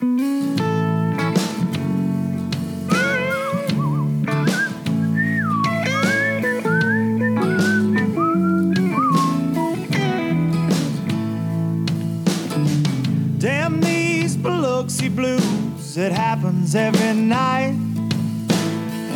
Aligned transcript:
Damn 0.00 0.22
these 13.82 14.36
Biloxi 14.38 15.10
blues, 15.10 15.98
it 15.98 16.12
happens 16.12 16.74
every 16.74 17.12
night. 17.12 17.89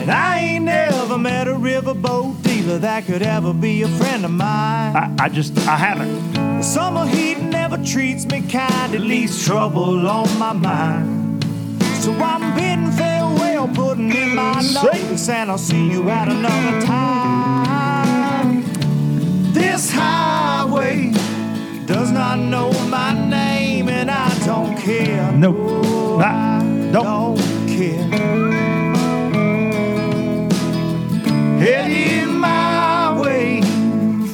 And 0.04 0.12
I 0.12 0.38
ain't 0.38 0.66
never 0.66 1.16
met 1.16 1.48
a 1.48 1.52
riverboat 1.52 2.42
dealer 2.42 2.76
that 2.76 3.06
could 3.06 3.22
ever 3.22 3.54
be 3.54 3.80
a 3.80 3.88
friend 3.88 4.26
of 4.26 4.32
mine. 4.32 4.94
I, 4.94 5.14
I 5.18 5.28
just, 5.30 5.56
I 5.66 5.76
haven't. 5.76 6.34
The 6.34 6.62
summer 6.62 7.06
heat 7.06 7.40
never 7.40 7.82
treats 7.82 8.26
me 8.26 8.42
kind, 8.42 8.94
it 8.94 9.00
leaves 9.00 9.46
trouble 9.46 10.06
on 10.06 10.38
my 10.38 10.52
mind. 10.52 11.42
So 12.02 12.12
I'm 12.12 12.54
bidding 12.54 12.92
farewell, 12.92 13.66
putting 13.68 14.14
in 14.14 14.34
my 14.34 14.60
notice, 14.74 15.26
and 15.30 15.50
I'll 15.50 15.56
see 15.56 15.90
you 15.90 16.10
at 16.10 16.28
another 16.28 16.84
time. 16.84 18.62
This 19.54 19.90
highway 19.90 21.12
does 21.86 22.10
not 22.10 22.38
know 22.38 22.70
my 22.88 23.14
name, 23.30 23.88
and 23.88 24.10
I 24.10 24.38
don't 24.44 24.76
care. 24.76 25.32
No, 25.32 26.18
I 26.20 26.58
don't. 26.92 26.92
don't 26.92 27.38
care. 27.68 28.43
Heading 31.64 32.40
my 32.40 33.18
way 33.18 33.62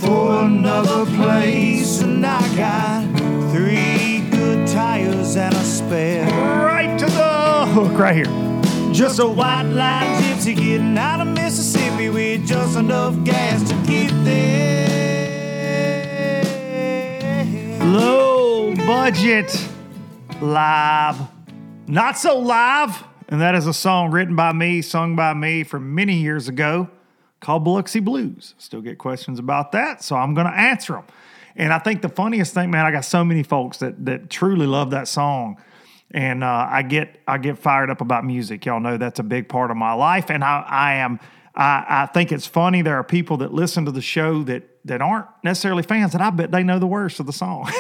for 0.01 0.43
another 0.43 1.07
place, 1.15 2.01
and 2.03 2.27
I 2.27 2.41
got 2.57 3.05
three 3.53 4.29
good 4.31 4.67
tires 4.67 5.37
and 5.37 5.55
a 5.55 5.63
spare. 5.63 6.25
Right 6.27 6.99
to 6.99 7.07
the 7.07 7.67
hook 7.67 7.97
right 7.97 8.17
here. 8.17 8.25
Just 8.93 9.21
a 9.21 9.29
white 9.29 9.63
line 9.63 10.21
gypsy 10.21 10.57
getting 10.57 10.99
out 10.99 11.21
of 11.21 11.29
Mississippi 11.29 12.09
with 12.09 12.45
just 12.49 12.77
enough 12.77 13.15
gas 13.23 13.63
to 13.69 13.77
get 13.87 14.11
there. 14.25 14.89
Low 17.85 18.75
budget 18.75 19.57
live. 20.41 21.17
Not 21.87 22.19
so 22.19 22.41
live. 22.41 23.05
And 23.29 23.41
that 23.41 23.55
is 23.55 23.69
a 23.69 23.73
song 23.73 24.11
written 24.11 24.35
by 24.35 24.53
me, 24.53 24.83
sung 24.83 25.15
by 25.15 25.33
me 25.33 25.63
from 25.63 25.95
many 25.95 26.17
years 26.17 26.49
ago 26.49 26.91
called 27.41 27.65
Biloxi 27.65 28.01
Blues. 28.01 28.55
Still 28.59 28.81
get 28.81 28.99
questions 28.99 29.39
about 29.39 29.73
that, 29.73 30.03
so 30.03 30.17
I'm 30.17 30.35
going 30.35 30.47
to 30.47 30.57
answer 30.57 30.95
them. 30.95 31.05
And 31.57 31.73
I 31.73 31.79
think 31.79 32.03
the 32.03 32.09
funniest 32.09 32.55
thing, 32.55 32.71
man, 32.71 32.87
I 32.87 32.91
got 32.91 33.05
so 33.05 33.25
many 33.25 33.43
folks 33.43 33.79
that 33.79 34.05
that 34.07 34.31
truly 34.31 34.67
love 34.67 34.91
that 34.91 35.09
song. 35.09 35.61
And 36.13 36.43
uh, 36.43 36.67
I 36.69 36.83
get 36.83 37.21
I 37.27 37.39
get 37.39 37.59
fired 37.59 37.91
up 37.91 38.01
about 38.01 38.25
music. 38.25 38.67
Y'all 38.67 38.81
know 38.81 38.97
that's 38.97 39.19
a 39.19 39.25
big 39.25 39.49
part 39.49 39.71
of 39.71 39.77
my 39.77 39.93
life. 39.93 40.31
And 40.31 40.43
I, 40.43 40.65
I 40.67 40.95
am 40.95 41.21
I, 41.55 41.85
I 41.89 42.07
think 42.07 42.33
it's 42.33 42.47
funny. 42.47 42.83
There 42.83 42.97
are 42.97 43.05
people 43.05 43.39
that 43.39 43.53
listen 43.53 43.85
to 43.85 43.91
the 43.91 44.01
show 44.01 44.43
that 44.45 44.65
that 44.87 45.03
aren't 45.03 45.27
necessarily 45.45 45.83
fans, 45.83 46.15
and 46.15 46.23
I 46.23 46.31
bet 46.31 46.51
they 46.51 46.63
know 46.63 46.79
the 46.79 46.87
words 46.87 47.21
of 47.21 47.27
the 47.27 47.33
song. 47.33 47.71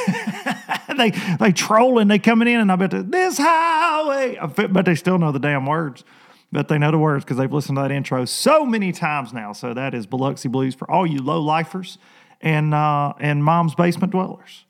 they 0.97 1.10
they 1.41 1.53
trolling, 1.53 2.09
they 2.09 2.19
coming 2.19 2.49
in, 2.49 2.60
and 2.60 2.70
I 2.70 2.76
bet 2.76 3.10
this 3.10 3.38
highway, 3.38 4.38
but 4.70 4.84
they 4.84 4.94
still 4.94 5.19
know 5.19 5.32
the 5.32 5.38
damn 5.38 5.65
words. 5.66 6.04
But 6.53 6.69
they 6.69 6.78
know 6.78 6.91
the 6.91 6.99
words 6.99 7.25
because 7.25 7.37
they've 7.37 7.53
listened 7.53 7.77
to 7.77 7.83
that 7.83 7.93
intro 7.93 8.25
so 8.25 8.66
many 8.66 8.91
times 8.91 9.33
now. 9.33 9.53
So 9.53 9.72
that 9.72 9.94
is 9.94 10.06
Biloxi 10.06 10.49
Blues 10.49 10.75
for 10.75 10.91
all 10.91 11.06
you 11.06 11.22
low 11.22 11.41
lifers 11.41 11.99
and 12.41 12.75
uh, 12.75 13.12
and 13.21 13.44
mom's 13.44 13.75
basement 13.75 14.12
dwellers 14.12 14.65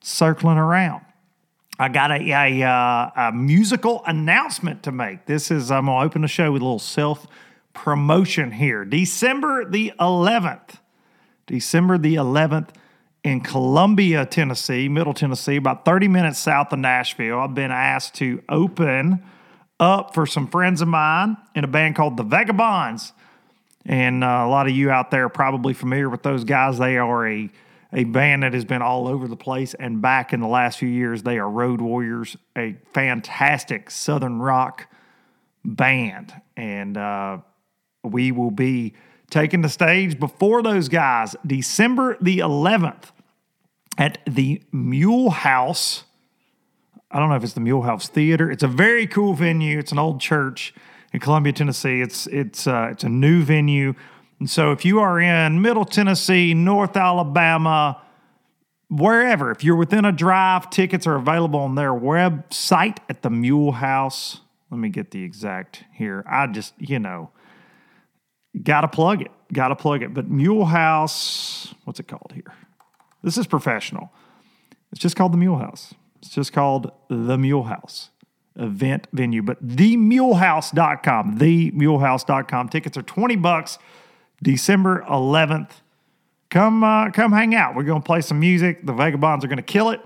circling 0.00 0.58
around. 0.58 1.02
I 1.78 1.88
got 1.88 2.10
a, 2.10 2.30
a, 2.32 2.68
uh, 2.68 3.28
a 3.28 3.32
musical 3.32 4.02
announcement 4.04 4.82
to 4.84 4.92
make. 4.92 5.26
This 5.26 5.50
is, 5.50 5.70
I'm 5.70 5.86
to 5.86 5.92
open 5.92 6.22
the 6.22 6.28
show 6.28 6.50
with 6.50 6.60
a 6.60 6.64
little 6.64 6.80
self 6.80 7.26
promotion 7.72 8.50
here. 8.50 8.84
December 8.84 9.64
the 9.64 9.92
11th, 10.00 10.80
December 11.46 11.96
the 11.96 12.16
11th 12.16 12.70
in 13.22 13.40
Columbia, 13.40 14.26
Tennessee, 14.26 14.88
Middle 14.88 15.14
Tennessee, 15.14 15.56
about 15.56 15.84
30 15.84 16.08
minutes 16.08 16.40
south 16.40 16.72
of 16.72 16.80
Nashville. 16.80 17.38
I've 17.38 17.54
been 17.54 17.70
asked 17.70 18.14
to 18.16 18.42
open 18.48 19.22
up 19.80 20.14
for 20.14 20.26
some 20.26 20.46
friends 20.46 20.80
of 20.80 20.88
mine 20.88 21.36
in 21.54 21.64
a 21.64 21.68
band 21.68 21.96
called 21.96 22.16
the 22.16 22.22
Vagabonds. 22.22 23.12
And 23.84 24.22
uh, 24.22 24.42
a 24.44 24.48
lot 24.48 24.66
of 24.66 24.74
you 24.74 24.90
out 24.90 25.10
there 25.10 25.26
are 25.26 25.30
probably 25.30 25.72
familiar 25.72 26.08
with 26.08 26.22
those 26.22 26.44
guys. 26.44 26.78
They 26.78 26.98
are 26.98 27.26
a, 27.26 27.50
a 27.92 28.04
band 28.04 28.42
that 28.42 28.52
has 28.52 28.64
been 28.64 28.82
all 28.82 29.08
over 29.08 29.28
the 29.28 29.36
place. 29.36 29.74
And 29.74 30.02
back 30.02 30.32
in 30.32 30.40
the 30.40 30.48
last 30.48 30.78
few 30.78 30.88
years, 30.88 31.22
they 31.22 31.38
are 31.38 31.48
Road 31.48 31.80
Warriors, 31.80 32.36
a 32.56 32.76
fantastic 32.92 33.90
Southern 33.90 34.40
rock 34.40 34.88
band. 35.64 36.34
And 36.56 36.96
uh, 36.96 37.38
we 38.04 38.32
will 38.32 38.50
be 38.50 38.94
taking 39.30 39.62
the 39.62 39.68
stage 39.68 40.18
before 40.18 40.62
those 40.62 40.88
guys 40.88 41.36
December 41.46 42.16
the 42.20 42.38
11th 42.38 43.10
at 43.96 44.18
the 44.26 44.62
Mule 44.72 45.30
House. 45.30 46.04
I 47.10 47.18
don't 47.18 47.30
know 47.30 47.36
if 47.36 47.44
it's 47.44 47.54
the 47.54 47.60
Mule 47.60 47.82
House 47.82 48.08
Theater. 48.08 48.50
It's 48.50 48.62
a 48.62 48.68
very 48.68 49.06
cool 49.06 49.32
venue. 49.32 49.78
It's 49.78 49.92
an 49.92 49.98
old 49.98 50.20
church 50.20 50.74
in 51.12 51.20
Columbia, 51.20 51.52
Tennessee. 51.54 52.02
It's 52.02 52.26
it's 52.26 52.66
uh, 52.66 52.88
it's 52.90 53.02
a 53.02 53.08
new 53.08 53.42
venue, 53.42 53.94
and 54.38 54.48
so 54.48 54.72
if 54.72 54.84
you 54.84 55.00
are 55.00 55.18
in 55.18 55.62
Middle 55.62 55.86
Tennessee, 55.86 56.52
North 56.52 56.96
Alabama, 56.96 58.02
wherever, 58.90 59.50
if 59.50 59.64
you're 59.64 59.76
within 59.76 60.04
a 60.04 60.12
drive, 60.12 60.68
tickets 60.68 61.06
are 61.06 61.16
available 61.16 61.60
on 61.60 61.76
their 61.76 61.92
website 61.92 62.98
at 63.08 63.22
the 63.22 63.30
Mule 63.30 63.72
House. 63.72 64.40
Let 64.70 64.78
me 64.78 64.90
get 64.90 65.10
the 65.10 65.24
exact 65.24 65.84
here. 65.94 66.22
I 66.28 66.46
just 66.46 66.74
you 66.78 66.98
know 66.98 67.30
got 68.62 68.82
to 68.82 68.88
plug 68.88 69.22
it, 69.22 69.30
got 69.50 69.68
to 69.68 69.76
plug 69.76 70.02
it. 70.02 70.12
But 70.12 70.28
Mule 70.28 70.66
House, 70.66 71.74
what's 71.84 72.00
it 72.00 72.06
called 72.06 72.32
here? 72.34 72.52
This 73.22 73.38
is 73.38 73.46
professional. 73.46 74.12
It's 74.92 75.00
just 75.00 75.16
called 75.16 75.32
the 75.32 75.38
Mule 75.38 75.56
House. 75.56 75.94
It's 76.18 76.30
just 76.30 76.52
called 76.52 76.90
the 77.08 77.38
Mule 77.38 77.64
House 77.64 78.10
event 78.56 79.06
venue, 79.12 79.42
but 79.42 79.64
themulehouse.com, 79.64 81.38
themulehouse.com. 81.38 82.68
Tickets 82.68 82.96
are 82.96 83.02
20 83.02 83.36
bucks, 83.36 83.78
December 84.42 85.04
11th. 85.08 85.70
Come, 86.50 86.82
uh, 86.82 87.10
come 87.10 87.32
hang 87.32 87.54
out. 87.54 87.76
We're 87.76 87.84
going 87.84 88.02
to 88.02 88.06
play 88.06 88.20
some 88.20 88.40
music. 88.40 88.84
The 88.84 88.92
Vagabonds 88.92 89.44
are 89.44 89.48
going 89.48 89.58
to 89.58 89.62
kill 89.62 89.90
it. 89.90 90.00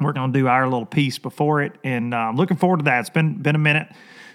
We're 0.00 0.12
going 0.12 0.32
to 0.32 0.38
do 0.38 0.48
our 0.48 0.64
little 0.64 0.86
piece 0.86 1.18
before 1.18 1.62
it, 1.62 1.72
and 1.84 2.14
uh, 2.14 2.16
I'm 2.16 2.36
looking 2.36 2.56
forward 2.56 2.78
to 2.78 2.84
that. 2.84 3.00
It's 3.00 3.10
been 3.10 3.34
been 3.34 3.54
a 3.54 3.58
minute 3.58 3.88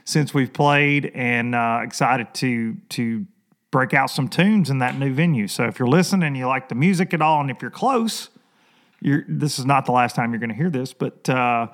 since 0.04 0.32
we've 0.32 0.54
played, 0.54 1.12
and 1.16 1.56
uh, 1.56 1.80
excited 1.84 2.34
to 2.36 2.76
to 2.90 3.26
break 3.72 3.94
out 3.94 4.12
some 4.12 4.28
tunes 4.28 4.70
in 4.70 4.78
that 4.78 4.98
new 5.00 5.12
venue. 5.12 5.48
So 5.48 5.66
if 5.66 5.80
you're 5.80 5.88
listening 5.88 6.36
you 6.36 6.46
like 6.46 6.70
the 6.70 6.76
music 6.76 7.16
at 7.16 7.22
all, 7.22 7.42
and 7.42 7.50
if 7.50 7.64
you're 7.64 7.72
close, 7.72 8.30
you're, 9.06 9.24
this 9.28 9.60
is 9.60 9.66
not 9.66 9.86
the 9.86 9.92
last 9.92 10.16
time 10.16 10.32
you're 10.32 10.40
going 10.40 10.50
to 10.50 10.56
hear 10.56 10.72
this, 10.72 10.92
but 10.92 11.30
uh, 11.30 11.68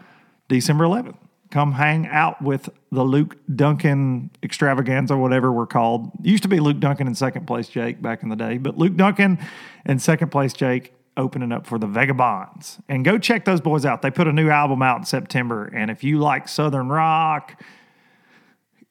December 0.50 0.84
11th, 0.84 1.18
come 1.50 1.72
hang 1.72 2.06
out 2.08 2.42
with 2.42 2.70
the 2.92 3.04
Luke 3.04 3.38
Dunkin 3.54 4.32
extravaganza, 4.44 5.16
whatever 5.16 5.52
we're 5.52 5.66
called. 5.66 6.12
It 6.20 6.28
used 6.28 6.44
to 6.44 6.50
be 6.50 6.60
Luke 6.60 6.82
Dunkin 6.82 7.08
and 7.08 7.18
second 7.18 7.48
place 7.48 7.70
Jake 7.70 8.02
back 8.02 8.22
in 8.22 8.28
the 8.28 8.36
day, 8.36 8.58
but 8.58 8.78
Luke 8.78 8.98
Dunkin 8.98 9.40
and 9.86 10.02
second 10.02 10.30
place 10.30 10.52
Jake 10.52 10.94
opening 11.16 11.54
up 11.54 11.66
for 11.66 11.80
the 11.80 11.88
Vagabonds. 11.88 12.80
And 12.90 13.06
go 13.06 13.18
check 13.18 13.46
those 13.46 13.62
boys 13.62 13.86
out. 13.86 14.02
They 14.02 14.12
put 14.12 14.28
a 14.28 14.34
new 14.34 14.50
album 14.50 14.82
out 14.82 15.00
in 15.00 15.06
September. 15.06 15.66
And 15.74 15.90
if 15.90 16.04
you 16.04 16.20
like 16.20 16.50
Southern 16.50 16.90
rock, 16.90 17.62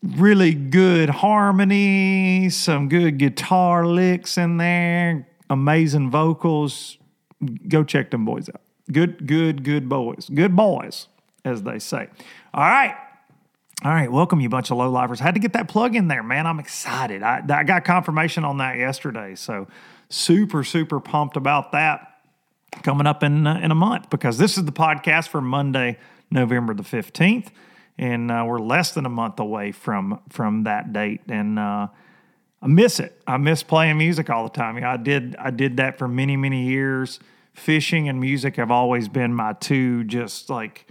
really 0.02 0.54
good 0.54 1.10
harmony, 1.10 2.48
some 2.48 2.88
good 2.88 3.19
guitar 3.19 3.86
licks 3.86 4.38
in 4.38 4.56
there, 4.56 5.28
amazing 5.50 6.10
vocals, 6.10 6.96
go 7.69 7.84
check 7.84 8.10
them 8.10 8.25
boys 8.25 8.48
out. 8.48 8.60
Good, 8.90 9.26
good, 9.26 9.64
good 9.64 9.88
boys. 9.88 10.28
Good 10.32 10.56
boys, 10.56 11.06
as 11.44 11.62
they 11.62 11.78
say. 11.78 12.08
All 12.52 12.64
right. 12.64 12.96
All 13.82 13.92
right, 13.92 14.12
welcome 14.12 14.40
you 14.40 14.50
bunch 14.50 14.70
of 14.70 14.76
low 14.76 14.90
lifers. 14.90 15.20
Had 15.20 15.34
to 15.34 15.40
get 15.40 15.54
that 15.54 15.69
plug 15.69 15.96
in 15.96 16.08
there, 16.08 16.22
man. 16.22 16.46
I'm 16.46 16.58
excited. 16.58 17.22
I, 17.22 17.42
I 17.48 17.62
got 17.64 17.82
confirmation 17.84 18.44
on 18.44 18.58
that 18.58 18.76
yesterday, 18.76 19.34
so 19.34 19.69
super 20.10 20.64
super 20.64 21.00
pumped 21.00 21.38
about 21.38 21.72
that 21.72 22.19
coming 22.82 23.06
up 23.06 23.22
in 23.22 23.46
uh, 23.46 23.58
in 23.62 23.70
a 23.70 23.75
month 23.75 24.10
because 24.10 24.36
this 24.36 24.58
is 24.58 24.66
the 24.66 24.72
podcast 24.72 25.28
for 25.28 25.40
Monday, 25.40 25.98
November 26.31 26.75
the 26.75 26.82
15th, 26.82 27.48
and 27.96 28.31
uh, 28.31 28.44
we're 28.46 28.58
less 28.58 28.93
than 28.93 29.06
a 29.06 29.10
month 29.10 29.40
away 29.40 29.72
from 29.72 30.20
from 30.28 30.64
that 30.64 30.93
date, 30.93 31.22
and 31.28 31.58
uh, 31.58 31.88
I 32.62 32.66
miss 32.66 33.00
it. 33.00 33.20
I 33.26 33.36
miss 33.38 33.62
playing 33.62 33.98
music 33.98 34.28
all 34.28 34.44
the 34.44 34.50
time. 34.50 34.82
I 34.84 34.96
did 34.96 35.36
I 35.36 35.50
did 35.50 35.78
that 35.78 35.98
for 35.98 36.08
many 36.08 36.36
many 36.36 36.66
years. 36.66 37.20
Fishing 37.54 38.08
and 38.08 38.20
music 38.20 38.56
have 38.56 38.70
always 38.70 39.08
been 39.08 39.34
my 39.34 39.54
two 39.54 40.04
just 40.04 40.50
like 40.50 40.86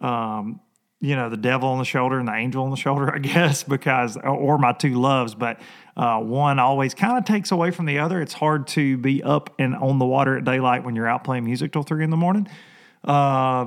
um, 0.00 0.60
you 1.04 1.16
know, 1.16 1.28
the 1.28 1.36
devil 1.36 1.68
on 1.68 1.78
the 1.78 1.84
shoulder 1.84 2.18
and 2.18 2.26
the 2.26 2.34
angel 2.34 2.64
on 2.64 2.70
the 2.70 2.76
shoulder, 2.76 3.12
I 3.14 3.18
guess, 3.18 3.62
because, 3.62 4.16
or 4.16 4.56
my 4.56 4.72
two 4.72 4.94
loves, 4.94 5.34
but 5.34 5.60
uh, 5.96 6.18
one 6.18 6.58
always 6.58 6.94
kind 6.94 7.18
of 7.18 7.24
takes 7.24 7.52
away 7.52 7.70
from 7.70 7.84
the 7.84 7.98
other. 7.98 8.22
It's 8.22 8.32
hard 8.32 8.66
to 8.68 8.96
be 8.96 9.22
up 9.22 9.54
and 9.58 9.76
on 9.76 9.98
the 9.98 10.06
water 10.06 10.38
at 10.38 10.44
daylight 10.44 10.82
when 10.82 10.96
you're 10.96 11.06
out 11.06 11.22
playing 11.22 11.44
music 11.44 11.72
till 11.72 11.82
three 11.82 12.04
in 12.04 12.10
the 12.10 12.16
morning, 12.16 12.48
uh, 13.04 13.66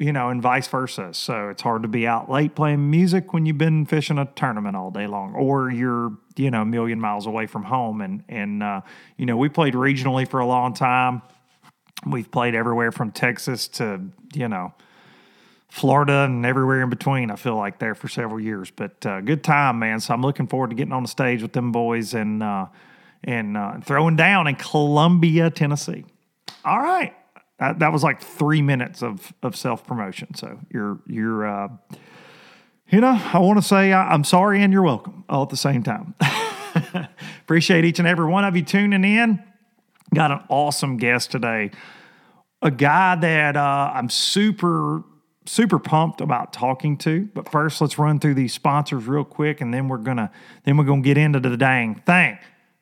you 0.00 0.14
know, 0.14 0.30
and 0.30 0.40
vice 0.40 0.66
versa. 0.66 1.10
So 1.12 1.50
it's 1.50 1.60
hard 1.60 1.82
to 1.82 1.88
be 1.88 2.06
out 2.06 2.30
late 2.30 2.54
playing 2.54 2.90
music 2.90 3.34
when 3.34 3.44
you've 3.44 3.58
been 3.58 3.84
fishing 3.84 4.16
a 4.16 4.24
tournament 4.24 4.74
all 4.74 4.90
day 4.90 5.06
long, 5.06 5.34
or 5.34 5.70
you're, 5.70 6.16
you 6.36 6.50
know, 6.50 6.62
a 6.62 6.64
million 6.64 6.98
miles 6.98 7.26
away 7.26 7.46
from 7.46 7.64
home. 7.64 8.00
And, 8.00 8.24
and, 8.26 8.62
uh, 8.62 8.80
you 9.18 9.26
know, 9.26 9.36
we 9.36 9.50
played 9.50 9.74
regionally 9.74 10.26
for 10.26 10.40
a 10.40 10.46
long 10.46 10.72
time. 10.72 11.20
We've 12.06 12.30
played 12.30 12.54
everywhere 12.54 12.92
from 12.92 13.12
Texas 13.12 13.68
to, 13.68 14.00
you 14.32 14.48
know, 14.48 14.72
Florida 15.68 16.24
and 16.24 16.46
everywhere 16.46 16.80
in 16.80 16.88
between. 16.88 17.30
I 17.30 17.36
feel 17.36 17.56
like 17.56 17.78
there 17.78 17.94
for 17.94 18.08
several 18.08 18.40
years, 18.40 18.70
but 18.70 19.04
uh, 19.04 19.20
good 19.20 19.44
time, 19.44 19.78
man. 19.80 20.00
So 20.00 20.14
I'm 20.14 20.22
looking 20.22 20.46
forward 20.46 20.70
to 20.70 20.76
getting 20.76 20.94
on 20.94 21.02
the 21.02 21.10
stage 21.10 21.42
with 21.42 21.52
them 21.52 21.72
boys 21.72 22.14
and 22.14 22.42
uh, 22.42 22.66
and 23.22 23.54
uh, 23.54 23.80
throwing 23.80 24.16
down 24.16 24.46
in 24.46 24.54
Columbia, 24.54 25.50
Tennessee. 25.50 26.06
All 26.64 26.80
right, 26.80 27.14
that, 27.60 27.78
that 27.78 27.92
was 27.92 28.02
like 28.02 28.20
three 28.20 28.62
minutes 28.62 29.02
of 29.02 29.32
of 29.42 29.54
self 29.54 29.86
promotion. 29.86 30.34
So 30.34 30.58
you're 30.70 30.98
you're 31.06 31.46
uh, 31.46 31.68
you 32.88 33.00
know 33.00 33.20
I 33.32 33.38
want 33.38 33.58
to 33.58 33.62
say 33.62 33.92
I'm 33.92 34.24
sorry 34.24 34.62
and 34.62 34.72
you're 34.72 34.82
welcome 34.82 35.24
all 35.28 35.42
at 35.42 35.50
the 35.50 35.56
same 35.56 35.82
time. 35.82 36.14
Appreciate 37.42 37.84
each 37.84 37.98
and 37.98 38.08
every 38.08 38.26
one 38.26 38.44
of 38.44 38.56
you 38.56 38.64
tuning 38.64 39.04
in. 39.04 39.42
Got 40.14 40.32
an 40.32 40.40
awesome 40.48 40.96
guest 40.96 41.30
today. 41.30 41.70
A 42.62 42.70
guy 42.70 43.14
that 43.16 43.56
uh, 43.56 43.92
I'm 43.94 44.08
super 44.08 45.04
super 45.46 45.78
pumped 45.78 46.20
about 46.20 46.52
talking 46.52 46.96
to. 46.96 47.28
But 47.34 47.50
first, 47.50 47.80
let's 47.80 47.98
run 47.98 48.20
through 48.20 48.34
these 48.34 48.54
sponsors 48.54 49.06
real 49.06 49.24
quick, 49.24 49.60
and 49.60 49.72
then 49.72 49.88
we're 49.88 49.98
gonna 49.98 50.30
then 50.64 50.78
we're 50.78 50.84
gonna 50.84 51.02
get 51.02 51.18
into 51.18 51.40
the 51.40 51.56
dang 51.58 51.96
thing. 52.06 52.38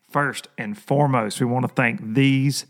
First 0.08 0.48
and 0.56 0.78
foremost, 0.78 1.40
we 1.40 1.46
want 1.46 1.66
to 1.66 1.74
thank 1.74 2.14
these 2.14 2.64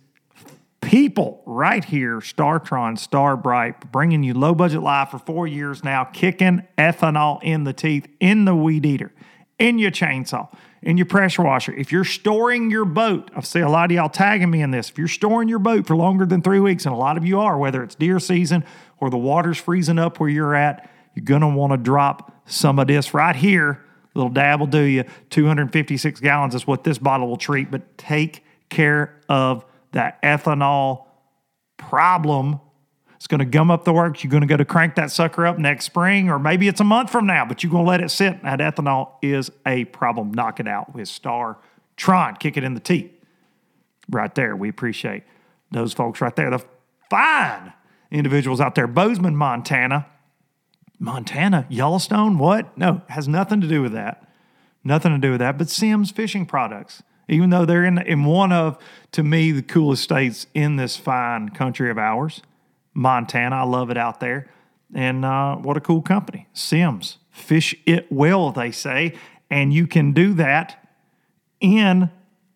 people 0.88 1.42
right 1.44 1.84
here, 1.84 2.16
Startron, 2.20 2.98
Star 2.98 3.36
brite, 3.36 3.92
bringing 3.92 4.22
you 4.22 4.32
low 4.32 4.54
budget 4.54 4.80
live 4.80 5.10
for 5.10 5.18
four 5.18 5.46
years 5.46 5.84
now, 5.84 6.02
kicking 6.02 6.66
ethanol 6.78 7.42
in 7.42 7.64
the 7.64 7.74
teeth, 7.74 8.08
in 8.20 8.46
the 8.46 8.54
weed 8.54 8.86
eater, 8.86 9.12
in 9.58 9.78
your 9.78 9.90
chainsaw, 9.90 10.48
in 10.80 10.96
your 10.96 11.04
pressure 11.04 11.42
washer. 11.42 11.74
If 11.74 11.92
you're 11.92 12.06
storing 12.06 12.70
your 12.70 12.86
boat, 12.86 13.30
I 13.36 13.42
see 13.42 13.60
a 13.60 13.68
lot 13.68 13.90
of 13.90 13.96
y'all 13.96 14.08
tagging 14.08 14.50
me 14.50 14.62
in 14.62 14.70
this. 14.70 14.88
If 14.88 14.96
you're 14.96 15.08
storing 15.08 15.46
your 15.46 15.58
boat 15.58 15.86
for 15.86 15.94
longer 15.94 16.24
than 16.24 16.40
three 16.40 16.60
weeks, 16.60 16.86
and 16.86 16.94
a 16.94 16.98
lot 16.98 17.18
of 17.18 17.24
you 17.26 17.38
are, 17.38 17.58
whether 17.58 17.82
it's 17.82 17.94
deer 17.94 18.18
season 18.18 18.64
or 18.98 19.10
the 19.10 19.18
water's 19.18 19.58
freezing 19.58 19.98
up 19.98 20.18
where 20.18 20.30
you're 20.30 20.54
at, 20.54 20.90
you're 21.14 21.38
want 21.54 21.72
to 21.72 21.76
drop 21.76 22.32
some 22.46 22.78
of 22.78 22.86
this 22.86 23.12
right 23.12 23.36
here. 23.36 23.84
A 24.14 24.18
little 24.18 24.32
dab 24.32 24.58
will 24.60 24.66
do 24.66 24.80
you. 24.80 25.04
256 25.28 26.20
gallons 26.20 26.54
is 26.54 26.66
what 26.66 26.82
this 26.84 26.96
bottle 26.96 27.28
will 27.28 27.36
treat, 27.36 27.70
but 27.70 27.98
take 27.98 28.42
care 28.70 29.20
of 29.28 29.66
that 29.92 30.20
ethanol 30.22 31.06
problem. 31.76 32.60
It's 33.16 33.26
going 33.26 33.40
to 33.40 33.44
gum 33.44 33.70
up 33.70 33.84
the 33.84 33.92
works. 33.92 34.22
You're 34.22 34.30
going 34.30 34.42
to 34.42 34.46
go 34.46 34.56
to 34.56 34.64
crank 34.64 34.94
that 34.94 35.10
sucker 35.10 35.46
up 35.46 35.58
next 35.58 35.86
spring, 35.86 36.30
or 36.30 36.38
maybe 36.38 36.68
it's 36.68 36.80
a 36.80 36.84
month 36.84 37.10
from 37.10 37.26
now, 37.26 37.44
but 37.44 37.62
you're 37.62 37.72
going 37.72 37.84
to 37.84 37.88
let 37.88 38.00
it 38.00 38.10
sit. 38.10 38.42
That 38.42 38.60
ethanol 38.60 39.12
is 39.22 39.50
a 39.66 39.86
problem. 39.86 40.32
Knock 40.32 40.60
it 40.60 40.68
out 40.68 40.94
with 40.94 41.08
Star 41.08 41.58
Tron. 41.96 42.36
Kick 42.36 42.56
it 42.56 42.64
in 42.64 42.74
the 42.74 42.80
teeth. 42.80 43.10
Right 44.10 44.34
there. 44.34 44.54
We 44.54 44.68
appreciate 44.68 45.24
those 45.72 45.92
folks 45.92 46.20
right 46.20 46.34
there. 46.34 46.50
The 46.50 46.64
fine 47.10 47.72
individuals 48.10 48.60
out 48.60 48.74
there. 48.74 48.86
Bozeman, 48.86 49.36
Montana. 49.36 50.06
Montana, 51.00 51.66
Yellowstone, 51.68 52.38
what? 52.38 52.76
No, 52.76 53.02
has 53.08 53.28
nothing 53.28 53.60
to 53.60 53.68
do 53.68 53.82
with 53.82 53.92
that. 53.92 54.24
Nothing 54.82 55.12
to 55.12 55.18
do 55.18 55.32
with 55.32 55.40
that. 55.40 55.56
But 55.58 55.68
Simms 55.68 56.10
Fishing 56.10 56.44
Products, 56.44 57.02
even 57.28 57.50
though 57.50 57.64
they're 57.64 57.84
in, 57.84 57.98
in 57.98 58.24
one 58.24 58.52
of, 58.52 58.78
to 59.12 59.22
me, 59.22 59.52
the 59.52 59.62
coolest 59.62 60.02
states 60.02 60.46
in 60.54 60.76
this 60.76 60.96
fine 60.96 61.50
country 61.50 61.90
of 61.90 61.98
ours, 61.98 62.42
Montana. 62.94 63.56
I 63.56 63.62
love 63.62 63.90
it 63.90 63.98
out 63.98 64.20
there. 64.20 64.48
And 64.94 65.24
uh, 65.24 65.56
what 65.56 65.76
a 65.76 65.80
cool 65.80 66.02
company. 66.02 66.48
Simms, 66.52 67.18
Fish 67.30 67.74
it 67.86 68.10
well, 68.10 68.50
they 68.50 68.72
say. 68.72 69.14
And 69.48 69.72
you 69.72 69.86
can 69.86 70.12
do 70.12 70.34
that 70.34 70.84
in 71.60 72.10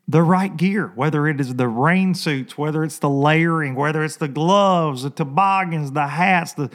the 0.08 0.22
right 0.22 0.56
gear, 0.56 0.92
whether 0.94 1.28
it 1.28 1.40
is 1.40 1.54
the 1.54 1.68
rain 1.68 2.14
suits, 2.14 2.58
whether 2.58 2.82
it's 2.82 2.98
the 2.98 3.08
layering, 3.08 3.74
whether 3.74 4.02
it's 4.02 4.16
the 4.16 4.28
gloves, 4.28 5.04
the 5.04 5.10
toboggans, 5.10 5.92
the 5.92 6.08
hats, 6.08 6.52
the 6.54 6.70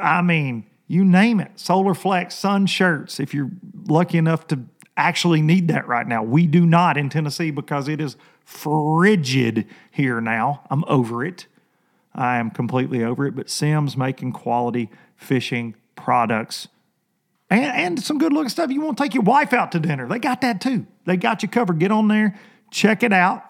I 0.00 0.22
mean, 0.22 0.64
you 0.88 1.04
name 1.04 1.40
it. 1.40 1.52
Solar 1.56 1.94
Flex, 1.94 2.34
sun 2.34 2.66
shirts, 2.66 3.20
if 3.20 3.34
you're 3.34 3.50
lucky 3.86 4.18
enough 4.18 4.46
to 4.48 4.56
actually 4.96 5.42
need 5.42 5.68
that 5.68 5.86
right 5.86 6.06
now. 6.06 6.22
We 6.22 6.46
do 6.46 6.66
not 6.66 6.96
in 6.96 7.08
Tennessee 7.08 7.50
because 7.50 7.88
it 7.88 8.00
is 8.00 8.16
frigid 8.44 9.66
here 9.90 10.20
now. 10.20 10.62
I'm 10.70 10.84
over 10.86 11.24
it. 11.24 11.46
I 12.14 12.38
am 12.38 12.50
completely 12.50 13.02
over 13.02 13.26
it. 13.26 13.34
But 13.34 13.50
Simms 13.50 13.96
making 13.96 14.32
quality 14.32 14.90
fishing 15.16 15.74
products 15.96 16.68
and, 17.50 17.64
and 17.64 18.02
some 18.02 18.18
good 18.18 18.32
looking 18.32 18.48
stuff. 18.48 18.70
You 18.70 18.80
want 18.80 18.98
to 18.98 19.02
take 19.02 19.14
your 19.14 19.22
wife 19.22 19.52
out 19.52 19.72
to 19.72 19.80
dinner. 19.80 20.08
They 20.08 20.18
got 20.18 20.40
that 20.42 20.60
too. 20.60 20.86
They 21.06 21.16
got 21.16 21.42
you 21.42 21.48
covered. 21.48 21.78
Get 21.78 21.90
on 21.90 22.08
there 22.08 22.38
Check 22.74 23.04
it 23.04 23.12
out. 23.12 23.44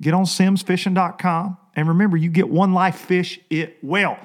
Get 0.00 0.14
on 0.14 0.22
simmsfishing.com. 0.22 1.56
And 1.74 1.88
remember, 1.88 2.16
you 2.16 2.30
get 2.30 2.48
one 2.48 2.72
life 2.72 2.94
fish 2.94 3.40
it 3.50 3.78
well. 3.82 4.16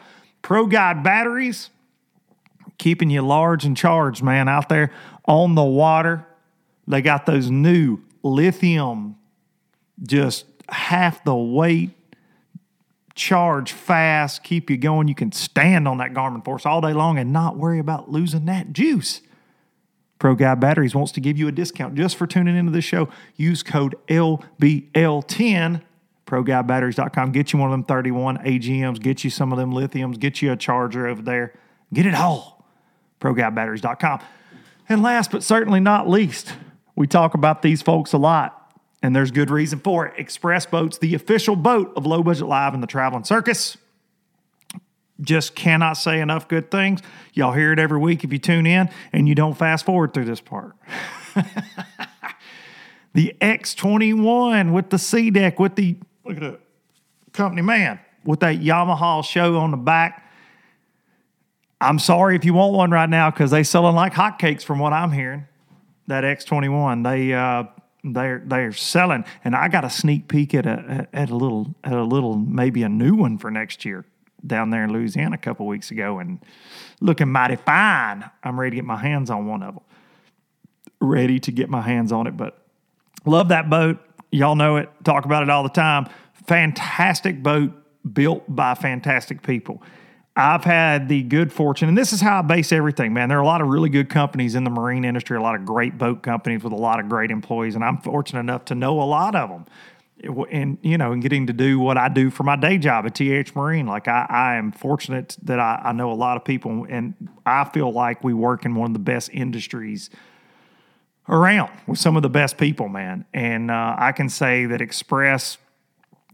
Pro 0.44 0.68
Guide 0.68 1.02
batteries, 1.02 1.72
keeping 2.78 3.10
you 3.10 3.24
large 3.24 3.66
and 3.66 3.76
charged, 3.76 4.22
man, 4.22 4.48
out 4.48 4.70
there 4.70 4.92
on 5.26 5.56
the 5.56 5.64
water. 5.64 6.28
They 6.88 7.02
got 7.02 7.26
those 7.26 7.50
new 7.50 8.00
lithium, 8.24 9.16
just 10.02 10.46
half 10.70 11.24
the 11.24 11.36
weight, 11.36 11.92
charge 13.16 13.72
fast, 13.72 14.44
keep 14.44 14.70
you 14.70 14.78
going. 14.78 15.08
You 15.08 15.16
can 15.16 15.32
stand 15.32 15.88
on 15.88 15.98
that 15.98 16.14
Garmin 16.14 16.44
Force 16.44 16.66
all 16.66 16.82
day 16.82 16.94
long 16.94 17.18
and 17.18 17.32
not 17.32 17.58
worry 17.58 17.80
about 17.80 18.10
losing 18.10 18.46
that 18.46 18.74
juice. 18.74 19.22
Pro 20.20 20.36
Guide 20.36 20.60
Batteries 20.60 20.96
wants 20.96 21.12
to 21.14 21.20
give 21.20 21.38
you 21.38 21.48
a 21.48 21.52
discount 21.52 21.96
just 21.96 22.16
for 22.16 22.26
tuning 22.26 22.56
into 22.56 22.72
this 22.72 22.86
show. 22.86 23.10
Use 23.36 23.62
code 23.62 23.96
LBL10. 24.08 25.82
ProGuideBatteries.com. 26.26 27.32
Get 27.32 27.54
you 27.54 27.60
one 27.60 27.70
of 27.70 27.74
them 27.74 27.84
31 27.84 28.38
AGMs. 28.40 29.02
Get 29.02 29.24
you 29.24 29.30
some 29.30 29.52
of 29.52 29.60
them 29.60 29.72
lithiums. 29.74 30.18
Get 30.18 30.42
you 30.42 30.52
a 30.52 30.56
charger 30.56 31.08
over 31.08 31.22
there. 31.22 31.54
Get 31.94 32.06
it 32.06 32.16
all. 32.16 32.66
ProGuideBatteries.com. 33.20 34.22
And 34.90 35.04
last 35.04 35.30
but 35.30 35.44
certainly 35.44 35.80
not 35.80 36.10
least, 36.10 36.54
we 36.96 37.08
talk 37.08 37.34
about 37.34 37.62
these 37.62 37.82
folks 37.82 38.14
a 38.14 38.18
lot, 38.18 38.72
and 39.02 39.16
there's 39.16 39.32
good 39.32 39.50
reason 39.50 39.80
for 39.80 40.06
it. 40.06 40.28
Xpress 40.28 40.70
Boats, 40.70 40.98
the 40.98 41.16
official 41.16 41.56
boat 41.56 41.94
of 41.96 42.06
Low 42.06 42.24
Budget 42.24 42.48
Live 42.48 42.74
and 42.74 42.84
the 42.84 42.88
Traveling 42.88 43.24
Circus 43.24 43.78
just 45.22 45.56
cannot 45.56 45.94
say 45.94 46.20
enough 46.20 46.48
good 46.48 46.70
things. 46.70 47.02
Y'all 47.34 47.54
hear 47.54 47.72
it 47.72 47.80
every 47.80 48.00
week 48.00 48.24
if 48.24 48.32
you 48.32 48.40
tune 48.40 48.66
in 48.66 48.90
and 49.12 49.28
you 49.28 49.36
don't 49.36 49.58
fast 49.58 49.86
forward 49.86 50.14
through 50.14 50.26
this 50.26 50.42
part. 50.42 50.76
the 53.14 53.34
X21 53.42 54.72
with 54.74 54.90
the 54.90 55.00
C 55.00 55.30
deck, 55.30 55.60
with 55.60 55.76
the, 55.76 55.96
look 56.26 56.38
at 56.38 56.42
the 56.42 56.60
company 57.32 57.62
man, 57.62 58.00
with 58.24 58.40
that 58.42 58.58
Yamaha 58.58 59.24
show 59.24 59.58
on 59.58 59.72
the 59.72 59.78
back. 59.78 60.20
I'm 61.80 62.00
sorry 62.00 62.36
if 62.36 62.46
you 62.46 62.54
want 62.54 62.74
one 62.74 62.92
right 62.92 63.10
now 63.10 63.30
because 63.30 63.52
they 63.52 63.64
selling 63.64 63.96
like 63.96 64.14
hotcakes 64.14 64.64
from 64.64 64.80
what 64.80 64.94
I'm 64.94 65.12
hearing. 65.12 65.48
That 66.08 66.24
X21, 66.24 67.04
they 67.04 67.34
uh, 67.34 67.64
They're 68.04 68.42
they're 68.46 68.74
selling, 68.74 69.24
and 69.46 69.56
I 69.56 69.70
got 69.70 69.86
a 69.86 69.90
sneak 69.90 70.28
peek 70.28 70.54
at 70.54 70.66
a 70.66 71.08
at 71.14 71.30
a 71.30 71.36
little 71.36 71.74
at 71.84 71.94
a 71.94 72.04
little 72.04 72.36
maybe 72.36 72.84
a 72.84 72.90
new 72.90 73.16
one 73.16 73.38
for 73.38 73.50
next 73.50 73.86
year 73.86 74.06
down 74.46 74.72
there 74.72 74.84
in 74.84 74.92
Louisiana 74.92 75.36
a 75.36 75.38
couple 75.38 75.66
weeks 75.68 75.90
ago, 75.90 76.20
and 76.20 76.40
looking 77.00 77.32
mighty 77.32 77.56
fine. 77.56 78.30
I'm 78.44 78.60
ready 78.60 78.72
to 78.72 78.76
get 78.76 78.86
my 78.86 78.98
hands 78.98 79.30
on 79.30 79.48
one 79.48 79.64
of 79.64 79.76
them. 79.76 79.84
Ready 81.00 81.40
to 81.40 81.52
get 81.52 81.70
my 81.70 81.82
hands 81.82 82.12
on 82.12 82.28
it, 82.28 82.36
but 82.36 82.58
love 83.26 83.48
that 83.50 83.70
boat. 83.70 84.00
Y'all 84.32 84.56
know 84.56 84.76
it. 84.76 84.90
Talk 85.06 85.24
about 85.24 85.44
it 85.44 85.50
all 85.50 85.64
the 85.64 85.70
time. 85.70 86.08
Fantastic 86.48 87.42
boat 87.42 87.72
built 88.14 88.44
by 88.54 88.76
fantastic 88.76 89.44
people. 89.44 89.82
I've 90.36 90.64
had 90.64 91.10
the 91.10 91.22
good 91.22 91.54
fortune, 91.54 91.90
and 91.90 91.98
this 91.98 92.12
is 92.12 92.20
how 92.20 92.40
I 92.40 92.42
base 92.42 92.72
everything, 92.72 93.14
man. 93.14 93.30
There 93.30 93.38
are 93.38 93.42
a 93.42 93.46
lot 93.46 93.62
of 93.62 93.68
really 93.68 93.90
good 93.90 94.10
companies 94.10 94.56
in 94.56 94.64
the 94.64 94.72
marine 94.72 95.06
industry, 95.06 95.38
a 95.38 95.42
lot 95.42 95.54
of 95.54 95.64
great 95.64 95.98
boat 95.98 96.24
companies 96.24 96.64
with 96.64 96.74
a 96.74 96.78
lot 96.78 97.00
of 97.00 97.08
great 97.08 97.30
employees, 97.30 97.76
and 97.76 97.84
I'm 97.84 98.00
fortunate 98.00 98.40
enough 98.40 98.66
to 98.66 98.76
know 98.76 99.00
a 99.00 99.06
lot 99.06 99.36
of 99.36 99.50
them. 99.50 99.66
And 100.52 100.78
you 100.82 100.98
know, 100.98 101.12
and 101.12 101.22
getting 101.22 101.48
to 101.48 101.54
do 101.54 101.80
what 101.80 101.98
I 101.98 102.08
do 102.08 102.32
for 102.32 102.44
my 102.44 102.56
day 102.56 102.78
job 102.78 103.06
at 103.06 103.14
TH 103.14 103.56
Marine, 103.56 103.86
like 103.86 104.08
I, 104.08 104.26
I 104.28 104.56
am 104.56 104.72
fortunate 104.72 105.38
that 105.44 105.60
I, 105.60 105.82
I 105.84 105.92
know 105.92 106.12
a 106.12 106.16
lot 106.16 106.38
of 106.38 106.46
people, 106.46 106.88
and 106.90 107.14
I 107.46 107.66
feel 107.66 107.92
like 107.92 108.24
we 108.24 108.34
work 108.34 108.66
in 108.66 108.74
one 108.74 108.90
of 108.90 108.94
the 108.94 109.00
best 109.00 109.30
industries 109.34 110.10
around 111.30 111.72
with 111.86 112.00
some 112.00 112.16
of 112.16 112.24
the 112.24 112.30
best 112.30 112.58
people, 112.58 112.90
man. 112.90 113.26
And 113.34 113.70
uh, 113.70 113.96
I 113.98 114.14
can 114.14 114.30
say 114.30 114.66
that 114.66 114.80
Xpress, 114.82 115.58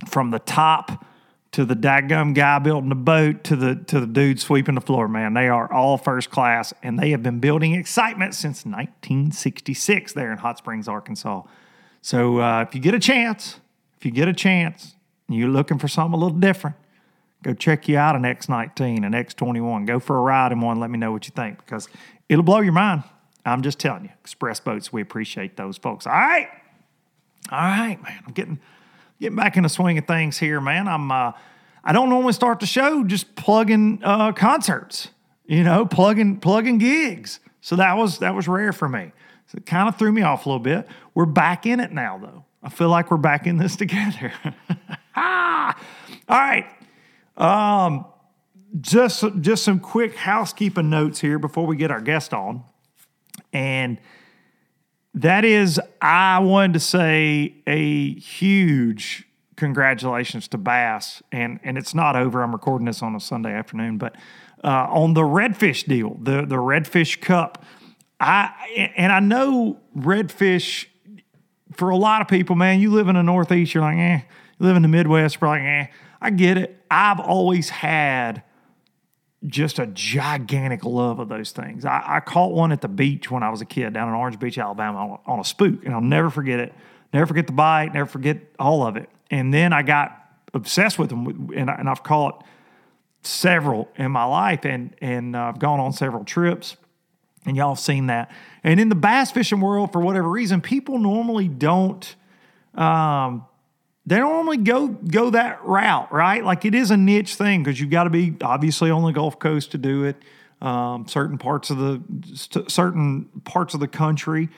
from 0.07 0.31
the 0.31 0.39
top 0.39 1.05
to 1.51 1.65
the 1.65 1.75
daggum 1.75 2.35
guy 2.35 2.59
building 2.59 2.89
the 2.89 2.95
boat 2.95 3.43
to 3.45 3.55
the 3.55 3.75
to 3.75 3.99
the 3.99 4.07
dude 4.07 4.39
sweeping 4.39 4.75
the 4.75 4.81
floor, 4.81 5.07
man. 5.07 5.33
They 5.33 5.47
are 5.47 5.71
all 5.71 5.97
first 5.97 6.29
class, 6.29 6.73
and 6.83 6.99
they 6.99 7.09
have 7.11 7.23
been 7.23 7.39
building 7.39 7.73
excitement 7.73 8.35
since 8.35 8.65
1966 8.65 10.13
there 10.13 10.31
in 10.31 10.37
Hot 10.37 10.57
Springs, 10.57 10.87
Arkansas. 10.87 11.43
So 12.01 12.39
uh, 12.39 12.65
if 12.67 12.75
you 12.75 12.81
get 12.81 12.93
a 12.93 12.99
chance, 12.99 13.59
if 13.97 14.05
you 14.05 14.11
get 14.11 14.27
a 14.27 14.33
chance, 14.33 14.95
and 15.27 15.37
you're 15.37 15.49
looking 15.49 15.79
for 15.79 15.87
something 15.87 16.13
a 16.13 16.23
little 16.23 16.37
different, 16.37 16.75
go 17.43 17.53
check 17.53 17.87
you 17.87 17.97
out 17.97 18.15
an 18.15 18.23
X19, 18.23 19.05
an 19.05 19.13
X21. 19.13 19.87
Go 19.87 19.99
for 19.99 20.17
a 20.17 20.21
ride 20.21 20.51
in 20.51 20.61
one. 20.61 20.79
Let 20.79 20.91
me 20.91 20.99
know 20.99 21.11
what 21.11 21.27
you 21.27 21.33
think 21.35 21.57
because 21.65 21.89
it'll 22.29 22.43
blow 22.43 22.59
your 22.59 22.73
mind. 22.73 23.03
I'm 23.43 23.63
just 23.63 23.79
telling 23.79 24.03
you, 24.03 24.11
Xpress 24.23 24.63
Boats, 24.63 24.93
we 24.93 25.01
appreciate 25.01 25.57
those 25.57 25.77
folks. 25.77 26.05
All 26.05 26.13
right, 26.13 26.49
all 27.51 27.57
right, 27.57 28.01
man. 28.03 28.23
I'm 28.27 28.33
getting 28.33 28.59
getting 29.19 29.35
back 29.35 29.57
in 29.57 29.63
the 29.63 29.69
swing 29.69 29.97
of 29.97 30.05
things 30.05 30.37
here, 30.37 30.61
man. 30.61 30.87
I'm 30.87 31.11
uh, 31.11 31.33
I 31.83 31.93
don't 31.93 32.09
normally 32.09 32.33
start 32.33 32.59
the 32.59 32.65
show 32.65 33.03
just 33.03 33.35
plugging 33.35 34.01
uh, 34.03 34.31
concerts, 34.33 35.09
you 35.45 35.63
know, 35.63 35.85
plugging 35.85 36.39
plugging 36.39 36.77
gigs. 36.77 37.39
So 37.61 37.75
that 37.75 37.97
was 37.97 38.19
that 38.19 38.35
was 38.35 38.47
rare 38.47 38.73
for 38.73 38.89
me. 38.89 39.11
So 39.47 39.57
it 39.57 39.65
kind 39.65 39.89
of 39.89 39.97
threw 39.97 40.11
me 40.11 40.21
off 40.21 40.45
a 40.45 40.49
little 40.49 40.63
bit. 40.63 40.87
We're 41.13 41.25
back 41.25 41.65
in 41.65 41.79
it 41.79 41.91
now, 41.91 42.17
though. 42.19 42.45
I 42.61 42.69
feel 42.69 42.89
like 42.89 43.09
we're 43.09 43.17
back 43.17 43.47
in 43.47 43.57
this 43.57 43.75
together. 43.77 44.33
ah! 45.15 45.77
All 46.27 46.37
right. 46.37 46.65
Um, 47.37 48.05
just 48.79 49.23
just 49.41 49.63
some 49.63 49.79
quick 49.79 50.15
housekeeping 50.15 50.89
notes 50.89 51.19
here 51.19 51.39
before 51.39 51.65
we 51.65 51.75
get 51.75 51.91
our 51.91 52.01
guest 52.01 52.33
on, 52.33 52.63
and 53.51 53.99
that 55.21 55.43
is, 55.43 55.79
I 56.01 56.39
wanted 56.39 56.73
to 56.73 56.79
say 56.79 57.55
a 57.67 58.13
huge 58.13 59.25
congratulations 59.55 60.47
to 60.49 60.57
Bass, 60.57 61.21
and 61.31 61.59
and 61.63 61.77
it's 61.77 61.93
not 61.93 62.15
over. 62.15 62.41
I'm 62.41 62.51
recording 62.51 62.85
this 62.85 63.03
on 63.03 63.15
a 63.15 63.19
Sunday 63.19 63.53
afternoon, 63.53 63.97
but 63.97 64.15
uh, 64.63 64.87
on 64.89 65.13
the 65.13 65.21
Redfish 65.21 65.85
deal, 65.85 66.17
the 66.21 66.45
the 66.45 66.55
Redfish 66.55 67.21
Cup, 67.21 67.63
I 68.19 68.93
and 68.95 69.11
I 69.11 69.19
know 69.19 69.79
Redfish 69.97 70.85
for 71.73 71.89
a 71.89 71.97
lot 71.97 72.21
of 72.21 72.27
people, 72.27 72.55
man. 72.55 72.79
You 72.79 72.91
live 72.91 73.07
in 73.07 73.15
the 73.15 73.23
Northeast, 73.23 73.73
you're 73.73 73.83
like, 73.83 73.97
eh. 73.97 74.21
You 74.59 74.65
live 74.65 74.75
in 74.75 74.81
the 74.81 74.87
Midwest, 74.87 75.37
you're 75.39 75.49
like, 75.49 75.61
eh. 75.61 75.87
I 76.21 76.29
get 76.29 76.57
it. 76.57 76.83
I've 76.89 77.19
always 77.19 77.69
had 77.69 78.43
just 79.47 79.79
a 79.79 79.87
gigantic 79.87 80.83
love 80.83 81.19
of 81.19 81.29
those 81.29 81.51
things. 81.51 81.85
I, 81.85 82.03
I, 82.05 82.19
caught 82.19 82.51
one 82.51 82.71
at 82.73 82.81
the 82.81 82.89
beach 82.89 83.31
when 83.31 83.41
I 83.41 83.49
was 83.49 83.61
a 83.61 83.65
kid 83.65 83.93
down 83.93 84.09
in 84.09 84.13
Orange 84.13 84.37
Beach, 84.37 84.57
Alabama, 84.57 84.99
on, 84.99 85.19
on, 85.25 85.39
a 85.39 85.43
spook, 85.45 85.85
and 85.85 85.93
I'll 85.93 86.01
never 86.01 86.29
forget 86.29 86.59
it. 86.59 86.73
Never 87.13 87.25
forget 87.25 87.47
the 87.47 87.53
bite. 87.53 87.93
Never 87.93 88.09
forget 88.09 88.37
all 88.59 88.85
of 88.85 88.97
it. 88.97 89.09
And 89.31 89.53
then 89.53 89.71
I 89.71 89.81
got 89.81 90.17
obsessed 90.53 90.99
with 90.99 91.09
them, 91.09 91.51
and, 91.55 91.69
and 91.69 91.89
I've 91.89 92.03
caught 92.03 92.43
several 93.21 93.89
in 93.95 94.11
my 94.11 94.25
life, 94.25 94.65
and 94.65 94.93
and 95.01 95.35
uh, 95.35 95.43
I've 95.43 95.59
gone 95.59 95.79
on 95.79 95.93
several 95.93 96.25
trips, 96.25 96.75
and 97.45 97.55
y'all 97.55 97.75
have 97.75 97.79
seen 97.79 98.07
that. 98.07 98.31
And 98.63 98.79
in 98.79 98.89
the 98.89 98.95
bass 98.95 99.31
fishing 99.31 99.61
world, 99.61 99.93
for 99.93 100.01
whatever 100.01 100.27
reason, 100.27 100.61
people 100.61 100.99
normally 100.99 101.47
don't. 101.47 102.15
Um, 102.75 103.45
they 104.09 104.17
don't 104.17 104.33
normally 104.33 104.57
go 104.57 104.87
go 104.87 105.29
that 105.29 105.63
route, 105.63 106.11
right? 106.11 106.43
Like 106.43 106.65
it 106.65 106.73
is 106.73 106.89
a 106.89 106.97
niche 106.97 107.35
thing 107.35 107.61
because 107.63 107.79
you've 107.79 107.91
got 107.91 108.05
to 108.05 108.09
be 108.09 108.35
obviously 108.41 108.89
on 108.89 109.03
the 109.03 109.11
Gulf 109.11 109.37
Coast 109.37 109.71
to 109.71 109.77
do 109.77 110.03
it. 110.03 110.15
Um, 110.63 111.07
certain 111.07 111.37
parts 111.37 111.69
of 111.69 111.77
the 111.77 112.01
st- 112.33 112.71
certain 112.71 113.25
parts 113.45 113.75
of 113.75 113.79
the 113.79 113.87
country, 113.87 114.49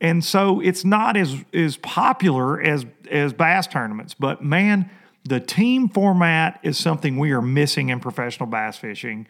and 0.00 0.24
so 0.24 0.58
it's 0.58 0.84
not 0.84 1.16
as 1.16 1.36
as 1.54 1.76
popular 1.76 2.60
as 2.60 2.84
as 3.08 3.32
bass 3.32 3.68
tournaments. 3.68 4.12
But 4.12 4.42
man, 4.42 4.90
the 5.22 5.38
team 5.38 5.88
format 5.88 6.58
is 6.64 6.76
something 6.76 7.16
we 7.16 7.30
are 7.30 7.40
missing 7.40 7.90
in 7.90 8.00
professional 8.00 8.48
bass 8.48 8.76
fishing. 8.76 9.28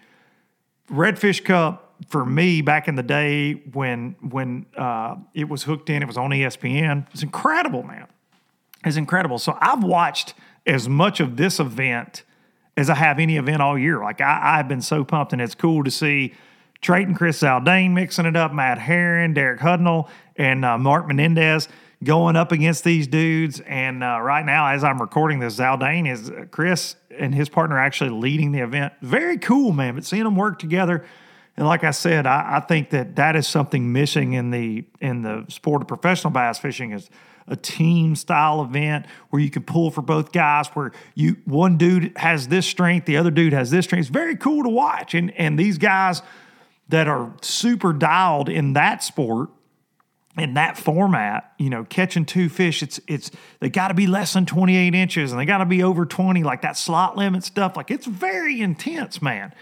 Redfish 0.90 1.44
Cup 1.44 1.96
for 2.08 2.24
me 2.24 2.62
back 2.62 2.88
in 2.88 2.94
the 2.94 3.02
day 3.02 3.52
when 3.74 4.16
when 4.20 4.64
uh, 4.74 5.16
it 5.34 5.50
was 5.50 5.64
hooked 5.64 5.90
in, 5.90 6.02
it 6.02 6.06
was 6.06 6.16
on 6.16 6.30
ESPN. 6.30 7.06
It's 7.12 7.22
incredible, 7.22 7.82
man 7.82 8.06
is 8.86 8.96
incredible. 8.96 9.38
So 9.38 9.56
I've 9.60 9.82
watched 9.82 10.34
as 10.66 10.88
much 10.88 11.20
of 11.20 11.36
this 11.36 11.60
event 11.60 12.22
as 12.76 12.90
I 12.90 12.94
have 12.94 13.18
any 13.18 13.36
event 13.36 13.62
all 13.62 13.78
year. 13.78 14.02
Like 14.02 14.20
I, 14.20 14.56
have 14.56 14.68
been 14.68 14.82
so 14.82 15.04
pumped, 15.04 15.32
and 15.32 15.40
it's 15.40 15.54
cool 15.54 15.84
to 15.84 15.90
see 15.90 16.34
Trayton, 16.82 17.14
Chris 17.14 17.40
Zaldain 17.40 17.92
mixing 17.92 18.26
it 18.26 18.36
up, 18.36 18.52
Matt 18.52 18.78
Herren, 18.78 19.34
Derek 19.34 19.60
Hudnall, 19.60 20.08
and 20.36 20.64
uh, 20.64 20.78
Mark 20.78 21.06
Menendez 21.06 21.68
going 22.04 22.36
up 22.36 22.52
against 22.52 22.84
these 22.84 23.06
dudes. 23.06 23.60
And 23.60 24.04
uh, 24.04 24.20
right 24.20 24.44
now, 24.44 24.68
as 24.68 24.84
I'm 24.84 25.00
recording 25.00 25.38
this, 25.38 25.56
Zaldain 25.56 26.10
is 26.10 26.30
uh, 26.30 26.44
Chris 26.50 26.96
and 27.10 27.34
his 27.34 27.48
partner 27.48 27.78
actually 27.78 28.10
leading 28.10 28.52
the 28.52 28.60
event. 28.60 28.92
Very 29.00 29.38
cool, 29.38 29.72
man. 29.72 29.94
But 29.94 30.04
seeing 30.04 30.24
them 30.24 30.36
work 30.36 30.58
together. 30.58 31.04
And 31.56 31.66
like 31.66 31.84
I 31.84 31.90
said, 31.90 32.26
I, 32.26 32.56
I 32.56 32.60
think 32.60 32.90
that 32.90 33.16
that 33.16 33.34
is 33.34 33.48
something 33.48 33.92
missing 33.92 34.34
in 34.34 34.50
the 34.50 34.84
in 35.00 35.22
the 35.22 35.46
sport 35.48 35.80
of 35.80 35.88
professional 35.88 36.30
bass 36.30 36.58
fishing 36.58 36.92
is 36.92 37.08
a 37.48 37.56
team 37.56 38.16
style 38.16 38.62
event 38.62 39.06
where 39.30 39.40
you 39.40 39.50
can 39.50 39.62
pull 39.62 39.90
for 39.90 40.02
both 40.02 40.32
guys, 40.32 40.68
where 40.68 40.92
you 41.14 41.36
one 41.44 41.76
dude 41.76 42.12
has 42.16 42.48
this 42.48 42.66
strength, 42.66 43.06
the 43.06 43.16
other 43.16 43.30
dude 43.30 43.52
has 43.52 43.70
this 43.70 43.84
strength. 43.84 44.04
It's 44.04 44.10
very 44.10 44.36
cool 44.36 44.62
to 44.64 44.68
watch. 44.68 45.14
And 45.14 45.30
and 45.32 45.58
these 45.58 45.78
guys 45.78 46.22
that 46.88 47.08
are 47.08 47.32
super 47.42 47.92
dialed 47.92 48.48
in 48.48 48.74
that 48.74 49.02
sport 49.02 49.50
in 50.38 50.54
that 50.54 50.76
format, 50.76 51.54
you 51.58 51.70
know, 51.70 51.84
catching 51.84 52.26
two 52.26 52.48
fish, 52.48 52.82
it's 52.82 53.00
it's 53.06 53.30
they 53.60 53.70
got 53.70 53.88
to 53.88 53.94
be 53.94 54.06
less 54.06 54.34
than 54.34 54.44
28 54.44 54.94
inches 54.94 55.32
and 55.32 55.40
they 55.40 55.46
got 55.46 55.58
to 55.58 55.64
be 55.64 55.82
over 55.82 56.04
20, 56.04 56.42
like 56.42 56.62
that 56.62 56.76
slot 56.76 57.16
limit 57.16 57.42
stuff. 57.42 57.76
Like 57.76 57.90
it's 57.90 58.06
very 58.06 58.60
intense, 58.60 59.22
man. 59.22 59.54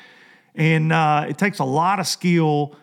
And 0.55 0.93
uh, 0.93 1.27
it 1.29 1.39
takes 1.39 1.59
a 1.59 1.65
lot 1.65 2.01
of 2.01 2.07
skill 2.07 2.77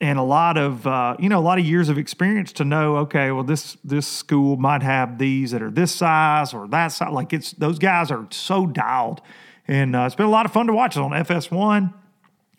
and 0.00 0.18
a 0.18 0.22
lot 0.22 0.56
of 0.56 0.86
uh, 0.86 1.16
you 1.18 1.28
know 1.28 1.38
a 1.38 1.40
lot 1.40 1.58
of 1.58 1.64
years 1.64 1.88
of 1.88 1.98
experience 1.98 2.52
to 2.52 2.64
know 2.64 2.96
okay 2.98 3.30
well 3.30 3.44
this 3.44 3.76
this 3.84 4.06
school 4.06 4.56
might 4.56 4.82
have 4.82 5.18
these 5.18 5.52
that 5.52 5.62
are 5.62 5.70
this 5.70 5.94
size 5.94 6.52
or 6.52 6.66
that 6.68 6.88
size. 6.88 7.12
Like 7.12 7.32
it's 7.32 7.52
those 7.52 7.78
guys 7.78 8.10
are 8.10 8.26
so 8.30 8.66
dialed. 8.66 9.20
And 9.66 9.96
uh, 9.96 10.00
it's 10.00 10.14
been 10.14 10.26
a 10.26 10.30
lot 10.30 10.44
of 10.44 10.52
fun 10.52 10.66
to 10.66 10.74
watch 10.74 10.96
it 10.96 11.00
on 11.00 11.10
fs1 11.10 11.94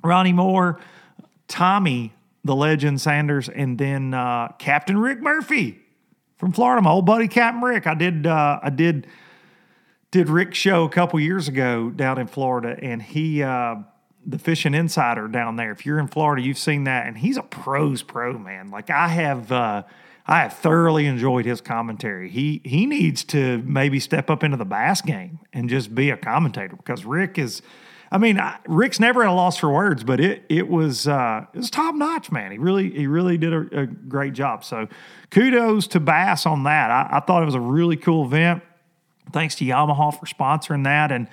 ronnie 0.04 0.34
moore 0.34 0.80
tommy 1.48 2.14
the 2.44 2.56
legend 2.56 3.00
sanders 3.00 3.48
and 3.48 3.78
then 3.78 4.14
uh, 4.14 4.48
captain 4.58 4.98
rick 4.98 5.22
murphy 5.22 5.80
from 6.38 6.52
florida 6.52 6.82
my 6.82 6.90
old 6.90 7.06
buddy 7.06 7.28
captain 7.28 7.62
rick. 7.62 7.86
I 7.86 7.94
did 7.94 8.26
uh, 8.26 8.60
i 8.64 8.72
did 8.72 9.06
did 10.10 10.30
rick's 10.30 10.58
show 10.58 10.84
a 10.86 10.90
couple 10.90 11.20
years 11.20 11.48
ago 11.48 11.92
down 11.92 12.18
in 12.18 12.26
florida 12.26 12.76
and 12.82 13.04
he 13.04 13.44
uh, 13.44 13.76
the 14.26 14.40
fishing 14.40 14.74
insider 14.74 15.28
down 15.28 15.56
there. 15.56 15.72
If 15.72 15.86
you're 15.86 16.00
in 16.00 16.08
Florida, 16.08 16.42
you've 16.42 16.58
seen 16.58 16.86
that, 16.86 17.08
and 17.08 17.18
he's 17.18 17.38
a 17.38 17.44
pros 17.44 18.02
pro 18.02 18.38
man. 18.38 18.72
Like 18.72 18.90
I 18.90 19.08
have, 19.08 19.52
uh, 19.52 19.84
I 20.26 20.42
have 20.42 20.54
thoroughly 20.54 21.06
enjoyed 21.06 21.46
his 21.46 21.62
commentary. 21.62 22.30
He 22.30 22.62
he 22.66 22.86
needs 22.86 23.24
to 23.26 23.60
maybe 23.60 24.00
step 24.00 24.30
up 24.30 24.44
into 24.44 24.58
the 24.58 24.66
bass 24.66 25.02
game 25.02 25.40
and 25.54 25.70
just 25.70 25.94
be 25.94 26.10
a 26.10 26.18
commentator 26.18 26.76
because 26.76 27.06
Rick 27.06 27.38
is. 27.38 27.62
I 28.12 28.20
mean, 28.20 28.40
Rick's 28.68 29.00
never 29.00 29.24
at 29.24 29.30
a 29.30 29.34
loss 29.34 29.58
for 29.58 29.70
words, 29.70 30.04
but 30.04 30.20
it 30.20 30.46
it 30.48 30.70
was 30.70 31.08
uh, 31.08 31.46
it 31.54 31.58
was 31.58 31.70
top 31.70 31.96
notch, 31.96 32.32
man. 32.32 32.52
He 32.52 32.58
really 32.58 32.90
he 32.92 33.08
really 33.08 33.38
did 33.38 33.52
a, 33.52 33.82
a, 33.82 33.86
great 33.88 34.34
job. 34.34 34.64
So, 34.64 34.88
kudos 35.32 35.88
to 35.88 36.00
Bass 36.00 36.46
on 36.46 36.64
that. 36.64 36.92
I, 36.92 37.18
I 37.18 37.20
thought 37.20 37.42
it 37.42 37.46
was 37.46 37.56
a 37.56 37.60
really 37.60 37.98
cool 37.98 38.26
event. 38.26 38.64
Thanks 39.34 39.56
to 39.56 39.66
Yamaha 39.66 40.18
for 40.18 40.28
sponsoring 40.28 40.84
that, 40.84 41.12
and 41.12 41.28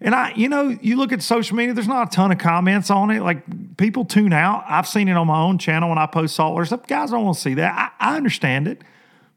and 0.00 0.14
I, 0.14 0.32
you 0.34 0.48
know, 0.48 0.76
you 0.80 0.96
look 0.96 1.12
at 1.12 1.22
social 1.22 1.56
media, 1.56 1.74
there's 1.74 1.88
not 1.88 2.08
a 2.08 2.10
ton 2.10 2.32
of 2.32 2.38
comments 2.38 2.90
on 2.90 3.10
it. 3.10 3.20
Like 3.20 3.76
people 3.76 4.04
tune 4.04 4.32
out. 4.32 4.64
I've 4.66 4.88
seen 4.88 5.08
it 5.08 5.12
on 5.12 5.26
my 5.26 5.40
own 5.40 5.58
channel 5.58 5.90
when 5.90 5.98
I 5.98 6.06
post 6.06 6.36
saltwater 6.36 6.64
stuff. 6.64 6.86
Guys 6.86 7.10
don't 7.10 7.24
want 7.24 7.36
to 7.36 7.40
see 7.42 7.54
that. 7.54 7.94
I, 8.00 8.12
I 8.12 8.16
understand 8.16 8.66
it. 8.66 8.82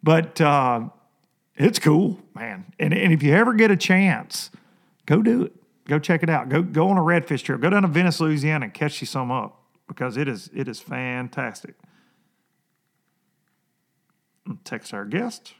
But 0.01 0.39
uh, 0.39 0.89
it's 1.55 1.79
cool, 1.79 2.19
man. 2.33 2.65
And, 2.79 2.93
and 2.93 3.11
if 3.11 3.23
you 3.23 3.33
ever 3.33 3.53
get 3.53 3.71
a 3.71 3.77
chance, 3.77 4.51
go 5.05 5.21
do 5.21 5.43
it. 5.43 5.53
Go 5.85 5.99
check 5.99 6.23
it 6.23 6.29
out. 6.29 6.47
Go 6.47 6.61
go 6.61 6.87
on 6.87 6.97
a 6.97 7.01
redfish 7.01 7.43
trip. 7.43 7.59
Go 7.59 7.69
down 7.69 7.81
to 7.81 7.89
Venice, 7.89 8.21
Louisiana, 8.21 8.65
and 8.65 8.73
catch 8.73 9.01
you 9.01 9.07
some 9.07 9.31
up 9.31 9.61
because 9.85 10.15
it 10.15 10.29
is 10.29 10.49
it 10.55 10.69
is 10.69 10.79
fantastic. 10.79 11.75
Text 14.63 14.93
our 14.93 15.03
guest. 15.03 15.55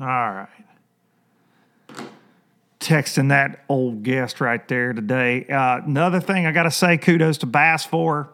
All 0.00 0.06
right. 0.06 0.48
Texting 2.78 3.28
that 3.28 3.64
old 3.68 4.02
guest 4.02 4.40
right 4.40 4.66
there 4.66 4.92
today. 4.92 5.46
Uh, 5.46 5.80
another 5.84 6.20
thing 6.20 6.46
I 6.46 6.52
got 6.52 6.62
to 6.62 6.70
say, 6.70 6.96
kudos 6.96 7.38
to 7.38 7.46
Bass 7.46 7.84
for. 7.84 8.30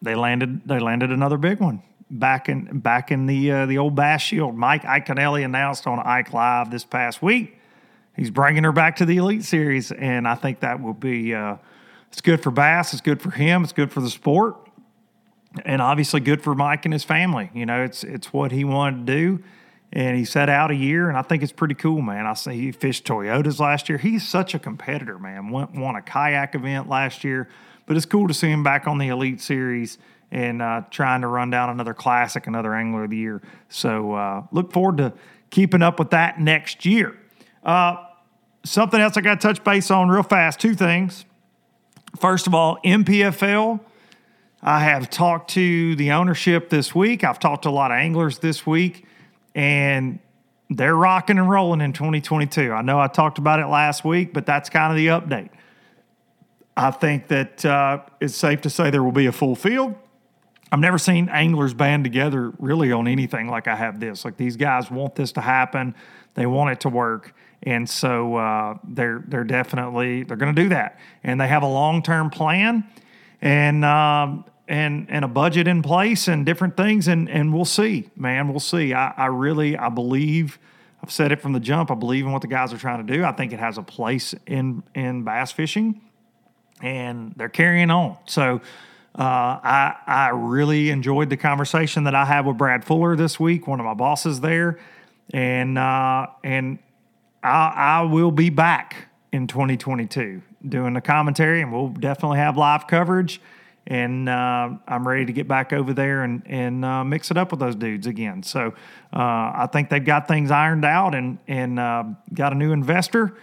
They 0.00 0.14
landed. 0.14 0.62
They 0.66 0.78
landed 0.78 1.10
another 1.10 1.36
big 1.36 1.60
one 1.60 1.82
back 2.10 2.48
in 2.48 2.80
back 2.80 3.10
in 3.10 3.26
the 3.26 3.52
uh, 3.52 3.66
the 3.66 3.78
old 3.78 3.94
Bass 3.94 4.22
Shield. 4.22 4.54
Mike 4.54 4.82
Iaconelli 4.84 5.44
announced 5.44 5.86
on 5.86 5.98
Ike 5.98 6.32
Live 6.32 6.70
this 6.70 6.84
past 6.84 7.20
week 7.20 7.60
he's 8.20 8.30
bringing 8.30 8.64
her 8.64 8.72
back 8.72 8.96
to 8.96 9.06
the 9.06 9.16
Elite 9.16 9.44
Series, 9.44 9.90
and 9.92 10.28
I 10.28 10.34
think 10.34 10.60
that 10.60 10.80
will 10.80 10.94
be 10.94 11.34
uh, 11.34 11.56
it's 12.12 12.20
good 12.20 12.42
for 12.42 12.50
Bass. 12.50 12.92
It's 12.92 13.02
good 13.02 13.20
for 13.20 13.30
him. 13.30 13.64
It's 13.64 13.72
good 13.72 13.90
for 13.90 14.00
the 14.00 14.10
sport, 14.10 14.56
and 15.64 15.80
obviously 15.80 16.20
good 16.20 16.42
for 16.42 16.54
Mike 16.54 16.84
and 16.84 16.92
his 16.92 17.04
family. 17.04 17.50
You 17.54 17.66
know, 17.66 17.82
it's 17.82 18.04
it's 18.04 18.32
what 18.32 18.52
he 18.52 18.64
wanted 18.64 19.06
to 19.06 19.12
do 19.12 19.44
and 19.92 20.16
he 20.16 20.24
set 20.24 20.48
out 20.48 20.70
a 20.70 20.74
year, 20.74 21.08
and 21.08 21.18
I 21.18 21.22
think 21.22 21.42
it's 21.42 21.52
pretty 21.52 21.74
cool, 21.74 22.00
man. 22.00 22.26
I 22.26 22.34
see 22.34 22.52
he 22.52 22.72
fished 22.72 23.04
Toyotas 23.04 23.58
last 23.58 23.88
year. 23.88 23.98
He's 23.98 24.26
such 24.26 24.54
a 24.54 24.58
competitor, 24.58 25.18
man. 25.18 25.50
Won, 25.50 25.80
won 25.80 25.96
a 25.96 26.02
kayak 26.02 26.54
event 26.54 26.88
last 26.88 27.24
year, 27.24 27.48
but 27.86 27.96
it's 27.96 28.06
cool 28.06 28.28
to 28.28 28.34
see 28.34 28.48
him 28.50 28.62
back 28.62 28.86
on 28.86 28.98
the 28.98 29.08
Elite 29.08 29.40
Series 29.40 29.98
and 30.30 30.62
uh, 30.62 30.82
trying 30.90 31.22
to 31.22 31.26
run 31.26 31.50
down 31.50 31.70
another 31.70 31.92
classic, 31.92 32.46
another 32.46 32.72
Angler 32.72 33.04
of 33.04 33.10
the 33.10 33.16
Year. 33.16 33.42
So 33.68 34.12
uh, 34.12 34.44
look 34.52 34.72
forward 34.72 34.98
to 34.98 35.12
keeping 35.50 35.82
up 35.82 35.98
with 35.98 36.10
that 36.10 36.38
next 36.38 36.86
year. 36.86 37.18
Uh, 37.64 37.96
something 38.62 39.00
else 39.00 39.16
I 39.16 39.22
got 39.22 39.40
to 39.40 39.48
touch 39.48 39.64
base 39.64 39.90
on 39.90 40.08
real 40.08 40.22
fast. 40.22 40.60
Two 40.60 40.74
things. 40.74 41.24
First 42.16 42.46
of 42.46 42.54
all, 42.54 42.78
MPFL. 42.84 43.80
I 44.62 44.80
have 44.80 45.10
talked 45.10 45.50
to 45.52 45.96
the 45.96 46.12
ownership 46.12 46.70
this 46.70 46.94
week. 46.94 47.24
I've 47.24 47.40
talked 47.40 47.64
to 47.64 47.70
a 47.70 47.72
lot 47.72 47.90
of 47.90 47.96
anglers 47.96 48.38
this 48.38 48.64
week 48.64 49.06
and 49.54 50.18
they're 50.70 50.96
rocking 50.96 51.38
and 51.38 51.50
rolling 51.50 51.80
in 51.80 51.92
2022. 51.92 52.72
I 52.72 52.82
know 52.82 52.98
I 53.00 53.08
talked 53.08 53.38
about 53.38 53.60
it 53.60 53.66
last 53.66 54.04
week, 54.04 54.32
but 54.32 54.46
that's 54.46 54.70
kind 54.70 54.92
of 54.92 54.96
the 54.96 55.08
update. 55.08 55.50
I 56.76 56.90
think 56.92 57.28
that 57.28 57.64
uh, 57.64 57.98
it's 58.20 58.36
safe 58.36 58.60
to 58.62 58.70
say 58.70 58.90
there 58.90 59.02
will 59.02 59.12
be 59.12 59.26
a 59.26 59.32
full 59.32 59.56
field. 59.56 59.94
I've 60.72 60.78
never 60.78 60.98
seen 60.98 61.28
anglers 61.28 61.74
band 61.74 62.04
together 62.04 62.52
really 62.58 62.92
on 62.92 63.08
anything 63.08 63.48
like 63.48 63.66
I 63.66 63.74
have 63.74 63.98
this. 63.98 64.24
Like 64.24 64.36
these 64.36 64.56
guys 64.56 64.90
want 64.90 65.16
this 65.16 65.32
to 65.32 65.40
happen, 65.40 65.96
they 66.34 66.46
want 66.46 66.70
it 66.70 66.80
to 66.80 66.88
work, 66.88 67.34
and 67.64 67.90
so 67.90 68.36
uh, 68.36 68.78
they're 68.84 69.24
they're 69.26 69.44
definitely 69.44 70.22
they're 70.22 70.36
going 70.36 70.54
to 70.54 70.62
do 70.62 70.68
that, 70.68 71.00
and 71.24 71.40
they 71.40 71.48
have 71.48 71.64
a 71.64 71.68
long 71.68 72.02
term 72.02 72.30
plan. 72.30 72.84
And 73.42 73.84
um, 73.84 74.44
and 74.70 75.06
and 75.10 75.24
a 75.24 75.28
budget 75.28 75.66
in 75.66 75.82
place 75.82 76.28
and 76.28 76.46
different 76.46 76.76
things 76.76 77.08
and 77.08 77.28
and 77.28 77.52
we'll 77.52 77.64
see 77.64 78.08
man 78.16 78.48
we'll 78.48 78.60
see. 78.60 78.94
I, 78.94 79.12
I 79.16 79.26
really 79.26 79.76
i 79.76 79.88
believe 79.88 80.58
i've 81.02 81.10
said 81.10 81.32
it 81.32 81.40
from 81.40 81.52
the 81.52 81.60
jump 81.60 81.90
i 81.90 81.94
believe 81.94 82.24
in 82.24 82.30
what 82.30 82.40
the 82.40 82.48
guys 82.48 82.72
are 82.72 82.78
trying 82.78 83.04
to 83.04 83.12
do. 83.12 83.24
I 83.24 83.32
think 83.32 83.52
it 83.52 83.58
has 83.58 83.76
a 83.76 83.82
place 83.82 84.32
in 84.46 84.84
in 84.94 85.24
bass 85.24 85.50
fishing 85.52 86.00
and 86.80 87.34
they're 87.36 87.48
carrying 87.48 87.90
on. 87.90 88.16
So 88.26 88.60
uh, 89.18 89.22
I 89.22 89.96
I 90.06 90.28
really 90.28 90.90
enjoyed 90.90 91.30
the 91.30 91.36
conversation 91.36 92.04
that 92.04 92.14
I 92.14 92.24
had 92.24 92.46
with 92.46 92.56
Brad 92.56 92.84
Fuller 92.84 93.16
this 93.16 93.40
week, 93.40 93.66
one 93.66 93.80
of 93.80 93.86
my 93.86 93.94
bosses 93.94 94.40
there, 94.40 94.78
and 95.32 95.76
uh, 95.76 96.28
and 96.44 96.78
I, 97.42 97.72
I 97.76 98.02
will 98.02 98.30
be 98.30 98.50
back 98.50 99.08
in 99.32 99.48
2022 99.48 100.42
doing 100.66 100.94
the 100.94 101.00
commentary, 101.00 101.60
and 101.60 101.72
we'll 101.72 101.88
definitely 101.88 102.38
have 102.38 102.56
live 102.56 102.86
coverage 102.86 103.40
and 103.86 104.28
uh, 104.28 104.70
I'm 104.86 105.06
ready 105.06 105.24
to 105.26 105.32
get 105.32 105.48
back 105.48 105.72
over 105.72 105.92
there 105.92 106.22
and 106.22 106.42
and 106.46 106.84
uh, 106.84 107.04
mix 107.04 107.30
it 107.30 107.36
up 107.36 107.50
with 107.50 107.60
those 107.60 107.74
dudes 107.74 108.06
again. 108.06 108.42
So 108.42 108.74
uh, 109.12 109.52
I 109.54 109.68
think 109.72 109.88
they've 109.90 110.04
got 110.04 110.28
things 110.28 110.50
ironed 110.50 110.84
out 110.84 111.14
and 111.14 111.38
and 111.48 111.78
uh, 111.78 112.04
got 112.32 112.52
a 112.52 112.56
new 112.56 112.72
investor, 112.72 113.36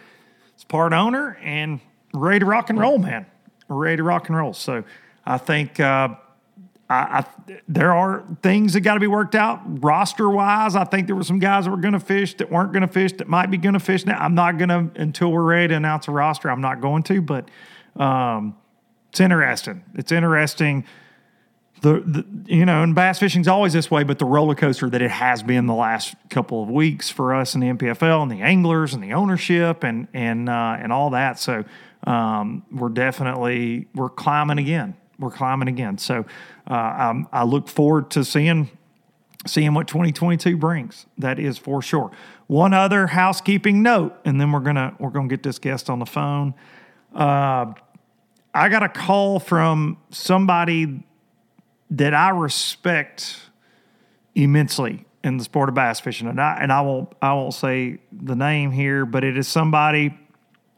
it's 0.53 0.63
part 0.63 0.93
owner, 0.93 1.37
and 1.43 1.79
ready 2.13 2.39
to 2.39 2.45
rock 2.45 2.69
and 2.69 2.79
roll, 2.79 2.97
man. 2.97 3.25
ready 3.67 3.97
to 3.97 4.03
rock 4.03 4.29
and 4.29 4.37
roll. 4.37 4.53
So 4.53 4.83
I 5.25 5.37
think. 5.37 5.79
Uh, 5.79 6.15
I, 6.89 6.95
I, 6.95 7.25
there 7.67 7.93
are 7.93 8.23
things 8.41 8.71
that 8.71 8.79
got 8.79 8.93
to 8.93 9.01
be 9.01 9.07
worked 9.07 9.35
out 9.35 9.59
roster 9.83 10.29
wise. 10.29 10.73
I 10.73 10.85
think 10.85 11.07
there 11.07 11.17
were 11.17 11.23
some 11.25 11.39
guys 11.39 11.65
that 11.65 11.71
were 11.71 11.75
going 11.75 11.93
to 11.93 11.99
fish 11.99 12.35
that 12.35 12.49
weren't 12.49 12.71
going 12.71 12.81
to 12.81 12.87
fish 12.87 13.11
that 13.17 13.27
might 13.27 13.51
be 13.51 13.57
going 13.57 13.73
to 13.73 13.79
fish 13.81 14.05
now. 14.05 14.17
I'm 14.17 14.35
not 14.35 14.57
going 14.57 14.69
to 14.69 15.01
until 15.01 15.29
we're 15.29 15.43
ready 15.43 15.67
to 15.69 15.75
announce 15.75 16.07
a 16.07 16.11
roster. 16.11 16.49
I'm 16.49 16.61
not 16.61 16.79
going 16.79 17.03
to, 17.03 17.21
but 17.21 17.49
um, 17.97 18.55
it's 19.09 19.19
interesting. 19.19 19.83
It's 19.95 20.11
interesting. 20.11 20.85
The, 21.81 21.99
the 22.01 22.25
you 22.51 22.65
know, 22.65 22.81
and 22.81 22.95
bass 22.95 23.19
fishing's 23.19 23.47
always 23.47 23.73
this 23.73 23.91
way, 23.91 24.03
but 24.03 24.17
the 24.17 24.25
roller 24.25 24.55
coaster 24.55 24.89
that 24.89 25.01
it 25.01 25.11
has 25.11 25.43
been 25.43 25.67
the 25.67 25.75
last 25.75 26.15
couple 26.29 26.63
of 26.63 26.69
weeks 26.69 27.11
for 27.11 27.35
us 27.35 27.53
in 27.53 27.61
the 27.61 27.67
MPFL 27.67 28.23
and 28.23 28.31
the 28.31 28.41
anglers 28.41 28.93
and 28.93 29.03
the 29.03 29.13
ownership 29.13 29.83
and 29.83 30.07
and 30.13 30.49
uh, 30.49 30.77
and 30.79 30.91
all 30.91 31.11
that. 31.11 31.39
So 31.39 31.65
um, 32.05 32.63
we're 32.71 32.89
definitely 32.89 33.87
we're 33.93 34.09
climbing 34.09 34.57
again. 34.57 34.95
We're 35.19 35.31
climbing 35.31 35.67
again. 35.67 35.97
So 35.97 36.25
uh, 36.69 37.23
I 37.31 37.43
look 37.43 37.67
forward 37.67 38.09
to 38.11 38.23
seeing 38.23 38.69
seeing 39.45 39.73
what 39.73 39.87
2022 39.87 40.57
brings. 40.57 41.05
That 41.17 41.39
is 41.39 41.57
for 41.57 41.81
sure. 41.81 42.11
One 42.47 42.73
other 42.73 43.07
housekeeping 43.07 43.81
note, 43.81 44.15
and 44.25 44.39
then 44.39 44.51
we're 44.51 44.61
gonna 44.61 44.95
we're 44.99 45.09
gonna 45.09 45.27
get 45.27 45.43
this 45.43 45.59
guest 45.59 45.89
on 45.89 45.99
the 45.99 46.05
phone. 46.05 46.53
Uh, 47.13 47.73
I 48.53 48.69
got 48.69 48.83
a 48.83 48.89
call 48.89 49.39
from 49.39 49.97
somebody 50.09 51.03
that 51.91 52.13
I 52.13 52.29
respect 52.29 53.39
immensely 54.35 55.05
in 55.23 55.37
the 55.37 55.43
sport 55.43 55.69
of 55.69 55.75
bass 55.75 55.99
fishing, 55.99 56.27
and 56.27 56.39
I 56.39 56.57
and 56.61 56.71
I 56.71 56.81
won't 56.81 57.13
I 57.21 57.33
won't 57.33 57.53
say 57.53 57.99
the 58.11 58.35
name 58.35 58.71
here, 58.71 59.05
but 59.05 59.23
it 59.23 59.37
is 59.37 59.47
somebody 59.47 60.17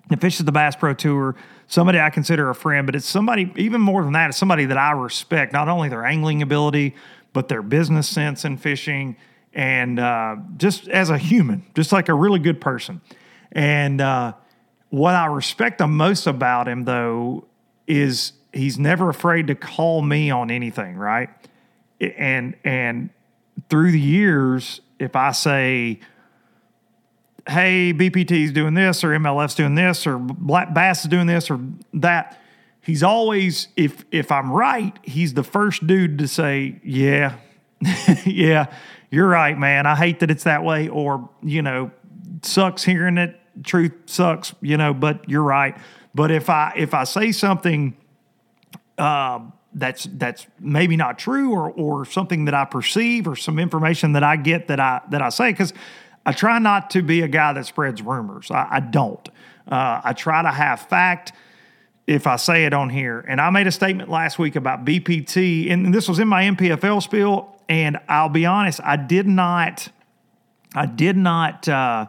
that 0.10 0.22
fishes 0.22 0.46
the 0.46 0.52
Bass 0.52 0.76
Pro 0.76 0.94
Tour. 0.94 1.36
Somebody 1.68 2.00
I 2.00 2.10
consider 2.10 2.50
a 2.50 2.56
friend, 2.56 2.88
but 2.88 2.96
it's 2.96 3.06
somebody 3.06 3.52
even 3.56 3.80
more 3.80 4.04
than 4.04 4.14
that. 4.14 4.30
It's 4.30 4.38
somebody 4.38 4.66
that 4.66 4.78
I 4.78 4.92
respect 4.92 5.54
not 5.54 5.68
only 5.68 5.88
their 5.88 6.04
angling 6.04 6.42
ability, 6.42 6.96
but 7.32 7.48
their 7.48 7.62
business 7.62 8.08
sense 8.08 8.44
in 8.44 8.58
fishing, 8.58 9.18
and 9.54 10.00
uh, 10.00 10.38
just 10.58 10.88
as 10.88 11.10
a 11.12 11.18
human, 11.18 11.66
just 11.76 11.92
like 11.92 12.10
a 12.10 12.14
really 12.14 12.40
good 12.40 12.60
person. 12.60 13.02
And 13.52 14.02
uh, 14.02 14.34
what 14.90 15.16
I 15.16 15.28
respect 15.28 15.78
the 15.78 15.88
most 15.88 16.26
about 16.28 16.68
him, 16.68 16.86
though, 16.86 17.46
is 17.90 18.34
he's 18.54 18.80
never 18.80 19.10
afraid 19.10 19.48
to 19.48 19.56
call 19.56 20.02
me 20.02 20.30
on 20.30 20.50
anything, 20.50 20.96
right? 20.96 21.30
And 22.00 22.56
and 22.64 23.10
through 23.70 23.92
the 23.92 24.00
years, 24.00 24.80
if 25.00 25.16
I 25.16 25.32
say, 25.32 26.00
"Hey, 27.48 27.92
BPT 27.92 28.44
is 28.44 28.52
doing 28.54 28.76
this," 28.76 29.04
or 29.04 29.10
MLF's 29.10 29.56
doing 29.56 29.76
this, 29.76 30.08
or 30.08 30.18
Black 30.18 30.74
Bass 30.74 31.04
is 31.04 31.10
doing 31.10 31.28
this, 31.28 31.50
or 31.50 31.60
that, 31.96 32.40
he's 32.82 33.04
always 33.04 33.68
if 33.76 34.06
if 34.12 34.32
I'm 34.32 34.52
right, 34.52 34.98
he's 35.04 35.34
the 35.34 35.44
first 35.44 35.86
dude 35.86 36.20
to 36.20 36.28
say, 36.28 36.80
"Yeah, 36.84 37.36
yeah, 38.26 38.68
you're 39.10 39.28
right, 39.28 39.58
man. 39.58 39.88
I 39.88 39.96
hate 39.96 40.20
that 40.20 40.32
it's 40.32 40.44
that 40.44 40.64
way," 40.64 40.88
or 40.88 41.28
you 41.44 41.64
know, 41.64 41.92
sucks 42.44 42.84
hearing 42.84 43.18
it. 43.18 43.36
Truth 43.64 43.94
sucks, 44.06 44.54
you 44.62 44.78
know, 44.78 44.94
but 44.94 45.28
you're 45.28 45.44
right 45.44 45.76
but 46.14 46.32
if 46.32 46.50
I 46.50 46.74
if 46.76 46.94
I 46.94 47.04
say 47.04 47.32
something 47.32 47.96
uh, 48.98 49.40
that's 49.74 50.08
that's 50.14 50.48
maybe 50.60 50.98
not 50.98 51.20
true 51.20 51.52
or 51.52 51.72
or 51.72 52.06
something 52.06 52.46
that 52.46 52.54
I 52.54 52.66
perceive 52.66 53.28
or 53.28 53.36
some 53.36 53.60
information 53.60 54.14
that 54.14 54.24
I 54.24 54.36
get 54.36 54.68
that 54.68 54.80
I 54.80 55.02
that 55.10 55.22
I 55.22 55.30
say 55.30 55.52
because 55.52 55.74
I 56.26 56.34
try 56.34 56.60
not 56.60 56.90
to 56.92 57.02
be 57.02 57.22
a 57.22 57.28
guy 57.28 57.54
that 57.54 57.66
spreads 57.66 58.02
rumors. 58.02 58.52
I, 58.52 58.68
I 58.70 58.80
don't. 58.80 59.28
Uh, 59.68 60.02
I 60.04 60.14
try 60.14 60.42
to 60.42 60.50
have 60.50 60.82
fact 60.82 61.34
if 62.08 62.26
I 62.26 62.38
say 62.38 62.66
it 62.66 62.74
on 62.74 62.90
here. 62.90 63.20
And 63.20 63.40
I 63.40 63.52
made 63.52 63.68
a 63.68 63.72
statement 63.72 64.10
last 64.10 64.40
week 64.40 64.56
about 64.56 64.84
BPT, 64.84 65.72
and 65.72 65.94
this 65.94 66.10
was 66.10 66.18
in 66.20 66.28
my 66.28 66.44
MPFL 66.44 67.04
spiel. 67.04 67.56
And 67.70 68.00
I'll 68.08 68.30
be 68.30 68.48
honest, 68.48 68.80
I 68.84 68.96
did 68.96 69.28
not, 69.28 69.90
I 70.76 70.88
did 70.88 71.16
not. 71.16 71.68
Uh, 71.68 72.08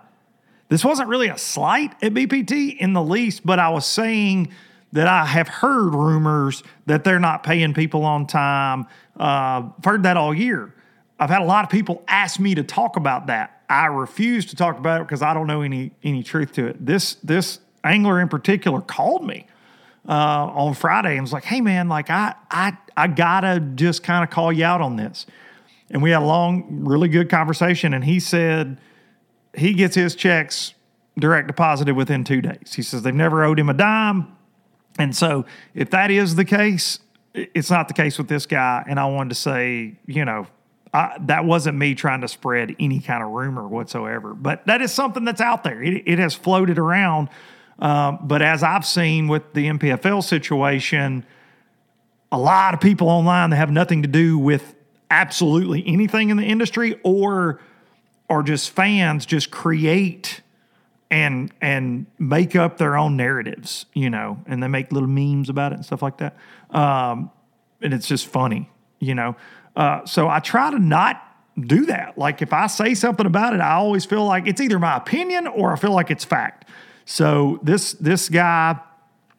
this 0.70 0.84
wasn't 0.84 1.08
really 1.08 1.28
a 1.28 1.36
slight 1.36 1.92
at 2.00 2.14
BPT 2.14 2.78
in 2.78 2.92
the 2.92 3.02
least, 3.02 3.44
but 3.44 3.58
I 3.58 3.68
was 3.70 3.84
saying 3.84 4.52
that 4.92 5.08
I 5.08 5.26
have 5.26 5.48
heard 5.48 5.94
rumors 5.94 6.62
that 6.86 7.02
they're 7.02 7.18
not 7.18 7.42
paying 7.42 7.74
people 7.74 8.04
on 8.04 8.26
time. 8.26 8.86
Uh, 9.18 9.68
I've 9.76 9.84
heard 9.84 10.04
that 10.04 10.16
all 10.16 10.32
year. 10.32 10.72
I've 11.18 11.28
had 11.28 11.42
a 11.42 11.44
lot 11.44 11.64
of 11.64 11.70
people 11.70 12.04
ask 12.06 12.38
me 12.38 12.54
to 12.54 12.62
talk 12.62 12.96
about 12.96 13.26
that. 13.26 13.62
I 13.68 13.86
refuse 13.86 14.46
to 14.46 14.56
talk 14.56 14.78
about 14.78 15.00
it 15.00 15.04
because 15.08 15.22
I 15.22 15.34
don't 15.34 15.48
know 15.48 15.62
any 15.62 15.90
any 16.04 16.22
truth 16.22 16.52
to 16.52 16.68
it. 16.68 16.84
This 16.84 17.16
this 17.16 17.58
angler 17.82 18.20
in 18.20 18.28
particular 18.28 18.80
called 18.80 19.26
me 19.26 19.46
uh, 20.08 20.12
on 20.12 20.74
Friday 20.74 21.12
and 21.12 21.22
was 21.22 21.32
like, 21.32 21.44
"Hey 21.44 21.60
man, 21.60 21.88
like 21.88 22.10
I 22.10 22.34
I 22.50 22.76
I 22.96 23.08
gotta 23.08 23.60
just 23.60 24.02
kind 24.04 24.22
of 24.22 24.30
call 24.30 24.52
you 24.52 24.64
out 24.64 24.80
on 24.80 24.96
this." 24.96 25.26
And 25.90 26.00
we 26.00 26.10
had 26.10 26.22
a 26.22 26.24
long, 26.24 26.84
really 26.84 27.08
good 27.08 27.28
conversation. 27.28 27.92
And 27.92 28.04
he 28.04 28.20
said 28.20 28.78
he 29.56 29.74
gets 29.74 29.94
his 29.94 30.14
checks 30.14 30.74
direct 31.18 31.48
deposited 31.48 31.94
within 31.94 32.24
two 32.24 32.40
days. 32.40 32.74
He 32.74 32.82
says 32.82 33.02
they've 33.02 33.14
never 33.14 33.44
owed 33.44 33.58
him 33.58 33.68
a 33.68 33.74
dime. 33.74 34.36
And 34.98 35.14
so 35.14 35.44
if 35.74 35.90
that 35.90 36.10
is 36.10 36.34
the 36.34 36.44
case, 36.44 36.98
it's 37.34 37.70
not 37.70 37.88
the 37.88 37.94
case 37.94 38.18
with 38.18 38.28
this 38.28 38.46
guy. 38.46 38.84
And 38.88 38.98
I 38.98 39.06
wanted 39.06 39.30
to 39.30 39.34
say, 39.36 39.94
you 40.06 40.24
know, 40.24 40.46
I, 40.92 41.16
that 41.20 41.44
wasn't 41.44 41.78
me 41.78 41.94
trying 41.94 42.22
to 42.22 42.28
spread 42.28 42.74
any 42.80 43.00
kind 43.00 43.22
of 43.22 43.30
rumor 43.30 43.66
whatsoever, 43.68 44.34
but 44.34 44.66
that 44.66 44.82
is 44.82 44.92
something 44.92 45.24
that's 45.24 45.40
out 45.40 45.62
there. 45.62 45.80
It, 45.82 46.02
it 46.06 46.18
has 46.18 46.34
floated 46.34 46.78
around. 46.78 47.28
Um, 47.78 48.18
but 48.22 48.42
as 48.42 48.62
I've 48.62 48.84
seen 48.84 49.28
with 49.28 49.54
the 49.54 49.66
MPFL 49.66 50.24
situation, 50.24 51.24
a 52.32 52.38
lot 52.38 52.74
of 52.74 52.80
people 52.80 53.08
online 53.08 53.50
that 53.50 53.56
have 53.56 53.70
nothing 53.70 54.02
to 54.02 54.08
do 54.08 54.38
with 54.38 54.74
absolutely 55.10 55.84
anything 55.86 56.30
in 56.30 56.36
the 56.36 56.44
industry 56.44 56.98
or 57.04 57.60
or 58.30 58.44
just 58.44 58.70
fans 58.70 59.26
just 59.26 59.50
create 59.50 60.40
and 61.10 61.52
and 61.60 62.06
make 62.18 62.54
up 62.54 62.78
their 62.78 62.96
own 62.96 63.16
narratives, 63.16 63.84
you 63.92 64.08
know, 64.08 64.38
and 64.46 64.62
they 64.62 64.68
make 64.68 64.92
little 64.92 65.08
memes 65.08 65.48
about 65.48 65.72
it 65.72 65.74
and 65.74 65.84
stuff 65.84 66.00
like 66.00 66.18
that. 66.18 66.36
Um, 66.70 67.30
and 67.82 67.92
it's 67.92 68.06
just 68.06 68.28
funny, 68.28 68.70
you 69.00 69.14
know. 69.14 69.36
Uh, 69.74 70.06
so 70.06 70.28
I 70.28 70.38
try 70.38 70.70
to 70.70 70.78
not 70.78 71.20
do 71.60 71.86
that. 71.86 72.16
Like 72.16 72.40
if 72.40 72.52
I 72.52 72.68
say 72.68 72.94
something 72.94 73.26
about 73.26 73.54
it, 73.54 73.60
I 73.60 73.72
always 73.72 74.04
feel 74.04 74.24
like 74.24 74.46
it's 74.46 74.60
either 74.60 74.78
my 74.78 74.96
opinion 74.96 75.48
or 75.48 75.72
I 75.72 75.76
feel 75.76 75.92
like 75.92 76.10
it's 76.10 76.24
fact. 76.24 76.68
So 77.04 77.58
this 77.64 77.94
this 77.94 78.28
guy, 78.28 78.78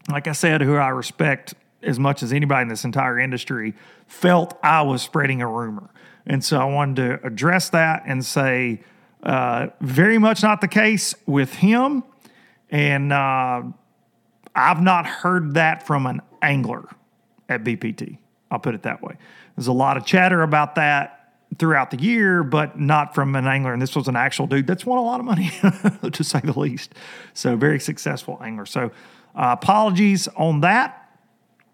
like 0.10 0.28
I 0.28 0.34
said, 0.34 0.62
who 0.62 0.76
I 0.76 0.90
respect 0.90 1.54
as 1.82 1.98
much 1.98 2.22
as 2.22 2.34
anybody 2.34 2.64
in 2.64 2.68
this 2.68 2.84
entire 2.84 3.18
industry, 3.18 3.74
felt 4.08 4.60
I 4.62 4.82
was 4.82 5.02
spreading 5.02 5.42
a 5.42 5.48
rumor. 5.48 5.90
And 6.26 6.44
so 6.44 6.60
I 6.60 6.66
wanted 6.66 6.96
to 6.98 7.26
address 7.26 7.70
that 7.70 8.04
and 8.06 8.26
say, 8.26 8.82
uh, 9.24 9.68
very 9.82 10.18
much 10.18 10.44
not 10.44 10.62
the 10.62 10.68
case 10.68 11.14
with 11.26 11.54
him. 11.56 12.04
And 12.70 13.12
uh, 13.12 13.64
I've 14.56 14.82
not 14.82 15.06
heard 15.06 15.56
that 15.56 15.86
from 15.86 16.06
an 16.06 16.22
angler 16.42 16.88
at 17.50 17.64
BPT. 17.64 18.18
I'll 18.50 18.60
put 18.60 18.76
it 18.76 18.84
that 18.84 19.02
way. 19.02 19.16
There's 19.56 19.68
a 19.68 19.74
lot 19.74 19.98
of 19.98 20.06
chatter 20.06 20.42
about 20.42 20.76
that 20.76 21.34
throughout 21.58 21.92
the 21.92 22.00
year, 22.00 22.44
but 22.44 22.80
not 22.80 23.14
from 23.14 23.36
an 23.36 23.46
angler. 23.46 23.74
And 23.74 23.82
this 23.82 23.96
was 23.96 24.08
an 24.08 24.16
actual 24.16 24.48
dude 24.48 24.68
that's 24.68 24.86
won 24.86 24.98
a 24.98 25.04
lot 25.04 25.20
of 25.20 25.26
money, 25.26 25.52
to 26.12 26.24
say 26.24 26.40
the 26.44 26.58
least. 26.58 26.94
So, 27.34 27.56
very 27.56 27.80
successful 27.80 28.40
angler. 28.44 28.66
So, 28.66 28.92
uh, 29.36 29.56
apologies 29.62 30.28
on 30.30 30.62
that. 30.62 30.98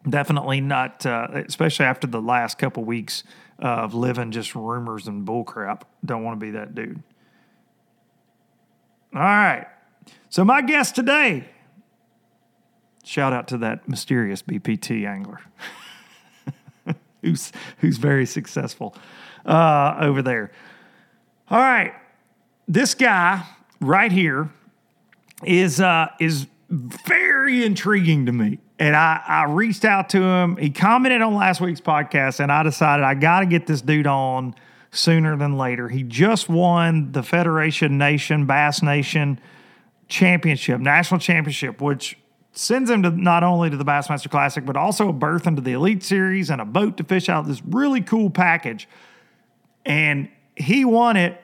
Definitely 0.07 0.61
not, 0.61 1.05
uh, 1.05 1.27
especially 1.33 1.85
after 1.85 2.07
the 2.07 2.21
last 2.21 2.57
couple 2.57 2.83
weeks 2.83 3.23
of 3.59 3.93
living 3.93 4.31
just 4.31 4.55
rumors 4.55 5.07
and 5.07 5.27
bullcrap. 5.27 5.81
Don't 6.05 6.23
want 6.23 6.39
to 6.39 6.45
be 6.45 6.51
that 6.51 6.75
dude. 6.75 7.01
All 9.13 9.21
right. 9.21 9.65
So, 10.29 10.43
my 10.43 10.61
guest 10.61 10.95
today, 10.95 11.49
shout 13.03 13.33
out 13.33 13.47
to 13.49 13.57
that 13.59 13.87
mysterious 13.87 14.41
BPT 14.41 15.07
angler 15.07 15.39
who's, 17.21 17.51
who's 17.79 17.97
very 17.97 18.25
successful 18.25 18.95
uh, 19.45 19.95
over 19.99 20.21
there. 20.21 20.51
All 21.49 21.59
right. 21.59 21.93
This 22.67 22.93
guy 22.93 23.43
right 23.79 24.11
here 24.11 24.49
is, 25.43 25.79
uh, 25.79 26.07
is 26.19 26.47
very 26.69 27.65
intriguing 27.65 28.25
to 28.25 28.33
me. 28.33 28.59
And 28.79 28.95
I, 28.95 29.21
I 29.25 29.43
reached 29.45 29.85
out 29.85 30.09
to 30.09 30.21
him. 30.21 30.57
He 30.57 30.69
commented 30.69 31.21
on 31.21 31.33
last 31.33 31.61
week's 31.61 31.81
podcast, 31.81 32.39
and 32.39 32.51
I 32.51 32.63
decided 32.63 33.03
I 33.03 33.15
got 33.15 33.39
to 33.39 33.45
get 33.47 33.65
this 33.65 33.81
dude 33.81 34.05
on 34.05 34.53
sooner 34.91 35.35
than 35.35 35.57
later. 35.57 35.89
He 35.89 36.03
just 36.03 36.47
won 36.47 37.11
the 37.11 37.23
Federation 37.23 37.97
Nation, 37.97 38.45
Bass 38.45 38.83
Nation 38.83 39.39
Championship, 40.07 40.79
National 40.79 41.19
Championship, 41.19 41.81
which 41.81 42.17
sends 42.51 42.89
him 42.89 43.03
to 43.03 43.09
not 43.09 43.43
only 43.43 43.69
to 43.69 43.77
the 43.77 43.85
Bassmaster 43.85 44.29
Classic, 44.29 44.65
but 44.65 44.77
also 44.77 45.09
a 45.09 45.13
berth 45.13 45.47
into 45.47 45.61
the 45.61 45.73
Elite 45.73 46.03
Series 46.03 46.49
and 46.49 46.61
a 46.61 46.65
boat 46.65 46.97
to 46.97 47.03
fish 47.03 47.29
out 47.29 47.47
this 47.47 47.61
really 47.65 48.01
cool 48.01 48.29
package. 48.29 48.87
And 49.85 50.29
he 50.55 50.85
won 50.85 51.17
it 51.17 51.41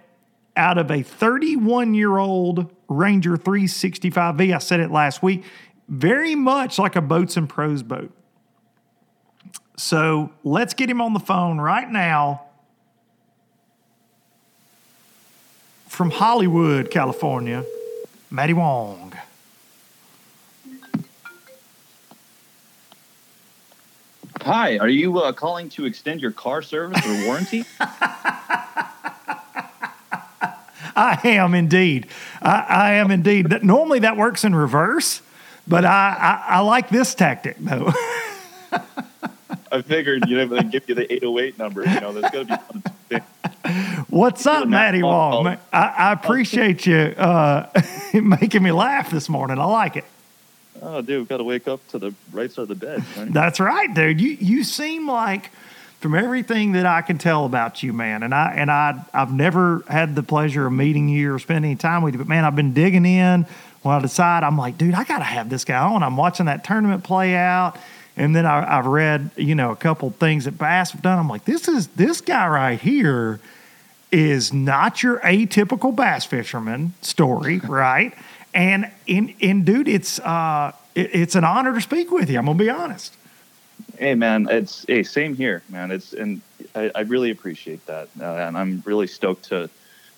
out 0.55 0.77
of 0.77 0.91
a 0.91 1.01
31 1.01 1.93
year 1.93 2.17
old 2.17 2.71
Ranger 2.87 3.37
365V. 3.37 4.53
I 4.53 4.57
said 4.59 4.79
it 4.79 4.91
last 4.91 5.23
week 5.23 5.43
very 5.87 6.35
much 6.35 6.79
like 6.79 6.95
a 6.95 7.01
boats 7.01 7.37
and 7.37 7.47
pros 7.47 7.83
boat. 7.83 8.11
So 9.75 10.31
let's 10.43 10.73
get 10.73 10.89
him 10.89 11.01
on 11.01 11.13
the 11.13 11.19
phone 11.19 11.59
right 11.59 11.89
now 11.89 12.43
from 15.87 16.11
Hollywood, 16.11 16.89
California, 16.91 17.65
Matty 18.29 18.53
Wong. 18.53 19.13
Hi, 24.41 24.77
are 24.77 24.89
you 24.89 25.19
uh, 25.19 25.31
calling 25.31 25.69
to 25.69 25.85
extend 25.85 26.19
your 26.19 26.31
car 26.31 26.61
service 26.61 27.05
or 27.05 27.25
warranty? 27.25 27.63
I 30.95 31.19
am 31.23 31.53
indeed. 31.55 32.07
I, 32.41 32.65
I 32.67 32.93
am 32.95 33.09
indeed. 33.09 33.63
Normally 33.63 33.99
that 33.99 34.17
works 34.17 34.43
in 34.43 34.53
reverse. 34.53 35.21
But 35.67 35.85
I, 35.85 36.43
I, 36.49 36.55
I 36.55 36.59
like 36.59 36.89
this 36.89 37.15
tactic 37.15 37.57
though. 37.59 37.91
I 39.71 39.81
figured, 39.81 40.27
you 40.27 40.37
know, 40.37 40.45
they 40.45 40.63
give 40.63 40.87
you 40.87 40.95
the 40.95 41.11
808 41.11 41.57
number, 41.57 41.81
you 41.83 41.99
know, 41.99 42.13
there's 42.13 42.31
going 42.31 42.47
to 42.47 42.61
be 43.09 43.17
What's 44.09 44.45
up, 44.45 44.67
Matty 44.67 45.01
Wong? 45.01 45.47
I, 45.47 45.57
I, 45.71 46.11
appreciate 46.11 46.85
you 46.85 46.97
uh, 46.97 47.69
making 48.13 48.61
me 48.61 48.71
laugh 48.71 49.09
this 49.09 49.29
morning. 49.29 49.57
I 49.57 49.65
like 49.65 49.95
it. 49.95 50.05
Oh, 50.81 51.01
dude, 51.01 51.19
we've 51.19 51.27
got 51.27 51.37
to 51.37 51.43
wake 51.43 51.67
up 51.67 51.85
to 51.89 51.97
the 51.97 52.13
right 52.31 52.51
side 52.51 52.63
of 52.63 52.67
the 52.67 52.75
bed. 52.75 53.03
Right? 53.17 53.31
That's 53.33 53.59
right, 53.59 53.91
dude. 53.93 54.19
You 54.19 54.31
you 54.31 54.63
seem 54.63 55.07
like, 55.07 55.49
from 56.01 56.13
everything 56.13 56.73
that 56.73 56.85
I 56.85 57.01
can 57.01 57.17
tell 57.17 57.45
about 57.45 57.81
you, 57.81 57.93
man, 57.93 58.21
and 58.21 58.35
I 58.35 58.53
and 58.55 58.69
I 58.69 59.03
I've 59.13 59.33
never 59.33 59.83
had 59.87 60.15
the 60.15 60.23
pleasure 60.23 60.67
of 60.67 60.73
meeting 60.73 61.07
you 61.07 61.33
or 61.33 61.39
spending 61.39 61.71
any 61.71 61.77
time 61.77 62.03
with 62.03 62.13
you, 62.13 62.17
but 62.17 62.27
man, 62.27 62.43
I've 62.43 62.55
been 62.55 62.73
digging 62.73 63.05
in 63.05 63.47
when 63.83 63.95
I 63.95 63.99
decide, 63.99 64.43
I'm 64.43 64.57
like, 64.57 64.77
dude, 64.77 64.95
I 64.95 65.03
got 65.03 65.19
to 65.19 65.23
have 65.25 65.49
this 65.49 65.65
guy 65.65 65.77
on. 65.77 66.03
I'm 66.03 66.17
watching 66.17 66.47
that 66.47 66.63
tournament 66.63 67.03
play 67.03 67.35
out. 67.35 67.77
And 68.15 68.35
then 68.35 68.45
I, 68.45 68.61
have 68.61 68.85
read, 68.85 69.31
you 69.35 69.55
know, 69.55 69.71
a 69.71 69.75
couple 69.75 70.09
things 70.11 70.45
that 70.45 70.57
Bass 70.57 70.91
have 70.91 71.01
done. 71.01 71.19
I'm 71.19 71.27
like, 71.27 71.45
this 71.45 71.67
is 71.67 71.87
this 71.87 72.21
guy 72.21 72.47
right 72.47 72.79
here 72.79 73.39
is 74.11 74.53
not 74.53 75.01
your 75.01 75.17
atypical 75.19 75.93
bass 75.93 76.23
fisherman 76.23 76.93
story, 77.01 77.59
right? 77.67 78.13
And 78.53 78.89
in 79.07 79.33
in 79.39 79.65
dude, 79.65 79.87
it's 79.87 80.19
uh, 80.19 80.71
it, 80.93 81.09
it's 81.13 81.35
an 81.35 81.43
honor 81.43 81.73
to 81.73 81.81
speak 81.81 82.11
with 82.11 82.29
you. 82.29 82.37
I'm 82.37 82.45
gonna 82.45 82.57
be 82.57 82.69
honest. 82.69 83.17
Hey 83.97 84.13
man, 84.13 84.47
it's 84.49 84.85
hey 84.87 85.01
same 85.01 85.35
here, 85.35 85.63
man. 85.69 85.89
It's 85.89 86.13
and 86.13 86.41
I, 86.75 86.91
I 86.93 87.01
really 87.01 87.31
appreciate 87.31 87.83
that, 87.87 88.09
uh, 88.21 88.25
and 88.25 88.55
I'm 88.55 88.83
really 88.85 89.07
stoked 89.07 89.45
to, 89.45 89.69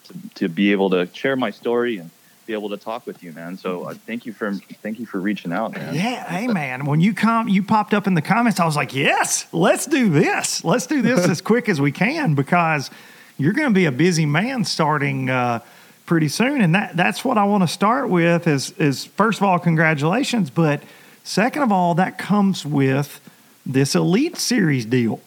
to 0.03 0.13
to 0.35 0.49
be 0.49 0.73
able 0.73 0.89
to 0.89 1.07
share 1.13 1.37
my 1.37 1.51
story 1.51 1.97
and 1.97 2.11
be 2.45 2.53
able 2.53 2.69
to 2.69 2.77
talk 2.77 3.05
with 3.05 3.23
you, 3.23 3.31
man. 3.33 3.57
So 3.57 3.85
uh, 3.85 3.93
thank 3.93 4.25
you 4.25 4.33
for 4.33 4.53
thank 4.53 4.99
you 4.99 5.05
for 5.05 5.19
reaching 5.19 5.51
out, 5.51 5.73
man. 5.73 5.93
Yeah, 5.93 6.23
hey, 6.29 6.47
man. 6.47 6.85
When 6.85 7.01
you 7.01 7.13
come, 7.13 7.47
you 7.47 7.63
popped 7.63 7.93
up 7.93 8.07
in 8.07 8.13
the 8.13 8.21
comments. 8.21 8.59
I 8.59 8.65
was 8.65 8.75
like, 8.75 8.93
yes, 8.93 9.47
let's 9.51 9.85
do 9.85 10.09
this. 10.09 10.63
Let's 10.63 10.85
do 10.85 11.01
this 11.01 11.27
as 11.27 11.41
quick 11.51 11.69
as 11.69 11.81
we 11.81 11.91
can 11.91 12.35
because 12.35 12.91
you're 13.37 13.53
going 13.53 13.67
to 13.67 13.73
be 13.73 13.85
a 13.85 13.91
busy 13.91 14.25
man 14.25 14.63
starting 14.63 15.29
uh, 15.29 15.59
pretty 16.05 16.27
soon, 16.27 16.61
and 16.61 16.75
that 16.75 16.95
that's 16.95 17.25
what 17.25 17.37
I 17.37 17.45
want 17.45 17.63
to 17.63 17.67
start 17.67 18.09
with. 18.09 18.47
Is 18.47 18.71
is 18.71 19.05
first 19.05 19.39
of 19.39 19.43
all, 19.43 19.59
congratulations, 19.59 20.49
but 20.49 20.83
second 21.23 21.63
of 21.63 21.71
all, 21.71 21.95
that 21.95 22.17
comes 22.17 22.65
with 22.65 23.19
this 23.65 23.95
Elite 23.95 24.37
Series 24.37 24.85
deal. 24.85 25.19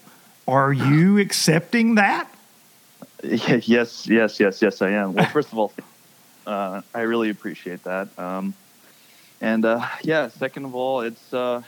Are 0.46 0.72
you 0.72 1.18
accepting 1.20 1.96
that? 1.96 2.28
Yes, 3.20 4.06
yes, 4.06 4.38
yes, 4.38 4.62
yes, 4.62 4.80
I 4.80 4.90
am. 4.90 5.14
Well, 5.14 5.26
first 5.32 5.50
of 5.50 5.58
all, 5.58 5.72
uh, 6.48 6.80
I 6.94 7.00
really 7.02 7.28
appreciate 7.28 7.84
that. 7.84 8.08
Um, 8.18 8.54
and 9.40 9.64
uh, 9.64 9.86
yeah, 10.02 10.28
second 10.28 10.64
of 10.64 10.74
all, 10.74 11.02
it's 11.02 11.34
uh, 11.34 11.62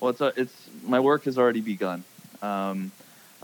well, 0.00 0.10
it's 0.10 0.20
uh, 0.20 0.32
it's 0.36 0.70
my 0.84 1.00
work 1.00 1.24
has 1.24 1.36
already 1.36 1.60
begun. 1.60 2.04
Um, 2.40 2.92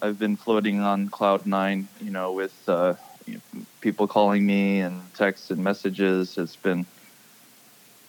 I've 0.01 0.19
been 0.19 0.37
floating 0.37 0.81
on 0.81 1.09
cloud 1.09 1.47
nine, 1.47 1.89
you 2.01 2.11
know, 2.11 2.33
with 2.33 2.55
uh, 2.69 2.95
you 3.27 3.35
know, 3.35 3.63
people 3.81 4.07
calling 4.07 4.47
me 4.47 4.81
and 4.81 5.03
texts 5.15 5.51
and 5.51 5.63
messages. 5.63 6.39
It's 6.39 6.57
been 6.57 6.87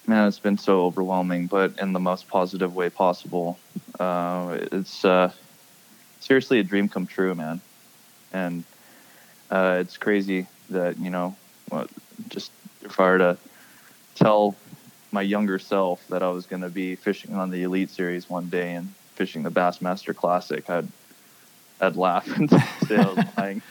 man, 0.05 0.27
it's 0.27 0.39
been 0.39 0.59
so 0.59 0.85
overwhelming, 0.85 1.47
but 1.47 1.79
in 1.79 1.91
the 1.93 1.99
most 1.99 2.27
positive 2.27 2.75
way 2.75 2.91
possible. 2.91 3.57
Uh, 3.99 4.59
it's 4.71 5.03
uh, 5.03 5.31
seriously 6.19 6.59
a 6.59 6.63
dream 6.63 6.87
come 6.87 7.07
true, 7.07 7.33
man, 7.33 7.61
and 8.31 8.63
uh, 9.49 9.77
it's 9.79 9.97
crazy 9.97 10.45
that 10.69 10.99
you 10.99 11.09
know 11.09 11.35
well, 11.69 11.87
just 12.29 12.51
if 12.83 12.99
I 12.99 13.03
were 13.03 13.17
to 13.19 13.37
tell 14.15 14.55
my 15.11 15.21
younger 15.21 15.59
self 15.59 16.05
that 16.09 16.21
I 16.23 16.29
was 16.29 16.45
going 16.45 16.61
to 16.61 16.69
be 16.69 16.95
fishing 16.95 17.35
on 17.35 17.49
the 17.49 17.63
Elite 17.63 17.89
Series 17.89 18.29
one 18.29 18.49
day 18.49 18.73
and 18.75 18.93
fishing 19.15 19.43
the 19.43 19.51
Bassmaster 19.51 20.15
Classic, 20.15 20.69
I'd 20.69 20.87
I'd 21.81 21.95
laugh 21.95 22.27
and 22.37 22.49
say 22.49 22.97
I 22.97 23.05
was 23.13 23.25
lying. 23.37 23.61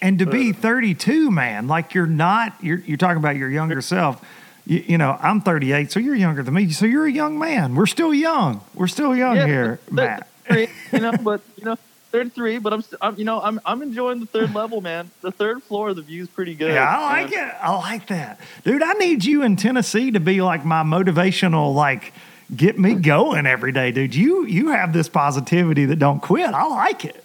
And 0.00 0.18
to 0.18 0.26
be 0.26 0.50
uh, 0.50 0.54
32, 0.54 1.30
man, 1.30 1.68
like 1.68 1.94
you're 1.94 2.06
not, 2.06 2.54
you're, 2.62 2.78
you're 2.78 2.96
talking 2.96 3.18
about 3.18 3.36
your 3.36 3.50
younger 3.50 3.80
self. 3.82 4.24
You, 4.66 4.82
you 4.86 4.98
know, 4.98 5.16
I'm 5.20 5.40
38, 5.40 5.92
so 5.92 6.00
you're 6.00 6.14
younger 6.14 6.42
than 6.42 6.54
me. 6.54 6.70
So 6.70 6.86
you're 6.86 7.06
a 7.06 7.12
young 7.12 7.38
man. 7.38 7.74
We're 7.74 7.86
still 7.86 8.12
young. 8.12 8.62
We're 8.74 8.86
still 8.88 9.14
young 9.14 9.36
Yeah, 9.36 9.46
here, 9.46 9.80
Matt. 9.90 10.28
33, 10.48 10.74
you 10.92 11.00
know, 11.00 11.12
but 11.22 11.40
you 11.56 11.64
know, 11.66 11.76
third 12.16 12.32
three, 12.32 12.58
but 12.58 12.72
I'm, 12.72 12.82
st- 12.82 12.98
I'm, 13.02 13.16
you 13.18 13.24
know, 13.24 13.40
I'm, 13.42 13.60
I'm 13.66 13.82
enjoying 13.82 14.20
the 14.20 14.26
third 14.26 14.54
level, 14.54 14.80
man. 14.80 15.10
The 15.20 15.30
third 15.30 15.62
floor, 15.62 15.92
the 15.92 16.00
view's 16.00 16.28
pretty 16.28 16.54
good. 16.54 16.72
Yeah, 16.72 16.88
I 16.88 17.22
like 17.22 17.32
it. 17.32 17.54
I 17.60 17.76
like 17.76 18.06
that. 18.06 18.40
Dude, 18.64 18.82
I 18.82 18.94
need 18.94 19.24
you 19.24 19.42
in 19.42 19.56
Tennessee 19.56 20.10
to 20.12 20.20
be 20.20 20.40
like 20.40 20.64
my 20.64 20.82
motivational, 20.82 21.74
like, 21.74 22.14
get 22.54 22.78
me 22.78 22.94
going 22.94 23.44
every 23.44 23.72
day, 23.72 23.90
dude. 23.90 24.14
You 24.14 24.46
you 24.46 24.68
have 24.70 24.92
this 24.92 25.08
positivity 25.08 25.84
that 25.86 25.98
don't 25.98 26.20
quit. 26.20 26.54
I 26.54 26.66
like 26.66 27.04
it. 27.04 27.22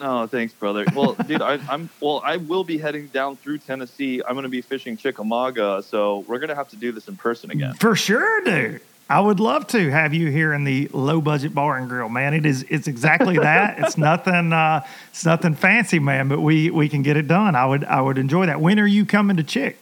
No, 0.00 0.26
thanks, 0.26 0.52
brother. 0.52 0.84
Well, 0.92 1.12
dude, 1.26 1.40
I, 1.40 1.60
I'm 1.68 1.88
well. 2.00 2.20
I 2.24 2.38
will 2.38 2.64
be 2.64 2.78
heading 2.78 3.06
down 3.08 3.36
through 3.36 3.58
Tennessee. 3.58 4.20
I'm 4.26 4.34
going 4.34 4.42
to 4.42 4.48
be 4.48 4.62
fishing 4.62 4.96
Chickamauga, 4.96 5.82
so 5.82 6.20
we're 6.26 6.38
going 6.38 6.48
to 6.48 6.56
have 6.56 6.70
to 6.70 6.76
do 6.76 6.90
this 6.90 7.06
in 7.06 7.16
person 7.16 7.52
again. 7.52 7.74
For 7.74 7.94
sure, 7.94 8.42
dude. 8.42 8.80
I 9.08 9.20
would 9.20 9.38
love 9.38 9.66
to 9.68 9.90
have 9.90 10.14
you 10.14 10.30
here 10.30 10.54
in 10.54 10.64
the 10.64 10.88
low 10.92 11.20
budget 11.20 11.54
bar 11.54 11.76
and 11.76 11.88
grill, 11.88 12.08
man. 12.08 12.32
It 12.32 12.46
is 12.46 12.64
it's 12.70 12.88
exactly 12.88 13.38
that. 13.38 13.78
it's 13.78 13.98
nothing 13.98 14.52
uh 14.52 14.86
it's 15.10 15.24
nothing 15.24 15.54
fancy, 15.54 15.98
man, 15.98 16.28
but 16.28 16.40
we 16.40 16.70
we 16.70 16.88
can 16.88 17.02
get 17.02 17.16
it 17.16 17.28
done. 17.28 17.54
I 17.54 17.66
would 17.66 17.84
I 17.84 18.00
would 18.00 18.18
enjoy 18.18 18.46
that. 18.46 18.60
When 18.60 18.78
are 18.80 18.86
you 18.86 19.04
coming 19.04 19.36
to 19.36 19.42
Chick? 19.42 19.78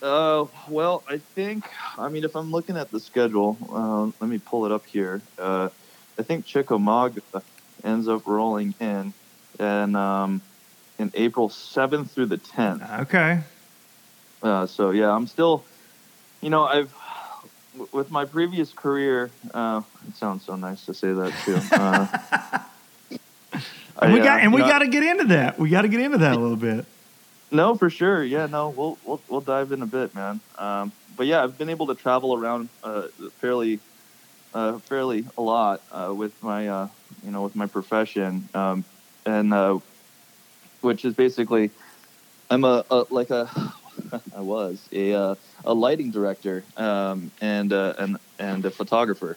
Uh, 0.00 0.46
well, 0.68 1.02
I 1.08 1.18
think. 1.18 1.64
I 1.98 2.08
mean, 2.08 2.24
if 2.24 2.36
I'm 2.36 2.52
looking 2.52 2.76
at 2.76 2.90
the 2.90 3.00
schedule, 3.00 3.58
uh, 3.72 4.04
let 4.20 4.30
me 4.30 4.38
pull 4.38 4.64
it 4.64 4.72
up 4.72 4.86
here. 4.86 5.20
Uh, 5.36 5.70
I 6.18 6.22
think 6.22 6.46
Chickamauga 6.46 7.20
ends 7.82 8.06
up 8.06 8.26
rolling 8.26 8.74
in, 8.80 9.12
and 9.58 9.96
um, 9.96 10.40
in 10.98 11.10
April 11.14 11.48
7th 11.48 12.10
through 12.10 12.26
the 12.26 12.38
10th. 12.38 13.00
Okay. 13.02 13.40
Uh, 14.40 14.66
so 14.66 14.90
yeah, 14.90 15.10
I'm 15.10 15.26
still, 15.26 15.64
you 16.40 16.50
know, 16.50 16.64
I've 16.64 16.92
w- 16.92 16.97
with 17.92 18.10
my 18.10 18.24
previous 18.24 18.72
career. 18.72 19.30
Uh, 19.52 19.82
it 20.08 20.16
sounds 20.16 20.44
so 20.44 20.56
nice 20.56 20.84
to 20.86 20.94
say 20.94 21.12
that 21.12 21.32
too. 21.44 21.58
Uh, 24.00 24.04
And 24.04 24.12
we 24.14 24.20
got 24.20 24.38
uh, 24.38 24.42
and 24.44 24.52
we 24.52 24.60
got 24.60 24.78
to 24.78 24.86
get 24.86 25.02
into 25.02 25.24
that. 25.24 25.58
We 25.58 25.70
got 25.70 25.82
to 25.82 25.88
get 25.88 25.98
into 25.98 26.18
that 26.18 26.36
a 26.36 26.38
little 26.38 26.56
bit. 26.56 26.84
No, 27.50 27.74
for 27.74 27.90
sure. 27.90 28.22
Yeah, 28.22 28.46
no, 28.46 28.68
we'll 28.68 28.96
we'll 29.04 29.20
we'll 29.28 29.40
dive 29.40 29.72
in 29.72 29.82
a 29.82 29.86
bit, 29.86 30.14
man. 30.14 30.38
Um, 30.56 30.92
but 31.16 31.26
yeah, 31.26 31.42
I've 31.42 31.58
been 31.58 31.68
able 31.68 31.88
to 31.88 31.96
travel 31.96 32.32
around 32.34 32.68
uh, 32.84 33.08
fairly, 33.40 33.80
uh, 34.54 34.78
fairly 34.78 35.24
a 35.36 35.42
lot 35.42 35.82
uh, 35.90 36.14
with 36.16 36.40
my 36.44 36.68
uh, 36.68 36.88
you 37.24 37.32
know 37.32 37.42
with 37.42 37.56
my 37.56 37.66
profession, 37.66 38.48
um, 38.54 38.84
and 39.26 39.52
uh, 39.52 39.80
which 40.80 41.04
is 41.04 41.14
basically, 41.14 41.72
I'm 42.50 42.62
a, 42.62 42.84
a 42.92 43.04
like 43.10 43.30
a 43.30 43.46
I 44.36 44.40
was 44.40 44.80
a 44.92 45.14
uh, 45.14 45.34
a 45.64 45.74
lighting 45.74 46.10
director 46.10 46.64
um, 46.76 47.30
and 47.40 47.72
uh, 47.72 47.94
and 47.98 48.18
and 48.38 48.64
a 48.64 48.70
photographer. 48.70 49.36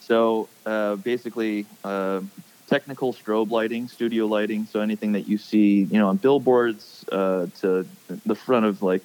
So 0.00 0.48
uh, 0.66 0.96
basically, 0.96 1.66
uh, 1.84 2.20
technical 2.66 3.12
strobe 3.12 3.50
lighting, 3.50 3.88
studio 3.88 4.26
lighting. 4.26 4.66
So 4.66 4.80
anything 4.80 5.12
that 5.12 5.28
you 5.28 5.38
see, 5.38 5.84
you 5.84 5.98
know, 5.98 6.08
on 6.08 6.16
billboards 6.16 7.04
uh, 7.12 7.46
to 7.60 7.86
the 8.26 8.34
front 8.34 8.66
of 8.66 8.82
like 8.82 9.02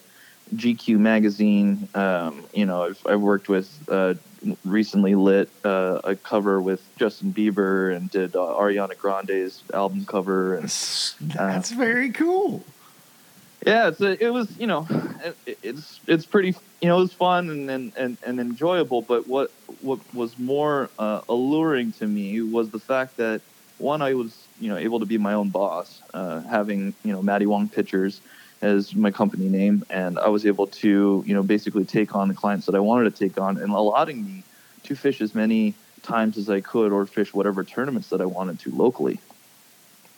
GQ 0.53 0.99
magazine. 0.99 1.87
Um, 1.95 2.45
you 2.53 2.65
know, 2.65 2.83
I've, 2.83 3.01
I've 3.07 3.21
worked 3.21 3.49
with 3.49 3.69
uh, 3.89 4.15
recently 4.63 5.15
lit 5.15 5.49
uh, 5.63 6.01
a 6.03 6.15
cover 6.15 6.61
with 6.61 6.83
Justin 6.97 7.33
Bieber 7.33 7.95
and 7.95 8.09
did 8.09 8.35
uh, 8.35 8.39
Ariana 8.39 8.97
Grande's 8.97 9.63
album 9.73 10.05
cover 10.05 10.55
and 10.55 10.65
That's 11.21 11.71
very 11.71 12.11
cool. 12.11 12.63
Yeah, 13.65 13.87
it's 13.87 14.01
a, 14.01 14.23
it 14.23 14.29
was 14.29 14.55
you 14.57 14.67
know, 14.67 14.87
it, 15.45 15.57
it's 15.63 15.99
it's 16.07 16.25
pretty 16.25 16.55
you 16.81 16.87
know 16.87 16.97
it 16.97 17.01
was 17.01 17.13
fun 17.13 17.49
and 17.49 17.69
and, 17.69 17.93
and, 17.97 18.17
and 18.25 18.39
enjoyable. 18.39 19.01
But 19.01 19.27
what 19.27 19.49
what 19.81 19.99
was 20.13 20.37
more 20.37 20.91
uh, 20.99 21.21
alluring 21.27 21.91
to 21.93 22.07
me 22.07 22.41
was 22.41 22.69
the 22.69 22.79
fact 22.79 23.17
that 23.17 23.41
one 23.77 24.01
I 24.01 24.13
was 24.13 24.47
you 24.59 24.69
know 24.69 24.77
able 24.77 24.99
to 24.99 25.05
be 25.05 25.17
my 25.17 25.33
own 25.33 25.49
boss, 25.49 26.01
uh, 26.13 26.41
having 26.41 26.93
you 27.03 27.11
know 27.11 27.23
Matty 27.23 27.47
Wong 27.47 27.67
Pictures 27.67 28.21
as 28.61 28.95
my 28.95 29.11
company 29.11 29.49
name, 29.49 29.83
and 29.89 30.19
I 30.19 30.27
was 30.29 30.45
able 30.45 30.67
to 30.67 31.23
you 31.25 31.33
know 31.33 31.43
basically 31.43 31.85
take 31.85 32.15
on 32.15 32.27
the 32.27 32.35
clients 32.35 32.67
that 32.67 32.75
I 32.75 32.79
wanted 32.79 33.15
to 33.15 33.23
take 33.27 33.39
on, 33.39 33.57
and 33.57 33.71
allowing 33.71 34.23
me 34.23 34.45
to 34.83 34.95
fish 34.95 35.21
as 35.21 35.33
many 35.33 35.73
times 36.03 36.37
as 36.37 36.49
I 36.49 36.61
could 36.61 36.91
or 36.91 37.07
fish 37.07 37.33
whatever 37.33 37.63
tournaments 37.63 38.09
that 38.09 38.21
I 38.21 38.25
wanted 38.25 38.59
to 38.59 38.71
locally. 38.71 39.19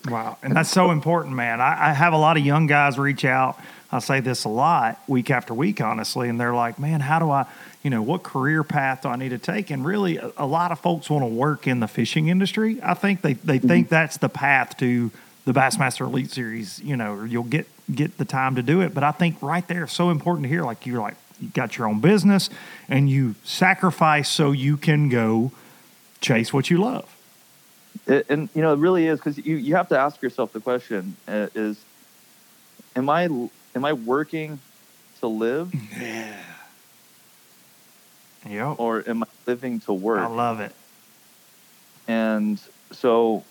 Wow. 0.09 0.37
And 0.41 0.55
that's 0.55 0.69
so 0.69 0.91
important, 0.91 1.35
man. 1.35 1.61
I, 1.61 1.89
I 1.89 1.93
have 1.93 2.13
a 2.13 2.17
lot 2.17 2.37
of 2.37 2.45
young 2.45 2.67
guys 2.67 2.97
reach 2.97 3.25
out. 3.25 3.59
I 3.91 3.99
say 3.99 4.19
this 4.19 4.43
a 4.43 4.49
lot 4.49 4.99
week 5.07 5.31
after 5.31 5.53
week, 5.53 5.79
honestly, 5.79 6.27
and 6.29 6.39
they're 6.39 6.53
like, 6.53 6.77
man, 6.77 6.99
how 6.99 7.19
do 7.19 7.31
I, 7.31 7.45
you 7.83 7.89
know, 7.89 8.01
what 8.01 8.23
career 8.23 8.63
path 8.63 9.03
do 9.03 9.09
I 9.09 9.15
need 9.15 9.29
to 9.29 9.37
take? 9.37 9.69
And 9.69 9.85
really, 9.85 10.17
a, 10.17 10.31
a 10.37 10.45
lot 10.45 10.71
of 10.71 10.79
folks 10.79 11.09
want 11.09 11.23
to 11.23 11.27
work 11.27 11.67
in 11.67 11.79
the 11.79 11.87
fishing 11.87 12.27
industry. 12.27 12.79
I 12.83 12.93
think 12.95 13.21
they, 13.21 13.33
they 13.33 13.59
mm-hmm. 13.59 13.67
think 13.67 13.89
that's 13.89 14.17
the 14.17 14.29
path 14.29 14.77
to 14.79 15.11
the 15.45 15.53
Bassmaster 15.53 16.01
Elite 16.01 16.29
Series, 16.29 16.79
you 16.81 16.97
know, 16.97 17.13
or 17.13 17.25
you'll 17.25 17.43
get 17.43 17.67
get 17.93 18.17
the 18.17 18.25
time 18.25 18.55
to 18.55 18.61
do 18.61 18.81
it. 18.81 18.93
But 18.93 19.05
I 19.05 19.11
think 19.11 19.41
right 19.41 19.65
there 19.67 19.85
is 19.85 19.93
so 19.93 20.09
important 20.09 20.43
to 20.43 20.49
hear. 20.49 20.63
Like 20.63 20.85
you're 20.85 21.01
like, 21.01 21.15
you 21.39 21.47
got 21.49 21.77
your 21.77 21.87
own 21.87 22.01
business 22.01 22.49
and 22.89 23.09
you 23.09 23.35
sacrifice 23.45 24.29
so 24.29 24.51
you 24.51 24.75
can 24.75 25.07
go 25.07 25.51
chase 26.19 26.51
what 26.51 26.69
you 26.69 26.79
love. 26.79 27.16
It, 28.05 28.25
and 28.29 28.49
you 28.53 28.61
know, 28.61 28.73
it 28.73 28.79
really 28.79 29.07
is 29.07 29.19
because 29.19 29.37
you, 29.37 29.55
you 29.57 29.75
have 29.75 29.87
to 29.89 29.99
ask 29.99 30.21
yourself 30.21 30.53
the 30.53 30.59
question: 30.59 31.17
uh, 31.27 31.47
Is 31.55 31.85
am 32.95 33.09
I 33.09 33.23
am 33.23 33.85
I 33.85 33.93
working 33.93 34.59
to 35.19 35.27
live, 35.27 35.71
Yeah. 35.99 36.43
Yep. 38.47 38.75
or 38.77 39.07
am 39.09 39.23
I 39.23 39.27
living 39.45 39.79
to 39.81 39.93
work? 39.93 40.19
I 40.19 40.27
love 40.27 40.59
it. 40.59 40.73
and 42.07 42.61
so, 42.91 43.45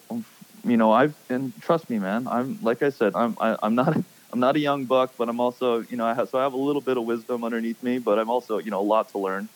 you 0.65 0.77
know, 0.77 0.93
I've 0.93 1.15
and 1.29 1.53
trust 1.61 1.91
me, 1.91 1.99
man. 1.99 2.27
I'm 2.27 2.59
like 2.63 2.83
I 2.83 2.89
said, 2.91 3.13
I'm 3.15 3.37
I, 3.41 3.57
I'm 3.63 3.75
not 3.75 3.97
I'm 4.33 4.41
not 4.41 4.57
a 4.57 4.59
young 4.59 4.87
buck, 4.87 5.15
but 5.19 5.29
I'm 5.29 5.41
also 5.41 5.85
you 5.89 5.97
know 5.97 6.07
I 6.07 6.15
have 6.15 6.29
so 6.29 6.39
I 6.39 6.43
have 6.43 6.55
a 6.55 6.59
little 6.59 6.83
bit 6.83 6.97
of 6.97 7.05
wisdom 7.05 7.45
underneath 7.45 7.83
me, 7.83 7.99
but 7.99 8.19
I'm 8.19 8.31
also 8.31 8.59
you 8.59 8.71
know 8.71 8.81
a 8.81 8.89
lot 8.95 9.09
to 9.11 9.19
learn. 9.19 9.49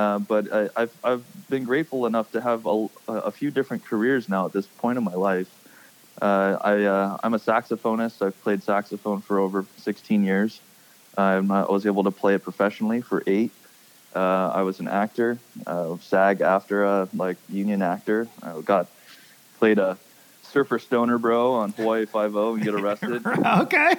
Uh, 0.00 0.18
but 0.18 0.50
I, 0.50 0.68
I've 0.76 0.96
I've 1.04 1.24
been 1.50 1.64
grateful 1.64 2.06
enough 2.06 2.32
to 2.32 2.40
have 2.40 2.64
a, 2.64 2.88
a 3.06 3.30
few 3.30 3.50
different 3.50 3.84
careers 3.84 4.30
now 4.30 4.46
at 4.46 4.52
this 4.54 4.66
point 4.66 4.96
in 4.96 5.04
my 5.04 5.12
life. 5.14 5.50
Uh, 6.22 6.56
I 6.62 6.84
uh, 6.84 7.18
I'm 7.22 7.34
a 7.34 7.38
saxophonist. 7.38 8.24
I've 8.24 8.40
played 8.42 8.62
saxophone 8.62 9.20
for 9.20 9.38
over 9.38 9.66
16 9.76 10.24
years. 10.24 10.58
I'm, 11.18 11.50
I 11.50 11.64
was 11.64 11.84
able 11.84 12.04
to 12.04 12.10
play 12.10 12.34
it 12.34 12.42
professionally 12.42 13.02
for 13.02 13.22
eight. 13.26 13.50
Uh, 14.16 14.48
I 14.60 14.62
was 14.62 14.80
an 14.80 14.88
actor, 14.88 15.38
uh, 15.66 15.96
SAG-AFTRA 16.00 17.10
like 17.14 17.36
union 17.50 17.82
actor. 17.82 18.26
I 18.42 18.58
got 18.62 18.86
played 19.58 19.78
a 19.78 19.98
surfer 20.50 20.78
stoner 20.78 21.18
bro 21.18 21.52
on 21.52 21.72
Hawaii 21.72 22.06
Five 22.06 22.36
O 22.36 22.54
and 22.54 22.62
get 22.62 22.74
arrested. 22.74 23.24
okay. 23.26 23.94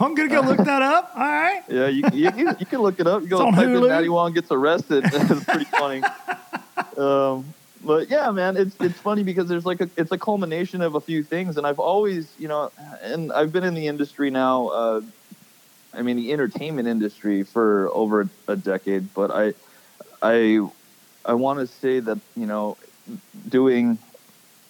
I'm 0.00 0.14
going 0.14 0.28
to 0.28 0.34
go 0.34 0.40
look 0.40 0.58
that 0.64 0.82
up. 0.82 1.12
All 1.14 1.22
right. 1.22 1.62
yeah, 1.68 1.88
you, 1.88 2.04
you, 2.12 2.30
you, 2.36 2.48
you 2.58 2.66
can 2.66 2.80
look 2.80 2.98
it 3.00 3.06
up. 3.06 3.22
You 3.22 3.28
go 3.28 3.50
type 3.50 3.64
in 3.64 3.70
Hulu. 3.70 3.88
Matty 3.88 4.08
Wong 4.08 4.32
gets 4.32 4.50
arrested. 4.50 5.04
it's 5.12 5.44
pretty 5.44 5.64
funny. 5.64 6.02
Um, 6.96 7.52
but 7.84 8.10
yeah, 8.10 8.30
man, 8.30 8.56
it's 8.56 8.76
it's 8.80 8.98
funny 8.98 9.22
because 9.24 9.48
there's 9.48 9.66
like 9.66 9.80
a 9.80 9.90
it's 9.96 10.12
a 10.12 10.18
culmination 10.18 10.82
of 10.82 10.94
a 10.94 11.00
few 11.00 11.22
things, 11.22 11.56
and 11.56 11.66
I've 11.66 11.80
always 11.80 12.32
you 12.38 12.46
know, 12.46 12.70
and 13.02 13.32
I've 13.32 13.52
been 13.52 13.64
in 13.64 13.74
the 13.74 13.88
industry 13.88 14.30
now. 14.30 14.68
Uh, 14.68 15.00
I 15.94 16.02
mean, 16.02 16.16
the 16.16 16.32
entertainment 16.32 16.88
industry 16.88 17.42
for 17.42 17.90
over 17.92 18.28
a 18.48 18.56
decade, 18.56 19.12
but 19.14 19.30
I, 19.30 19.52
I, 20.22 20.66
I 21.24 21.34
want 21.34 21.58
to 21.58 21.66
say 21.66 22.00
that 22.00 22.18
you 22.36 22.46
know, 22.46 22.76
doing 23.48 23.98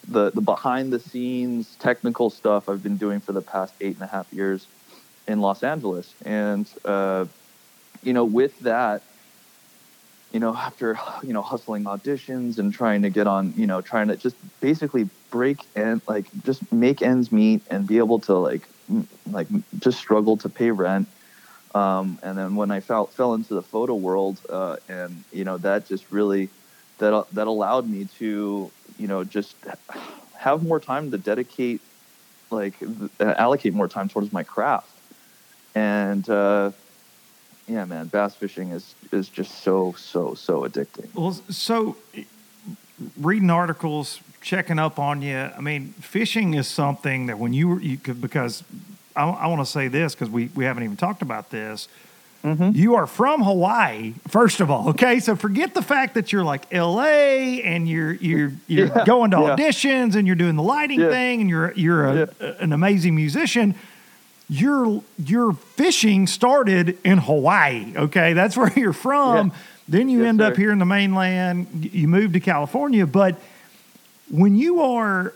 the 0.07 0.31
the 0.31 0.41
behind 0.41 0.91
the 0.91 0.99
scenes 0.99 1.75
technical 1.77 2.29
stuff 2.29 2.69
I've 2.69 2.83
been 2.83 2.97
doing 2.97 3.19
for 3.19 3.31
the 3.31 3.41
past 3.41 3.73
eight 3.81 3.95
and 3.95 4.03
a 4.03 4.07
half 4.07 4.31
years 4.31 4.67
in 5.27 5.39
Los 5.39 5.63
Angeles, 5.63 6.15
and 6.25 6.69
uh, 6.85 7.25
you 8.01 8.13
know, 8.13 8.25
with 8.25 8.59
that, 8.59 9.03
you 10.31 10.39
know, 10.39 10.55
after 10.55 10.97
you 11.23 11.33
know 11.33 11.41
hustling 11.41 11.85
auditions 11.85 12.57
and 12.59 12.73
trying 12.73 13.01
to 13.03 13.09
get 13.09 13.27
on, 13.27 13.53
you 13.55 13.67
know, 13.67 13.81
trying 13.81 14.07
to 14.09 14.17
just 14.17 14.35
basically 14.59 15.09
break 15.31 15.57
and 15.75 16.01
like 16.07 16.27
just 16.43 16.69
make 16.71 17.01
ends 17.01 17.31
meet 17.31 17.61
and 17.71 17.87
be 17.87 17.97
able 17.97 18.19
to 18.19 18.33
like 18.33 18.67
m- 18.89 19.07
like 19.31 19.47
just 19.79 19.97
struggle 19.97 20.37
to 20.37 20.49
pay 20.49 20.71
rent. 20.71 21.07
Um, 21.73 22.19
and 22.21 22.37
then 22.37 22.55
when 22.55 22.69
I 22.71 22.81
fell 22.81 23.07
fell 23.07 23.33
into 23.33 23.53
the 23.53 23.63
photo 23.63 23.95
world, 23.95 24.41
uh, 24.49 24.75
and 24.89 25.23
you 25.31 25.43
know 25.43 25.57
that 25.59 25.87
just 25.87 26.11
really 26.11 26.49
that 26.99 27.25
that 27.31 27.47
allowed 27.47 27.89
me 27.89 28.05
to 28.19 28.71
you 28.99 29.07
know 29.07 29.23
just 29.23 29.55
have 30.37 30.63
more 30.63 30.79
time 30.79 31.11
to 31.11 31.17
dedicate 31.17 31.81
like 32.49 32.77
th- 32.79 33.11
allocate 33.19 33.73
more 33.73 33.87
time 33.87 34.09
towards 34.09 34.31
my 34.31 34.43
craft 34.43 34.89
and 35.75 36.29
uh, 36.29 36.71
yeah, 37.67 37.85
man, 37.85 38.07
bass 38.07 38.35
fishing 38.35 38.71
is 38.71 38.95
is 39.11 39.29
just 39.29 39.63
so 39.63 39.93
so 39.97 40.33
so 40.33 40.61
addicting. 40.61 41.13
Well, 41.13 41.31
so 41.49 41.95
reading 43.17 43.49
articles, 43.49 44.19
checking 44.41 44.79
up 44.79 44.99
on 44.99 45.21
you. 45.21 45.37
I 45.37 45.61
mean, 45.61 45.93
fishing 45.99 46.53
is 46.53 46.67
something 46.67 47.27
that 47.27 47.39
when 47.39 47.53
you 47.53 47.69
were 47.69 47.81
you 47.81 47.97
could 47.97 48.21
because 48.21 48.63
I, 49.15 49.23
I 49.23 49.47
want 49.47 49.61
to 49.61 49.65
say 49.65 49.87
this 49.87 50.13
because 50.13 50.29
we 50.29 50.49
we 50.55 50.65
haven't 50.65 50.83
even 50.83 50.97
talked 50.97 51.21
about 51.21 51.49
this. 51.49 51.87
Mm-hmm. 52.43 52.71
You 52.73 52.95
are 52.95 53.07
from 53.07 53.41
Hawaii, 53.41 54.15
first 54.27 54.59
of 54.59 54.69
all. 54.69 54.89
Okay, 54.89 55.21
so 55.21 55.35
forget 55.35 55.73
the 55.73 55.81
fact 55.81 56.15
that 56.15 56.33
you're 56.33 56.43
like 56.43 56.65
L.A. 56.73 57.61
and 57.63 57.87
you're 57.87 58.11
you're 58.15 58.51
you're 58.67 58.87
Yeah, 58.87 59.05
going 59.05 59.31
to 59.31 59.37
yeah. 59.37 59.55
auditions 59.55 60.15
and 60.15 60.27
you're 60.27 60.35
doing 60.35 60.57
the 60.57 60.63
lighting 60.63 60.99
Yeah. 60.99 61.09
thing 61.09 61.39
and 61.41 61.49
you're 61.49 61.71
you're 61.75 62.05
a, 62.23 62.29
an 62.59 62.73
amazing 62.73 63.15
musician. 63.15 63.75
Your 64.49 65.01
your 65.17 65.53
fishing 65.53 66.27
started 66.27 66.97
in 67.05 67.17
Hawaii. 67.19 67.93
Okay, 67.95 68.33
that's 68.33 68.57
where 68.57 68.73
you're 68.75 68.91
from. 68.93 69.53
Then 69.87 70.09
you 70.09 70.19
Yes, 70.19 70.27
end 70.29 70.41
up 70.41 70.57
here 70.57 70.71
in 70.71 70.79
the 70.79 70.85
mainland. 70.85 71.89
You 71.93 72.07
move 72.09 72.33
to 72.33 72.39
California, 72.41 73.07
but 73.07 73.35
when 74.29 74.55
you 74.55 74.81
are 74.81 75.33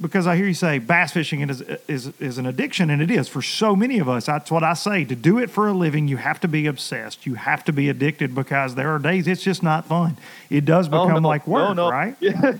because 0.00 0.26
I 0.26 0.36
hear 0.36 0.46
you 0.46 0.54
say 0.54 0.78
bass 0.78 1.12
fishing 1.12 1.40
is, 1.48 1.60
is 1.88 2.12
is 2.20 2.38
an 2.38 2.46
addiction, 2.46 2.90
and 2.90 3.02
it 3.02 3.10
is 3.10 3.28
for 3.28 3.42
so 3.42 3.74
many 3.74 3.98
of 3.98 4.08
us. 4.08 4.26
That's 4.26 4.50
what 4.50 4.62
I 4.62 4.74
say. 4.74 5.04
To 5.04 5.14
do 5.14 5.38
it 5.38 5.50
for 5.50 5.68
a 5.68 5.72
living, 5.72 6.08
you 6.08 6.16
have 6.16 6.40
to 6.40 6.48
be 6.48 6.66
obsessed. 6.66 7.26
You 7.26 7.34
have 7.34 7.64
to 7.64 7.72
be 7.72 7.88
addicted 7.88 8.34
because 8.34 8.74
there 8.74 8.94
are 8.94 8.98
days 8.98 9.26
it's 9.26 9.42
just 9.42 9.62
not 9.62 9.86
fun. 9.86 10.16
It 10.50 10.64
does 10.64 10.86
Oh, 10.88 11.06
become 11.06 11.22
no. 11.22 11.28
like 11.28 11.46
work, 11.46 11.74
No, 11.76 11.88
no. 11.88 11.90
right? 11.90 12.16
Yeah, 12.20 12.52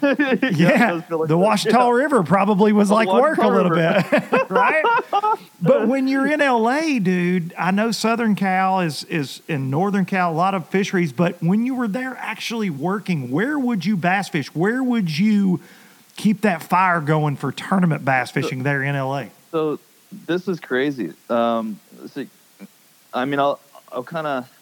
Yeah, 0.50 0.92
like 1.10 1.28
the. 1.28 1.36
Ouachita 1.38 1.92
River 1.94 2.22
probably 2.22 2.72
was 2.72 2.90
like 2.90 3.08
work 3.08 3.38
a 3.38 3.48
little 3.48 3.70
River. 3.70 4.04
bit, 4.10 4.50
right? 4.50 4.84
But 5.60 5.88
when 5.88 6.06
you're 6.06 6.26
in 6.30 6.38
LA, 6.40 6.98
dude, 7.00 7.52
I 7.58 7.72
know 7.72 7.90
Southern 7.90 8.34
Cal 8.36 8.80
is 8.80 9.02
is 9.04 9.42
in 9.48 9.70
Northern 9.70 10.04
Cal 10.04 10.30
a 10.32 10.34
lot 10.34 10.54
of 10.54 10.68
fisheries, 10.68 11.12
but 11.12 11.42
when 11.42 11.66
you 11.66 11.74
were 11.74 11.88
there 11.88 12.16
actually 12.16 12.70
working, 12.70 13.30
where 13.30 13.58
would 13.58 13.84
you 13.84 13.96
bass 13.96 14.28
fish? 14.28 14.54
Where 14.54 14.82
would 14.84 15.18
you 15.18 15.60
keep 16.18 16.42
that 16.42 16.62
fire 16.62 17.00
going 17.00 17.36
for 17.36 17.50
tournament 17.52 18.04
bass 18.04 18.30
fishing 18.30 18.62
there 18.64 18.82
in 18.82 18.94
LA? 18.94 19.26
So 19.50 19.78
this 20.26 20.46
is 20.48 20.60
crazy. 20.60 21.14
Um, 21.30 21.80
so, 22.12 22.26
I 23.14 23.24
mean, 23.24 23.40
I'll 23.40 23.58
I'll 23.90 24.04
kind 24.04 24.26
of. 24.26 24.52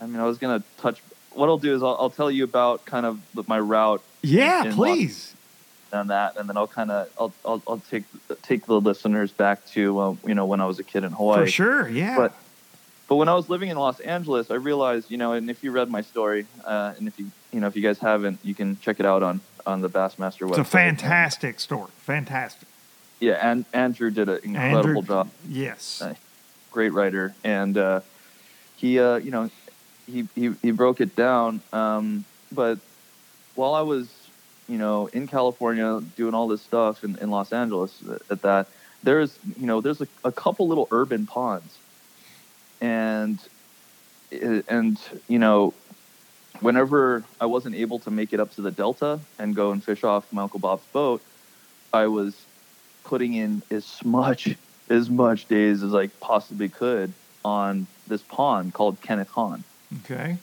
I 0.00 0.06
mean, 0.06 0.18
I 0.20 0.24
was 0.24 0.38
gonna 0.38 0.62
touch. 0.78 1.02
What 1.34 1.48
I'll 1.48 1.58
do 1.58 1.74
is 1.74 1.82
I'll, 1.82 1.96
I'll 1.98 2.10
tell 2.10 2.30
you 2.30 2.44
about 2.44 2.84
kind 2.86 3.04
of 3.06 3.20
my 3.48 3.58
route 3.58 4.02
Yeah, 4.22 4.64
in 4.64 4.72
please. 4.72 5.34
on 5.92 6.08
that, 6.08 6.36
and 6.36 6.48
then 6.48 6.56
I'll 6.56 6.66
kind 6.66 6.90
of 6.90 7.08
I'll, 7.18 7.32
I'll 7.44 7.62
I'll 7.66 7.82
take 7.90 8.04
take 8.42 8.66
the 8.66 8.80
listeners 8.80 9.30
back 9.30 9.66
to 9.72 9.98
uh, 9.98 10.14
you 10.26 10.34
know 10.34 10.46
when 10.46 10.60
I 10.60 10.66
was 10.66 10.78
a 10.78 10.84
kid 10.84 11.04
in 11.04 11.12
Hawaii. 11.12 11.44
For 11.44 11.50
sure, 11.50 11.88
yeah. 11.88 12.16
But 12.16 12.34
but 13.08 13.16
when 13.16 13.28
I 13.28 13.34
was 13.34 13.48
living 13.50 13.68
in 13.68 13.76
Los 13.76 14.00
Angeles, 14.00 14.50
I 14.50 14.54
realized 14.54 15.10
you 15.10 15.18
know, 15.18 15.32
and 15.32 15.50
if 15.50 15.62
you 15.64 15.70
read 15.70 15.90
my 15.90 16.00
story, 16.02 16.46
uh, 16.64 16.94
and 16.98 17.08
if 17.08 17.18
you 17.18 17.30
you 17.52 17.60
know 17.60 17.66
if 17.66 17.76
you 17.76 17.82
guys 17.82 17.98
haven't, 17.98 18.38
you 18.42 18.54
can 18.54 18.78
check 18.80 19.00
it 19.00 19.06
out 19.06 19.22
on 19.22 19.40
on 19.66 19.80
the 19.80 19.88
Bassmaster 19.88 20.48
website. 20.48 20.50
it's 20.50 20.58
a 20.58 20.64
fantastic 20.64 21.60
story. 21.60 21.90
Fantastic. 21.98 22.68
Yeah, 23.20 23.38
and 23.40 23.64
Andrew 23.72 24.10
did 24.10 24.28
an 24.28 24.40
incredible 24.42 24.88
Andrew, 24.88 25.02
job. 25.02 25.30
Yes. 25.48 26.00
Nice. 26.00 26.16
great 26.72 26.92
writer, 26.92 27.34
and 27.44 27.78
uh, 27.78 28.00
he, 28.76 28.98
uh, 28.98 29.16
you 29.16 29.30
know, 29.30 29.50
he, 30.06 30.26
he 30.34 30.52
he 30.60 30.70
broke 30.72 31.00
it 31.00 31.14
down. 31.14 31.60
Um, 31.72 32.24
but 32.50 32.78
while 33.54 33.74
I 33.74 33.82
was, 33.82 34.12
you 34.68 34.78
know, 34.78 35.06
in 35.08 35.28
California 35.28 36.02
doing 36.16 36.34
all 36.34 36.48
this 36.48 36.62
stuff 36.62 37.04
in, 37.04 37.16
in 37.18 37.30
Los 37.30 37.52
Angeles 37.52 38.02
at 38.28 38.42
that, 38.42 38.66
there's, 39.04 39.38
you 39.58 39.66
know, 39.66 39.80
there's 39.80 40.00
a, 40.00 40.08
a 40.24 40.32
couple 40.32 40.66
little 40.66 40.88
urban 40.90 41.26
ponds, 41.26 41.78
and 42.80 43.38
and 44.68 44.98
you 45.28 45.38
know, 45.38 45.74
whenever 46.62 47.24
I 47.40 47.46
wasn't 47.46 47.74
able 47.74 47.98
to 48.00 48.10
make 48.10 48.32
it 48.32 48.40
up 48.40 48.54
to 48.54 48.62
the 48.62 48.70
Delta 48.70 49.20
and 49.38 49.54
go 49.54 49.72
and 49.72 49.82
fish 49.82 50.04
off 50.04 50.32
my 50.32 50.42
Uncle 50.42 50.60
Bob's 50.60 50.84
boat, 50.92 51.22
I 51.92 52.06
was 52.06 52.34
putting 53.04 53.34
in 53.34 53.62
as 53.70 54.02
much 54.04 54.56
as 54.88 55.10
much 55.10 55.48
days 55.48 55.82
as 55.82 55.94
I 55.94 56.08
possibly 56.08 56.68
could 56.68 57.12
on 57.44 57.86
this 58.08 58.22
pond 58.22 58.74
called 58.74 59.00
Kenneth 59.00 59.30
Hahn. 59.30 59.64
Okay. 60.04 60.36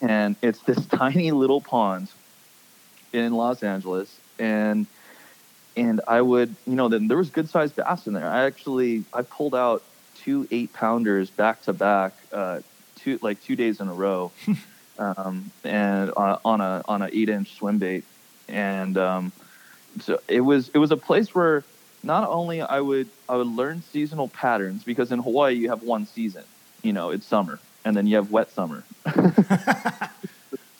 And 0.00 0.36
it's 0.42 0.60
this 0.60 0.84
tiny 1.02 1.30
little 1.32 1.60
pond 1.60 2.08
in 3.12 3.32
Los 3.32 3.62
Angeles. 3.62 4.18
And 4.38 4.86
and 5.76 6.00
I 6.06 6.20
would, 6.20 6.54
you 6.66 6.76
know, 6.76 6.88
then 6.88 7.08
there 7.08 7.16
was 7.16 7.30
good 7.30 7.48
sized 7.48 7.76
bass 7.76 8.06
in 8.06 8.12
there. 8.12 8.28
I 8.28 8.44
actually 8.44 9.04
I 9.12 9.22
pulled 9.22 9.54
out 9.54 9.82
two 10.16 10.46
eight 10.50 10.72
pounders 10.72 11.30
back 11.30 11.62
to 11.62 11.72
back, 11.72 12.14
uh, 12.32 12.60
two 12.96 13.18
like 13.22 13.42
two 13.42 13.56
days 13.56 13.80
in 13.80 13.88
a 13.88 13.94
row, 13.94 14.30
um, 14.98 15.50
and 15.64 16.10
on 16.16 16.60
a 16.60 16.82
on 16.86 17.02
a 17.02 17.08
eight 17.12 17.28
inch 17.28 17.56
swim 17.56 17.78
bait, 17.78 18.04
and 18.48 18.96
um, 18.98 19.32
so 20.00 20.20
it 20.28 20.40
was 20.40 20.70
it 20.74 20.78
was 20.78 20.90
a 20.90 20.96
place 20.96 21.34
where 21.34 21.64
not 22.02 22.28
only 22.28 22.60
I 22.62 22.80
would 22.80 23.08
I 23.28 23.36
would 23.36 23.46
learn 23.46 23.82
seasonal 23.92 24.28
patterns 24.28 24.84
because 24.84 25.10
in 25.12 25.18
Hawaii 25.20 25.54
you 25.54 25.70
have 25.70 25.82
one 25.82 26.06
season, 26.06 26.44
you 26.82 26.92
know, 26.92 27.10
it's 27.10 27.26
summer, 27.26 27.58
and 27.84 27.96
then 27.96 28.06
you 28.06 28.16
have 28.16 28.30
wet 28.30 28.50
summer. 28.50 28.84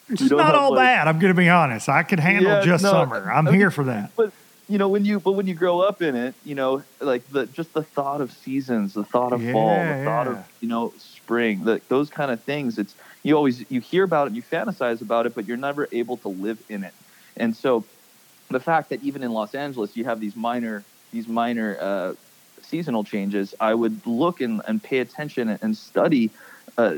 It's 0.07 0.29
don't 0.29 0.39
all 0.39 0.69
like- 0.69 0.79
bad. 0.85 1.07
I'm 1.07 1.17
going 1.17 1.33
to 1.33 1.37
be 1.37 1.49
honest. 1.49 1.89
I 1.89 2.03
could 2.03 2.19
handle 2.19 2.51
Yeah, 2.51 2.61
just 2.61 2.83
no, 2.83 2.91
summer. 2.91 3.31
I'm 3.31 3.47
I 3.47 3.51
mean, 3.51 3.59
here 3.59 3.71
for 3.71 3.85
that. 3.85 4.11
but 4.15 4.31
you 4.69 4.77
know 4.77 4.87
when 4.87 5.03
you 5.03 5.19
but 5.19 5.31
when 5.33 5.47
you 5.47 5.53
grow 5.55 5.79
up 5.79 6.01
in 6.01 6.15
it 6.15 6.33
you 6.43 6.53
know 6.55 6.83
like 6.99 7.27
the 7.29 7.45
just 7.47 7.73
the 7.73 7.83
thought 7.83 8.19
of 8.21 8.31
seasons 8.31 8.93
the 8.95 9.03
thought 9.03 9.31
of 9.33 9.39
fall 9.51 9.67
Yeah, 9.75 9.97
the 9.99 10.03
thought 10.05 10.27
of 10.27 10.47
you 10.59 10.67
know 10.67 10.91
spring 10.97 11.63
the, 11.65 11.81
those 11.87 12.09
kind 12.09 12.31
of 12.31 12.41
things 12.43 12.79
it's 12.79 12.95
you 13.25 13.35
always 13.35 13.69
you 13.71 13.81
hear 13.81 14.03
about 14.03 14.27
it 14.27 14.33
you 14.33 14.41
fantasize 14.41 15.01
about 15.01 15.25
it 15.25 15.33
but 15.35 15.45
you're 15.47 15.57
never 15.57 15.87
able 15.91 16.17
to 16.17 16.29
live 16.29 16.61
in 16.69 16.83
it. 16.83 16.93
And 17.35 17.55
so 17.55 17.83
the 18.49 18.59
fact 18.59 18.89
that 18.89 19.03
even 19.03 19.23
in 19.23 19.31
los 19.31 19.55
angeles 19.55 19.97
you 19.97 20.05
have 20.05 20.19
these 20.19 20.35
minor 20.35 20.83
these 21.11 21.27
minor 21.27 21.77
uh, 21.79 22.13
seasonal 22.61 23.03
changes 23.03 23.55
i 23.59 23.73
would 23.73 24.05
look 24.05 24.41
and, 24.41 24.61
and 24.67 24.81
pay 24.81 24.99
attention 24.99 25.49
and 25.61 25.75
study 25.75 26.29
uh, 26.77 26.95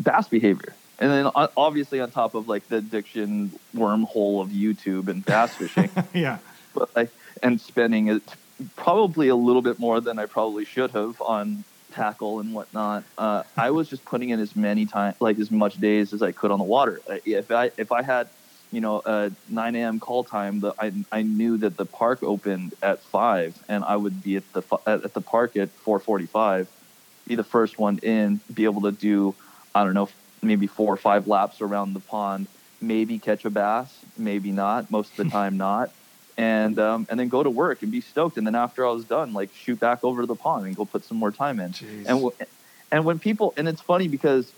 bass 0.00 0.28
behavior. 0.28 0.74
And 0.98 1.10
then 1.10 1.30
obviously 1.56 2.00
on 2.00 2.10
top 2.10 2.34
of 2.34 2.48
like 2.48 2.68
the 2.68 2.76
addiction 2.76 3.50
wormhole 3.74 4.40
of 4.42 4.48
youtube 4.48 5.08
and 5.08 5.24
bass 5.24 5.54
fishing. 5.54 5.90
Yeah. 6.12 6.38
but 6.74 6.90
I, 6.96 7.08
and 7.42 7.60
spending 7.60 8.08
it 8.08 8.22
probably 8.76 9.28
a 9.28 9.36
little 9.36 9.62
bit 9.62 9.78
more 9.78 10.00
than 10.00 10.18
I 10.18 10.26
probably 10.26 10.64
should 10.64 10.92
have 10.92 11.20
on 11.20 11.64
tackle 11.92 12.40
and 12.40 12.54
whatnot. 12.54 13.04
Uh, 13.16 13.42
I 13.56 13.70
was 13.70 13.88
just 13.88 14.04
putting 14.04 14.30
in 14.30 14.40
as 14.40 14.56
many 14.56 14.86
time, 14.86 15.14
like 15.20 15.38
as 15.38 15.50
much 15.50 15.78
days 15.80 16.12
as 16.12 16.22
I 16.22 16.32
could 16.32 16.50
on 16.50 16.58
the 16.58 16.64
water. 16.64 17.00
Uh, 17.08 17.18
If 17.24 17.50
I 17.50 17.70
if 17.76 17.92
I 17.92 18.02
had, 18.02 18.28
you 18.72 18.80
know, 18.80 19.02
a 19.04 19.30
9 19.48 19.76
a.m. 19.76 20.00
call 20.00 20.24
time, 20.24 20.60
the, 20.60 20.74
I 20.78 20.92
I 21.12 21.22
knew 21.22 21.58
that 21.58 21.76
the 21.76 21.86
park 21.86 22.22
opened 22.22 22.74
at 22.82 23.00
five, 23.00 23.54
and 23.68 23.84
I 23.84 23.96
would 23.96 24.22
be 24.22 24.36
at 24.36 24.52
the 24.52 24.62
at, 24.86 25.04
at 25.04 25.14
the 25.14 25.20
park 25.20 25.56
at 25.56 25.68
4:45, 25.84 26.66
be 27.28 27.34
the 27.34 27.44
first 27.44 27.78
one 27.78 27.98
in, 27.98 28.40
be 28.52 28.64
able 28.64 28.82
to 28.82 28.92
do, 28.92 29.34
I 29.74 29.84
don't 29.84 29.94
know, 29.94 30.08
maybe 30.42 30.66
four 30.66 30.92
or 30.92 30.96
five 30.96 31.26
laps 31.26 31.60
around 31.60 31.92
the 31.94 32.00
pond, 32.00 32.46
maybe 32.80 33.18
catch 33.18 33.44
a 33.44 33.50
bass, 33.50 33.94
maybe 34.16 34.50
not. 34.52 34.90
Most 34.90 35.10
of 35.12 35.16
the 35.24 35.30
time, 35.38 35.56
not 35.56 35.90
and 36.42 36.78
um, 36.80 37.06
and 37.08 37.20
then 37.20 37.28
go 37.28 37.42
to 37.42 37.50
work 37.50 37.82
and 37.82 37.92
be 37.92 38.00
stoked. 38.00 38.36
And 38.36 38.46
then 38.46 38.54
after 38.54 38.86
I 38.86 38.90
was 38.90 39.04
done, 39.04 39.32
like 39.32 39.50
shoot 39.54 39.78
back 39.78 40.00
over 40.02 40.22
to 40.22 40.26
the 40.26 40.34
pond 40.34 40.66
and 40.66 40.74
go 40.74 40.84
put 40.84 41.04
some 41.04 41.16
more 41.16 41.30
time 41.30 41.60
in. 41.60 41.70
Jeez. 41.70 42.06
And 42.08 42.16
w- 42.22 42.36
and 42.90 43.04
when 43.04 43.18
people 43.18 43.54
and 43.56 43.68
it's 43.68 43.80
funny 43.80 44.08
because 44.08 44.52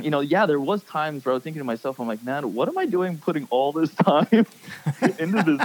you 0.00 0.10
know 0.10 0.20
yeah 0.20 0.44
there 0.46 0.58
was 0.58 0.82
times 0.82 1.24
where 1.24 1.32
I 1.32 1.34
was 1.34 1.44
thinking 1.44 1.60
to 1.60 1.64
myself 1.64 2.00
I'm 2.00 2.08
like 2.08 2.24
man 2.24 2.52
what 2.52 2.68
am 2.68 2.76
I 2.76 2.86
doing 2.86 3.18
putting 3.18 3.46
all 3.50 3.70
this 3.72 3.94
time 4.12 4.26
into 5.18 5.42
this 5.48 5.60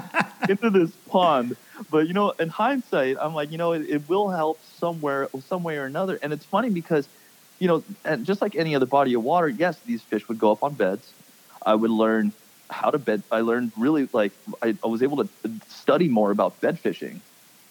into 0.50 0.70
this 0.70 0.92
pond. 1.10 1.58
But 1.90 2.08
you 2.08 2.14
know 2.14 2.30
in 2.40 2.50
hindsight 2.50 3.18
I'm 3.20 3.34
like 3.34 3.52
you 3.52 3.58
know 3.58 3.72
it, 3.72 3.90
it 3.90 4.02
will 4.08 4.30
help 4.30 4.60
somewhere 4.80 5.30
some 5.48 5.64
way 5.64 5.78
or 5.78 5.86
another. 5.86 6.20
And 6.22 6.32
it's 6.32 6.46
funny 6.46 6.70
because 6.70 7.08
you 7.60 7.68
know 7.68 7.84
and 8.06 8.24
just 8.24 8.42
like 8.42 8.56
any 8.56 8.76
other 8.76 8.86
body 8.86 9.16
of 9.16 9.24
water 9.24 9.50
yes 9.50 9.80
these 9.86 10.04
fish 10.04 10.28
would 10.28 10.38
go 10.38 10.52
up 10.52 10.64
on 10.64 10.76
beds. 10.76 11.12
I 11.66 11.74
would 11.76 11.92
learn 11.92 12.34
how 12.70 12.92
to 12.92 13.00
bed. 13.00 13.24
I 13.32 13.42
learned 13.42 13.72
really 13.78 14.08
like 14.13 14.32
I, 14.62 14.76
I 14.84 14.88
was 14.88 15.04
able 15.04 15.24
to 15.24 15.30
study 15.67 16.08
more 16.08 16.32
about 16.32 16.60
bed 16.62 16.80
fishing 16.80 17.22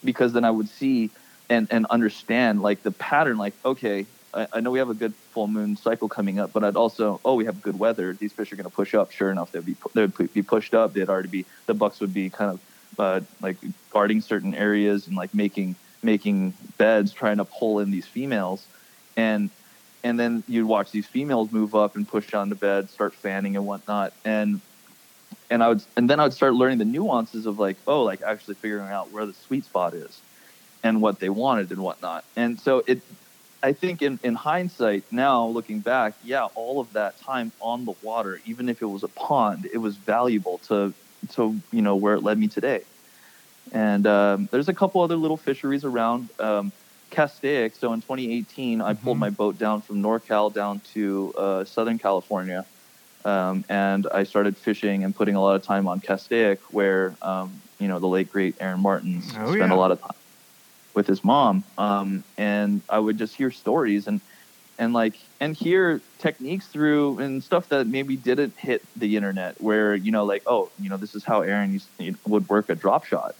because 0.03 0.33
then 0.33 0.43
I 0.43 0.51
would 0.51 0.69
see 0.69 1.09
and 1.49 1.67
and 1.71 1.85
understand 1.87 2.61
like 2.61 2.83
the 2.83 2.91
pattern. 2.91 3.37
Like 3.37 3.53
okay, 3.63 4.05
I, 4.33 4.47
I 4.53 4.59
know 4.59 4.71
we 4.71 4.79
have 4.79 4.89
a 4.89 4.93
good 4.93 5.13
full 5.31 5.47
moon 5.47 5.77
cycle 5.77 6.09
coming 6.09 6.39
up, 6.39 6.53
but 6.53 6.63
I'd 6.63 6.75
also 6.75 7.19
oh 7.23 7.35
we 7.35 7.45
have 7.45 7.61
good 7.61 7.79
weather. 7.79 8.13
These 8.13 8.33
fish 8.33 8.51
are 8.51 8.55
going 8.55 8.69
to 8.69 8.75
push 8.75 8.93
up. 8.93 9.11
Sure 9.11 9.31
enough, 9.31 9.51
they'd 9.51 9.65
be 9.65 9.75
they'd 9.93 10.33
be 10.33 10.43
pushed 10.43 10.73
up. 10.73 10.93
They'd 10.93 11.09
already 11.09 11.29
be 11.29 11.45
the 11.65 11.73
bucks 11.73 11.99
would 11.99 12.13
be 12.13 12.29
kind 12.29 12.51
of 12.51 12.59
uh, 12.99 13.21
like 13.41 13.57
guarding 13.91 14.21
certain 14.21 14.53
areas 14.53 15.07
and 15.07 15.15
like 15.15 15.33
making 15.33 15.75
making 16.03 16.53
beds, 16.77 17.11
trying 17.11 17.37
to 17.37 17.45
pull 17.45 17.79
in 17.79 17.91
these 17.91 18.05
females, 18.05 18.65
and 19.15 19.49
and 20.03 20.19
then 20.19 20.43
you'd 20.47 20.65
watch 20.65 20.91
these 20.91 21.05
females 21.05 21.51
move 21.51 21.75
up 21.75 21.95
and 21.95 22.07
push 22.07 22.29
down 22.31 22.49
the 22.49 22.55
bed, 22.55 22.89
start 22.89 23.13
fanning 23.13 23.55
and 23.55 23.65
whatnot, 23.65 24.13
and 24.23 24.61
and 25.49 25.63
I 25.63 25.69
would 25.69 25.81
and 25.97 26.09
then 26.09 26.19
I 26.19 26.23
would 26.23 26.33
start 26.33 26.53
learning 26.53 26.77
the 26.79 26.85
nuances 26.85 27.45
of 27.45 27.59
like 27.59 27.77
oh 27.87 28.03
like 28.03 28.21
actually 28.21 28.55
figuring 28.55 28.91
out 28.91 29.11
where 29.11 29.25
the 29.25 29.33
sweet 29.33 29.65
spot 29.65 29.93
is 29.93 30.21
and 30.83 31.01
what 31.01 31.19
they 31.19 31.29
wanted 31.29 31.71
and 31.71 31.81
whatnot. 31.81 32.25
And 32.35 32.59
so 32.59 32.83
it 32.87 33.01
I 33.61 33.73
think 33.73 34.01
in, 34.01 34.19
in 34.23 34.35
hindsight, 34.35 35.03
now 35.11 35.45
looking 35.45 35.81
back, 35.81 36.13
yeah, 36.23 36.45
all 36.55 36.79
of 36.79 36.93
that 36.93 37.19
time 37.19 37.51
on 37.59 37.83
the 37.83 37.93
water, 38.01 38.39
even 38.45 38.69
if 38.69 38.81
it 38.81 38.85
was 38.85 39.03
a 39.03 39.09
pond, 39.09 39.67
it 39.73 39.79
was 39.79 39.97
valuable 39.97 40.59
to, 40.69 40.93
to 41.33 41.61
you 41.73 41.81
know, 41.81 41.97
where 41.97 42.13
it 42.13 42.23
led 42.23 42.37
me 42.39 42.47
today. 42.47 42.85
And 43.73 44.07
um, 44.07 44.47
there's 44.51 44.69
a 44.69 44.73
couple 44.73 45.01
other 45.01 45.17
little 45.17 45.37
fisheries 45.37 45.83
around. 45.83 46.29
Um, 46.39 46.71
Castaic, 47.11 47.75
so 47.75 47.91
in 47.93 48.01
2018, 48.01 48.81
I 48.81 48.93
pulled 48.93 49.17
Mhm. 49.17 49.19
my 49.19 49.29
boat 49.29 49.57
down 49.57 49.81
from 49.81 50.01
NorCal 50.01 50.53
down 50.53 50.79
to 50.93 51.33
uh, 51.37 51.65
Southern 51.65 51.97
California. 51.97 52.65
Um, 53.29 53.63
and 53.69 54.07
I 54.13 54.23
started 54.23 54.57
fishing 54.57 55.03
and 55.03 55.15
putting 55.15 55.35
a 55.35 55.41
lot 55.41 55.55
of 55.55 55.63
time 55.63 55.87
on 55.87 55.99
Castaic, 55.99 56.59
where, 56.71 57.15
um, 57.21 57.47
you 57.79 57.87
know, 57.87 57.99
the 57.99 58.07
late, 58.07 58.29
great 58.31 58.55
Aaron 58.59 58.79
Martens 58.79 59.33
Oh, 59.37 59.53
spent 59.55 59.71
yeah. 59.71 59.77
a 59.77 59.79
lot 59.83 59.91
of 59.91 60.01
time 60.01 60.19
with 60.95 61.07
his 61.07 61.23
mom. 61.23 61.63
Um, 61.77 62.23
and 62.37 62.81
I 62.89 62.99
would 62.99 63.17
just 63.17 63.35
hear 63.35 63.51
stories 63.51 64.07
and, 64.07 64.19
and 64.79 64.93
like, 64.93 65.15
and 65.39 65.55
hear 65.55 66.01
techniques 66.17 66.65
through 66.67 67.19
and 67.19 67.43
stuff 67.43 67.69
that 67.69 67.87
maybe 67.87 68.15
didn't 68.15 68.53
hit 68.57 68.81
the 68.95 69.15
internet 69.15 69.61
where, 69.61 69.95
you 69.95 70.11
know, 70.11 70.25
like, 70.25 70.43
oh, 70.47 70.69
you 70.81 70.89
know, 70.89 70.97
this 70.97 71.13
is 71.15 71.23
how 71.23 71.41
Aaron 71.41 71.73
used 71.73 71.87
would 72.27 72.49
work 72.49 72.69
a 72.69 72.75
drop 72.75 73.05
shot 73.05 73.35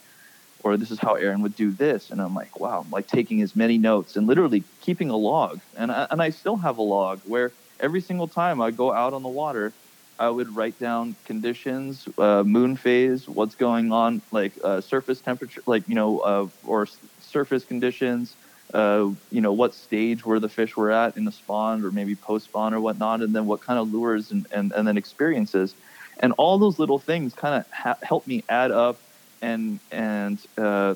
or 0.64 0.78
this 0.78 0.92
is 0.92 1.00
how 1.00 1.16
Aaron 1.16 1.42
would 1.42 1.56
do 1.56 1.72
this. 1.72 2.12
And 2.12 2.22
I'm 2.22 2.36
like, 2.36 2.60
wow, 2.60 2.82
I'm 2.86 2.92
like 2.92 3.08
taking 3.08 3.42
as 3.42 3.56
many 3.56 3.78
notes 3.78 4.16
and 4.16 4.28
literally 4.28 4.64
keeping 4.82 5.10
a 5.10 5.18
log. 5.18 5.60
And 5.78 5.92
I, 5.92 6.08
and 6.12 6.22
I 6.22 6.30
still 6.30 6.58
have 6.58 6.78
a 6.78 6.82
log 6.84 7.22
where 7.26 7.52
every 7.80 8.02
single 8.02 8.28
time 8.28 8.62
I 8.62 8.72
go 8.72 8.94
out 8.94 9.14
on 9.14 9.24
the 9.24 9.30
water, 9.30 9.76
I 10.20 10.30
would 10.30 10.54
write 10.54 10.78
down 10.80 11.16
conditions, 11.24 12.08
uh, 12.18 12.44
moon 12.44 12.76
phase, 12.76 13.30
what's 13.30 13.56
going 13.56 13.92
on, 13.94 14.22
like 14.32 14.58
uh, 14.64 14.82
surface 14.82 15.22
temperature, 15.22 15.62
like, 15.66 15.84
you 15.88 15.96
know, 15.96 16.20
uh, 16.20 16.48
or 16.62 16.84
s- 16.84 17.00
surface 17.20 17.64
conditions, 17.64 18.36
uh, 18.74 19.06
you 19.32 19.40
know, 19.42 19.54
what 19.54 19.74
stage 19.74 20.26
where 20.26 20.40
the 20.40 20.50
fish 20.50 20.76
were 20.76 20.92
at 20.92 21.16
in 21.16 21.24
the 21.24 21.32
spawn 21.32 21.84
or 21.84 21.92
maybe 21.92 22.16
post 22.16 22.46
spawn 22.46 22.74
or 22.74 22.82
whatnot, 22.82 23.22
and 23.22 23.34
then 23.34 23.46
what 23.46 23.62
kind 23.62 23.80
of 23.80 23.90
lures 23.90 24.32
and, 24.32 24.46
and, 24.52 24.74
and 24.76 24.88
then 24.88 24.98
experiences. 24.98 25.76
And 26.20 26.34
all 26.38 26.60
those 26.60 26.80
little 26.80 27.00
things 27.00 27.34
kind 27.34 27.56
of 27.56 27.66
ha- 27.72 27.98
help 28.04 28.28
me 28.28 28.44
add 28.50 28.72
up 28.72 29.04
and 29.42 29.80
and 29.90 30.44
uh, 30.58 30.96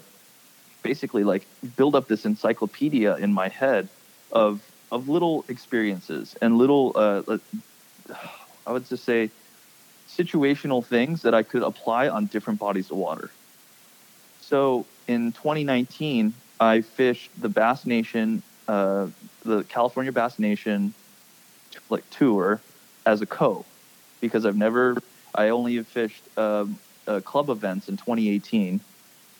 basically 0.84 1.24
like 1.24 1.48
build 1.76 1.96
up 1.96 2.08
this 2.10 2.26
encyclopedia 2.26 3.16
in 3.16 3.32
my 3.34 3.48
head 3.48 3.90
of 4.32 4.73
of 4.94 5.10
little 5.10 5.44
experiences 5.50 6.36
and 6.42 6.58
little 6.58 6.94
uh, 6.96 7.38
I 8.66 8.72
would 8.72 8.88
just 8.88 9.04
say 9.04 9.32
situational 10.08 10.86
things 10.86 11.24
that 11.24 11.34
I 11.34 11.42
could 11.42 11.64
apply 11.64 12.08
on 12.08 12.28
different 12.28 12.60
bodies 12.60 12.92
of 12.92 12.98
water. 12.98 13.32
So 14.42 14.86
in 15.08 15.32
2019, 15.32 16.34
I 16.60 16.82
fished 16.82 17.30
the 17.42 17.50
Bass 17.50 17.88
Nation, 17.88 18.44
uh, 18.68 19.08
the 19.44 19.64
California 19.64 20.12
Bass 20.12 20.38
Nation, 20.38 20.94
like 21.90 22.08
tour 22.12 22.62
as 23.06 23.22
a 23.22 23.26
co, 23.26 23.66
because 24.22 24.46
I've 24.46 24.56
never, 24.56 24.98
I 25.34 25.50
only 25.50 25.76
have 25.78 25.88
fished 25.88 26.22
um, 26.38 26.78
uh, 27.08 27.20
club 27.22 27.50
events 27.50 27.90
in 27.90 27.98
2018, 27.98 28.80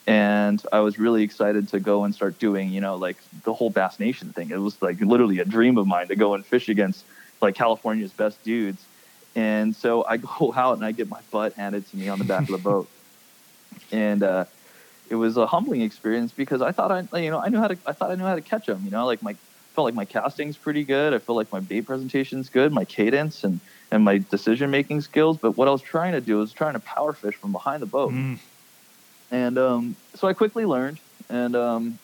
and 0.06 0.62
I 0.72 0.80
was 0.80 1.00
really 1.00 1.24
excited 1.24 1.68
to 1.70 1.80
go 1.80 2.04
and 2.04 2.14
start 2.14 2.38
doing, 2.38 2.70
you 2.70 2.82
know, 2.82 2.96
like 2.96 3.18
the 3.44 3.54
whole 3.54 3.70
Bass 3.70 4.00
Nation 4.00 4.34
thing. 4.34 4.50
It 4.50 4.58
was 4.58 4.82
like 4.82 5.00
literally 5.00 5.40
a 5.40 5.46
dream 5.46 5.78
of 5.78 5.88
mine 5.88 6.10
to 6.10 6.16
go 6.16 6.34
and 6.34 6.46
fish 6.46 6.68
against 6.68 7.06
like 7.42 7.56
California's 7.56 8.12
best 8.12 8.44
dudes. 8.44 8.86
And 9.36 9.76
so 9.76 10.06
I 10.06 10.18
go 10.40 10.54
out 10.56 10.76
and 10.76 10.86
I 10.86 10.92
get 10.92 11.10
my 11.10 11.22
butt 11.32 11.54
handed 11.54 11.88
to 11.88 11.98
me 11.98 12.10
on 12.10 12.20
the 12.20 12.26
back 12.26 12.42
of 12.42 12.50
the 12.50 12.58
boat, 12.58 12.90
and 13.92 14.24
uh, 14.24 14.46
it 15.10 15.16
was 15.16 15.38
a 15.38 15.46
humbling 15.46 15.82
experience 15.82 16.34
because 16.34 16.62
I 16.62 16.72
thought 16.72 16.92
I, 16.92 17.20
you 17.20 17.32
know, 17.32 17.40
I 17.40 17.50
knew 17.50 17.60
how 17.60 17.68
to, 17.68 17.78
I 17.86 17.94
thought 17.94 18.12
I 18.12 18.16
knew 18.16 18.26
how 18.26 18.36
to 18.36 18.42
catch 18.42 18.66
them. 18.66 18.84
You 18.84 18.92
know, 18.92 19.06
like 19.06 19.24
my 19.24 19.36
felt 19.74 19.86
like 19.86 19.96
my 19.96 20.06
casting's 20.06 20.58
pretty 20.58 20.84
good. 20.84 21.14
I 21.14 21.20
feel 21.20 21.36
like 21.36 21.52
my 21.52 21.60
bait 21.60 21.82
presentation's 21.82 22.50
good, 22.50 22.72
my 22.74 22.86
cadence 22.86 23.44
and 23.44 23.60
and 23.92 24.04
my 24.04 24.18
decision 24.18 24.70
making 24.70 25.02
skills. 25.02 25.38
But 25.42 25.58
what 25.58 25.68
I 25.68 25.72
was 25.72 25.82
trying 25.82 26.12
to 26.12 26.22
do 26.22 26.38
was 26.38 26.52
trying 26.52 26.74
to 26.74 26.80
power 26.80 27.14
fish 27.14 27.36
from 27.36 27.52
behind 27.54 27.82
the 27.82 27.88
boat 27.88 28.12
Mm. 28.12 28.40
And 29.32 29.58
um, 29.58 29.96
so 30.16 30.28
I 30.28 30.34
quickly 30.34 30.66
learned, 30.66 31.00
and 31.30 31.56
um, 31.56 32.00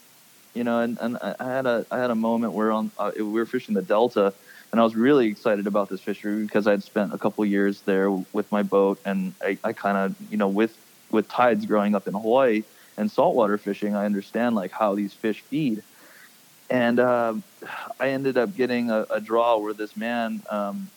you 0.54 0.64
know, 0.64 0.80
and, 0.80 0.98
and 1.00 1.18
I 1.18 1.36
had 1.46 1.66
a 1.66 1.86
I 1.92 2.00
had 2.00 2.12
a 2.12 2.16
moment 2.16 2.54
where 2.54 2.72
on 2.72 2.92
uh, 2.98 3.12
we 3.16 3.24
were 3.24 3.46
fishing 3.46 3.76
the 3.76 3.82
Delta, 3.82 4.34
and 4.72 4.82
I 4.82 4.84
was 4.84 4.96
really 4.96 5.28
excited 5.28 5.68
about 5.68 5.90
this 5.90 6.02
fishery 6.02 6.44
because 6.44 6.68
I'd 6.68 6.84
spent 6.84 7.14
a 7.14 7.18
couple 7.18 7.46
years 7.46 7.82
there 7.82 8.10
with 8.12 8.52
my 8.52 8.64
boat, 8.64 9.00
and 9.06 9.34
I, 9.42 9.58
I 9.64 9.74
kind 9.74 9.98
of 9.98 10.32
you 10.32 10.38
know 10.38 10.48
with 10.48 10.76
with 11.12 11.28
tides 11.30 11.66
growing 11.66 11.96
up 11.96 12.08
in 12.08 12.14
Hawaii 12.14 12.64
and 12.98 13.10
saltwater 13.10 13.58
fishing, 13.58 13.96
I 13.96 14.06
understand 14.06 14.56
like 14.56 14.72
how 14.72 14.96
these 14.96 15.14
fish 15.14 15.42
feed, 15.42 15.84
and 16.70 17.00
um, 17.00 17.44
I 18.00 18.10
ended 18.10 18.38
up 18.38 18.56
getting 18.56 18.92
a, 18.92 19.06
a 19.10 19.22
draw 19.22 19.58
where 19.58 19.74
this 19.74 19.96
man, 19.96 20.42
um, 20.50 20.90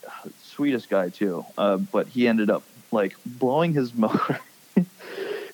sweetest 0.43 0.89
guy 0.91 1.09
too, 1.09 1.45
uh, 1.57 1.77
but 1.77 2.09
he 2.09 2.29
ended 2.29 2.51
up 2.51 2.62
like 2.91 3.16
blowing 3.25 3.73
his 3.73 3.95
motor. 4.05 4.41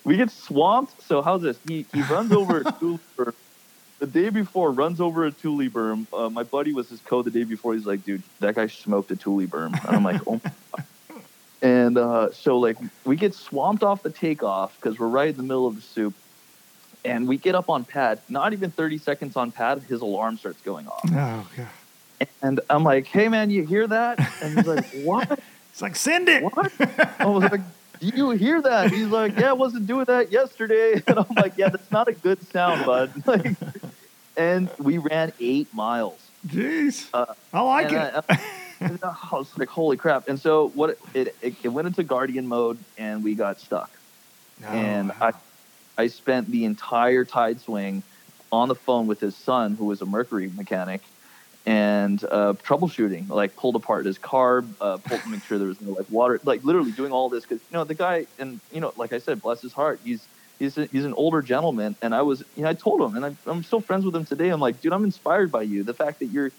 We 0.09 0.17
get 0.17 0.31
swamped. 0.31 0.99
So 1.03 1.21
how's 1.21 1.43
this? 1.43 1.59
He 1.67 1.85
he 1.93 2.01
runs 2.01 2.31
over 2.31 2.61
a 2.61 2.71
tule 2.79 2.99
berm. 3.15 3.35
The 3.99 4.07
day 4.07 4.29
before, 4.29 4.71
runs 4.71 4.99
over 4.99 5.25
a 5.25 5.31
tule 5.31 5.69
berm. 5.69 6.07
Uh, 6.11 6.31
my 6.31 6.41
buddy 6.41 6.73
was 6.73 6.89
his 6.89 6.99
co 7.01 7.21
the 7.21 7.29
day 7.29 7.43
before. 7.43 7.75
He's 7.75 7.85
like, 7.85 8.03
dude, 8.03 8.23
that 8.39 8.55
guy 8.55 8.65
smoked 8.65 9.11
a 9.11 9.15
tule 9.15 9.45
berm. 9.45 9.79
And 9.85 9.95
I'm 9.95 10.03
like, 10.03 10.21
oh. 10.25 10.41
my 10.43 10.51
God." 10.71 10.85
And 11.61 11.97
uh, 11.99 12.31
so 12.31 12.57
like 12.57 12.77
we 13.05 13.17
get 13.17 13.35
swamped 13.35 13.83
off 13.83 14.01
the 14.01 14.09
takeoff 14.09 14.75
because 14.77 14.97
we're 14.97 15.09
right 15.09 15.29
in 15.29 15.37
the 15.37 15.43
middle 15.43 15.67
of 15.67 15.75
the 15.75 15.81
soup. 15.81 16.15
And 17.05 17.27
we 17.27 17.37
get 17.37 17.53
up 17.53 17.69
on 17.69 17.85
pad. 17.85 18.19
Not 18.29 18.51
even 18.53 18.71
30 18.71 18.97
seconds 18.97 19.37
on 19.37 19.51
pad, 19.51 19.83
his 19.83 20.01
alarm 20.01 20.37
starts 20.37 20.59
going 20.61 20.87
off. 20.87 21.01
Oh, 21.05 21.47
God. 21.55 22.27
And 22.41 22.59
I'm 22.69 22.83
like, 22.83 23.05
hey 23.05 23.29
man, 23.29 23.51
you 23.51 23.63
hear 23.63 23.85
that? 23.87 24.19
And 24.41 24.57
he's 24.57 24.67
like, 24.67 24.85
what? 25.03 25.39
It's 25.71 25.81
like, 25.81 25.95
send 25.95 26.27
it. 26.27 26.43
What? 26.43 26.71
I 27.19 27.25
was 27.25 27.49
like, 27.51 27.61
do 27.99 28.07
you 28.07 28.31
hear 28.31 28.61
that? 28.61 28.91
He's 28.91 29.07
like, 29.07 29.37
yeah, 29.37 29.49
I 29.49 29.53
wasn't 29.53 29.87
doing 29.87 30.05
that 30.05 30.31
yesterday. 30.31 31.01
And 31.07 31.19
I'm 31.19 31.35
like, 31.35 31.53
yeah, 31.57 31.69
that's 31.69 31.91
not 31.91 32.07
a 32.07 32.13
good 32.13 32.41
sound, 32.47 32.85
bud. 32.85 33.11
Like, 33.25 33.55
and 34.37 34.69
we 34.77 34.97
ran 34.97 35.33
eight 35.39 35.73
miles. 35.73 36.19
Jeez. 36.47 37.07
Uh, 37.13 37.33
I 37.51 37.61
like 37.61 37.91
it. 37.91 38.23
I, 38.29 38.39
and 38.79 38.99
I 39.03 39.15
was 39.33 39.57
like, 39.57 39.67
holy 39.67 39.97
crap. 39.97 40.29
And 40.29 40.39
so 40.39 40.69
what 40.69 40.97
it, 41.13 41.35
it, 41.41 41.55
it 41.63 41.67
went 41.67 41.87
into 41.87 42.03
guardian 42.03 42.47
mode 42.47 42.77
and 42.97 43.23
we 43.23 43.35
got 43.35 43.59
stuck. 43.59 43.91
and 44.63 45.11
Oh, 45.11 45.25
I, 45.25 45.33
I 45.97 46.07
spent 46.07 46.49
the 46.49 46.63
entire 46.63 47.25
tide 47.25 47.59
swing 47.59 48.03
on 48.51 48.69
the 48.69 48.75
phone 48.75 49.07
with 49.07 49.19
his 49.19 49.35
son, 49.35 49.75
who 49.75 49.85
was 49.85 50.01
a 50.01 50.05
Mercury 50.05 50.49
mechanic, 50.55 51.01
and 51.65 52.23
uh, 52.23 52.53
troubleshooting, 52.63 53.29
like 53.29 53.55
pulled 53.55 53.75
apart 53.75 54.05
his 54.05 54.17
car, 54.17 54.63
uh, 54.81 54.97
pulled 54.97 55.21
to 55.21 55.29
make 55.29 55.43
sure 55.43 55.57
there 55.57 55.67
was 55.67 55.81
no 55.81 55.91
like 55.91 56.09
water, 56.09 56.39
like 56.43 56.63
literally 56.63 56.91
doing 56.91 57.11
all 57.11 57.29
this 57.29 57.43
because 57.43 57.61
you 57.69 57.73
know 57.77 57.83
the 57.83 57.93
guy, 57.93 58.25
and 58.37 58.59
you 58.71 58.81
know, 58.81 58.93
like 58.97 59.13
I 59.13 59.19
said, 59.19 59.41
bless 59.41 59.61
his 59.61 59.73
heart, 59.73 59.99
he's 60.03 60.25
he's 60.59 60.77
a, 60.77 60.85
he's 60.85 61.05
an 61.05 61.13
older 61.13 61.41
gentleman, 61.41 61.95
and 62.01 62.13
I 62.13 62.21
was, 62.21 62.43
you 62.55 62.63
know, 62.63 62.69
I 62.69 62.73
told 62.73 63.01
him, 63.01 63.15
and 63.15 63.25
I, 63.25 63.35
I'm 63.49 63.63
still 63.63 63.81
friends 63.81 64.05
with 64.05 64.15
him 64.15 64.25
today. 64.25 64.49
I'm 64.49 64.59
like, 64.59 64.81
dude, 64.81 64.93
I'm 64.93 65.03
inspired 65.03 65.51
by 65.51 65.63
you. 65.63 65.83
The 65.83 65.93
fact 65.93 66.19
that 66.19 66.27
you're, 66.27 66.51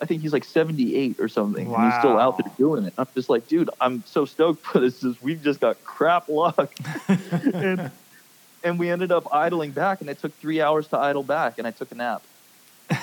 I 0.00 0.06
think 0.06 0.22
he's 0.22 0.32
like 0.32 0.44
78 0.44 1.20
or 1.20 1.28
something, 1.28 1.72
and 1.72 1.84
he's 1.84 1.98
still 1.98 2.18
out 2.18 2.38
there 2.38 2.50
doing 2.56 2.84
it. 2.84 2.94
I'm 2.96 3.08
just 3.14 3.28
like, 3.28 3.46
dude, 3.48 3.70
I'm 3.80 4.02
so 4.06 4.24
stoked 4.24 4.64
for 4.64 4.80
this. 4.80 5.00
just 5.00 5.22
we've 5.22 5.42
just 5.42 5.60
got 5.60 5.82
crap 5.84 6.28
luck. 6.28 6.72
and, 7.08 7.90
and 8.62 8.78
we 8.78 8.90
ended 8.90 9.12
up 9.12 9.32
idling 9.32 9.72
back, 9.72 10.00
and 10.00 10.08
it 10.08 10.18
took 10.18 10.34
three 10.36 10.60
hours 10.60 10.88
to 10.88 10.98
idle 10.98 11.22
back, 11.22 11.58
and 11.58 11.66
I 11.66 11.70
took 11.72 11.92
a 11.92 11.94
nap. 11.94 12.22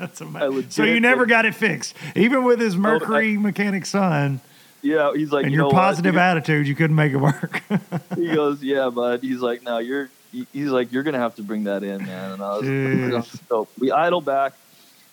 That's 0.00 0.20
amazing. 0.22 0.70
So 0.70 0.82
you 0.84 0.98
never 0.98 1.26
got 1.26 1.44
it 1.44 1.54
fixed, 1.54 1.94
even 2.16 2.42
with 2.44 2.58
his 2.58 2.74
Mercury 2.74 3.36
mechanic 3.36 3.84
son 3.84 4.40
Yeah, 4.82 5.12
he's 5.14 5.30
like, 5.30 5.44
and 5.44 5.52
you 5.52 5.58
your 5.58 5.64
know 5.64 5.74
what, 5.74 5.80
positive 5.80 6.16
attitude. 6.16 6.66
You 6.66 6.74
couldn't 6.74 6.96
make 6.96 7.12
it 7.12 7.18
work. 7.18 7.62
He 8.16 8.34
goes, 8.34 8.62
yeah, 8.62 8.88
bud. 8.90 9.20
He's 9.22 9.40
like, 9.40 9.62
no, 9.62 9.78
you're. 9.78 10.08
He's 10.32 10.70
like, 10.70 10.92
you're 10.92 11.02
gonna 11.02 11.18
have 11.18 11.34
to 11.36 11.42
bring 11.42 11.64
that 11.64 11.82
in, 11.82 12.06
man. 12.06 12.32
And 12.32 12.42
I 12.42 12.56
was, 12.56 12.62
Jeez. 12.62 13.48
so 13.48 13.66
we 13.78 13.90
idle 13.90 14.20
back, 14.20 14.52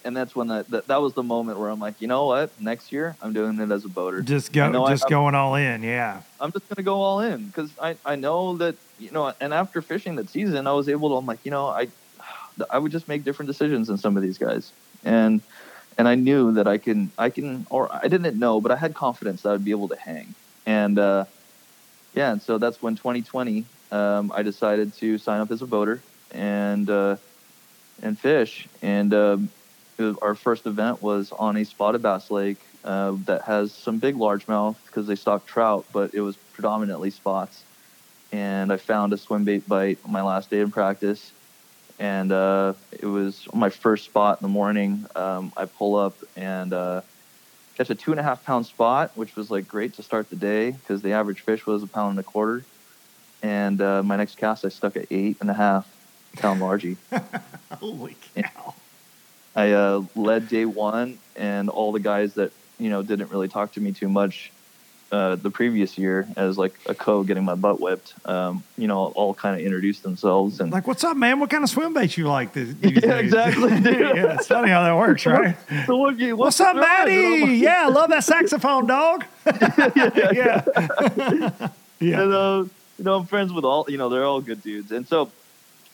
and 0.05 0.15
that's 0.15 0.35
when 0.35 0.47
that, 0.47 0.69
that 0.69 0.87
that 0.87 1.01
was 1.01 1.13
the 1.13 1.23
moment 1.23 1.59
where 1.59 1.69
I'm 1.69 1.79
like, 1.79 2.01
you 2.01 2.07
know 2.07 2.27
what? 2.27 2.49
Next 2.61 2.91
year, 2.91 3.15
I'm 3.21 3.33
doing 3.33 3.59
it 3.59 3.71
as 3.71 3.83
a 3.83 3.89
boater. 3.89 4.21
just 4.21 4.55
I 4.55 4.71
go, 4.71 4.87
just 4.87 5.09
going 5.09 5.35
all 5.35 5.55
in. 5.55 5.83
Yeah. 5.83 6.21
I'm 6.39 6.51
just 6.51 6.69
gonna 6.69 6.83
go 6.83 7.01
all 7.01 7.19
in 7.21 7.47
because 7.47 7.71
I, 7.81 7.97
I 8.05 8.15
know 8.15 8.57
that 8.57 8.75
you 8.99 9.11
know 9.11 9.33
and 9.41 9.53
after 9.53 9.81
fishing 9.81 10.15
that 10.15 10.29
season 10.29 10.67
I 10.67 10.73
was 10.73 10.87
able 10.87 11.09
to 11.09 11.15
I'm 11.15 11.25
like 11.25 11.39
you 11.43 11.51
know 11.51 11.67
I 11.67 11.87
I 12.69 12.77
would 12.77 12.91
just 12.91 13.07
make 13.07 13.23
different 13.23 13.47
decisions 13.47 13.87
than 13.87 13.97
some 13.97 14.17
of 14.17 14.23
these 14.23 14.37
guys. 14.37 14.71
And 15.03 15.41
and 15.97 16.07
I 16.07 16.15
knew 16.15 16.53
that 16.53 16.67
I 16.67 16.77
can 16.77 17.11
I 17.17 17.29
can 17.29 17.65
or 17.69 17.89
I 17.93 18.07
didn't 18.07 18.37
know 18.37 18.61
but 18.61 18.71
I 18.71 18.75
had 18.75 18.93
confidence 18.93 19.41
that 19.41 19.53
I'd 19.53 19.65
be 19.65 19.71
able 19.71 19.87
to 19.89 19.97
hang. 19.97 20.33
And 20.65 20.99
uh, 20.99 21.25
yeah 22.13 22.31
and 22.31 22.41
so 22.41 22.57
that's 22.57 22.81
when 22.81 22.95
2020 22.95 23.65
um, 23.91 24.31
I 24.33 24.41
decided 24.43 24.93
to 24.95 25.17
sign 25.17 25.39
up 25.39 25.51
as 25.51 25.61
a 25.61 25.67
boater 25.67 26.01
and 26.31 26.89
uh, 26.89 27.15
and 28.01 28.17
fish. 28.17 28.67
And 28.81 29.13
um, 29.13 29.49
our 30.21 30.35
first 30.35 30.65
event 30.65 31.01
was 31.01 31.31
on 31.31 31.57
a 31.57 31.65
spotted 31.65 32.01
bass 32.01 32.29
lake 32.29 32.57
uh, 32.83 33.15
that 33.25 33.43
has 33.43 33.71
some 33.71 33.97
big 33.97 34.15
largemouth 34.15 34.75
because 34.85 35.07
they 35.07 35.15
stock 35.15 35.45
trout, 35.45 35.85
but 35.91 36.13
it 36.13 36.21
was 36.21 36.35
predominantly 36.53 37.09
spots. 37.09 37.63
And 38.31 38.71
I 38.71 38.77
found 38.77 39.13
a 39.13 39.17
swim 39.17 39.45
bait 39.45 39.67
bite 39.67 39.99
my 40.07 40.21
last 40.21 40.49
day 40.49 40.59
in 40.59 40.71
practice, 40.71 41.31
and 41.99 42.31
uh, 42.31 42.73
it 42.91 43.05
was 43.05 43.47
my 43.53 43.69
first 43.69 44.05
spot 44.05 44.39
in 44.39 44.45
the 44.45 44.51
morning. 44.51 45.05
Um, 45.15 45.51
I 45.57 45.65
pull 45.65 45.95
up 45.95 46.15
and 46.35 46.73
uh, 46.73 47.01
catch 47.75 47.89
a 47.89 47.95
two 47.95 48.11
and 48.11 48.19
a 48.19 48.23
half 48.23 48.43
pound 48.45 48.65
spot, 48.65 49.11
which 49.15 49.35
was 49.35 49.49
like 49.49 49.67
great 49.67 49.93
to 49.95 50.03
start 50.03 50.29
the 50.29 50.35
day 50.35 50.71
because 50.71 51.01
the 51.01 51.13
average 51.13 51.41
fish 51.41 51.65
was 51.65 51.83
a 51.83 51.87
pound 51.87 52.11
and 52.11 52.19
a 52.19 52.23
quarter. 52.23 52.63
And 53.41 53.81
uh, 53.81 54.03
my 54.03 54.15
next 54.15 54.37
cast, 54.37 54.65
I 54.65 54.69
stuck 54.69 54.97
at 54.97 55.07
eight 55.11 55.37
and 55.41 55.49
a 55.49 55.53
half 55.53 55.87
pound 56.37 56.61
largie. 56.61 56.97
Holy 57.71 58.15
cow! 58.35 58.75
I 59.55 59.71
uh, 59.71 60.03
led 60.15 60.49
day 60.49 60.65
one, 60.65 61.17
and 61.35 61.69
all 61.69 61.91
the 61.91 61.99
guys 61.99 62.35
that 62.35 62.51
you 62.79 62.89
know 62.89 63.01
didn't 63.01 63.31
really 63.31 63.47
talk 63.47 63.73
to 63.73 63.81
me 63.81 63.91
too 63.91 64.09
much 64.09 64.51
uh, 65.11 65.35
the 65.35 65.49
previous 65.49 65.97
year 65.97 66.27
as 66.35 66.57
like 66.57 66.73
a 66.85 66.93
co 66.95 67.23
getting 67.23 67.43
my 67.45 67.55
butt 67.55 67.79
whipped. 67.79 68.13
Um, 68.27 68.63
you 68.77 68.87
know, 68.87 69.05
all 69.15 69.33
kind 69.33 69.59
of 69.59 69.65
introduced 69.65 70.03
themselves 70.03 70.59
and 70.59 70.71
Like, 70.71 70.85
what's 70.87 71.03
up, 71.03 71.15
man? 71.17 71.39
What 71.39 71.49
kind 71.49 71.63
of 71.63 71.69
swim 71.69 71.93
baits 71.93 72.17
you 72.17 72.27
like? 72.27 72.53
These, 72.53 72.75
Yeah, 72.81 72.89
days? 72.99 73.25
exactly, 73.25 73.69
dude. 73.81 73.99
yeah, 74.15 74.35
it's 74.35 74.47
funny 74.47 74.69
how 74.69 74.83
that 74.83 74.95
works, 74.95 75.25
right? 75.27 75.55
So 75.85 75.95
what- 75.97 76.17
What's 76.19 76.59
up? 76.59 76.75
And 76.75 76.79
I'm 76.83 77.05
Matty? 77.07 77.41
like- 77.41 77.61
Yeah, 77.61 77.83
I 77.85 77.89
love 77.89 78.09
that 78.09 78.23
saxophone, 78.23 78.85
dog. 78.87 79.23
yeah. 79.95 80.63
yeah. 81.99 82.21
and 82.21 82.33
uh, 82.33 82.65
you 82.97 83.03
know, 83.03 83.15
I'm 83.19 83.25
friends 83.25 83.53
with 83.53 83.63
all. 83.65 83.85
You 83.87 83.97
know, 83.97 84.09
they're 84.09 84.23
all 84.25 84.41
good 84.41 84.61
dudes. 84.63 84.91
And 84.91 85.07
so, 85.07 85.31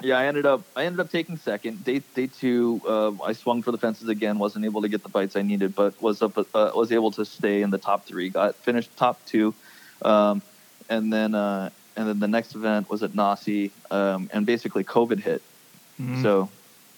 yeah, 0.03 0.19
I 0.19 0.25
ended 0.25 0.45
up 0.45 0.61
I 0.75 0.85
ended 0.85 0.99
up 0.99 1.09
taking 1.09 1.37
second. 1.37 1.83
Day 1.83 1.99
day 2.13 2.27
two, 2.27 2.81
uh, 2.87 3.11
I 3.23 3.33
swung 3.33 3.61
for 3.63 3.71
the 3.71 3.77
fences 3.77 4.09
again. 4.09 4.37
wasn't 4.37 4.65
able 4.65 4.81
to 4.81 4.89
get 4.89 5.01
the 5.01 5.09
bites 5.09 5.35
I 5.35 5.41
needed, 5.41 5.73
but 5.75 5.99
was 6.01 6.21
up 6.21 6.37
uh, 6.37 6.43
was 6.53 6.91
able 6.91 7.11
to 7.11 7.25
stay 7.25 7.61
in 7.61 7.69
the 7.69 7.77
top 7.77 8.05
three. 8.05 8.29
Got 8.29 8.55
finished 8.55 8.95
top 8.97 9.25
two, 9.25 9.53
um, 10.01 10.41
and 10.89 11.11
then 11.11 11.33
uh, 11.33 11.69
and 11.95 12.07
then 12.07 12.19
the 12.19 12.27
next 12.27 12.53
event 12.53 12.89
was 12.89 13.01
at 13.01 13.11
Naci, 13.13 13.71
um, 13.91 14.29
and 14.33 14.45
basically 14.45 14.83
COVID 14.83 15.19
hit. 15.19 15.41
Mhm. 15.99 16.21
So, 16.21 16.49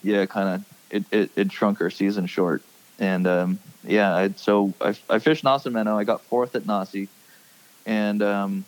yeah, 0.03 0.25
kind 0.25 0.49
of 0.55 0.65
it, 0.89 1.03
it 1.11 1.31
it 1.35 1.51
shrunk 1.51 1.81
our 1.81 1.91
season 1.91 2.25
short. 2.25 2.63
And 2.97 3.27
um, 3.27 3.59
yeah, 3.83 4.15
I, 4.15 4.29
so 4.29 4.73
I, 4.81 4.95
I 5.09 5.19
fished 5.19 5.43
Nacimiento. 5.43 5.95
I 5.95 6.05
got 6.05 6.21
fourth 6.21 6.55
at 6.55 6.63
Naci, 6.63 7.07
and 7.85 8.23
um, 8.23 8.65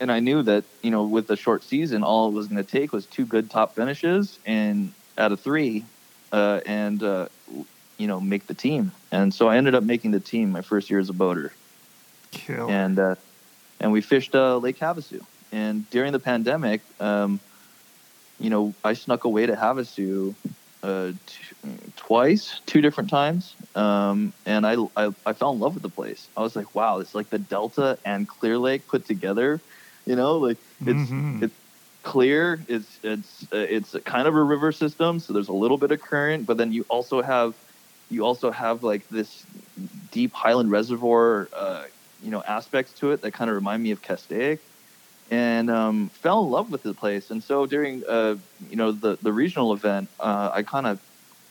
and 0.00 0.10
I 0.10 0.18
knew 0.18 0.42
that 0.42 0.64
you 0.82 0.90
know 0.90 1.04
with 1.04 1.26
the 1.26 1.36
short 1.36 1.62
season, 1.62 2.02
all 2.02 2.28
it 2.28 2.32
was 2.32 2.48
going 2.48 2.64
to 2.64 2.68
take 2.68 2.92
was 2.92 3.06
two 3.06 3.26
good 3.26 3.50
top 3.50 3.74
finishes 3.74 4.38
and 4.46 4.92
out 5.18 5.30
of 5.30 5.40
three, 5.40 5.84
uh, 6.32 6.60
and 6.66 7.02
uh, 7.02 7.28
you 7.98 8.06
know 8.06 8.18
make 8.18 8.46
the 8.46 8.54
team. 8.54 8.92
And 9.12 9.32
so 9.32 9.48
I 9.48 9.58
ended 9.58 9.74
up 9.74 9.84
making 9.84 10.10
the 10.10 10.20
team 10.20 10.50
my 10.50 10.62
first 10.62 10.90
year 10.90 10.98
as 10.98 11.10
a 11.10 11.12
boater, 11.12 11.52
Kill. 12.32 12.68
and 12.68 12.98
uh, 12.98 13.14
and 13.78 13.92
we 13.92 14.00
fished 14.00 14.34
uh, 14.34 14.56
Lake 14.56 14.78
Havasu. 14.78 15.20
And 15.52 15.88
during 15.90 16.12
the 16.12 16.20
pandemic, 16.20 16.80
um, 17.00 17.40
you 18.38 18.50
know, 18.50 18.72
I 18.84 18.94
snuck 18.94 19.24
away 19.24 19.46
to 19.46 19.54
Havasu 19.54 20.34
uh, 20.82 21.12
t- 21.26 21.70
twice, 21.96 22.60
two 22.66 22.80
different 22.80 23.10
times, 23.10 23.54
um, 23.74 24.32
and 24.46 24.66
I, 24.66 24.76
I 24.96 25.10
I 25.26 25.32
fell 25.34 25.52
in 25.52 25.60
love 25.60 25.74
with 25.74 25.82
the 25.82 25.90
place. 25.90 26.28
I 26.36 26.40
was 26.40 26.56
like, 26.56 26.74
wow, 26.74 27.00
it's 27.00 27.14
like 27.14 27.28
the 27.28 27.38
Delta 27.38 27.98
and 28.04 28.26
Clear 28.26 28.56
Lake 28.56 28.88
put 28.88 29.04
together. 29.06 29.60
You 30.10 30.16
know, 30.16 30.38
like 30.38 30.58
it's 30.86 31.12
Mhm. 31.12 31.40
it's 31.40 31.56
clear. 32.04 32.64
It's 32.68 33.00
it's 33.04 33.44
uh, 33.52 33.58
it's 33.76 33.94
kind 34.06 34.28
of 34.28 34.34
a 34.34 34.44
river 34.44 34.72
system, 34.72 35.20
so 35.20 35.32
there's 35.32 35.48
a 35.50 35.54
little 35.54 35.78
bit 35.78 35.92
of 35.92 36.00
current, 36.00 36.46
but 36.46 36.58
then 36.58 36.72
you 36.72 36.84
also 36.90 37.22
have 37.22 37.54
you 38.10 38.24
also 38.24 38.50
have 38.50 38.82
like 38.82 39.08
this 39.10 39.46
deep 40.10 40.34
highland 40.34 40.70
reservoir, 40.70 41.50
uh, 41.52 41.84
you 42.18 42.30
know, 42.30 42.42
aspects 42.46 42.94
to 42.94 43.12
it 43.12 43.22
that 43.22 43.32
kind 43.32 43.50
of 43.50 43.54
remind 43.56 43.82
me 43.82 43.92
of 43.92 44.02
Castaic, 44.02 44.60
and 45.30 45.70
um, 45.70 46.10
fell 46.10 46.44
in 46.44 46.50
love 46.50 46.70
with 46.70 46.82
the 46.82 46.94
place. 46.94 47.30
And 47.30 47.42
so 47.42 47.66
during 47.66 48.02
uh, 48.08 48.36
you 48.60 48.76
know 48.76 48.92
the 48.92 49.18
the 49.22 49.32
regional 49.32 49.72
event, 49.72 50.10
uh, 50.20 50.50
I 50.52 50.62
kind 50.62 50.86
of 50.86 51.00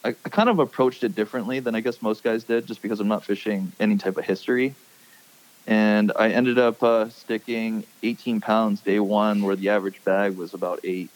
I, 0.04 0.10
I 0.26 0.30
kind 0.30 0.50
of 0.50 0.60
approached 0.60 1.04
it 1.04 1.16
differently 1.16 1.60
than 1.62 1.76
I 1.76 1.82
guess 1.82 2.02
most 2.02 2.24
guys 2.24 2.46
did, 2.46 2.68
just 2.68 2.82
because 2.82 3.00
I'm 3.00 3.08
not 3.10 3.26
fishing 3.26 3.74
any 3.80 3.98
type 3.98 4.18
of 4.18 4.26
history. 4.26 4.78
And 5.70 6.12
I 6.16 6.30
ended 6.30 6.58
up 6.58 6.82
uh, 6.82 7.10
sticking 7.10 7.84
18 8.02 8.42
pounds 8.42 8.82
day 8.82 9.00
one, 9.00 9.44
where 9.44 9.56
the 9.56 9.70
average 9.70 10.04
bag 10.04 10.36
was 10.36 10.56
about 10.56 10.80
eight. 10.84 11.12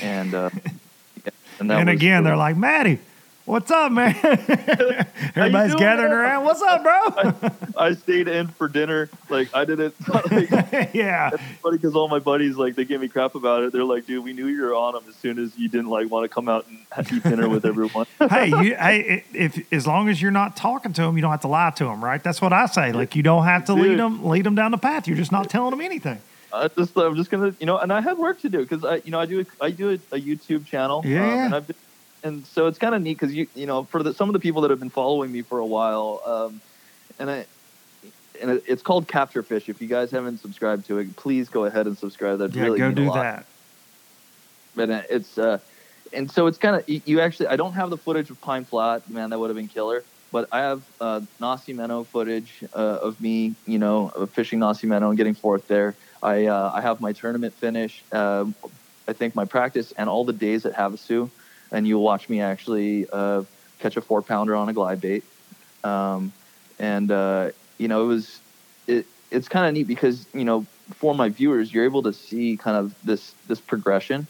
And 0.00 0.32
uh, 0.34 0.48
and, 1.60 1.70
that 1.70 1.80
and 1.80 1.90
again, 1.90 2.20
really- 2.20 2.24
they're 2.24 2.36
like, 2.38 2.56
Matty, 2.56 2.98
what's 3.44 3.70
up, 3.70 3.92
man? 3.92 4.14
Everybody's 5.34 5.74
gathering 5.74 6.10
man? 6.10 6.18
around. 6.18 6.44
What's 6.44 6.62
up, 6.62 6.82
bro? 6.82 7.50
I 7.76 7.94
stayed 7.94 8.28
in 8.28 8.48
for 8.48 8.68
dinner. 8.68 9.08
Like 9.28 9.54
I 9.54 9.64
didn't. 9.64 9.94
Like, 10.12 10.30
yeah. 10.94 11.30
It's 11.32 11.42
funny 11.62 11.78
because 11.78 11.94
all 11.94 12.08
my 12.08 12.18
buddies 12.18 12.56
like 12.56 12.74
they 12.74 12.84
give 12.84 13.00
me 13.00 13.08
crap 13.08 13.34
about 13.34 13.62
it. 13.62 13.72
They're 13.72 13.84
like, 13.84 14.06
"Dude, 14.06 14.22
we 14.24 14.32
knew 14.32 14.46
you 14.46 14.62
were 14.62 14.74
on 14.74 14.94
them 14.94 15.04
as 15.08 15.14
soon 15.16 15.38
as 15.38 15.56
you 15.58 15.68
didn't 15.68 15.88
like 15.88 16.10
want 16.10 16.24
to 16.24 16.28
come 16.28 16.48
out 16.48 16.66
and 16.68 17.12
eat 17.12 17.22
dinner 17.22 17.48
with 17.48 17.64
everyone." 17.64 18.06
hey, 18.30 18.48
you, 18.48 18.74
hey, 18.76 19.24
if 19.32 19.72
as 19.72 19.86
long 19.86 20.08
as 20.08 20.20
you're 20.20 20.30
not 20.30 20.56
talking 20.56 20.92
to 20.92 21.02
them, 21.02 21.16
you 21.16 21.22
don't 21.22 21.30
have 21.30 21.40
to 21.42 21.48
lie 21.48 21.70
to 21.76 21.84
them, 21.84 22.04
right? 22.04 22.22
That's 22.22 22.40
what 22.42 22.52
I 22.52 22.66
say. 22.66 22.92
Like 22.92 23.16
you 23.16 23.22
don't 23.22 23.44
have 23.44 23.64
to 23.66 23.74
lead 23.74 23.98
them, 23.98 24.24
lead 24.24 24.44
them 24.44 24.54
down 24.54 24.70
the 24.70 24.78
path. 24.78 25.08
You're 25.08 25.16
just 25.16 25.32
not 25.32 25.48
telling 25.48 25.70
them 25.70 25.80
anything. 25.80 26.18
I 26.52 26.68
just 26.68 26.96
I'm 26.96 27.16
just 27.16 27.30
gonna 27.30 27.54
you 27.58 27.66
know, 27.66 27.78
and 27.78 27.90
I 27.92 28.00
had 28.02 28.18
work 28.18 28.40
to 28.42 28.48
do 28.50 28.58
because 28.58 28.84
I 28.84 28.96
you 28.96 29.10
know 29.10 29.18
I 29.20 29.26
do 29.26 29.40
a, 29.40 29.64
I 29.64 29.70
do 29.70 29.90
a, 29.90 29.94
a 30.14 30.20
YouTube 30.20 30.66
channel. 30.66 30.98
um, 31.04 31.10
Yeah. 31.10 31.46
and 31.46 31.54
I've 31.54 31.66
been, 31.66 31.76
and 32.22 32.46
so 32.46 32.66
it's 32.66 32.78
kind 32.78 32.94
of 32.94 33.02
neat 33.02 33.18
because 33.18 33.34
you 33.34 33.46
you 33.54 33.66
know 33.66 33.84
for 33.84 34.02
the, 34.02 34.14
some 34.14 34.28
of 34.28 34.32
the 34.32 34.40
people 34.40 34.62
that 34.62 34.70
have 34.70 34.80
been 34.80 34.90
following 34.90 35.30
me 35.32 35.42
for 35.42 35.58
a 35.58 35.66
while, 35.66 36.22
um, 36.26 36.60
and 37.18 37.30
I. 37.30 37.46
And 38.40 38.50
it- 38.50 38.64
it's 38.66 38.82
called 38.82 39.08
Capture 39.08 39.42
Fish. 39.42 39.68
If 39.68 39.80
you 39.82 39.88
guys 39.88 40.10
haven't 40.10 40.38
subscribed 40.38 40.86
to 40.86 40.98
it, 40.98 41.16
please 41.16 41.50
go 41.50 41.66
ahead 41.66 41.86
and 41.86 41.96
subscribe. 41.96 42.38
That 42.38 42.54
Yeah, 42.56 42.62
really 42.64 42.78
go 42.78 42.90
do 42.90 43.10
that. 43.10 43.46
but 44.74 44.90
uh, 44.90 45.02
it's 45.10 45.38
uh 45.38 45.58
and 46.12 46.30
so 46.30 46.46
it's 46.46 46.58
kind 46.58 46.76
of 46.76 46.82
you, 46.86 47.20
actually 47.20 47.46
i 47.48 47.56
don't 47.56 47.74
have 47.74 47.90
the 47.90 47.98
footage 47.98 48.30
of 48.30 48.40
pine 48.40 48.64
flat 48.64 49.08
man 49.08 49.30
that 49.30 49.38
would 49.38 49.50
have 49.50 49.56
been 49.56 49.68
killer 49.68 50.04
but 50.30 50.48
i 50.52 50.60
have 50.60 50.82
uh 51.00 51.20
Nacimiento 51.40 52.06
footage 52.06 52.64
uh, 52.74 52.98
of 53.02 53.20
me 53.20 53.56
you 53.66 53.78
know 53.78 54.10
fishing 54.32 54.60
Nacimiento 54.60 55.08
and 55.08 55.16
getting 55.16 55.34
fourth 55.34 55.66
there 55.68 55.98
i 56.22 56.46
uh, 56.46 56.70
i 56.74 56.80
have 56.80 57.00
my 57.00 57.12
tournament 57.12 57.54
finish 57.58 58.04
um, 58.12 58.54
i 59.08 59.12
think 59.12 59.34
my 59.34 59.44
practice 59.44 59.92
and 59.96 60.08
all 60.08 60.24
the 60.24 60.32
days 60.32 60.64
at 60.66 60.74
havasu 60.74 61.30
and 61.72 61.86
you'll 61.86 62.02
watch 62.02 62.28
me 62.28 62.40
actually 62.40 63.06
uh, 63.12 63.42
catch 63.80 63.96
a 63.96 64.00
four 64.00 64.22
pounder 64.22 64.54
on 64.54 64.68
a 64.68 64.72
glide 64.72 65.00
bait 65.00 65.24
um, 65.82 66.32
and 66.78 67.10
uh, 67.10 67.50
you 67.78 67.88
know 67.88 68.04
it 68.04 68.06
was 68.06 68.40
it, 68.86 69.06
it's 69.30 69.48
kind 69.48 69.66
of 69.66 69.74
neat 69.74 69.88
because 69.88 70.26
you 70.32 70.44
know 70.44 70.64
for 70.94 71.14
my 71.14 71.28
viewers 71.28 71.72
you're 71.72 71.84
able 71.84 72.02
to 72.02 72.12
see 72.12 72.56
kind 72.56 72.76
of 72.76 72.94
this 73.04 73.34
this 73.48 73.60
progression 73.60 74.26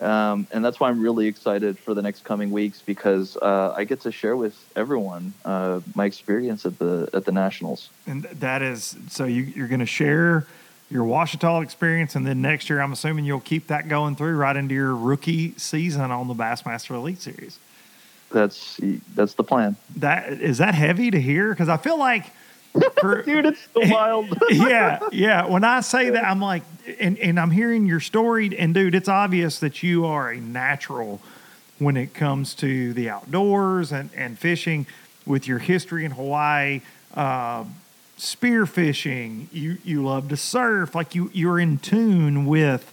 um, 0.00 0.46
and 0.52 0.62
that's 0.64 0.78
why 0.78 0.90
I'm 0.90 1.00
really 1.00 1.26
excited 1.26 1.78
for 1.78 1.94
the 1.94 2.02
next 2.02 2.24
coming 2.24 2.50
weeks 2.50 2.82
because 2.82 3.36
uh, 3.38 3.72
I 3.74 3.84
get 3.84 4.00
to 4.02 4.12
share 4.12 4.36
with 4.36 4.54
everyone 4.76 5.32
uh, 5.44 5.80
my 5.94 6.04
experience 6.04 6.66
at 6.66 6.78
the 6.78 7.08
at 7.14 7.24
the 7.24 7.32
nationals. 7.32 7.88
And 8.06 8.24
that 8.24 8.60
is 8.60 8.96
so 9.08 9.24
you, 9.24 9.42
you're 9.42 9.68
going 9.68 9.80
to 9.80 9.86
share 9.86 10.46
your 10.90 11.04
Ouachita 11.04 11.62
experience, 11.62 12.14
and 12.14 12.26
then 12.26 12.40
next 12.40 12.70
year, 12.70 12.80
I'm 12.80 12.92
assuming 12.92 13.24
you'll 13.24 13.40
keep 13.40 13.66
that 13.68 13.88
going 13.88 14.16
through 14.16 14.36
right 14.36 14.56
into 14.56 14.74
your 14.74 14.94
rookie 14.94 15.54
season 15.56 16.10
on 16.10 16.28
the 16.28 16.34
Bassmaster 16.34 16.92
Elite 16.92 17.20
Series. 17.20 17.58
That's 18.30 18.80
that's 19.14 19.34
the 19.34 19.44
plan, 19.44 19.76
That 19.96 20.32
is 20.32 20.58
that 20.58 20.74
heavy 20.74 21.10
to 21.10 21.20
hear 21.20 21.50
because 21.50 21.68
I 21.68 21.76
feel 21.76 21.98
like, 21.98 22.26
for, 23.00 23.22
dude. 23.26 23.46
It's 23.46 23.68
so 23.72 23.80
wild. 23.92 24.36
yeah, 24.50 24.98
yeah. 25.12 25.46
When 25.46 25.64
I 25.64 25.80
say 25.80 26.10
that, 26.10 26.24
I'm 26.24 26.40
like, 26.40 26.62
and, 27.00 27.18
and 27.18 27.38
I'm 27.38 27.50
hearing 27.50 27.86
your 27.86 28.00
story, 28.00 28.56
and 28.58 28.74
dude, 28.74 28.94
it's 28.94 29.08
obvious 29.08 29.60
that 29.60 29.82
you 29.82 30.06
are 30.06 30.30
a 30.30 30.40
natural 30.40 31.20
when 31.78 31.96
it 31.96 32.14
comes 32.14 32.54
to 32.54 32.92
the 32.94 33.10
outdoors 33.10 33.92
and, 33.92 34.10
and 34.16 34.38
fishing 34.38 34.86
with 35.26 35.46
your 35.46 35.58
history 35.58 36.04
in 36.04 36.12
Hawaii, 36.12 36.80
uh, 37.14 37.64
spear 38.16 38.66
fishing. 38.66 39.48
You 39.52 39.78
you 39.84 40.04
love 40.04 40.28
to 40.30 40.36
surf, 40.36 40.94
like 40.94 41.14
you 41.14 41.30
you're 41.32 41.58
in 41.58 41.78
tune 41.78 42.46
with 42.46 42.92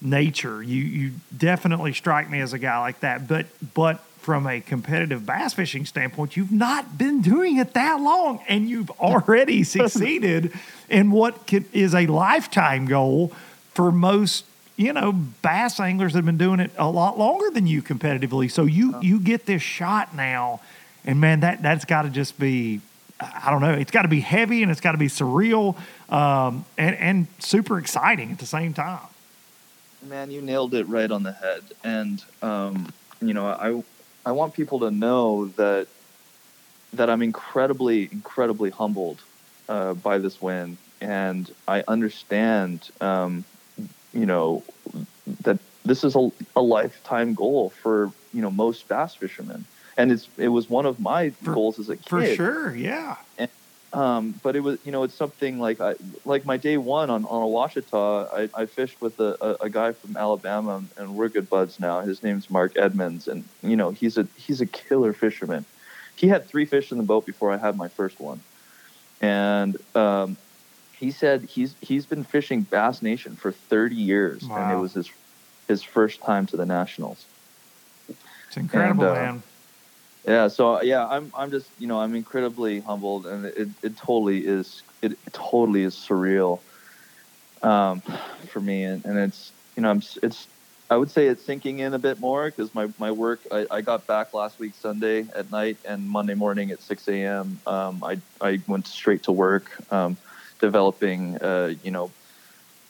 nature. 0.00 0.62
You 0.62 0.82
you 0.82 1.12
definitely 1.36 1.92
strike 1.92 2.30
me 2.30 2.40
as 2.40 2.52
a 2.52 2.58
guy 2.58 2.78
like 2.80 3.00
that. 3.00 3.28
But 3.28 3.46
but 3.74 4.00
from 4.20 4.46
a 4.46 4.60
competitive 4.60 5.24
bass 5.24 5.54
fishing 5.54 5.86
standpoint, 5.86 6.36
you've 6.36 6.50
not 6.50 6.98
been 6.98 7.22
doing 7.22 7.58
it 7.58 7.74
that 7.74 8.00
long, 8.00 8.40
and 8.48 8.68
you've 8.68 8.90
already 9.00 9.62
succeeded 9.62 10.52
in 10.88 11.10
what 11.10 11.46
can, 11.46 11.64
is 11.72 11.94
a 11.94 12.06
lifetime 12.06 12.86
goal 12.86 13.32
for 13.72 13.92
most 13.92 14.44
you 14.76 14.92
know 14.92 15.12
bass 15.12 15.80
anglers 15.80 16.12
that 16.12 16.18
have 16.18 16.26
been 16.26 16.36
doing 16.36 16.60
it 16.60 16.70
a 16.76 16.90
lot 16.90 17.18
longer 17.18 17.50
than 17.50 17.66
you 17.66 17.82
competitively. 17.82 18.50
So 18.50 18.64
you 18.64 19.00
you 19.00 19.20
get 19.20 19.46
this 19.46 19.62
shot 19.62 20.14
now, 20.14 20.60
and 21.04 21.20
man, 21.20 21.40
that 21.40 21.62
that's 21.62 21.84
got 21.84 22.02
to 22.02 22.10
just 22.10 22.38
be. 22.38 22.80
I 23.20 23.50
don't 23.50 23.60
know. 23.60 23.72
It's 23.72 23.90
got 23.90 24.02
to 24.02 24.08
be 24.08 24.20
heavy 24.20 24.62
and 24.62 24.70
it's 24.70 24.80
got 24.80 24.92
to 24.92 24.98
be 24.98 25.06
surreal 25.06 25.76
um, 26.10 26.64
and 26.76 26.94
and 26.96 27.26
super 27.38 27.78
exciting 27.78 28.30
at 28.30 28.38
the 28.38 28.46
same 28.46 28.74
time. 28.74 29.00
Man, 30.02 30.30
you 30.30 30.40
nailed 30.42 30.74
it 30.74 30.86
right 30.88 31.10
on 31.10 31.22
the 31.22 31.32
head. 31.32 31.62
And 31.82 32.22
um, 32.42 32.92
you 33.20 33.34
know, 33.34 33.46
I 33.46 33.82
I 34.28 34.32
want 34.32 34.54
people 34.54 34.80
to 34.80 34.90
know 34.90 35.46
that 35.56 35.88
that 36.92 37.10
I'm 37.10 37.22
incredibly 37.22 38.08
incredibly 38.12 38.70
humbled 38.70 39.20
uh, 39.68 39.94
by 39.94 40.18
this 40.18 40.40
win, 40.40 40.76
and 41.00 41.50
I 41.66 41.84
understand, 41.88 42.90
um, 43.00 43.44
you 44.12 44.26
know, 44.26 44.62
that 45.42 45.58
this 45.84 46.04
is 46.04 46.16
a, 46.16 46.30
a 46.54 46.62
lifetime 46.62 47.34
goal 47.34 47.70
for 47.70 48.12
you 48.32 48.42
know 48.42 48.50
most 48.50 48.88
bass 48.88 49.14
fishermen, 49.14 49.64
and 49.96 50.12
it's 50.12 50.28
it 50.36 50.48
was 50.48 50.68
one 50.68 50.86
of 50.86 51.00
my 51.00 51.30
For- 51.30 51.54
goals 51.54 51.78
as 51.78 51.88
a 51.88 51.96
kid. 51.96 52.08
For 52.08 52.26
sure, 52.34 52.74
yeah. 52.76 53.16
Um, 53.92 54.38
but 54.42 54.56
it 54.56 54.60
was, 54.60 54.78
you 54.84 54.92
know, 54.92 55.04
it's 55.04 55.14
something 55.14 55.58
like 55.58 55.80
I, 55.80 55.94
like 56.26 56.44
my 56.44 56.58
day 56.58 56.76
one 56.76 57.08
on, 57.08 57.24
on 57.24 57.42
a 57.42 57.46
Ouachita, 57.46 58.50
I, 58.54 58.62
I 58.62 58.66
fished 58.66 59.00
with 59.00 59.18
a, 59.20 59.36
a, 59.40 59.64
a 59.66 59.70
guy 59.70 59.92
from 59.92 60.18
Alabama 60.18 60.82
and 60.98 61.16
we're 61.16 61.30
good 61.30 61.48
buds 61.48 61.80
now. 61.80 62.00
His 62.00 62.22
name's 62.22 62.50
Mark 62.50 62.76
Edmonds. 62.76 63.26
And, 63.26 63.44
you 63.62 63.74
know, 63.74 63.90
he's 63.90 64.18
a, 64.18 64.26
he's 64.36 64.60
a 64.60 64.66
killer 64.66 65.14
fisherman. 65.14 65.64
He 66.14 66.28
had 66.28 66.44
three 66.46 66.66
fish 66.66 66.92
in 66.92 66.98
the 66.98 67.04
boat 67.04 67.24
before 67.24 67.52
I 67.52 67.56
had 67.56 67.76
my 67.78 67.88
first 67.88 68.20
one. 68.20 68.40
And, 69.22 69.78
um, 69.94 70.36
he 70.98 71.10
said 71.10 71.42
he's, 71.42 71.74
he's 71.80 72.04
been 72.04 72.24
fishing 72.24 72.62
Bass 72.62 73.00
Nation 73.00 73.34
for 73.36 73.52
30 73.52 73.94
years 73.94 74.42
and 74.42 74.72
it 74.72 74.76
was 74.76 74.92
his, 74.92 75.10
his 75.68 75.82
first 75.82 76.20
time 76.20 76.44
to 76.46 76.56
the 76.58 76.66
nationals. 76.66 77.24
It's 78.48 78.56
incredible, 78.58 79.04
And, 79.04 79.10
uh, 79.10 79.14
man. 79.14 79.42
Yeah, 80.26 80.48
so 80.48 80.82
yeah, 80.82 81.06
I'm 81.06 81.30
I'm 81.34 81.52
just 81.52 81.72
you 81.78 81.86
know 81.86 82.00
I'm 82.00 82.14
incredibly 82.16 82.80
humbled, 82.80 83.26
and 83.26 83.46
it, 83.46 83.68
it 83.82 83.96
totally 83.96 84.44
is 84.44 84.82
it 85.00 85.12
totally 85.32 85.84
is 85.84 85.94
surreal 85.94 86.62
um, 87.62 88.02
for 88.52 88.60
me, 88.60 88.82
and, 88.82 89.04
and 89.04 89.18
it's 89.18 89.52
you 89.76 89.82
know 89.82 89.90
I'm 89.90 90.02
it's 90.24 90.48
I 90.90 90.96
would 90.96 91.10
say 91.10 91.28
it's 91.28 91.46
sinking 91.46 91.78
in 91.78 91.94
a 91.94 91.98
bit 92.00 92.18
more 92.18 92.50
because 92.50 92.74
my 92.74 92.88
my 92.98 93.12
work 93.12 93.46
I, 93.52 93.66
I 93.70 93.80
got 93.82 94.08
back 94.08 94.34
last 94.34 94.58
week 94.58 94.74
Sunday 94.74 95.28
at 95.36 95.50
night 95.52 95.78
and 95.84 96.08
Monday 96.08 96.34
morning 96.34 96.72
at 96.72 96.82
6 96.82 97.06
a.m. 97.06 97.60
Um, 97.66 98.02
I 98.02 98.20
I 98.40 98.58
went 98.66 98.88
straight 98.88 99.22
to 99.24 99.32
work 99.32 99.70
um, 99.90 100.18
developing 100.58 101.36
uh, 101.40 101.70
you 101.82 101.92
know 101.92 102.14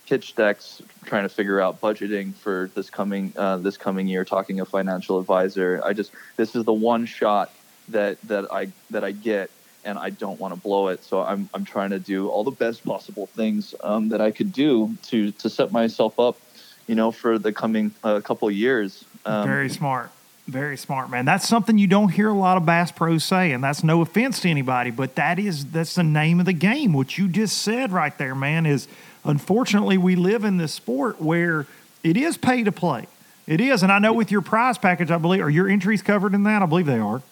pitch 0.06 0.34
decks, 0.34 0.82
trying 1.04 1.24
to 1.24 1.28
figure 1.28 1.60
out 1.60 1.80
budgeting 1.80 2.34
for 2.34 2.70
this 2.74 2.90
coming 2.90 3.32
uh, 3.36 3.56
this 3.58 3.76
coming 3.76 4.06
year. 4.06 4.24
Talking 4.24 4.60
a 4.60 4.64
financial 4.64 5.18
advisor, 5.18 5.80
I 5.84 5.92
just 5.92 6.12
this 6.36 6.54
is 6.54 6.64
the 6.64 6.72
one 6.72 7.06
shot 7.06 7.52
that 7.88 8.20
that 8.22 8.52
I 8.52 8.68
that 8.90 9.04
I 9.04 9.12
get, 9.12 9.50
and 9.84 9.98
I 9.98 10.10
don't 10.10 10.38
want 10.40 10.54
to 10.54 10.60
blow 10.60 10.88
it. 10.88 11.04
So 11.04 11.22
I'm 11.22 11.48
I'm 11.52 11.64
trying 11.64 11.90
to 11.90 11.98
do 11.98 12.28
all 12.28 12.44
the 12.44 12.50
best 12.50 12.84
possible 12.84 13.26
things 13.26 13.74
um, 13.82 14.08
that 14.10 14.20
I 14.20 14.30
could 14.30 14.52
do 14.52 14.96
to 15.08 15.32
to 15.32 15.50
set 15.50 15.72
myself 15.72 16.18
up, 16.18 16.38
you 16.86 16.94
know, 16.94 17.10
for 17.10 17.38
the 17.38 17.52
coming 17.52 17.92
uh, 18.02 18.20
couple 18.20 18.50
years. 18.50 19.04
Um, 19.24 19.46
Very 19.46 19.68
smart. 19.68 20.10
Very 20.46 20.76
smart, 20.76 21.10
man. 21.10 21.24
That's 21.24 21.48
something 21.48 21.76
you 21.76 21.88
don't 21.88 22.10
hear 22.10 22.28
a 22.28 22.32
lot 22.32 22.56
of 22.56 22.64
bass 22.64 22.92
pros 22.92 23.24
say, 23.24 23.50
and 23.50 23.64
that's 23.64 23.82
no 23.82 24.00
offense 24.00 24.38
to 24.42 24.48
anybody, 24.48 24.92
but 24.92 25.16
that 25.16 25.40
is 25.40 25.64
that's 25.66 25.96
the 25.96 26.04
name 26.04 26.38
of 26.38 26.46
the 26.46 26.52
game. 26.52 26.92
What 26.92 27.18
you 27.18 27.26
just 27.26 27.58
said 27.58 27.90
right 27.90 28.16
there, 28.16 28.36
man, 28.36 28.64
is 28.64 28.86
unfortunately 29.28 29.98
we 29.98 30.16
live 30.16 30.44
in 30.44 30.56
this 30.56 30.72
sport 30.72 31.20
where 31.20 31.66
it 32.02 32.16
is 32.16 32.36
pay 32.36 32.62
to 32.64 32.72
play. 32.72 33.06
It 33.46 33.60
is, 33.60 33.82
and 33.82 33.92
I 33.92 33.98
know 34.00 34.12
with 34.12 34.30
your 34.32 34.40
prize 34.42 34.76
package, 34.78 35.10
I 35.10 35.18
believe, 35.18 35.40
are 35.40 35.50
your 35.50 35.68
entries 35.68 36.02
covered 36.02 36.34
in 36.34 36.42
that? 36.44 36.62
I 36.62 36.66
believe 36.66 36.86
they 36.86 36.98
are, 36.98 37.22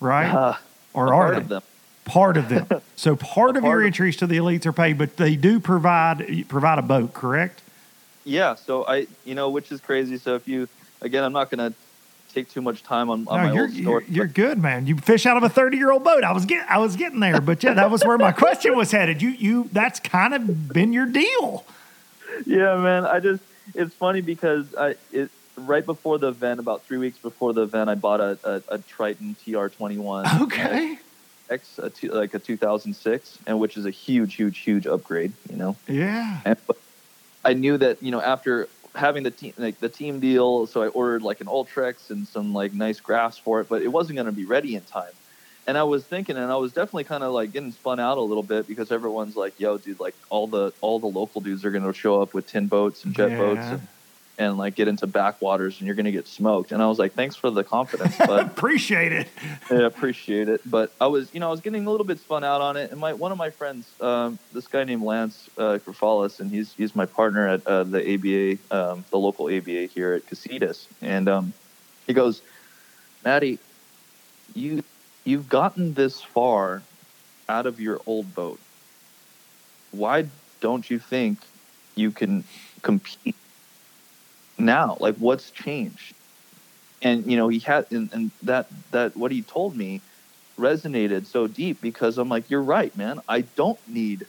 right? 0.00 0.30
uh, 0.32 0.54
or 0.94 1.12
are 1.12 1.24
part 1.24 1.34
they? 1.34 1.40
of 1.40 1.48
them. 1.48 1.62
Part 2.04 2.36
of 2.38 2.48
them. 2.48 2.66
So 2.96 3.14
part 3.14 3.56
of 3.56 3.62
your 3.64 3.80
of- 3.82 3.86
entries 3.86 4.16
to 4.16 4.26
the 4.26 4.38
elites 4.38 4.66
are 4.66 4.72
paid, 4.72 4.98
but 4.98 5.16
they 5.18 5.36
do 5.36 5.60
provide 5.60 6.46
provide 6.48 6.78
a 6.78 6.82
boat, 6.82 7.12
correct? 7.14 7.60
Yeah, 8.24 8.56
so 8.56 8.84
I 8.86 9.06
you 9.24 9.34
know 9.36 9.50
which 9.50 9.70
is 9.70 9.80
crazy. 9.80 10.18
So 10.18 10.34
if 10.34 10.48
you 10.48 10.68
again, 11.00 11.22
I'm 11.22 11.32
not 11.32 11.48
gonna 11.50 11.72
take 12.32 12.50
too 12.50 12.62
much 12.62 12.82
time 12.82 13.10
on, 13.10 13.26
on 13.28 13.40
No, 13.42 13.46
my 13.48 13.52
you're, 13.52 13.62
old 13.64 13.72
story. 13.72 14.04
you're, 14.08 14.16
you're 14.16 14.26
good, 14.26 14.58
man. 14.58 14.86
You 14.86 14.96
fish 14.96 15.26
out 15.26 15.36
of 15.36 15.42
a 15.42 15.48
30 15.48 15.76
year 15.76 15.90
old 15.90 16.04
boat. 16.04 16.24
I 16.24 16.32
was 16.32 16.44
get, 16.44 16.68
I 16.70 16.78
was 16.78 16.96
getting 16.96 17.20
there, 17.20 17.40
but 17.40 17.62
yeah, 17.62 17.74
that 17.74 17.90
was 17.90 18.04
where 18.04 18.18
my 18.18 18.32
question 18.32 18.76
was 18.76 18.90
headed. 18.90 19.22
You, 19.22 19.30
you, 19.30 19.68
that's 19.72 20.00
kind 20.00 20.34
of 20.34 20.68
been 20.72 20.92
your 20.92 21.06
deal. 21.06 21.64
yeah, 22.46 22.76
man. 22.76 23.04
I 23.06 23.20
just 23.20 23.42
it's 23.74 23.94
funny 23.94 24.20
because 24.20 24.74
I 24.76 24.94
it 25.12 25.30
right 25.56 25.84
before 25.84 26.18
the 26.18 26.28
event, 26.28 26.60
about 26.60 26.82
three 26.84 26.98
weeks 26.98 27.18
before 27.18 27.52
the 27.52 27.62
event, 27.62 27.90
I 27.90 27.94
bought 27.96 28.20
a 28.20 28.38
a, 28.44 28.74
a 28.74 28.78
Triton 28.78 29.36
TR21 29.44 30.40
Okay. 30.42 30.98
X, 31.50 31.78
a 31.78 31.88
two, 31.88 32.10
like 32.10 32.34
a 32.34 32.38
2006, 32.38 33.38
and 33.46 33.58
which 33.58 33.78
is 33.78 33.86
a 33.86 33.90
huge, 33.90 34.34
huge, 34.34 34.58
huge 34.58 34.86
upgrade. 34.86 35.32
You 35.50 35.56
know, 35.56 35.76
Yeah. 35.88 36.40
and 36.44 36.58
but 36.66 36.76
I 37.44 37.54
knew 37.54 37.78
that 37.78 38.02
you 38.02 38.10
know 38.10 38.20
after 38.20 38.68
having 38.98 39.22
the 39.22 39.30
team 39.30 39.54
like 39.56 39.78
the 39.80 39.88
team 39.88 40.20
deal, 40.20 40.66
so 40.66 40.82
I 40.82 40.88
ordered 40.88 41.22
like 41.22 41.40
an 41.40 41.46
Ultrex 41.46 42.10
and 42.10 42.26
some 42.26 42.52
like 42.52 42.74
nice 42.74 43.00
graphs 43.00 43.38
for 43.38 43.60
it, 43.60 43.68
but 43.68 43.82
it 43.82 43.88
wasn't 43.88 44.16
going 44.16 44.26
to 44.26 44.32
be 44.32 44.44
ready 44.44 44.74
in 44.74 44.82
time. 44.82 45.12
And 45.66 45.76
I 45.78 45.82
was 45.82 46.04
thinking, 46.04 46.36
and 46.36 46.50
I 46.50 46.56
was 46.56 46.72
definitely 46.72 47.04
kind 47.04 47.22
of 47.22 47.32
like 47.32 47.52
getting 47.52 47.72
spun 47.72 48.00
out 48.00 48.18
a 48.18 48.22
little 48.22 48.42
bit 48.42 48.66
because 48.66 48.90
everyone's 48.90 49.36
like, 49.36 49.58
"Yo, 49.60 49.78
dude, 49.78 50.00
like 50.00 50.14
all 50.30 50.46
the 50.46 50.72
all 50.80 50.98
the 50.98 51.06
local 51.06 51.40
dudes 51.40 51.64
are 51.64 51.70
going 51.70 51.84
to 51.84 51.92
show 51.92 52.20
up 52.20 52.34
with 52.34 52.46
tin 52.46 52.66
boats 52.68 53.04
and 53.04 53.14
jet 53.14 53.38
boats 53.38 53.66
and, 53.66 53.88
and 54.38 54.56
like 54.56 54.74
get 54.74 54.88
into 54.88 55.06
backwaters, 55.06 55.78
and 55.78 55.86
you're 55.86 55.96
going 55.96 56.06
to 56.06 56.12
get 56.12 56.26
smoked." 56.26 56.72
And 56.72 56.82
I 56.82 56.86
was 56.86 56.98
like, 56.98 57.12
"Thanks 57.12 57.36
for 57.36 57.50
the 57.50 57.64
confidence, 57.64 58.16
but 58.26 58.46
Appreciate 58.46 59.12
it. 59.12 59.28
I 59.70 59.74
appreciate 59.82 60.48
it." 60.48 60.62
But 60.64 60.92
I 61.00 61.08
was, 61.08 61.32
you 61.34 61.40
know, 61.40 61.48
I 61.48 61.50
was 61.50 61.60
getting 61.60 61.86
a 61.86 61.90
little 61.90 62.06
bit 62.06 62.18
spun 62.18 62.44
out 62.44 62.60
on 62.60 62.76
it. 62.76 62.90
And 62.90 63.00
my 63.00 63.12
one 63.12 63.32
of 63.32 63.38
my 63.38 63.50
friends, 63.50 63.90
um, 64.00 64.38
this 64.52 64.66
guy 64.66 64.84
named 64.84 65.02
Lance 65.02 65.50
uh, 65.58 65.78
Grafalis, 65.84 66.40
and 66.40 66.50
he's 66.50 66.72
he's 66.72 66.94
my 66.94 67.06
partner 67.06 67.48
at 67.48 67.66
uh, 67.66 67.84
the 67.84 68.14
ABA, 68.14 68.74
um, 68.74 69.04
the 69.10 69.18
local 69.18 69.46
ABA 69.46 69.86
here 69.86 70.14
at 70.14 70.26
Casitas, 70.26 70.86
and 71.02 71.28
um, 71.28 71.52
he 72.06 72.12
goes, 72.12 72.40
"Matty, 73.24 73.58
you 74.54 74.82
you've 75.24 75.48
gotten 75.48 75.94
this 75.94 76.22
far 76.22 76.82
out 77.48 77.66
of 77.66 77.80
your 77.80 78.00
old 78.06 78.34
boat. 78.34 78.58
Why 79.90 80.26
don't 80.60 80.88
you 80.88 80.98
think 80.98 81.38
you 81.94 82.10
can 82.10 82.44
compete 82.82 83.34
now? 84.58 84.96
Like, 85.00 85.16
what's 85.16 85.50
changed?" 85.50 86.14
And 87.02 87.26
you 87.26 87.36
know, 87.36 87.48
he 87.48 87.58
had, 87.58 87.90
and, 87.90 88.12
and 88.12 88.30
that 88.42 88.68
that 88.90 89.16
what 89.16 89.32
he 89.32 89.42
told 89.42 89.76
me 89.76 90.00
resonated 90.58 91.26
so 91.26 91.46
deep 91.46 91.80
because 91.80 92.18
I'm 92.18 92.28
like, 92.28 92.50
"You're 92.50 92.62
right, 92.62 92.94
man. 92.96 93.20
I 93.28 93.42
don't 93.42 93.78
need." 93.88 94.26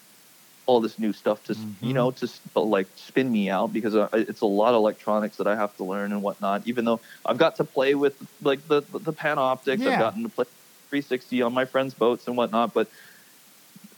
all 0.69 0.79
this 0.79 0.99
new 0.99 1.11
stuff 1.11 1.43
to 1.45 1.53
you 1.53 1.59
mm-hmm. 1.59 1.91
know 1.93 2.11
to 2.11 2.29
like 2.59 2.85
spin 2.95 3.31
me 3.31 3.49
out 3.49 3.73
because 3.73 3.95
uh, 3.95 4.07
it's 4.13 4.41
a 4.41 4.45
lot 4.45 4.69
of 4.69 4.75
electronics 4.75 5.37
that 5.37 5.47
I 5.47 5.55
have 5.55 5.75
to 5.77 5.83
learn 5.83 6.11
and 6.11 6.21
whatnot. 6.21 6.61
Even 6.67 6.85
though 6.85 6.99
I've 7.25 7.39
got 7.39 7.55
to 7.55 7.63
play 7.63 7.95
with 7.95 8.15
like 8.43 8.67
the 8.67 8.81
the 8.81 9.11
Panoptix, 9.11 9.79
Yeah. 9.79 9.93
I've 9.93 9.99
gotten 9.99 10.21
to 10.21 10.29
play 10.29 10.45
360 10.89 11.41
on 11.41 11.55
my 11.55 11.65
friends' 11.65 11.95
boats 11.95 12.27
and 12.27 12.37
whatnot. 12.37 12.75
But 12.75 12.87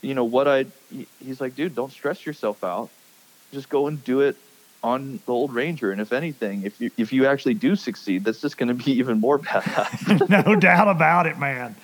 you 0.00 0.14
know 0.14 0.24
what 0.24 0.48
I 0.48 0.64
he's 1.18 1.42
like, 1.42 1.54
dude, 1.54 1.74
don't 1.74 1.92
stress 1.92 2.24
yourself 2.24 2.64
out. 2.64 2.88
Just 3.52 3.68
go 3.68 3.86
and 3.86 4.02
do 4.02 4.22
it 4.22 4.36
on 4.82 5.20
the 5.26 5.32
old 5.32 5.52
Ranger. 5.54 5.92
And 5.92 6.00
if 6.00 6.12
anything, 6.12 6.64
if 6.64 6.80
you 6.80 6.90
if 6.96 7.12
you 7.12 7.26
actually 7.26 7.54
do 7.54 7.76
succeed, 7.76 8.24
that's 8.24 8.40
just 8.40 8.56
going 8.56 8.68
to 8.68 8.74
be 8.74 8.92
even 8.98 9.20
more 9.20 9.38
badass. 9.38 10.28
no 10.46 10.56
doubt 10.56 10.88
about 10.88 11.26
it, 11.26 11.38
man. 11.38 11.76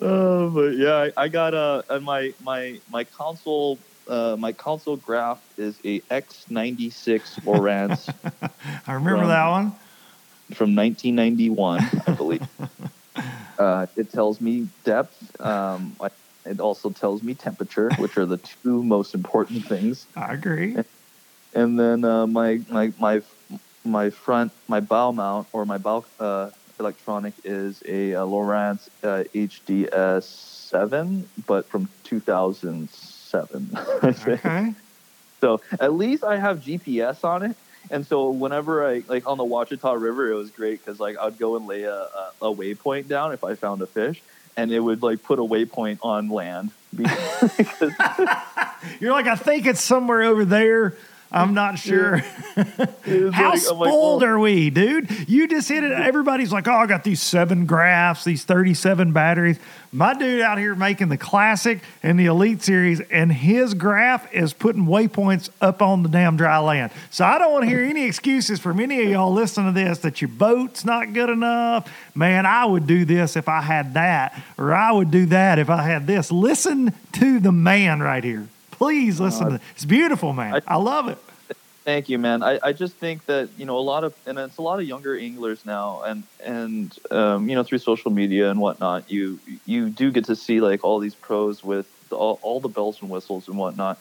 Oh, 0.00 0.50
but 0.50 0.76
yeah, 0.76 1.08
I, 1.16 1.24
I 1.24 1.28
got 1.28 1.54
a 1.54 1.84
uh, 1.88 2.00
my 2.00 2.32
my 2.40 2.80
my 2.90 3.04
console 3.04 3.78
uh, 4.08 4.36
my 4.38 4.52
console 4.52 4.96
graph 4.96 5.40
is 5.56 5.78
a 5.84 6.00
X96 6.02 7.40
Lowrance 7.44 8.12
I 8.86 8.92
remember 8.94 9.20
From- 9.20 9.28
that 9.28 9.48
one. 9.48 9.72
from 10.54 10.74
1991, 10.74 11.80
I 12.06 12.12
believe. 12.12 12.42
uh, 13.58 13.86
it 13.96 14.10
tells 14.10 14.40
me 14.40 14.68
depth. 14.84 15.16
Um, 15.40 15.96
I, 16.00 16.08
it 16.44 16.60
also 16.60 16.90
tells 16.90 17.22
me 17.22 17.34
temperature, 17.34 17.90
which 17.98 18.18
are 18.18 18.26
the 18.26 18.38
two 18.38 18.82
most 18.82 19.14
important 19.14 19.64
things. 19.66 20.06
I 20.16 20.34
agree. 20.34 20.76
And 21.54 21.78
then 21.78 22.04
uh, 22.04 22.26
my 22.26 22.60
my 22.68 22.92
my 22.98 23.22
my 23.84 24.10
front 24.10 24.52
my 24.68 24.80
bow 24.80 25.12
mount 25.12 25.48
or 25.52 25.64
my 25.66 25.78
bow 25.78 26.04
uh, 26.20 26.50
electronic 26.78 27.34
is 27.44 27.82
a, 27.86 28.14
uh 28.14 28.24
Lowrance 28.24 28.88
uh, 29.02 29.24
HDS 29.34 30.24
seven, 30.24 31.28
but 31.46 31.66
from 31.66 31.88
2007. 32.04 33.76
Okay. 34.04 34.74
So 35.40 35.60
at 35.80 35.94
least 35.94 36.22
I 36.22 36.36
have 36.36 36.60
GPS 36.60 37.24
on 37.24 37.42
it. 37.42 37.56
And 37.90 38.06
so 38.06 38.30
whenever 38.30 38.86
I 38.86 39.02
like 39.08 39.26
on 39.26 39.38
the 39.38 39.44
Ouachita 39.44 39.96
River, 39.98 40.30
it 40.30 40.34
was 40.34 40.50
great 40.50 40.84
because 40.84 41.00
like 41.00 41.16
I'd 41.18 41.38
go 41.38 41.56
and 41.56 41.66
lay 41.66 41.82
a, 41.82 41.94
a, 41.94 42.32
a 42.42 42.54
waypoint 42.54 43.08
down 43.08 43.32
if 43.32 43.42
I 43.42 43.54
found 43.54 43.82
a 43.82 43.86
fish, 43.86 44.22
and 44.56 44.70
it 44.70 44.78
would 44.78 45.02
like 45.02 45.22
put 45.22 45.38
a 45.38 45.42
waypoint 45.42 45.98
on 46.02 46.28
land. 46.28 46.70
Because 47.56 47.92
You're 49.00 49.12
like, 49.12 49.26
I 49.26 49.36
think 49.36 49.66
it's 49.66 49.80
somewhere 49.82 50.22
over 50.22 50.44
there. 50.44 50.94
I'm 51.32 51.54
not 51.54 51.78
sure. 51.78 52.22
it's 52.56 52.56
How 52.56 52.64
like- 52.74 53.34
I'm 53.36 53.50
like, 53.50 53.60
spoiled 53.60 54.22
well, 54.22 54.24
are 54.24 54.38
we, 54.38 54.70
dude? 54.70 55.28
You 55.28 55.48
just 55.48 55.68
hit 55.68 55.82
it. 55.82 55.92
Everybody's 55.92 56.52
like, 56.52 56.68
oh, 56.68 56.72
I 56.74 56.86
got 56.86 57.04
these 57.04 57.22
seven 57.22 57.66
graphs, 57.66 58.24
these 58.24 58.44
37 58.44 59.12
batteries. 59.12 59.58
My 59.94 60.14
dude 60.14 60.40
out 60.40 60.58
here 60.58 60.74
making 60.74 61.08
the 61.10 61.18
classic 61.18 61.80
and 62.02 62.18
the 62.18 62.26
elite 62.26 62.62
series, 62.62 63.00
and 63.00 63.30
his 63.32 63.74
graph 63.74 64.32
is 64.32 64.52
putting 64.54 64.84
waypoints 64.86 65.50
up 65.60 65.82
on 65.82 66.02
the 66.02 66.08
damn 66.08 66.36
dry 66.36 66.58
land. 66.58 66.92
So 67.10 67.24
I 67.24 67.38
don't 67.38 67.52
want 67.52 67.64
to 67.64 67.68
hear 67.68 67.82
any 67.82 68.04
excuses 68.06 68.58
from 68.58 68.80
any 68.80 69.02
of 69.02 69.08
y'all 69.10 69.32
listening 69.32 69.74
to 69.74 69.80
this 69.80 69.98
that 69.98 70.20
your 70.22 70.28
boat's 70.28 70.84
not 70.84 71.12
good 71.12 71.28
enough. 71.28 71.90
Man, 72.14 72.46
I 72.46 72.64
would 72.64 72.86
do 72.86 73.04
this 73.04 73.36
if 73.36 73.48
I 73.48 73.60
had 73.60 73.94
that, 73.94 74.42
or 74.56 74.72
I 74.74 74.92
would 74.92 75.10
do 75.10 75.26
that 75.26 75.58
if 75.58 75.68
I 75.68 75.82
had 75.82 76.06
this. 76.06 76.30
Listen 76.32 76.92
to 77.12 77.40
the 77.40 77.52
man 77.52 78.00
right 78.00 78.24
here. 78.24 78.48
Please 78.72 79.20
listen 79.20 79.48
to 79.48 79.54
it. 79.56 79.60
It's 79.72 79.84
beautiful, 79.84 80.32
man. 80.32 80.60
I, 80.66 80.76
love 80.76 81.08
it. 81.08 81.18
Thank 81.84 82.08
you, 82.08 82.18
man. 82.18 82.42
I, 82.42 82.58
I 82.62 82.72
just 82.72 82.94
think 82.94 83.26
that 83.26 83.48
you 83.56 83.64
know 83.64 83.78
a 83.78 83.80
lot 83.80 84.02
of 84.02 84.14
and 84.26 84.38
it's 84.38 84.58
a 84.58 84.62
lot 84.62 84.80
of 84.80 84.86
younger 84.86 85.16
anglers 85.16 85.64
now, 85.64 86.02
and 86.02 86.22
and 86.44 86.96
um, 87.10 87.48
you 87.48 87.54
know 87.54 87.62
through 87.62 87.78
social 87.78 88.10
media 88.10 88.50
and 88.50 88.60
whatnot, 88.60 89.10
you 89.10 89.38
you 89.66 89.88
do 89.88 90.10
get 90.10 90.24
to 90.26 90.36
see 90.36 90.60
like 90.60 90.84
all 90.84 90.98
these 90.98 91.14
pros 91.14 91.62
with 91.62 91.88
all, 92.10 92.38
all 92.42 92.60
the 92.60 92.68
bells 92.68 93.00
and 93.00 93.10
whistles 93.10 93.48
and 93.48 93.56
whatnot. 93.56 93.98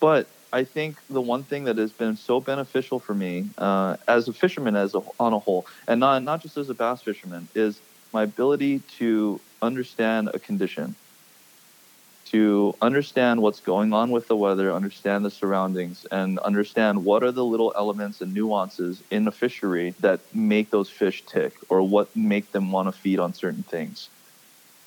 But 0.00 0.28
I 0.52 0.64
think 0.64 0.96
the 1.08 1.20
one 1.20 1.42
thing 1.42 1.64
that 1.64 1.78
has 1.78 1.92
been 1.92 2.16
so 2.16 2.40
beneficial 2.40 2.98
for 2.98 3.14
me 3.14 3.50
uh, 3.58 3.96
as 4.06 4.28
a 4.28 4.32
fisherman 4.32 4.76
as 4.76 4.94
a, 4.94 5.02
on 5.18 5.32
a 5.32 5.38
whole, 5.38 5.66
and 5.88 6.00
not 6.00 6.22
not 6.22 6.42
just 6.42 6.56
as 6.56 6.70
a 6.70 6.74
bass 6.74 7.02
fisherman, 7.02 7.48
is 7.54 7.80
my 8.12 8.22
ability 8.22 8.80
to 8.98 9.40
understand 9.62 10.30
a 10.32 10.38
condition 10.38 10.94
to 12.26 12.74
understand 12.82 13.40
what's 13.40 13.60
going 13.60 13.92
on 13.92 14.10
with 14.10 14.26
the 14.26 14.36
weather, 14.36 14.72
understand 14.72 15.24
the 15.24 15.30
surroundings, 15.30 16.06
and 16.10 16.38
understand 16.40 17.04
what 17.04 17.22
are 17.22 17.30
the 17.30 17.44
little 17.44 17.72
elements 17.76 18.20
and 18.20 18.34
nuances 18.34 19.02
in 19.10 19.24
the 19.24 19.30
fishery 19.30 19.94
that 20.00 20.20
make 20.34 20.70
those 20.70 20.90
fish 20.90 21.24
tick 21.24 21.54
or 21.68 21.82
what 21.82 22.14
make 22.16 22.50
them 22.52 22.72
want 22.72 22.88
to 22.88 22.92
feed 22.92 23.20
on 23.20 23.32
certain 23.32 23.62
things. 23.62 24.08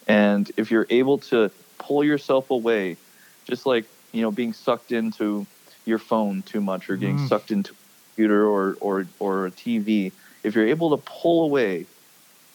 And 0.07 0.51
if 0.57 0.69
you're 0.69 0.87
able 0.89 1.19
to 1.29 1.49
pull 1.77 2.03
yourself 2.03 2.49
away, 2.51 2.97
just 3.45 3.65
like 3.65 3.85
you 4.11 4.21
know 4.21 4.31
being 4.31 4.53
sucked 4.53 4.91
into 4.91 5.45
your 5.85 5.99
phone 5.99 6.41
too 6.41 6.61
much 6.61 6.89
or 6.89 6.97
getting 6.97 7.19
mm. 7.19 7.29
sucked 7.29 7.51
into 7.51 7.71
a 7.71 7.75
computer 8.09 8.45
or, 8.45 8.77
or 8.81 9.07
or 9.19 9.45
a 9.45 9.51
TV, 9.51 10.11
if 10.43 10.55
you're 10.55 10.67
able 10.67 10.97
to 10.97 11.03
pull 11.05 11.45
away 11.45 11.85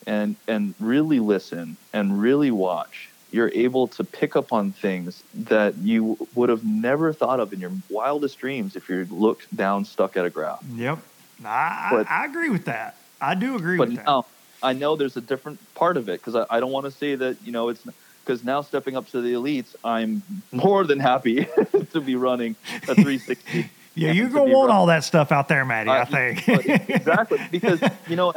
and 0.07 0.37
and 0.47 0.75
really 0.79 1.21
listen 1.21 1.79
and 1.95 2.21
really 2.21 2.51
watch 2.51 3.09
you're 3.35 3.51
able 3.53 3.89
to 3.89 4.05
pick 4.05 4.37
up 4.37 4.53
on 4.53 4.71
things 4.71 5.25
that 5.35 5.77
you 5.79 6.17
would 6.37 6.49
have 6.49 6.65
never 6.65 7.13
thought 7.13 7.41
of 7.41 7.53
in 7.53 7.59
your 7.59 7.73
wildest 7.91 8.39
dreams 8.39 8.77
if 8.77 8.89
you 8.89 9.05
looked 9.11 9.55
down 9.57 9.85
stuck 9.85 10.17
at 10.17 10.25
a 10.25 10.31
graph. 10.31 10.63
Yep. 10.73 11.01
I, 11.45 11.89
but, 11.91 12.09
I, 12.09 12.27
agree 12.27 12.49
with 12.49 12.67
that. 12.67 12.97
I 13.21 13.35
do 13.35 13.57
agree 13.57 13.77
but 13.77 13.89
with 13.89 13.97
that. 13.97 14.23
I 14.63 14.73
know 14.73 14.95
there's 14.95 15.17
a 15.17 15.21
different 15.21 15.59
part 15.75 15.97
of 15.97 16.09
it 16.09 16.21
because 16.21 16.37
I, 16.37 16.47
I, 16.49 16.61
don't 16.61 16.71
want 16.71 16.85
to 16.85 16.93
say 16.93 17.17
that, 17.17 17.37
you 17.45 17.51
know, 17.51 17.71
it's 17.71 17.85
because 18.25 18.45
now 18.45 18.63
stepping 18.63 18.97
up 18.97 19.09
to 19.09 19.21
the 19.21 19.33
elites, 19.33 19.75
I'm 19.85 20.23
more 20.53 20.85
than 20.85 21.01
happy 21.01 21.49
to 21.93 22.01
be 22.01 22.15
running 22.15 22.55
a 22.89 22.95
360. 22.95 23.69
yeah, 23.97 24.13
you're 24.13 24.29
going 24.29 24.49
to 24.49 24.57
want 24.57 24.71
all 24.71 24.87
that 24.87 25.03
stuff 25.03 25.33
out 25.33 25.49
there, 25.49 25.65
Matty, 25.65 25.91
uh, 25.91 26.03
I 26.03 26.05
think. 26.05 26.49
exactly. 26.89 27.41
Because, 27.51 27.83
you 28.07 28.15
know, 28.15 28.33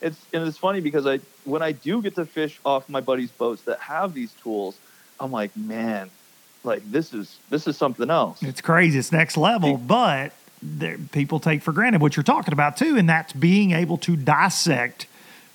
it's 0.00 0.18
and 0.32 0.46
it's 0.46 0.58
funny 0.58 0.80
because 0.80 1.06
I 1.06 1.20
when 1.44 1.62
I 1.62 1.72
do 1.72 2.02
get 2.02 2.14
to 2.16 2.24
fish 2.24 2.60
off 2.64 2.88
my 2.88 3.00
buddies' 3.00 3.30
boats 3.30 3.62
that 3.62 3.80
have 3.80 4.14
these 4.14 4.32
tools, 4.34 4.76
I'm 5.18 5.32
like, 5.32 5.56
man, 5.56 6.10
like 6.64 6.88
this 6.90 7.12
is 7.12 7.38
this 7.50 7.66
is 7.66 7.76
something 7.76 8.10
else. 8.10 8.42
It's 8.42 8.60
crazy. 8.60 8.98
It's 8.98 9.12
next 9.12 9.36
level, 9.36 9.76
but 9.76 10.32
there, 10.62 10.98
people 11.12 11.40
take 11.40 11.62
for 11.62 11.72
granted 11.72 12.00
what 12.00 12.16
you're 12.16 12.24
talking 12.24 12.52
about 12.52 12.76
too, 12.76 12.96
and 12.96 13.08
that's 13.08 13.32
being 13.32 13.72
able 13.72 13.98
to 13.98 14.16
dissect 14.16 15.06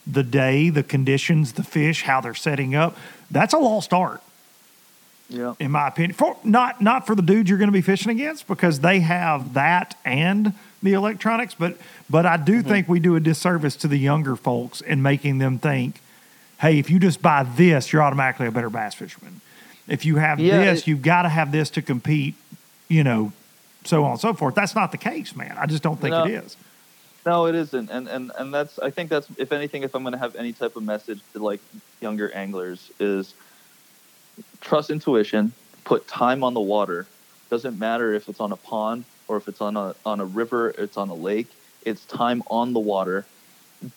the 0.05 0.23
day, 0.23 0.69
the 0.69 0.83
conditions, 0.83 1.53
the 1.53 1.63
fish, 1.63 2.03
how 2.03 2.19
they're 2.19 2.33
setting 2.33 2.75
up. 2.75 2.97
That's 3.31 3.53
a 3.53 3.57
lost 3.57 3.93
art. 3.93 4.21
Yeah. 5.33 5.55
In 5.59 5.71
my 5.71 5.87
opinion, 5.87 6.13
for 6.13 6.37
not 6.43 6.81
not 6.81 7.07
for 7.07 7.15
the 7.15 7.21
dudes 7.21 7.49
you're 7.49 7.57
going 7.57 7.69
to 7.69 7.73
be 7.73 7.81
fishing 7.81 8.11
against 8.11 8.47
because 8.47 8.81
they 8.81 8.99
have 8.99 9.53
that 9.55 9.97
and 10.05 10.53
the 10.83 10.93
electronics, 10.93 11.55
but 11.55 11.77
but 12.09 12.25
I 12.25 12.37
do 12.37 12.59
mm-hmm. 12.59 12.69
think 12.69 12.87
we 12.87 12.99
do 12.99 13.15
a 13.15 13.19
disservice 13.19 13.75
to 13.77 13.87
the 13.87 13.97
younger 13.97 14.35
folks 14.35 14.79
in 14.79 15.01
making 15.01 15.39
them 15.39 15.57
think, 15.57 16.01
hey, 16.61 16.77
if 16.77 16.89
you 16.89 16.99
just 16.99 17.21
buy 17.21 17.43
this, 17.43 17.91
you're 17.91 18.03
automatically 18.03 18.47
a 18.47 18.51
better 18.51 18.69
bass 18.69 18.93
fisherman. 18.93 19.41
If 19.87 20.05
you 20.05 20.17
have 20.17 20.39
yeah, 20.39 20.63
this, 20.63 20.81
it, 20.81 20.87
you've 20.87 21.01
got 21.01 21.23
to 21.23 21.29
have 21.29 21.51
this 21.51 21.69
to 21.71 21.81
compete, 21.81 22.35
you 22.87 23.03
know, 23.03 23.33
so 23.83 24.03
on 24.03 24.11
and 24.11 24.19
so 24.19 24.33
forth. 24.33 24.55
That's 24.55 24.75
not 24.75 24.91
the 24.91 24.97
case, 24.97 25.35
man. 25.35 25.55
I 25.57 25.65
just 25.65 25.83
don't 25.83 25.99
think 25.99 26.11
no, 26.11 26.25
it 26.25 26.31
is. 26.31 26.55
No, 27.25 27.47
it 27.47 27.55
isn't. 27.55 27.89
And 27.89 28.07
and 28.07 28.31
and 28.37 28.53
that's 28.53 28.77
I 28.79 28.91
think 28.91 29.09
that's 29.09 29.27
if 29.37 29.51
anything, 29.51 29.83
if 29.83 29.95
I'm 29.95 30.03
gonna 30.03 30.17
have 30.17 30.35
any 30.35 30.53
type 30.53 30.75
of 30.75 30.83
message 30.83 31.21
to 31.33 31.39
like 31.43 31.61
younger 32.01 32.31
anglers 32.33 32.91
is 32.99 33.33
trust 34.61 34.89
intuition, 34.89 35.53
put 35.83 36.07
time 36.07 36.43
on 36.43 36.53
the 36.53 36.61
water. 36.61 37.05
Doesn't 37.49 37.77
matter 37.77 38.13
if 38.13 38.29
it's 38.29 38.39
on 38.39 38.51
a 38.51 38.57
pond 38.57 39.05
or 39.27 39.37
if 39.37 39.47
it's 39.47 39.61
on 39.61 39.77
a 39.77 39.95
on 40.05 40.19
a 40.19 40.25
river, 40.25 40.69
it's 40.77 40.97
on 40.97 41.09
a 41.09 41.13
lake, 41.13 41.47
it's 41.83 42.05
time 42.05 42.43
on 42.47 42.73
the 42.73 42.79
water. 42.79 43.25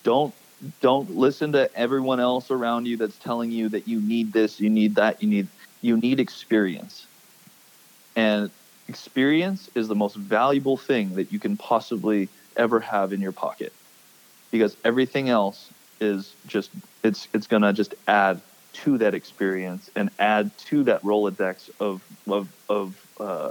Don't 0.03 0.34
don't 0.80 1.16
listen 1.16 1.53
to 1.53 1.74
everyone 1.76 2.20
else 2.20 2.51
around 2.51 2.87
you 2.87 2.97
that's 2.97 3.16
telling 3.18 3.51
you 3.51 3.68
that 3.70 3.87
you 3.87 4.01
need 4.01 4.32
this, 4.32 4.61
you 4.61 4.70
need 4.70 4.95
that, 4.97 5.22
you 5.22 5.28
need 5.28 5.49
you 5.82 5.97
need 5.97 6.20
experience. 6.20 7.07
And 8.14 8.51
experience 8.89 9.70
is 9.74 9.89
the 9.89 9.95
most 9.95 10.16
valuable 10.16 10.76
thing 10.76 11.14
that 11.16 11.32
you 11.32 11.39
can 11.39 11.57
possibly 11.57 12.28
ever 12.57 12.80
have 12.80 13.12
in 13.12 13.20
your 13.20 13.32
pocket. 13.32 13.72
Because 14.51 14.76
everything 14.84 15.28
else 15.28 15.70
is 16.01 16.32
just 16.47 16.70
it's 17.03 17.28
it's 17.32 17.47
going 17.47 17.62
to 17.62 17.72
just 17.72 17.95
add 18.07 18.41
to 18.85 18.99
that 18.99 19.14
experience 19.14 19.91
and 19.97 20.11
add 20.18 20.57
to 20.59 20.85
that 20.85 21.03
Rolodex 21.03 21.70
of 21.81 22.03
of 22.27 22.49
of 22.68 23.07
uh, 23.18 23.51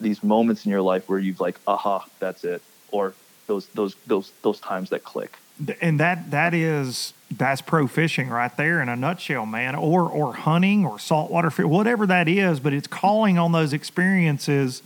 these 0.00 0.22
moments 0.22 0.64
in 0.64 0.70
your 0.70 0.82
life 0.82 1.08
where 1.08 1.18
you've 1.18 1.40
like, 1.40 1.58
aha, 1.66 2.06
that's 2.18 2.44
it, 2.44 2.62
or 2.90 3.14
those 3.46 3.66
those 3.68 3.94
those 4.06 4.32
those 4.42 4.60
times 4.60 4.90
that 4.90 5.04
click. 5.04 5.36
And 5.80 6.00
that 6.00 6.30
that 6.30 6.54
is 6.54 7.12
that's 7.30 7.60
pro 7.60 7.86
fishing 7.86 8.28
right 8.28 8.54
there 8.56 8.80
in 8.80 8.88
a 8.88 8.96
nutshell, 8.96 9.46
man. 9.46 9.74
Or 9.74 10.02
or 10.08 10.34
hunting 10.34 10.84
or 10.84 10.98
saltwater 10.98 11.50
fish, 11.50 11.66
whatever 11.66 12.06
that 12.06 12.28
is. 12.28 12.60
But 12.60 12.72
it's 12.72 12.86
calling 12.86 13.38
on 13.38 13.52
those 13.52 13.72
experiences 13.72 14.82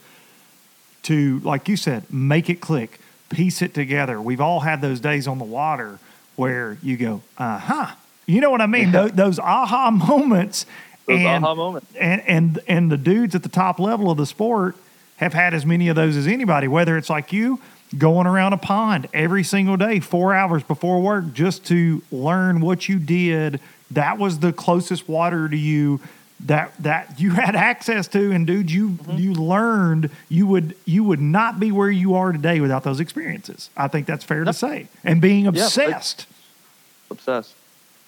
to, 1.05 1.39
like 1.41 1.69
you 1.69 1.77
said, 1.77 2.13
make 2.13 2.51
it 2.51 2.61
click, 2.61 2.99
piece 3.31 3.63
it 3.63 3.75
together. 3.75 4.21
We've 4.21 4.41
all 4.41 4.61
had 4.61 4.81
those 4.81 4.99
days 4.99 5.29
on 5.29 5.39
the 5.39 5.45
water 5.45 5.99
where 6.35 6.79
you 6.83 6.97
go, 6.97 7.23
uh 7.39 7.59
huh. 7.59 7.95
You 8.27 8.41
know 8.41 8.51
what 8.51 8.61
I 8.61 8.67
mean? 8.67 8.91
those, 8.93 9.13
those 9.13 9.39
aha 9.39 9.91
moments. 10.09 10.67
Those 11.07 11.21
and, 11.21 11.45
aha 11.45 11.55
moments. 11.55 11.87
And, 11.99 12.23
and 12.27 12.59
and 12.67 12.91
the 12.91 12.97
dudes 12.97 13.35
at 13.35 13.43
the 13.43 13.49
top 13.49 13.79
level 13.79 14.11
of 14.11 14.19
the 14.19 14.27
sport 14.27 14.77
have 15.17 15.33
had 15.33 15.55
as 15.55 15.65
many 15.65 15.89
of 15.89 15.97
those 15.97 16.17
as 16.17 16.27
anybody, 16.27 16.69
whether 16.69 16.97
it's 16.99 17.09
like 17.09 17.33
you 17.33 17.61
going 17.97 18.27
around 18.27 18.53
a 18.53 18.57
pond 18.57 19.09
every 19.15 19.45
single 19.45 19.77
day, 19.77 20.01
four 20.01 20.35
hours 20.35 20.63
before 20.63 21.01
work, 21.01 21.33
just 21.33 21.65
to 21.67 22.03
learn 22.11 22.61
what 22.61 22.89
you 22.89 22.99
did. 22.99 23.61
That 23.93 24.19
was 24.19 24.41
the 24.41 24.53
closest 24.53 25.09
water 25.09 25.49
to 25.49 25.57
you 25.57 26.01
that 26.41 26.73
that 26.83 27.19
you 27.19 27.31
had 27.33 27.57
access 27.57 28.09
to 28.09 28.33
and 28.33 28.47
dude 28.47 28.71
you 28.71 28.91
mm-hmm. 28.91 29.17
you 29.17 29.33
learned 29.33 30.11
you 30.29 30.47
would 30.47 30.77
you 30.85 31.03
would 31.03 31.21
not 31.21 31.59
be 31.59 31.73
where 31.73 31.91
you 31.91 32.15
are 32.15 32.33
today 32.33 32.61
without 32.61 32.85
those 32.85 33.01
experiences 33.01 33.71
i 33.75 33.89
think 33.89 34.07
that's 34.07 34.23
fair 34.23 34.39
yep. 34.39 34.47
to 34.47 34.53
say 34.53 34.87
and 35.03 35.23
being 35.23 35.47
obsessed 35.47 36.27
yep. 36.29 37.19
obsessed 37.19 37.55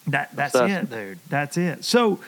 that 0.09 0.34
that's 0.34 0.54
it 0.54 0.90
dude 0.90 1.18
that's 1.28 1.56
it 1.56 1.84
so 1.84 2.18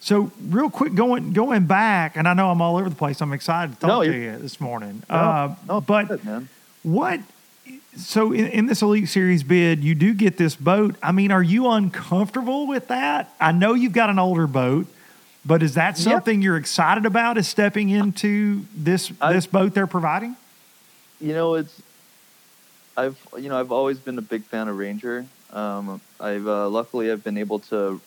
so 0.00 0.30
real 0.48 0.70
quick, 0.70 0.94
going 0.94 1.32
going 1.32 1.66
back, 1.66 2.16
and 2.16 2.28
I 2.28 2.34
know 2.34 2.50
I'm 2.50 2.62
all 2.62 2.76
over 2.76 2.88
the 2.88 2.94
place. 2.94 3.20
I'm 3.20 3.32
excited 3.32 3.74
to 3.74 3.80
talk 3.80 3.88
no, 3.88 4.02
to 4.04 4.16
you 4.16 4.38
this 4.38 4.60
morning. 4.60 5.02
No, 5.10 5.14
uh, 5.14 5.54
no, 5.66 5.80
but 5.80 6.08
good, 6.08 6.48
what? 6.82 7.20
So 7.96 8.32
in, 8.32 8.46
in, 8.46 8.66
this 8.66 8.80
Elite 8.80 9.08
Series 9.08 9.42
bid, 9.42 9.82
you 9.82 9.96
do 9.96 10.14
get 10.14 10.36
this 10.36 10.54
boat. 10.54 10.94
I 11.02 11.10
mean, 11.10 11.32
are 11.32 11.42
you 11.42 11.68
uncomfortable 11.68 12.68
with 12.68 12.88
that? 12.88 13.34
I 13.40 13.50
know 13.50 13.74
you've 13.74 13.92
got 13.92 14.08
an 14.08 14.20
older 14.20 14.46
boat, 14.46 14.86
but 15.44 15.64
is 15.64 15.74
that 15.74 15.98
something 15.98 16.40
yep. 16.40 16.44
you're 16.44 16.56
excited 16.56 17.04
about? 17.04 17.36
Is 17.36 17.48
stepping 17.48 17.88
into 17.88 18.64
this 18.76 19.10
I, 19.20 19.32
this 19.32 19.46
boat 19.46 19.74
they're 19.74 19.88
providing? 19.88 20.36
You 21.20 21.32
know, 21.32 21.54
it's 21.54 21.82
I've 22.96 23.18
you 23.36 23.48
know 23.48 23.58
I've 23.58 23.72
always 23.72 23.98
been 23.98 24.16
a 24.16 24.22
big 24.22 24.44
fan 24.44 24.68
of 24.68 24.78
Ranger. 24.78 25.26
Um, 25.52 26.00
I've 26.20 26.46
uh, 26.46 26.68
luckily 26.68 27.10
I've 27.10 27.24
been 27.24 27.38
able 27.38 27.60
to 27.60 28.00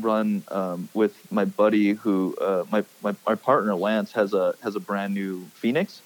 run 0.00 0.42
um, 0.48 0.88
with 0.94 1.30
my 1.32 1.44
buddy 1.44 1.92
who 1.92 2.36
uh, 2.40 2.64
my, 2.70 2.84
my 3.02 3.14
my 3.26 3.34
partner 3.34 3.74
Lance 3.74 4.12
has 4.12 4.32
a 4.34 4.54
has 4.62 4.76
a 4.76 4.80
brand 4.80 5.14
new 5.14 5.44
Phoenix, 5.54 6.00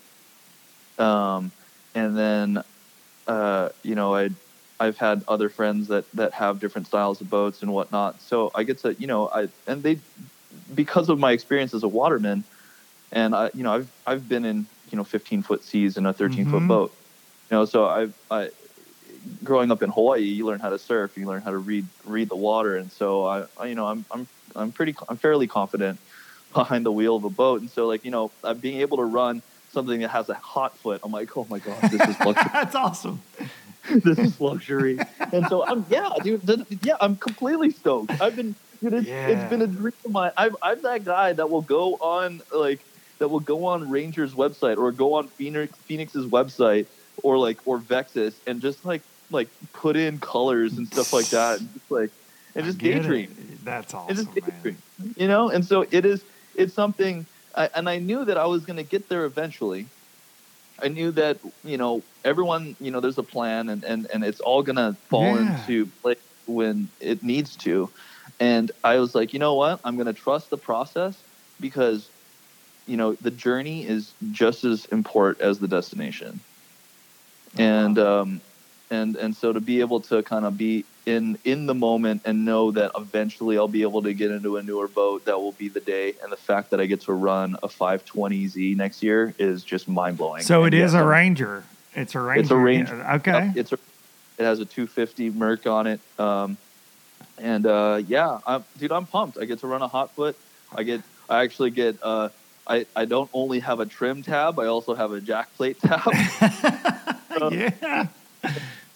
um, 0.98 1.52
and 1.94 2.16
then 2.16 2.64
uh, 3.26 3.68
you 3.82 3.94
know 3.94 4.14
I 4.14 4.30
I've 4.80 4.98
had 4.98 5.22
other 5.28 5.48
friends 5.48 5.88
that 5.88 6.10
that 6.12 6.32
have 6.32 6.58
different 6.58 6.86
styles 6.86 7.20
of 7.20 7.30
boats 7.30 7.62
and 7.62 7.72
whatnot. 7.72 8.20
So 8.20 8.50
I 8.54 8.64
get 8.64 8.78
to 8.78 8.94
you 8.94 9.06
know 9.06 9.28
I 9.28 9.48
and 9.66 9.82
they 9.82 9.98
because 10.74 11.08
of 11.08 11.18
my 11.18 11.32
experience 11.32 11.74
as 11.74 11.82
a 11.82 11.88
waterman, 11.88 12.44
and 13.12 13.34
I 13.34 13.50
you 13.54 13.62
know 13.62 13.74
I've 13.74 13.90
I've 14.06 14.28
been 14.28 14.44
in 14.44 14.66
you 14.90 14.98
know 14.98 15.04
15 15.04 15.42
foot 15.42 15.62
seas 15.62 15.96
in 15.96 16.06
a 16.06 16.12
13 16.12 16.38
mm-hmm. 16.38 16.50
foot 16.50 16.66
boat, 16.66 16.94
you 17.50 17.56
know 17.56 17.64
so 17.64 17.86
I've 17.86 18.14
I 18.30 18.50
growing 19.42 19.70
up 19.70 19.82
in 19.82 19.90
Hawaii, 19.90 20.22
you 20.22 20.46
learn 20.46 20.60
how 20.60 20.70
to 20.70 20.78
surf, 20.78 21.16
you 21.16 21.26
learn 21.26 21.42
how 21.42 21.50
to 21.50 21.58
read 21.58 21.86
read 22.06 22.28
the 22.28 22.36
water, 22.36 22.76
and 22.76 22.90
so 22.90 23.26
I, 23.26 23.44
I 23.58 23.66
you 23.66 23.74
know, 23.74 23.86
I'm 23.86 24.04
I'm 24.10 24.26
I'm 24.54 24.72
pretty 24.72 24.94
I'm 25.08 25.16
fairly 25.16 25.46
confident 25.46 25.98
behind 26.52 26.86
the 26.86 26.92
wheel 26.92 27.16
of 27.16 27.24
a 27.24 27.30
boat, 27.30 27.60
and 27.60 27.70
so 27.70 27.86
like 27.86 28.04
you 28.04 28.10
know, 28.10 28.30
being 28.60 28.80
able 28.80 28.98
to 28.98 29.04
run 29.04 29.42
something 29.72 30.00
that 30.00 30.08
has 30.10 30.28
a 30.28 30.34
hot 30.34 30.76
foot, 30.78 31.00
I'm 31.02 31.12
like, 31.12 31.36
oh 31.36 31.46
my 31.48 31.58
god, 31.58 31.80
this 31.90 32.08
is 32.08 32.20
luxury. 32.24 32.50
That's 32.52 32.74
awesome. 32.74 33.22
this 33.90 34.18
is 34.18 34.40
luxury, 34.40 34.98
and 35.32 35.46
so 35.48 35.64
I'm 35.66 35.84
yeah, 35.88 36.10
dude, 36.22 36.66
yeah, 36.82 36.94
I'm 37.00 37.16
completely 37.16 37.70
stoked. 37.70 38.20
I've 38.20 38.36
been. 38.36 38.54
Dude, 38.80 38.94
it's, 38.94 39.06
yeah. 39.06 39.28
it's 39.28 39.48
been 39.48 39.62
a 39.62 39.68
dream 39.68 39.92
of 40.04 40.10
mine. 40.10 40.32
I'm, 40.36 40.56
I'm 40.60 40.82
that 40.82 41.04
guy 41.04 41.32
that 41.34 41.48
will 41.48 41.62
go 41.62 41.94
on 41.94 42.42
like 42.52 42.80
that 43.18 43.28
will 43.28 43.38
go 43.38 43.66
on 43.66 43.88
Ranger's 43.88 44.34
website 44.34 44.76
or 44.76 44.90
go 44.90 45.14
on 45.14 45.28
Phoenix, 45.28 45.72
Phoenix's 45.86 46.26
website 46.26 46.86
or 47.22 47.38
like 47.38 47.58
or 47.64 47.78
Vexus 47.78 48.34
and 48.48 48.60
just 48.60 48.84
like 48.84 49.02
like 49.32 49.50
put 49.72 49.96
in 49.96 50.18
colors 50.18 50.76
and 50.76 50.86
stuff 50.86 51.12
like 51.12 51.30
that, 51.30 51.60
and 51.60 51.72
just 51.72 51.90
like 51.90 52.10
and 52.54 52.64
just 52.64 52.78
get 52.78 52.96
it. 52.96 53.02
daydream 53.02 53.58
That's 53.62 53.94
and 53.94 54.16
awesome, 54.16 54.34
just 54.34 54.64
man. 54.64 54.82
you 55.16 55.28
know. 55.28 55.50
And 55.50 55.64
so 55.64 55.86
it 55.90 56.04
is. 56.06 56.24
It's 56.54 56.74
something, 56.74 57.26
I, 57.56 57.70
and 57.74 57.88
I 57.88 57.98
knew 57.98 58.24
that 58.26 58.36
I 58.36 58.46
was 58.46 58.64
going 58.66 58.76
to 58.76 58.82
get 58.84 59.08
there 59.08 59.24
eventually. 59.24 59.88
I 60.82 60.88
knew 60.88 61.12
that 61.12 61.40
you 61.64 61.78
know 61.78 62.04
everyone, 62.24 62.76
you 62.80 62.90
know, 62.90 63.00
there's 63.00 63.18
a 63.18 63.22
plan, 63.22 63.68
and 63.68 63.84
and 63.84 64.06
and 64.12 64.24
it's 64.24 64.40
all 64.40 64.62
going 64.62 64.76
to 64.76 64.96
fall 65.10 65.36
Yeah. 65.36 65.42
into 65.42 65.86
place 66.02 66.16
when 66.46 66.90
it 67.00 67.22
needs 67.22 67.56
to. 67.56 67.92
And 68.40 68.70
I 68.84 68.98
was 68.98 69.14
like, 69.14 69.32
you 69.32 69.38
know 69.38 69.54
what? 69.54 69.80
I'm 69.84 69.96
going 69.96 70.06
to 70.06 70.12
trust 70.12 70.50
the 70.50 70.58
process 70.58 71.22
because, 71.60 72.10
you 72.86 72.96
know, 72.96 73.16
the 73.20 73.30
journey 73.30 73.86
is 73.86 74.14
just 74.30 74.64
as 74.64 74.84
important 74.86 75.40
as 75.40 75.60
the 75.60 75.68
destination. 75.68 76.40
And 77.56 77.98
um, 77.98 78.40
and 78.92 79.16
and 79.16 79.34
so 79.34 79.52
to 79.52 79.60
be 79.60 79.80
able 79.80 80.00
to 80.00 80.22
kind 80.22 80.44
of 80.44 80.56
be 80.58 80.84
in 81.06 81.36
in 81.44 81.66
the 81.66 81.74
moment 81.74 82.22
and 82.24 82.44
know 82.44 82.70
that 82.70 82.92
eventually 82.96 83.56
I'll 83.58 83.66
be 83.80 83.82
able 83.82 84.02
to 84.02 84.12
get 84.14 84.30
into 84.30 84.56
a 84.58 84.62
newer 84.62 84.86
boat 84.86 85.24
that 85.24 85.38
will 85.40 85.52
be 85.52 85.68
the 85.68 85.80
day 85.80 86.14
and 86.22 86.30
the 86.30 86.36
fact 86.36 86.70
that 86.70 86.80
I 86.80 86.86
get 86.86 87.00
to 87.02 87.12
run 87.12 87.56
a 87.62 87.68
520Z 87.68 88.76
next 88.76 89.02
year 89.02 89.34
is 89.38 89.64
just 89.64 89.88
mind 89.88 90.18
blowing. 90.18 90.42
So 90.42 90.62
it 90.64 90.66
And 90.66 90.74
is 90.74 90.92
yes, 90.92 90.94
a 90.94 90.98
I'm- 90.98 91.08
Ranger. 91.08 91.64
It's 91.94 92.14
a 92.14 92.20
Ranger. 92.20 92.40
It's 92.42 92.50
a 92.50 92.56
Ranger. 92.56 92.96
Yeah, 92.98 93.14
Okay. 93.16 93.46
Yep, 93.46 93.56
it's 93.56 93.72
a, 93.72 93.78
it 94.38 94.44
has 94.44 94.60
a 94.60 94.64
250 94.64 95.30
Merc 95.30 95.66
on 95.66 95.86
it. 95.86 96.00
Um, 96.18 96.56
and 97.38 97.66
uh, 97.66 98.00
yeah, 98.06 98.38
I'm, 98.46 98.64
dude, 98.78 98.92
I'm 98.92 99.04
pumped. 99.06 99.36
I 99.38 99.44
get 99.44 99.58
to 99.60 99.66
run 99.66 99.82
a 99.82 99.88
hot 99.88 100.10
foot. 100.14 100.36
I 100.74 100.84
get, 100.84 101.02
I 101.28 101.42
actually 101.42 101.70
get, 101.70 101.96
uh, 102.02 102.28
I, 102.66 102.86
I 102.96 103.04
don't 103.04 103.28
only 103.34 103.58
have 103.60 103.80
a 103.80 103.86
trim 103.86 104.22
tab, 104.22 104.58
I 104.58 104.66
also 104.66 104.94
have 104.94 105.12
a 105.12 105.20
jack 105.20 105.52
plate 105.56 105.78
tab. 105.80 106.00
yeah. 107.52 108.06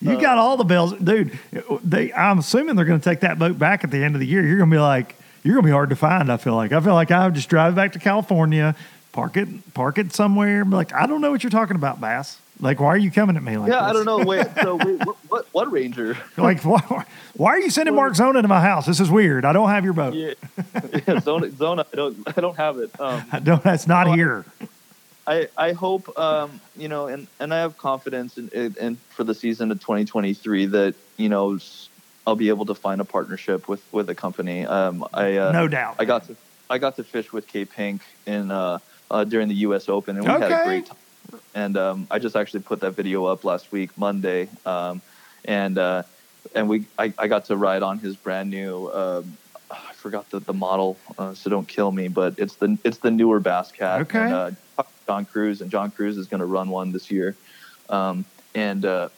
You 0.01 0.21
got 0.21 0.39
all 0.39 0.57
the 0.57 0.65
bells, 0.65 0.93
dude. 0.95 1.39
They, 1.83 2.13
I'm 2.13 2.39
assuming 2.39 2.77
they're 2.77 2.85
going 2.85 3.01
to 3.01 3.05
take 3.05 3.21
that 3.21 3.39
boat 3.39 3.59
back 3.59 3.83
at 3.83 3.91
the 3.91 4.03
end 4.03 4.15
of 4.15 4.21
the 4.21 4.27
year. 4.27 4.47
You're 4.47 4.59
going 4.59 4.71
to 4.71 4.77
be 4.77 4.81
like, 4.81 5.17
you're 5.43 5.55
going 5.55 5.65
to 5.65 5.69
be 5.69 5.73
hard 5.73 5.91
to 5.91 5.97
find. 5.97 6.31
I 6.31 6.37
feel 6.37 6.55
like. 6.55 6.73
I 6.73 6.81
feel 6.81 6.95
like 6.95 7.11
I 7.11 7.25
would 7.25 7.35
just 7.35 7.49
drive 7.49 7.75
back 7.75 7.93
to 7.93 7.99
California, 7.99 8.77
park 9.13 9.37
it, 9.37 9.75
park 9.75 9.99
it 9.99 10.13
somewhere. 10.13 10.65
like, 10.65 10.93
I 10.93 11.07
don't 11.07 11.21
know 11.21 11.31
what 11.31 11.43
you're 11.43 11.51
talking 11.51 11.77
about, 11.77 12.01
Bass. 12.01 12.39
Like, 12.59 12.81
why 12.81 12.89
are 12.89 12.97
you 12.97 13.11
coming 13.11 13.37
at 13.37 13.43
me 13.43 13.59
like 13.59 13.71
yeah, 13.71 13.81
this? 13.81 13.91
I 13.91 13.93
don't 13.93 14.05
know. 14.07 14.25
Wait, 14.25 14.47
so 14.63 14.77
wait, 14.77 15.05
what, 15.05 15.17
what, 15.29 15.47
what 15.53 15.73
Ranger? 15.73 16.17
Like, 16.37 16.63
why, 16.65 17.05
why 17.35 17.51
are 17.51 17.61
you 17.61 17.71
sending 17.71 17.95
Mark 17.95 18.15
Zona 18.15 18.41
to 18.41 18.49
my 18.49 18.61
house? 18.61 18.87
This 18.87 18.99
is 18.99 19.11
weird. 19.11 19.45
I 19.45 19.53
don't 19.53 19.69
have 19.69 19.85
your 19.85 19.93
boat. 19.93 20.15
Yeah, 20.15 20.35
yeah 21.07 21.21
Zona, 21.21 21.51
Zona. 21.51 21.85
I 21.93 21.97
don't, 21.97 22.17
I 22.27 22.41
don't 22.41 22.57
have 22.57 22.79
it. 22.79 22.99
Um, 22.99 23.25
I 23.33 23.41
don't. 23.41 23.63
That's 23.63 23.87
not 23.87 24.07
No, 24.07 24.13
here. 24.15 24.45
I, 24.61 24.67
I 25.27 25.49
I 25.57 25.73
hope 25.73 26.19
um, 26.19 26.61
you 26.77 26.89
know 26.89 27.07
and, 27.07 27.27
and 27.41 27.53
I 27.53 27.59
have 27.59 27.77
confidence 27.79 28.39
in, 28.39 28.49
in, 28.51 28.77
in 28.81 28.97
for 29.11 29.25
the 29.25 29.35
season 29.35 29.71
of 29.71 29.81
2023 29.81 30.67
that 30.67 30.95
you 31.17 31.29
know 31.29 31.59
I'll 32.27 32.37
be 32.37 32.49
able 32.49 32.67
to 32.67 32.75
find 32.75 33.01
a 33.01 33.05
partnership 33.05 33.69
with 33.69 33.83
with 33.93 34.09
a 34.09 34.15
company. 34.15 34.67
Um, 34.67 35.07
I 35.13 35.37
uh, 35.37 35.53
no 35.53 35.69
doubt. 35.69 35.97
I 35.99 36.05
got 36.05 36.27
to 36.29 36.37
I 36.71 36.79
got 36.79 36.97
to 36.97 37.05
fish 37.05 37.33
with 37.33 37.47
K 37.47 37.65
Pink 37.65 38.03
in 38.27 38.51
uh, 38.51 38.79
uh, 39.11 39.25
during 39.25 39.49
the 39.49 39.55
U.S. 39.67 39.89
Open 39.89 40.17
and 40.17 40.25
we 40.25 40.33
had 40.33 40.53
a 40.53 40.65
great 40.65 40.87
time. 40.87 40.97
And 41.55 41.77
um, 41.77 42.07
I 42.11 42.19
just 42.19 42.37
actually 42.37 42.61
put 42.61 42.81
that 42.81 42.93
video 42.93 43.25
up 43.25 43.43
last 43.43 43.73
week 43.73 43.91
Monday, 43.99 44.49
um, 44.65 45.03
and 45.45 45.77
uh, 45.77 46.05
and 46.55 46.69
we 46.69 46.85
I, 46.97 47.13
I 47.19 47.27
got 47.27 47.47
to 47.47 47.57
ride 47.57 47.83
on 47.83 47.99
his 47.99 48.15
brand 48.15 48.51
new. 48.51 48.89
I 50.07 50.09
forgot 50.09 50.31
the, 50.31 50.39
the 50.39 50.53
model, 50.53 50.97
uh, 51.19 51.35
so 51.35 51.51
don't 51.51 51.67
kill 51.67 51.91
me. 51.91 52.07
But 52.07 52.39
it's 52.39 52.55
the 52.55 52.79
it's 52.85 52.99
the 52.99 53.11
newer 53.11 53.41
Bass 53.41 53.73
Cat. 53.73 54.03
Okay. 54.03 54.21
And, 54.21 54.33
uh, 54.33 54.51
John 55.09 55.25
Cruz, 55.25 55.61
and 55.61 55.71
John 55.71 55.91
Cruz 55.91 56.17
is 56.17 56.29
going 56.29 56.41
to 56.41 56.47
run 56.47 56.69
one 56.69 56.93
this 56.93 57.11
year, 57.11 57.35
um, 57.91 58.25
and 58.55 58.85
uh, 58.85 59.09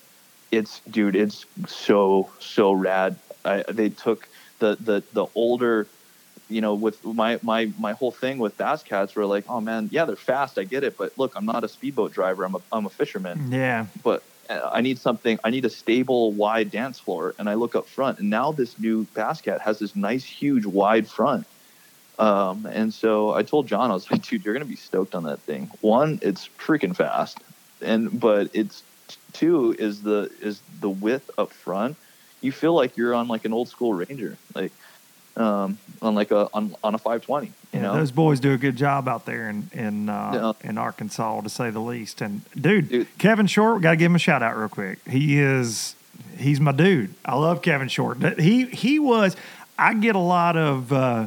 it's 0.51 0.80
dude, 0.91 1.14
it's 1.14 1.45
so 1.66 2.30
so 2.39 2.72
rad. 2.72 3.16
I, 3.45 3.64
they 3.68 3.91
took 3.91 4.28
the 4.61 4.76
the 4.80 5.03
the 5.12 5.26
older, 5.34 5.86
you 6.49 6.62
know, 6.62 6.74
with 6.74 7.05
my 7.05 7.39
my 7.43 7.70
my 7.78 7.93
whole 7.93 8.12
thing 8.12 8.39
with 8.39 8.57
Bass 8.57 8.82
Cats 8.82 9.14
were 9.14 9.26
like, 9.26 9.45
oh 9.49 9.61
man, 9.61 9.91
yeah, 9.93 10.07
they're 10.07 10.16
fast, 10.16 10.59
I 10.59 10.64
get 10.64 10.84
it, 10.84 10.97
but 10.97 11.18
look, 11.18 11.34
I'm 11.36 11.47
not 11.47 11.64
a 11.64 11.68
speedboat 11.68 12.12
driver, 12.12 12.45
I'm 12.45 12.55
a 12.55 12.61
I'm 12.72 12.86
a 12.86 12.91
fisherman, 12.91 13.53
yeah. 13.53 13.86
but 14.03 14.22
I 14.49 14.80
need 14.80 14.99
something. 14.99 15.38
I 15.44 15.51
need 15.51 15.64
a 15.64 15.70
stable, 15.70 16.32
wide 16.32 16.70
dance 16.70 16.99
floor. 16.99 17.34
And 17.38 17.49
I 17.49 17.55
look 17.55 17.74
up 17.74 17.86
front, 17.86 18.18
and 18.18 18.30
now 18.30 18.53
this 18.53 18.78
new 18.78 19.05
Bass 19.14 19.40
Cat 19.40 19.61
has 19.61 19.78
this 19.78 19.94
nice, 19.94 20.24
huge, 20.24 20.64
wide 20.64 21.07
front. 21.07 21.46
Um, 22.18 22.66
and 22.66 22.92
so 22.92 23.32
I 23.32 23.42
told 23.42 23.66
John, 23.66 23.90
I 23.90 23.94
was 23.94 24.11
like, 24.11 24.22
dude, 24.22 24.44
you're 24.44 24.55
gonna 24.55 24.64
be 24.64 24.76
stoked 24.76 25.14
on 25.14 25.24
that 25.24 25.40
thing. 25.40 25.70
One, 25.80 26.18
it's 26.22 26.49
freaking 26.59 26.96
fast, 26.96 27.38
and 27.82 28.18
but 28.18 28.51
it's 28.53 28.82
two 29.32 29.74
is 29.78 30.03
the 30.03 30.30
is 30.40 30.61
the 30.80 30.90
width 30.90 31.30
up 31.38 31.53
front. 31.53 31.96
You 32.40 32.53
feel 32.53 32.74
like 32.74 32.96
you're 32.96 33.14
on 33.14 33.28
like 33.28 33.44
an 33.44 33.53
old 33.53 33.68
school 33.68 33.94
Ranger, 33.94 34.36
like 34.55 34.72
um, 35.39 35.78
on 36.03 36.14
like 36.14 36.30
a 36.30 36.49
on, 36.53 36.74
on 36.82 36.95
a 36.95 36.99
520. 36.99 37.47
You 37.47 37.53
Yeah, 37.72 37.80
know, 37.82 37.95
those 37.97 38.11
boys 38.12 38.41
do 38.41 38.53
a 38.53 38.59
good 38.59 38.76
job 38.76 39.09
out 39.09 39.24
there 39.26 39.49
in 39.49 39.70
in 39.72 40.09
uh, 40.09 40.55
Yeah. 40.62 40.68
in 40.70 40.78
Arkansas, 40.78 41.41
to 41.43 41.49
say 41.49 41.70
the 41.70 41.80
least. 41.80 42.20
And 42.20 42.43
dude, 42.55 42.89
Dude. 42.89 43.18
Kevin 43.18 43.47
Short, 43.47 43.76
we 43.76 43.82
got 43.82 43.91
to 43.91 43.97
give 43.97 44.11
him 44.11 44.16
a 44.16 44.18
shout 44.20 44.43
out 44.43 44.57
real 44.57 44.68
quick. 44.68 44.99
He 45.09 45.39
is 45.39 45.95
he's 46.36 46.61
my 46.61 46.72
dude. 46.72 47.14
I 47.24 47.34
love 47.36 47.62
Kevin 47.62 47.89
Short. 47.89 48.18
He 48.41 48.66
he 48.66 48.99
was. 48.99 49.36
I 49.78 49.95
get 49.95 50.16
a 50.16 50.20
lot 50.20 50.57
of 50.57 50.93
uh, 50.93 51.26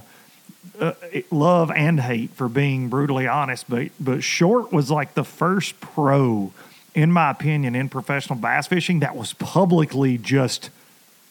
uh, 0.80 0.94
love 1.32 1.72
and 1.72 2.00
hate 2.02 2.32
for 2.32 2.50
being 2.50 2.90
brutally 2.90 3.28
honest, 3.28 3.70
but 3.70 3.90
but 4.00 4.24
Short 4.24 4.74
was 4.74 4.92
like 4.92 5.14
the 5.14 5.24
first 5.24 5.80
pro, 5.80 6.52
in 6.94 7.12
my 7.12 7.30
opinion, 7.32 7.76
in 7.76 7.88
professional 7.88 8.38
bass 8.40 8.68
fishing 8.68 9.00
that 9.00 9.16
was 9.16 9.34
publicly 9.34 10.18
just 10.18 10.70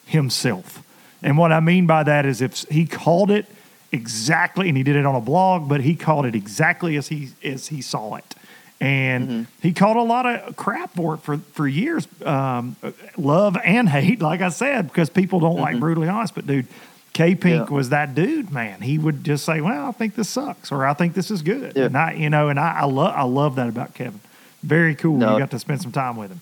himself. 0.05 0.83
And 1.23 1.37
what 1.37 1.51
I 1.51 1.59
mean 1.59 1.85
by 1.87 2.03
that 2.03 2.25
is 2.25 2.41
if 2.41 2.63
he 2.69 2.85
called 2.85 3.29
it 3.31 3.45
exactly, 3.91 4.67
and 4.69 4.77
he 4.77 4.83
did 4.83 4.95
it 4.95 5.05
on 5.05 5.15
a 5.15 5.21
blog, 5.21 5.67
but 5.69 5.81
he 5.81 5.95
called 5.95 6.25
it 6.25 6.35
exactly 6.35 6.95
as 6.97 7.07
he 7.09 7.29
as 7.43 7.67
he 7.67 7.81
saw 7.81 8.15
it. 8.15 8.35
And 8.79 9.45
he 9.61 9.73
called 9.73 9.97
a 9.97 10.01
lot 10.01 10.25
of 10.25 10.55
crap 10.55 10.95
for 10.95 11.13
it 11.13 11.17
for, 11.19 11.37
for 11.37 11.67
years, 11.67 12.07
um, 12.25 12.75
love 13.15 13.55
and 13.63 13.87
hate, 13.87 14.21
like 14.23 14.41
I 14.41 14.49
said, 14.49 14.87
because 14.87 15.07
people 15.11 15.39
don't 15.39 15.57
like 15.59 15.79
brutally 15.79 16.07
honest. 16.07 16.33
But 16.33 16.47
dude, 16.47 16.65
K 17.13 17.35
Pink 17.35 17.69
Yeah. 17.69 17.75
was 17.75 17.89
that 17.89 18.15
dude, 18.15 18.49
man. 18.51 18.81
He 18.81 18.97
would 18.97 19.23
just 19.23 19.45
say, 19.45 19.61
"Well, 19.61 19.87
I 19.87 19.91
think 19.91 20.15
this 20.15 20.29
sucks," 20.29 20.71
or 20.71 20.83
"I 20.87 20.95
think 20.95 21.13
this 21.13 21.29
is 21.29 21.43
good," 21.43 21.73
Yeah. 21.75 21.85
and 21.85 21.95
I, 21.95 22.13
you 22.13 22.31
know, 22.31 22.49
and 22.49 22.59
I, 22.59 22.79
I 22.79 22.85
love 22.85 23.13
I 23.15 23.21
love 23.23 23.55
that 23.57 23.69
about 23.69 23.93
Kevin. 23.93 24.19
Very 24.63 24.95
cool. 24.95 25.17
No. 25.17 25.33
You 25.33 25.39
got 25.39 25.51
to 25.51 25.59
spend 25.59 25.83
some 25.83 25.91
time 25.91 26.17
with 26.17 26.31
him. 26.31 26.41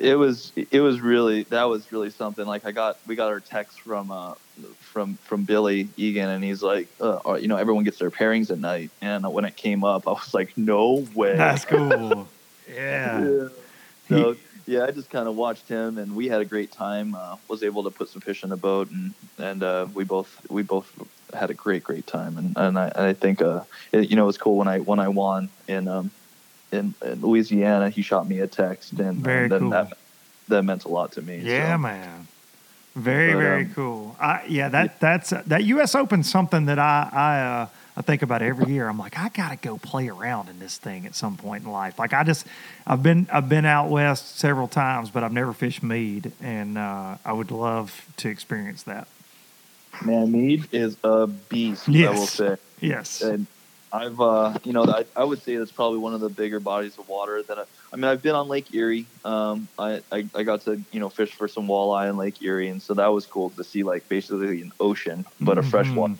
It 0.00 0.18
was 0.18 0.52
it 0.56 0.80
was 0.80 1.00
really 1.00 1.44
that 1.44 1.64
was 1.64 1.92
really 1.92 2.10
something 2.10 2.46
like 2.46 2.64
i 2.64 2.72
got 2.72 2.98
we 3.06 3.14
got 3.14 3.28
our 3.28 3.40
text 3.40 3.80
from 3.80 4.10
uh 4.10 4.34
from 4.80 5.14
from 5.16 5.44
billy 5.44 5.88
egan 5.96 6.28
and 6.28 6.42
he's 6.42 6.62
like 6.62 6.88
uh, 7.00 7.18
uh, 7.26 7.34
you 7.34 7.46
know 7.48 7.56
everyone 7.56 7.84
gets 7.84 7.98
their 7.98 8.10
pairings 8.10 8.50
at 8.50 8.58
night 8.58 8.90
and 9.02 9.30
when 9.32 9.44
it 9.44 9.54
came 9.56 9.84
up 9.84 10.08
i 10.08 10.12
was 10.12 10.32
like 10.32 10.56
no 10.56 11.06
way 11.14 11.36
That's 11.36 11.64
cool. 11.66 12.26
yeah. 12.74 13.20
yeah. 13.20 13.48
so 14.08 14.36
yeah 14.66 14.84
i 14.84 14.90
just 14.90 15.10
kind 15.10 15.28
of 15.28 15.36
watched 15.36 15.68
him 15.68 15.98
and 15.98 16.16
we 16.16 16.28
had 16.28 16.40
a 16.40 16.46
great 16.46 16.72
time 16.72 17.14
uh, 17.14 17.36
was 17.48 17.62
able 17.62 17.84
to 17.84 17.90
put 17.90 18.08
some 18.08 18.22
fish 18.22 18.42
in 18.42 18.48
the 18.50 18.56
boat 18.56 18.90
and 18.90 19.12
and 19.38 19.62
uh, 19.62 19.86
we 19.94 20.04
both 20.04 20.40
we 20.50 20.62
both 20.62 20.90
had 21.34 21.50
a 21.50 21.54
great 21.54 21.84
great 21.84 22.06
time 22.06 22.38
and 22.38 22.56
and 22.56 22.78
i, 22.78 22.88
and 22.88 23.06
I 23.06 23.12
think 23.12 23.42
uh 23.42 23.62
it, 23.92 24.08
you 24.08 24.16
know 24.16 24.24
it 24.24 24.26
was 24.26 24.38
cool 24.38 24.56
when 24.56 24.68
i 24.68 24.78
when 24.78 24.98
i 24.98 25.08
won 25.08 25.50
in 25.68 25.88
um 25.88 26.10
in, 26.72 26.94
in 27.04 27.20
louisiana 27.20 27.90
he 27.90 28.02
shot 28.02 28.28
me 28.28 28.38
a 28.40 28.46
text 28.46 28.92
and, 28.92 29.18
Very 29.18 29.44
and 29.44 29.52
then 29.52 29.60
cool. 29.60 29.70
that 29.70 29.92
that 30.48 30.62
meant 30.64 30.84
a 30.84 30.88
lot 30.88 31.12
to 31.12 31.22
me 31.22 31.38
Yeah, 31.38 31.74
so. 31.74 31.78
man. 31.78 32.26
Very, 32.96 33.32
But, 33.34 33.38
very 33.38 33.64
um, 33.66 33.74
cool. 33.74 34.16
I, 34.20 34.42
yeah, 34.48 34.68
that 34.68 34.98
that's 34.98 35.30
that 35.30 35.62
U.S. 35.62 35.94
Open's 35.94 36.28
something 36.28 36.66
that 36.66 36.80
I 36.80 37.08
I 37.12 37.40
uh, 37.40 37.66
I 37.96 38.02
think 38.02 38.22
about 38.22 38.42
every 38.42 38.72
year. 38.72 38.88
I'm 38.88 38.98
like, 38.98 39.16
I 39.16 39.28
gotta 39.28 39.54
go 39.54 39.78
play 39.78 40.08
around 40.08 40.48
in 40.48 40.58
this 40.58 40.76
thing 40.76 41.06
at 41.06 41.14
some 41.14 41.36
point 41.36 41.62
in 41.64 41.70
life. 41.70 42.00
Like 42.00 42.12
I 42.12 42.24
just 42.24 42.46
I've 42.88 43.00
been 43.00 43.28
I've 43.32 43.48
been 43.48 43.64
out 43.64 43.90
west 43.90 44.40
several 44.40 44.66
times, 44.66 45.08
but 45.10 45.22
I've 45.22 45.32
never 45.32 45.52
fished 45.52 45.84
mead, 45.84 46.32
and 46.42 46.76
uh, 46.76 47.16
I 47.24 47.32
would 47.32 47.52
love 47.52 48.04
to 48.16 48.28
experience 48.28 48.82
that. 48.82 49.06
Man, 50.04 50.32
Mead 50.32 50.66
is 50.72 50.96
a 51.04 51.28
beast. 51.28 51.88
I 51.88 51.92
will 51.92 51.96
Yes. 51.96 52.30
say, 52.30 52.56
Yes. 52.80 53.22
and 53.22 53.46
I've, 53.92 54.20
uh, 54.20 54.56
you 54.64 54.72
know, 54.72 54.84
I, 54.84 55.04
I 55.16 55.24
would 55.24 55.42
say 55.42 55.56
that's 55.56 55.72
probably 55.72 55.98
one 55.98 56.14
of 56.14 56.20
the 56.20 56.28
bigger 56.28 56.60
bodies 56.60 56.96
of 56.98 57.08
water 57.08 57.42
that 57.48 57.58
I, 57.58 57.64
I 57.92 57.96
mean, 57.96 58.04
I've 58.04 58.22
been 58.22 58.36
on 58.36 58.46
Lake 58.46 58.72
Erie. 58.72 59.08
Um, 59.24 59.68
I, 59.78 60.00
I, 60.12 60.28
I 60.34 60.42
got 60.44 60.60
to, 60.62 60.80
you 60.92 61.00
know, 61.00 61.08
fish 61.08 61.32
for 61.32 61.48
some 61.48 61.66
walleye 61.66 62.08
in 62.08 62.16
Lake 62.16 62.40
Erie, 62.40 62.68
and 62.68 62.80
so 62.80 62.94
that 62.94 63.08
was 63.08 63.26
cool 63.26 63.50
to 63.50 63.64
see, 63.64 63.82
like, 63.82 64.08
basically 64.08 64.60
an 64.60 64.70
ocean, 64.78 65.24
but 65.40 65.58
a 65.58 65.62
fresh 65.62 65.88
freshwater. 65.88 66.14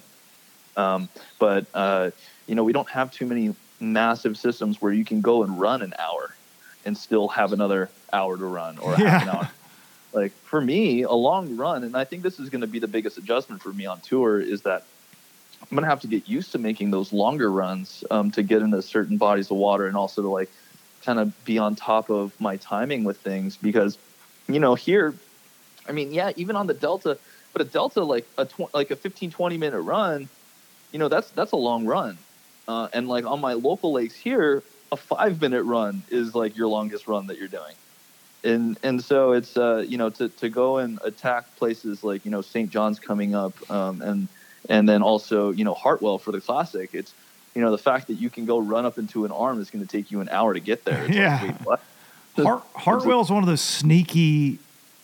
Um, 0.77 1.09
but 1.39 1.67
uh, 1.75 2.11
you 2.47 2.55
know, 2.55 2.65
we 2.65 2.73
don't 2.73 2.91
have 2.91 3.11
too 3.11 3.27
many 3.27 3.55
massive 3.81 4.37
systems 4.37 4.81
where 4.81 4.93
you 4.93 5.05
can 5.05 5.21
go 5.21 5.43
and 5.43 5.59
run 5.59 5.83
an 5.83 5.95
hour 5.99 6.37
and 6.85 6.97
still 6.97 7.29
have 7.29 7.53
another 7.53 7.91
hour 8.13 8.37
to 8.37 8.45
run 8.45 8.79
or 8.79 8.97
half 8.97 9.23
an 9.23 9.27
Yeah. 9.27 9.35
hour. 9.35 9.49
Like 10.13 10.33
for 10.45 10.61
me, 10.61 11.03
a 11.03 11.13
long 11.13 11.55
run, 11.57 11.85
and 11.85 11.97
I 11.97 12.05
think 12.05 12.23
this 12.23 12.41
is 12.41 12.51
going 12.51 12.63
to 12.63 12.67
be 12.67 12.79
the 12.79 12.89
biggest 12.89 13.17
adjustment 13.19 13.63
for 13.63 13.73
me 13.73 13.87
on 13.87 14.01
tour 14.01 14.41
is 14.41 14.63
that 14.63 14.87
I'm 15.63 15.77
to 15.79 15.87
have 15.87 16.01
to 16.01 16.07
get 16.07 16.29
used 16.29 16.53
to 16.53 16.59
making 16.59 16.91
those 16.91 17.13
longer 17.13 17.51
runs 17.51 18.03
um, 18.11 18.31
to 18.33 18.43
get 18.43 18.63
into 18.63 18.81
certain 18.83 19.17
bodies 19.19 19.51
of 19.51 19.57
water 19.57 19.87
and 19.87 19.97
also 19.97 20.23
to 20.23 20.29
like 20.29 20.51
kind 21.05 21.19
of 21.19 21.45
be 21.45 21.59
on 21.59 21.77
top 21.77 22.11
of 22.11 22.39
my 22.41 22.57
timing 22.57 23.05
with 23.05 23.19
things 23.19 23.57
because, 23.57 23.99
you 24.49 24.59
know, 24.59 24.75
here, 24.75 25.15
I 25.89 25.93
mean, 25.93 26.13
yeah, 26.13 26.33
even 26.37 26.57
on 26.57 26.67
the 26.67 26.75
Delta, 26.75 27.19
but 27.53 27.63
a 27.63 27.65
Delta 27.65 28.03
like 28.03 28.27
a 28.37 28.45
tw- 28.45 28.73
like 28.75 28.91
a 28.91 28.97
15, 28.97 29.31
20 29.31 29.57
minute 29.59 29.81
run, 29.81 30.29
you 30.93 30.99
know, 30.99 31.09
that's 31.09 31.31
that's 31.31 31.53
a 31.53 31.57
long 31.57 31.87
run. 31.87 32.19
Uh, 32.67 32.89
and 32.93 33.09
like 33.09 33.25
on 33.25 33.41
my 33.41 33.53
local 33.53 33.93
lakes 33.93 34.15
here, 34.15 34.63
a 34.93 34.97
five 34.97 35.41
minute 35.41 35.63
run 35.65 36.03
is 36.11 36.35
like 36.35 36.57
your 36.57 36.69
longest 36.69 37.07
run 37.07 37.27
that 37.29 37.39
you're 37.39 37.49
doing. 37.49 37.75
And 38.43 38.79
and 38.83 39.03
so 39.03 39.33
it's 39.33 39.57
uh, 39.57 39.85
you 39.87 39.99
know 39.99 40.11
to, 40.11 40.29
to 40.29 40.49
go 40.49 40.79
and 40.79 40.99
attack 41.05 41.45
places 41.57 42.03
like 42.03 42.25
you 42.25 42.31
know 42.31 42.41
St. 42.41 42.71
John's 42.71 42.99
coming 42.99 43.35
up 43.35 43.53
um, 43.71 44.01
and 44.03 44.29
and 44.69 44.89
then 44.89 45.03
also 45.03 45.51
you 45.51 45.65
know 45.65 45.75
Hartwell 45.75 46.19
for 46.19 46.33
the 46.33 46.41
classic. 46.41 46.91
It's 46.93 47.15
you 47.55 47.63
know 47.63 47.71
the 47.71 47.79
fact 47.79 48.09
that 48.09 48.15
you 48.15 48.31
can 48.31 48.47
go 48.47 48.59
run 48.59 48.85
up 48.85 48.99
into 48.99 49.25
an 49.25 49.33
arm 49.33 49.61
is 49.61 49.71
going 49.71 49.85
to 49.85 49.91
take 49.91 50.11
you 50.11 50.21
an 50.21 50.29
hour 50.29 50.55
to 50.55 50.61
get 50.61 50.85
there. 50.85 51.05
It's 51.05 51.15
Yeah. 51.15 51.41
Like, 51.43 51.43
wait, 51.43 51.67
what? 51.67 51.81
Hart, 52.37 52.63
Hartwell 52.75 53.21
is 53.21 53.31
one 53.31 53.43
of 53.43 53.49
those 53.49 53.61
sneaky 53.61 54.59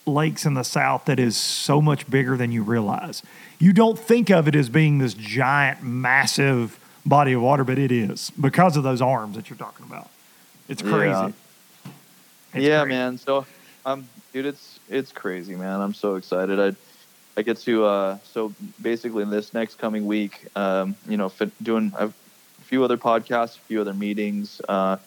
lakes 0.05 0.45
in 0.45 0.53
the 0.53 0.63
south 0.63 1.05
that 1.05 1.19
is 1.19 1.35
so 1.35 1.81
much 1.81 2.09
bigger 2.09 2.37
than 2.37 2.51
you 2.51 2.63
realize. 2.63 3.21
You 3.59 3.73
don't 3.73 3.99
think 3.99 4.29
of 4.29 4.47
it 4.47 4.55
as 4.55 4.69
being 4.69 4.99
this 4.99 5.13
giant, 5.13 5.83
massive 5.83 6.79
body 7.05 7.33
of 7.33 7.41
water, 7.41 7.63
but 7.63 7.77
it 7.77 7.91
is 7.91 8.31
because 8.31 8.77
of 8.77 8.83
those 8.83 9.01
arms 9.01 9.35
that 9.35 9.49
you're 9.49 9.57
talking 9.57 9.85
about. 9.85 10.09
It's 10.69 10.81
crazy. 10.81 11.09
Yeah. 11.09 11.31
It's 12.53 12.63
yeah, 12.63 12.83
crazy. 12.83 12.97
man. 12.97 13.17
So, 13.17 13.45
um, 13.85 14.07
dude, 14.33 14.45
it's 14.45 14.79
it's 14.89 15.11
crazy, 15.11 15.55
man. 15.55 15.81
I'm 15.81 15.93
so 15.93 16.15
excited. 16.15 16.59
I 16.59 16.75
I 17.37 17.43
get 17.43 17.57
to 17.61 17.85
uh, 17.85 18.17
so 18.23 18.51
basically 18.81 19.21
in 19.21 19.29
this 19.29 19.53
next 19.53 19.77
coming 19.77 20.07
week, 20.07 20.47
um, 20.55 20.95
you 21.07 21.17
know, 21.17 21.31
doing 21.61 21.93
a 21.97 22.11
few 22.63 22.83
other 22.83 22.97
podcasts, 22.97 23.57
a 23.57 23.61
few 23.67 23.79
other 23.79 23.93
meetings, 23.93 24.59
uh, 24.67 24.97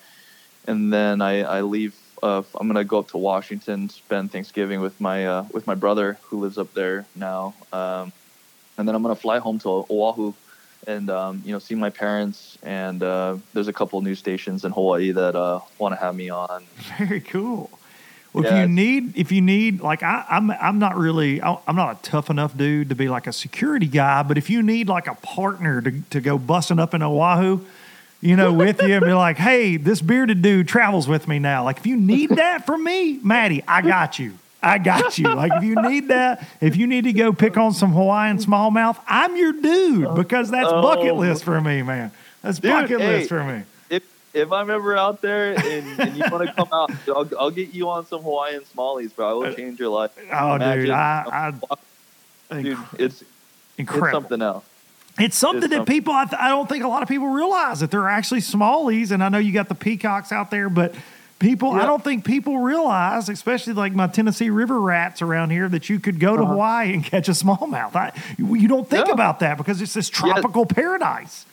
and 0.67 0.93
then 0.93 1.21
I 1.21 1.43
I 1.43 1.61
leave. 1.63 1.95
Uh, 2.23 2.43
I'm 2.55 2.69
gonna 2.69 2.85
go 2.85 3.01
up 3.01 3.09
to 3.09 3.19
Washington, 3.19 3.89
spend 3.89 4.31
Thanksgiving 4.31 4.81
with 4.81 5.01
my 5.01 5.27
uh, 5.27 5.45
with 5.53 5.67
my 5.67 5.75
brother 5.75 6.19
who 6.23 6.39
lives 6.39 6.57
up 6.57 6.73
there 6.73 7.05
now, 7.17 7.53
um, 7.73 8.13
and 8.79 8.87
then 8.87 8.95
I'm 8.95 9.03
gonna 9.03 9.17
fly 9.17 9.41
home 9.41 9.59
to 9.61 9.87
Oahu 9.91 10.33
and 10.87 11.11
um, 11.11 11.43
you 11.45 11.53
know 11.53 11.59
see 11.59 11.75
my 11.75 11.91
parents 11.91 12.59
and 12.63 13.03
uh, 13.03 13.37
there's 13.53 13.69
a 13.69 13.73
couple 13.73 14.01
news 14.03 14.19
stations 14.19 14.65
in 14.65 14.73
Hawaii 14.73 15.11
that 15.11 15.35
uh, 15.35 15.61
want 15.79 15.95
to 15.95 16.01
have 16.01 16.15
me 16.15 16.31
on. 16.31 16.65
Very 16.99 17.21
cool. 17.21 17.80
Well, 18.33 18.45
if 18.45 18.53
you 18.53 18.69
need, 18.69 19.17
if 19.17 19.33
you 19.33 19.41
need, 19.41 19.81
like 19.81 20.03
I, 20.05 20.25
I'm, 20.29 20.51
I'm 20.53 20.79
not 20.79 20.97
really, 20.97 21.43
I'm 21.43 21.75
not 21.75 21.99
a 21.99 22.03
tough 22.03 22.31
enough 22.31 22.57
dude 22.57 22.91
to 22.91 22.95
be 22.95 23.09
like 23.09 23.27
a 23.27 23.33
security 23.33 23.87
guy. 23.87 24.23
But 24.23 24.39
if 24.39 24.49
you 24.49 24.63
need 24.63 24.89
like 24.89 25.09
a 25.09 25.15
partner 25.17 25.83
to, 25.83 26.01
to 26.11 26.21
go 26.21 26.39
busting 26.39 26.79
up 26.79 26.95
in 26.95 27.03
Oahu, 27.03 27.61
you 28.21 28.37
know, 28.37 28.53
with 28.53 28.81
you 28.83 28.95
and 28.95 29.05
be 29.05 29.13
like, 29.13 29.37
hey, 29.49 29.77
this 29.77 30.01
bearded 30.01 30.43
dude 30.43 30.69
travels 30.69 31.09
with 31.09 31.27
me 31.27 31.39
now. 31.41 31.65
Like 31.65 31.79
if 31.79 31.87
you 31.87 31.97
need 31.97 32.31
that 32.31 32.67
from 32.67 32.85
me, 32.85 33.19
Matty, 33.23 33.65
I 33.67 33.83
got 33.83 34.19
you. 34.19 34.35
I 34.63 34.79
got 34.79 35.19
you. 35.19 35.25
Like 35.35 35.53
if 35.57 35.65
you 35.65 35.75
need 35.75 36.09
that, 36.09 36.47
if 36.61 36.77
you 36.77 36.87
need 36.87 37.05
to 37.05 37.13
go 37.13 37.33
pick 37.33 37.57
on 37.57 37.73
some 37.73 37.93
Hawaiian 37.93 38.39
smallmouth, 38.39 38.99
I'm 39.09 39.37
your 39.37 39.53
dude 39.53 40.15
because 40.15 40.51
that's 40.51 40.69
oh. 40.71 40.83
bucket 40.83 41.13
Oh. 41.13 41.17
list 41.17 41.45
for 41.45 41.61
me, 41.61 41.83
man. 41.83 42.13
That's 42.43 42.59
Dude, 42.59 42.71
bucket 42.71 43.01
hey. 43.01 43.17
list 43.19 43.29
for 43.29 43.43
me. 43.43 43.63
If 44.33 44.53
I'm 44.53 44.71
ever 44.71 44.97
out 44.97 45.21
there 45.23 45.53
and, 45.59 46.01
and 46.01 46.17
you 46.17 46.23
want 46.31 46.47
to 46.47 46.53
come 46.53 46.69
out, 46.73 46.91
I'll, 47.09 47.29
I'll 47.39 47.51
get 47.51 47.75
you 47.75 47.89
on 47.91 48.07
some 48.07 48.23
Hawaiian 48.23 48.63
smallies, 48.63 49.15
bro. 49.15 49.29
I 49.29 49.33
will 49.49 49.55
change 49.55 49.79
your 49.81 49.89
life. 49.89 50.13
Oh, 50.33 50.57
dude, 50.59 50.63
Imagine- 50.89 50.91
I, 50.93 51.53
I, 52.51 52.63
dude, 52.63 52.79
it's 52.99 53.23
it's 53.23 53.25
incredible. 53.77 54.21
something 54.23 54.43
else. 54.43 54.65
It's 55.19 55.37
something 55.37 55.65
It's 55.65 55.71
that 55.71 55.77
something. 55.79 55.95
people, 55.95 56.13
I, 56.15 56.25
th- 56.27 56.41
I 56.41 56.49
don't 56.49 56.69
think 56.69 56.85
a 56.85 56.89
lot 56.89 57.03
of 57.03 57.09
people 57.09 57.29
realize 57.29 57.81
that 57.81 57.91
they're 57.91 58.09
actually 58.09 58.41
smallies. 58.41 59.11
And 59.11 59.23
I 59.23 59.29
know 59.29 59.39
you 59.39 59.53
got 59.53 59.69
the 59.69 59.75
peacocks 59.75 60.31
out 60.33 60.51
there, 60.51 60.69
but 60.71 60.95
people, 61.41 61.73
I 61.73 61.85
don't 61.85 62.03
think 62.03 62.25
people 62.25 62.59
realize, 62.59 63.29
especially 63.29 63.73
like 63.73 63.93
my 63.93 64.07
Tennessee 64.07 64.51
river 64.51 64.81
rats 64.81 65.21
around 65.23 65.51
here, 65.51 65.69
that 65.69 65.89
you 65.91 65.99
could 65.99 66.21
go 66.21 66.37
to 66.37 66.45
Hawaii 66.47 66.95
and 66.95 67.05
catch 67.05 67.29
a 67.29 67.33
smallmouth. 67.33 67.97
I, 67.97 68.13
you 68.39 68.69
don't 68.69 68.89
think 68.89 69.03
Uh-huh. 69.03 69.09
Yeah. 69.09 69.15
about 69.15 69.41
that 69.41 69.59
because 69.59 69.83
it's 69.83 69.93
this 69.95 70.09
tropical 70.09 70.65
paradise. 70.65 71.45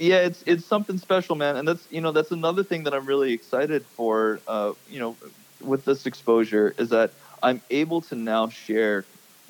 Yeah, 0.00 0.20
it's 0.20 0.42
it's 0.46 0.66
something 0.66 0.98
special, 0.98 1.36
man, 1.36 1.56
and 1.56 1.68
that's 1.68 1.86
you 1.90 2.00
know 2.00 2.12
that's 2.12 2.32
another 2.32 2.64
thing 2.64 2.84
that 2.84 2.94
I'm 2.94 3.06
really 3.06 3.32
excited 3.34 3.86
for. 3.86 4.42
Uh, 4.48 4.72
you 4.88 4.98
know, 4.98 5.18
with 5.60 5.84
this 5.84 6.06
exposure 6.06 6.74
is 6.78 6.88
that 6.90 7.14
I'm 7.42 7.62
able 7.70 8.00
to 8.02 8.16
now 8.16 8.48
share 8.48 9.08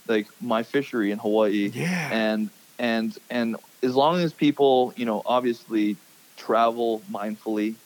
like 0.08 0.28
my 0.40 0.64
fishery 0.64 1.12
in 1.12 1.18
Hawaii, 1.20 1.70
Yeah. 1.74 2.08
and 2.10 2.50
and 2.78 3.16
and 3.30 3.56
as 3.84 3.94
long 3.94 4.20
as 4.20 4.34
people 4.34 4.92
you 4.96 5.06
know 5.06 5.22
obviously 5.24 6.00
travel 6.36 7.06
mindfully 7.10 7.78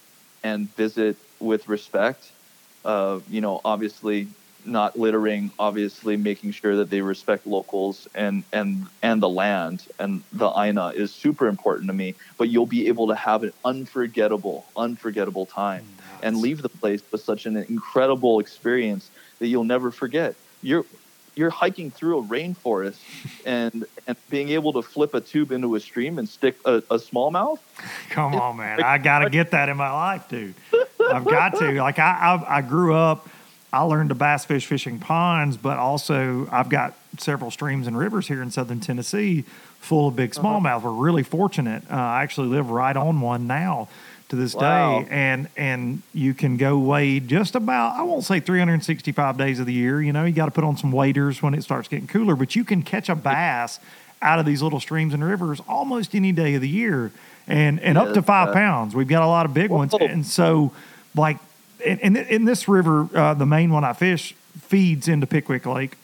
and 0.42 0.74
visit 0.74 1.18
with 1.40 1.68
respect, 1.68 2.32
uh, 2.84 3.20
you 3.28 3.42
know, 3.42 3.60
obviously 3.64 4.34
not 4.66 4.98
littering, 4.98 5.50
obviously 5.58 6.16
making 6.16 6.52
sure 6.52 6.76
that 6.76 6.90
they 6.90 7.00
respect 7.00 7.46
locals 7.46 8.08
and 8.14 8.44
and 8.52 8.86
and 9.02 9.22
the 9.22 9.28
land 9.28 9.86
and 9.98 10.22
the 10.32 10.50
aina 10.56 10.88
is 10.88 11.12
super 11.12 11.48
important 11.48 11.88
to 11.88 11.94
me. 11.94 12.14
But 12.38 12.48
you'll 12.48 12.66
be 12.66 12.88
able 12.88 13.08
to 13.08 13.14
have 13.14 13.42
an 13.42 13.52
unforgettable, 13.64 14.66
unforgettable 14.76 15.46
time 15.46 15.84
mm, 15.84 16.18
and 16.22 16.38
leave 16.38 16.62
the 16.62 16.68
place 16.68 17.02
with 17.10 17.22
such 17.22 17.46
an 17.46 17.56
incredible 17.56 18.40
experience 18.40 19.10
that 19.38 19.48
you'll 19.48 19.64
never 19.64 19.90
forget. 19.90 20.34
You're 20.62 20.84
you're 21.36 21.50
hiking 21.50 21.90
through 21.90 22.18
a 22.18 22.22
rainforest 22.22 22.98
and 23.46 23.84
and 24.06 24.16
being 24.30 24.50
able 24.50 24.72
to 24.74 24.82
flip 24.82 25.14
a 25.14 25.20
tube 25.20 25.52
into 25.52 25.74
a 25.74 25.80
stream 25.80 26.18
and 26.18 26.28
stick 26.28 26.56
a, 26.64 26.76
a 26.90 26.98
smallmouth. 26.98 27.58
Come 28.10 28.34
on, 28.34 28.56
man. 28.56 28.82
I 28.82 28.98
got 28.98 29.20
to 29.20 29.30
get 29.30 29.50
that 29.52 29.68
in 29.68 29.76
my 29.76 29.90
life, 29.90 30.28
dude. 30.28 30.54
I've 31.10 31.24
got 31.24 31.56
to. 31.58 31.72
Like, 31.80 31.98
I, 31.98 32.12
I, 32.46 32.58
I 32.58 32.60
grew 32.62 32.94
up, 32.94 33.28
I 33.74 33.82
learned 33.82 34.10
to 34.10 34.14
bass 34.14 34.44
fish 34.44 34.66
fishing 34.66 34.98
ponds, 34.98 35.56
but 35.56 35.78
also 35.78 36.48
I've 36.50 36.68
got 36.68 36.94
several 37.18 37.50
streams 37.50 37.86
and 37.86 37.96
rivers 37.98 38.28
here 38.28 38.42
in 38.42 38.50
southern 38.50 38.80
Tennessee 38.80 39.44
full 39.80 40.08
of 40.08 40.16
big 40.16 40.32
smallmouth. 40.32 40.82
We're 40.82 40.92
really 40.92 41.22
fortunate. 41.22 41.82
Uh, 41.90 41.94
I 41.94 42.22
actually 42.22 42.48
live 42.48 42.70
right 42.70 42.96
on 42.96 43.20
one 43.20 43.46
now 43.46 43.88
to 44.30 44.36
this 44.36 44.54
Wow. 44.54 45.00
day. 45.02 45.08
And, 45.10 45.48
and 45.56 46.02
you 46.14 46.32
can 46.34 46.56
go 46.56 46.78
wade 46.78 47.28
just 47.28 47.54
about, 47.54 47.98
I 47.98 48.02
won't 48.02 48.24
say 48.24 48.40
365 48.40 49.36
days 49.36 49.60
of 49.60 49.66
the 49.66 49.72
year. 49.74 50.00
You 50.00 50.12
know, 50.12 50.24
you 50.24 50.32
got 50.32 50.46
to 50.46 50.50
put 50.50 50.64
on 50.64 50.76
some 50.76 50.90
waders 50.92 51.42
when 51.42 51.52
it 51.54 51.62
starts 51.62 51.88
getting 51.88 52.06
cooler, 52.06 52.34
but 52.36 52.56
you 52.56 52.64
can 52.64 52.82
catch 52.82 53.08
a 53.08 53.14
bass 53.14 53.78
out 54.22 54.38
of 54.38 54.46
these 54.46 54.62
little 54.62 54.80
streams 54.80 55.12
and 55.12 55.22
rivers 55.22 55.60
almost 55.68 56.14
any 56.14 56.32
day 56.32 56.54
of 56.54 56.62
the 56.62 56.68
year 56.68 57.10
and 57.46 57.78
and 57.80 57.98
up 57.98 58.14
to 58.14 58.22
five 58.22 58.48
uh, 58.48 58.52
pounds. 58.54 58.94
We've 58.94 59.06
got 59.08 59.22
a 59.22 59.26
lot 59.26 59.44
of 59.44 59.52
big 59.52 59.70
ones, 59.70 59.92
and 60.00 60.24
so 60.24 60.72
like 61.14 61.36
in, 61.80 62.16
in 62.16 62.44
this 62.44 62.68
river, 62.68 63.08
uh, 63.14 63.34
the 63.34 63.46
main 63.46 63.70
one 63.70 63.84
I 63.84 63.92
fish 63.92 64.34
feeds 64.60 65.08
into 65.08 65.26
Pickwick 65.26 65.66
Lake 65.66 65.96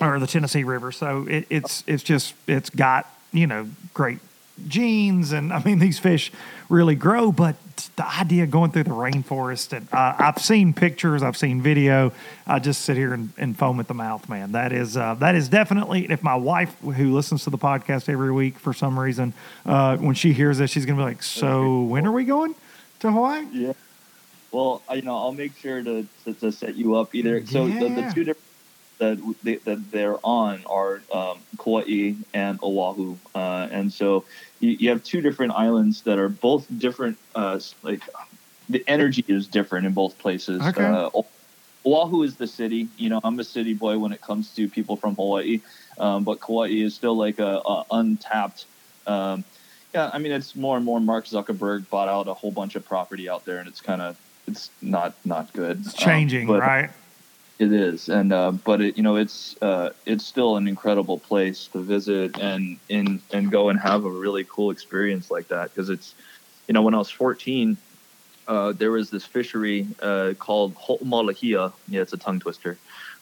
or 0.00 0.18
the 0.18 0.26
Tennessee 0.26 0.64
River. 0.64 0.92
So 0.92 1.26
it, 1.28 1.46
it's 1.50 1.84
it's 1.86 2.02
just 2.02 2.34
it's 2.46 2.70
got 2.70 3.10
you 3.32 3.46
know 3.46 3.68
great 3.94 4.18
genes, 4.68 5.32
and 5.32 5.52
I 5.52 5.62
mean 5.62 5.78
these 5.86 5.98
fish 5.98 6.32
really 6.68 6.94
grow. 6.94 7.32
But 7.32 7.56
the 7.96 8.06
idea 8.06 8.44
of 8.44 8.50
going 8.50 8.70
through 8.70 8.84
the 8.84 8.90
rainforest, 8.90 9.72
and 9.76 9.88
uh, 9.92 10.14
I've 10.18 10.38
seen 10.38 10.72
pictures, 10.72 11.22
I've 11.22 11.36
seen 11.36 11.60
video. 11.60 12.12
I 12.46 12.58
just 12.58 12.82
sit 12.82 12.96
here 12.96 13.12
and, 13.12 13.32
and 13.36 13.56
foam 13.56 13.80
at 13.80 13.88
the 13.88 13.94
mouth, 13.94 14.28
man. 14.28 14.52
That 14.52 14.72
is 14.72 14.96
uh, 14.96 15.14
that 15.14 15.34
is 15.34 15.48
definitely. 15.48 16.10
If 16.10 16.22
my 16.22 16.36
wife, 16.36 16.78
who 16.80 17.14
listens 17.14 17.44
to 17.44 17.50
the 17.50 17.58
podcast 17.58 18.08
every 18.08 18.32
week 18.32 18.58
for 18.58 18.72
some 18.72 18.98
reason, 18.98 19.32
uh, 19.64 19.96
when 19.98 20.14
she 20.14 20.32
hears 20.32 20.58
this, 20.58 20.70
she's 20.70 20.86
gonna 20.86 20.98
be 20.98 21.04
like, 21.04 21.22
"So 21.22 21.82
when 21.82 22.06
are 22.06 22.12
we 22.12 22.24
going 22.24 22.54
to 23.00 23.12
Hawaii?" 23.12 23.46
Yeah. 23.52 23.72
Well, 24.56 24.80
I, 24.88 24.94
you 24.94 25.02
know, 25.02 25.18
I'll 25.18 25.32
make 25.32 25.54
sure 25.58 25.82
to, 25.82 26.06
to, 26.24 26.32
to 26.32 26.50
set 26.50 26.76
you 26.76 26.96
up 26.96 27.14
either. 27.14 27.44
So 27.44 27.68
the, 27.68 27.90
the 27.90 28.10
two 28.14 28.24
different 28.24 28.38
that 28.96 29.34
they, 29.42 29.56
that 29.56 29.90
they're 29.90 30.16
on 30.24 30.64
are 30.64 31.02
um, 31.12 31.40
Kauai 31.58 32.14
and 32.32 32.58
Oahu, 32.62 33.16
uh, 33.34 33.68
and 33.70 33.92
so 33.92 34.24
you, 34.60 34.70
you 34.70 34.88
have 34.88 35.04
two 35.04 35.20
different 35.20 35.52
islands 35.52 36.00
that 36.02 36.18
are 36.18 36.30
both 36.30 36.66
different. 36.78 37.18
Uh, 37.34 37.60
like 37.82 38.00
the 38.70 38.82
energy 38.88 39.22
is 39.28 39.46
different 39.46 39.86
in 39.86 39.92
both 39.92 40.16
places. 40.18 40.62
Okay. 40.62 40.82
Uh, 40.82 41.10
Oahu 41.84 42.22
is 42.22 42.36
the 42.36 42.46
city. 42.46 42.88
You 42.96 43.10
know, 43.10 43.20
I'm 43.22 43.38
a 43.38 43.44
city 43.44 43.74
boy 43.74 43.98
when 43.98 44.12
it 44.12 44.22
comes 44.22 44.54
to 44.54 44.68
people 44.68 44.96
from 44.96 45.16
Hawaii, 45.16 45.60
um, 45.98 46.24
but 46.24 46.40
Kauai 46.40 46.68
is 46.68 46.94
still 46.94 47.14
like 47.14 47.38
a, 47.40 47.60
a 47.66 47.84
untapped. 47.90 48.64
Um, 49.06 49.44
yeah, 49.92 50.10
I 50.14 50.18
mean, 50.18 50.32
it's 50.32 50.56
more 50.56 50.78
and 50.78 50.84
more. 50.86 50.98
Mark 50.98 51.26
Zuckerberg 51.26 51.90
bought 51.90 52.08
out 52.08 52.26
a 52.26 52.32
whole 52.32 52.50
bunch 52.50 52.74
of 52.74 52.86
property 52.86 53.28
out 53.28 53.44
there, 53.44 53.58
and 53.58 53.68
it's 53.68 53.82
kind 53.82 54.00
of 54.00 54.16
it's 54.46 54.70
not 54.82 55.14
not 55.24 55.52
good. 55.52 55.80
It's 55.80 55.94
Um, 55.94 56.08
changing, 56.08 56.46
but 56.46 56.60
right? 56.60 56.90
It 57.58 57.72
is, 57.72 58.10
and 58.10 58.32
uh, 58.32 58.50
but 58.52 58.82
it, 58.82 58.96
you 58.98 59.02
know, 59.02 59.16
it's 59.16 59.56
uh, 59.62 59.90
it's 60.04 60.26
still 60.26 60.56
an 60.58 60.68
incredible 60.68 61.18
place 61.18 61.68
to 61.72 61.78
visit 61.80 62.38
and 62.38 62.78
and 62.90 63.20
and 63.32 63.50
go 63.50 63.70
and 63.70 63.80
have 63.80 64.04
a 64.04 64.10
really 64.10 64.44
cool 64.44 64.70
experience 64.70 65.30
like 65.30 65.48
that 65.48 65.72
because 65.72 65.88
it's, 65.88 66.14
you 66.68 66.74
know, 66.74 66.82
when 66.82 66.92
I 66.94 66.98
was 66.98 67.08
14, 67.10 67.78
uh, 68.46 68.72
there 68.72 68.90
was 68.90 69.08
this 69.08 69.24
fishery 69.24 69.88
uh, 70.02 70.34
called 70.38 70.74
Ho'omaluhia. 70.74 71.72
Yeah, 71.88 72.02
it's 72.02 72.12
a 72.12 72.18
tongue 72.18 72.40
twister, 72.40 72.76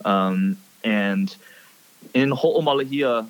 um, 0.04 0.56
and 0.82 1.34
in 2.12 2.30
Ho'omaluhia, 2.30 3.28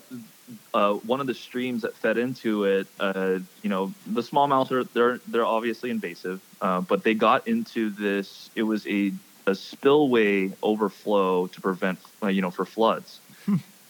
uh, 0.73 0.95
one 0.95 1.21
of 1.21 1.27
the 1.27 1.35
streams 1.35 1.83
that 1.83 1.95
fed 1.95 2.19
into 2.19 2.65
it, 2.65 2.87
uh, 3.01 3.39
you 3.63 3.71
know, 3.71 3.93
the 4.07 4.21
smallmouth 4.21 4.71
are 4.71 4.85
they're 4.85 5.19
they're 5.29 5.47
obviously 5.47 5.91
invasive, 5.91 6.41
uh, 6.61 6.81
but 6.81 7.03
they 7.03 7.15
got 7.15 7.49
into 7.49 7.91
this. 7.91 8.51
It 8.55 8.63
was 8.63 8.87
a 8.87 9.13
a 9.47 9.55
spillway 9.55 10.53
overflow 10.63 11.47
to 11.49 11.61
prevent, 11.61 11.99
uh, 12.23 12.29
you 12.29 12.43
know, 12.43 12.51
for 12.51 12.65
floods, 12.65 13.21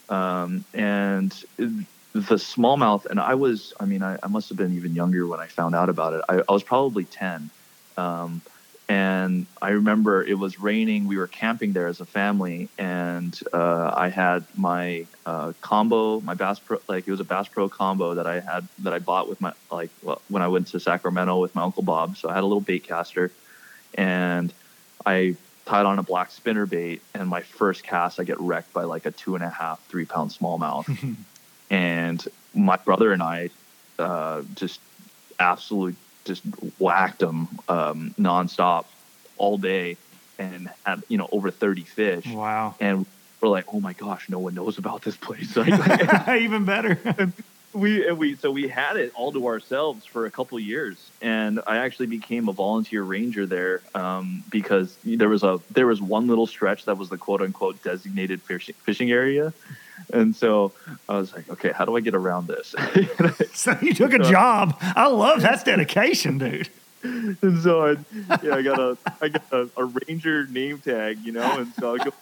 um, 0.09 0.65
and 0.75 1.33
the 1.57 2.37
smallmouth. 2.37 3.07
And 3.07 3.19
I 3.21 3.35
was, 3.35 3.73
I 3.81 3.85
mean, 3.85 4.03
I, 4.03 4.19
I 4.23 4.29
must 4.29 4.49
have 4.49 4.59
been 4.59 4.77
even 4.77 4.95
younger 4.95 5.27
when 5.27 5.41
I 5.41 5.47
found 5.47 5.75
out 5.75 5.89
about 5.89 6.15
it. 6.15 6.25
I, 6.29 6.43
I 6.49 6.53
was 6.53 6.63
probably 6.63 7.05
ten. 7.05 7.51
Um, 7.97 8.43
and 8.89 9.47
I 9.63 9.71
remember 9.71 10.23
it 10.23 10.39
was 10.39 10.61
raining. 10.61 11.07
We 11.07 11.17
were 11.17 11.27
camping 11.27 11.73
there 11.73 11.87
as 11.87 12.01
a 12.01 12.05
family, 12.05 12.69
and 12.79 13.39
uh, 13.53 13.93
I 13.97 14.11
had 14.11 14.45
my 14.57 15.07
uh, 15.25 15.55
combo, 15.63 16.21
my 16.21 16.35
Bass 16.35 16.59
Pro, 16.59 16.79
like 16.87 17.09
it 17.09 17.11
was 17.11 17.21
a 17.21 17.25
Bass 17.25 17.49
Pro 17.49 17.69
combo 17.69 18.15
that 18.15 18.27
I 18.27 18.41
had 18.41 18.69
that 18.81 18.93
I 18.93 18.99
bought 18.99 19.29
with 19.29 19.41
my 19.41 19.53
like 19.71 19.91
well, 20.03 20.21
when 20.29 20.43
I 20.43 20.49
went 20.49 20.67
to 20.69 20.81
Sacramento 20.81 21.41
with 21.41 21.55
my 21.55 21.63
uncle 21.63 21.83
Bob. 21.83 22.19
So 22.19 22.29
I 22.29 22.35
had 22.35 22.43
a 22.43 22.47
little 22.47 22.61
bait 22.61 22.85
caster, 22.85 23.33
and 23.95 24.53
I 25.07 25.37
tied 25.65 25.87
on 25.87 25.99
a 25.99 26.03
black 26.03 26.31
spinner 26.31 26.67
bait, 26.67 27.01
and 27.15 27.27
my 27.29 27.41
first 27.41 27.85
cast 27.85 28.21
I 28.21 28.25
get 28.25 28.39
wrecked 28.39 28.75
by 28.75 28.85
like 28.85 29.07
a 29.07 29.13
two 29.13 29.35
and 29.35 29.43
a 29.43 29.49
half, 29.49 29.83
three 29.89 30.05
pound 30.05 30.31
smallmouth, 30.31 31.17
and 31.71 32.29
my 32.55 32.77
brother 32.77 33.13
and 33.13 33.23
I 33.23 33.49
uh, 33.99 34.43
just 34.55 34.81
absolutely 35.41 35.97
just 36.25 36.43
whacked 36.79 37.19
them 37.21 37.49
um, 37.69 38.15
nonstop 38.19 38.85
all 39.37 39.59
day 39.59 39.97
and 40.39 40.71
had 40.85 41.03
you 41.09 41.19
know 41.19 41.29
over 41.33 41.51
30 41.51 41.83
fish 41.83 42.27
Wow. 42.27 42.75
and 42.81 43.07
we're 43.41 43.49
like 43.49 43.67
oh 43.73 43.81
my 43.81 43.93
gosh 43.93 44.29
no 44.29 44.39
one 44.39 44.55
knows 44.55 44.79
about 44.79 45.03
this 45.03 45.17
place 45.17 45.55
Like, 45.57 46.29
Even 46.41 46.65
better. 46.65 46.99
we 47.73 48.07
and 48.09 48.17
we 48.19 48.37
so 48.37 48.51
we 48.51 48.69
had 48.69 48.97
it 48.97 49.13
all 49.15 49.33
to 49.33 49.47
ourselves 49.47 50.05
for 50.07 50.27
a 50.27 50.31
couple 50.31 50.59
years 50.61 50.97
and 51.21 51.61
i 51.67 51.79
actually 51.79 52.07
became 52.07 52.49
a 52.49 52.53
volunteer 52.53 53.03
ranger 53.03 53.47
there 53.47 53.81
um, 53.95 54.43
because 54.51 54.97
there 55.05 55.29
was 55.29 55.43
a 55.43 55.61
there 55.73 55.87
was 55.87 56.01
one 56.01 56.27
little 56.29 56.47
stretch 56.47 56.85
that 56.85 56.97
was 56.97 57.09
the 57.09 57.19
quote 57.19 57.41
unquote 57.43 57.81
designated 57.83 58.41
fishing, 58.43 58.75
fishing 58.85 59.11
area 59.11 59.53
and 60.13 60.35
so 60.35 60.73
i 61.09 61.17
was 61.17 61.33
like 61.33 61.49
okay 61.49 61.73
how 61.73 61.85
do 61.85 61.97
i 61.97 62.01
get 62.01 62.15
around 62.15 62.47
this 62.47 62.75
so 63.53 63.77
you 63.81 63.95
took 63.95 64.13
a 64.13 64.19
job. 64.19 64.77
I 64.81 65.07
love 65.09 65.41
that's 65.43 65.63
dedication, 65.63 66.39
dude. 66.39 66.69
and 67.03 67.63
so 67.63 67.87
I, 67.87 67.97
yeah, 68.43 68.55
I 68.55 68.63
got 68.63 68.79
a, 68.79 68.97
I 69.21 69.29
got 69.29 69.45
a, 69.53 69.69
a 69.77 69.85
ranger 69.85 70.47
name 70.47 70.79
tag, 70.79 71.19
you 71.23 71.33
know, 71.33 71.59
and 71.59 71.73
so 71.75 71.95
I 71.95 72.05
go, 72.05 72.13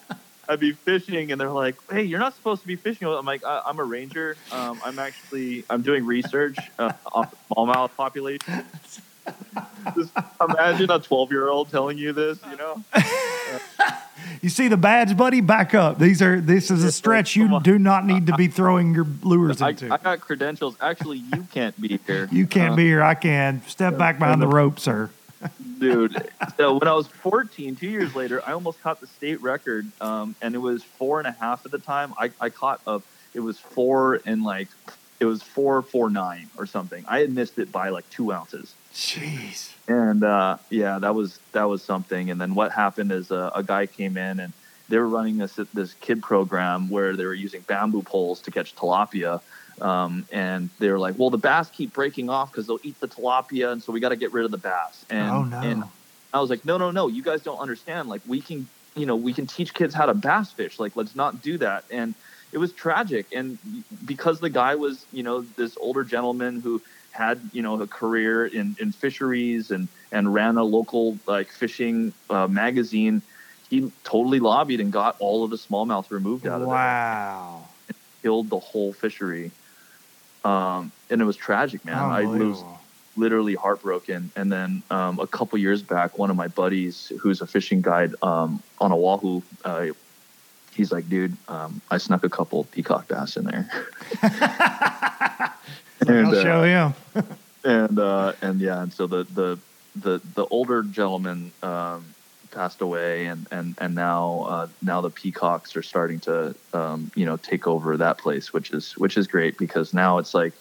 I'd 0.48 0.60
be 0.60 0.72
fishing, 0.72 1.30
and 1.30 1.40
they're 1.40 1.50
like, 1.50 1.76
"Hey, 1.90 2.02
you're 2.02 2.18
not 2.18 2.34
supposed 2.34 2.62
to 2.62 2.66
be 2.66 2.76
fishing." 2.76 3.06
I'm 3.06 3.24
like, 3.24 3.44
I, 3.44 3.62
"I'm 3.64 3.78
a 3.78 3.84
ranger. 3.84 4.36
Um, 4.50 4.80
I'm 4.84 4.98
actually, 4.98 5.64
I'm 5.70 5.82
doing 5.82 6.04
research 6.04 6.56
uh, 6.78 6.92
on 7.12 7.28
smallmouth 7.50 7.94
population." 7.96 8.64
Just 9.96 10.12
imagine 10.40 10.90
a 10.90 10.98
12 10.98 11.30
year 11.30 11.48
old 11.48 11.70
telling 11.70 11.98
you 11.98 12.12
this, 12.12 12.38
you 12.50 12.56
know? 12.56 12.82
You 14.40 14.48
see 14.48 14.68
the 14.68 14.76
badge, 14.76 15.16
buddy? 15.16 15.40
Back 15.40 15.74
up. 15.74 15.98
These 15.98 16.22
are 16.22 16.40
this 16.40 16.70
is 16.70 16.84
a 16.84 16.92
stretch 16.92 17.36
you 17.36 17.60
do 17.60 17.78
not 17.78 18.06
need 18.06 18.26
to 18.26 18.34
be 18.34 18.48
throwing 18.48 18.94
your 18.94 19.06
lures 19.22 19.60
I, 19.60 19.70
into. 19.70 19.92
I 19.92 19.98
got 19.98 20.20
credentials. 20.20 20.76
Actually, 20.80 21.18
you 21.18 21.46
can't 21.52 21.78
be 21.80 22.00
here. 22.06 22.28
You 22.32 22.46
can't 22.46 22.72
Uh, 22.72 22.76
be 22.76 22.84
here. 22.84 23.02
I 23.02 23.14
can. 23.14 23.62
Step 23.66 23.98
back 23.98 24.18
behind 24.18 24.40
the 24.40 24.46
rope, 24.48 24.78
sir. 24.80 25.10
dude. 25.78 26.30
So 26.56 26.78
when 26.78 26.88
I 26.88 26.92
was 26.94 27.08
14, 27.08 27.74
two 27.76 27.88
years 27.88 28.14
later, 28.14 28.42
I 28.46 28.52
almost 28.52 28.80
caught 28.82 29.00
the 29.00 29.06
state 29.08 29.42
record, 29.42 29.86
um, 30.00 30.34
and 30.40 30.54
it 30.54 30.58
was 30.58 30.82
four 30.84 31.18
and 31.18 31.26
a 31.26 31.32
half 31.32 31.64
at 31.66 31.72
the 31.72 31.78
time. 31.80 32.14
I, 32.18 32.30
I 32.40 32.48
caught 32.48 32.80
a, 32.86 33.00
it 33.34 33.40
was 33.40 33.58
four 33.58 34.20
and 34.24 34.44
like, 34.44 34.68
it 35.20 35.24
was 35.24 35.42
four 35.42 35.82
four 35.82 36.10
nine 36.10 36.48
or 36.56 36.66
something. 36.66 37.04
I 37.08 37.18
had 37.20 37.30
missed 37.30 37.58
it 37.58 37.70
by 37.72 37.88
like 37.90 38.08
two 38.10 38.32
ounces, 38.32 38.74
Jeez. 38.92 39.72
and 39.88 40.22
uh, 40.24 40.56
yeah, 40.70 40.98
that 40.98 41.14
was 41.14 41.38
that 41.52 41.64
was 41.64 41.82
something. 41.82 42.30
And 42.30 42.40
then 42.40 42.54
what 42.54 42.72
happened 42.72 43.12
is 43.12 43.30
uh, 43.32 43.50
a 43.54 43.62
guy 43.62 43.86
came 43.86 44.16
in 44.16 44.40
and 44.40 44.52
they 44.88 44.98
were 44.98 45.08
running 45.08 45.38
this 45.38 45.58
this 45.72 45.94
kid 45.94 46.22
program 46.22 46.88
where 46.90 47.16
they 47.16 47.24
were 47.24 47.34
using 47.34 47.62
bamboo 47.62 48.02
poles 48.02 48.40
to 48.42 48.50
catch 48.50 48.74
tilapia. 48.76 49.40
Um, 49.80 50.26
and 50.30 50.68
they 50.78 50.90
were 50.90 50.98
like, 50.98 51.18
well, 51.18 51.30
the 51.30 51.38
bass 51.38 51.70
keep 51.70 51.92
breaking 51.94 52.28
off 52.28 52.52
because 52.52 52.66
they'll 52.66 52.78
eat 52.82 53.00
the 53.00 53.08
tilapia, 53.08 53.72
and 53.72 53.82
so 53.82 53.90
we 53.92 54.00
got 54.00 54.10
to 54.10 54.16
get 54.16 54.32
rid 54.32 54.44
of 54.44 54.50
the 54.50 54.58
bass. 54.58 55.04
And, 55.08 55.30
Oh, 55.30 55.42
no. 55.44 55.60
and 55.60 55.84
I 56.34 56.40
was 56.40 56.50
like, 56.50 56.64
no, 56.64 56.76
no, 56.76 56.90
no, 56.90 57.08
you 57.08 57.22
guys 57.22 57.42
don't 57.42 57.58
understand. 57.58 58.08
Like, 58.08 58.20
we 58.26 58.40
can, 58.42 58.68
you 58.94 59.06
know, 59.06 59.16
we 59.16 59.32
can 59.32 59.46
teach 59.46 59.72
kids 59.72 59.94
how 59.94 60.06
to 60.06 60.14
bass 60.14 60.52
fish. 60.52 60.78
Like, 60.78 60.94
let's 60.94 61.16
not 61.16 61.42
do 61.42 61.56
that. 61.58 61.84
And 61.90 62.14
it 62.52 62.58
was 62.58 62.72
tragic. 62.72 63.26
And 63.32 63.58
because 64.04 64.40
the 64.40 64.50
guy 64.50 64.74
was, 64.74 65.06
you 65.10 65.22
know, 65.22 65.40
this 65.40 65.76
older 65.80 66.04
gentleman 66.04 66.60
who 66.60 66.80
had, 67.12 67.40
you 67.52 67.62
know, 67.62 67.80
a 67.80 67.86
career 67.86 68.46
in, 68.46 68.76
in 68.80 68.90
fisheries 68.92 69.70
and, 69.70 69.88
and 70.10 70.32
ran 70.32 70.56
a 70.56 70.64
local 70.64 71.18
like 71.26 71.48
fishing 71.48 72.12
uh, 72.30 72.46
magazine, 72.48 73.22
he 73.70 73.90
totally 74.04 74.40
lobbied 74.40 74.80
and 74.80 74.92
got 74.92 75.16
all 75.18 75.44
of 75.44 75.50
the 75.50 75.56
smallmouth 75.56 76.10
removed 76.10 76.46
out 76.46 76.60
of 76.60 76.68
there 76.68 76.76
Wow. 76.76 77.68
killed 78.22 78.50
the 78.50 78.58
whole 78.58 78.92
fishery. 78.92 79.50
Um, 80.44 80.92
and 81.10 81.20
it 81.20 81.24
was 81.24 81.36
tragic, 81.36 81.84
man. 81.84 81.98
I 81.98 82.24
was 82.24 82.64
literally 83.16 83.54
heartbroken. 83.54 84.30
And 84.36 84.50
then 84.50 84.82
um, 84.90 85.18
a 85.20 85.26
couple 85.26 85.58
years 85.58 85.82
back, 85.82 86.18
one 86.18 86.30
of 86.30 86.36
my 86.36 86.48
buddies, 86.48 87.12
who's 87.20 87.40
a 87.40 87.46
fishing 87.46 87.82
guide 87.82 88.14
um, 88.22 88.62
on 88.78 88.92
Oahu, 88.92 89.42
uh, 89.64 89.86
he's 90.74 90.90
like, 90.90 91.08
"Dude, 91.08 91.36
um, 91.48 91.80
I 91.90 91.98
snuck 91.98 92.24
a 92.24 92.28
couple 92.28 92.64
peacock 92.64 93.08
bass 93.08 93.36
in 93.36 93.44
there." 93.44 93.68
and, 96.08 96.26
I'll 96.28 96.36
uh, 96.36 96.42
show 96.42 96.62
him. 96.62 96.94
and 97.64 97.98
uh, 97.98 98.32
and 98.42 98.60
yeah, 98.60 98.82
and 98.82 98.92
so 98.92 99.06
the 99.06 99.24
the 99.34 99.58
the 99.96 100.20
the 100.34 100.46
older 100.46 100.82
gentleman 100.82 101.52
um, 101.62 102.04
passed 102.50 102.80
away, 102.80 103.26
and 103.26 103.46
and 103.50 103.74
and 103.78 103.94
now 103.94 104.46
uh, 104.48 104.68
now 104.82 105.00
the 105.00 105.10
peacocks 105.10 105.76
are 105.76 105.82
starting 105.82 106.20
to 106.20 106.54
um, 106.72 107.10
you 107.14 107.26
know 107.26 107.36
take 107.36 107.66
over 107.66 107.96
that 107.96 108.18
place, 108.18 108.52
which 108.52 108.70
is 108.70 108.92
which 108.92 109.16
is 109.16 109.26
great 109.26 109.58
because 109.58 109.92
now 109.92 110.18
it's 110.18 110.34
like 110.34 110.52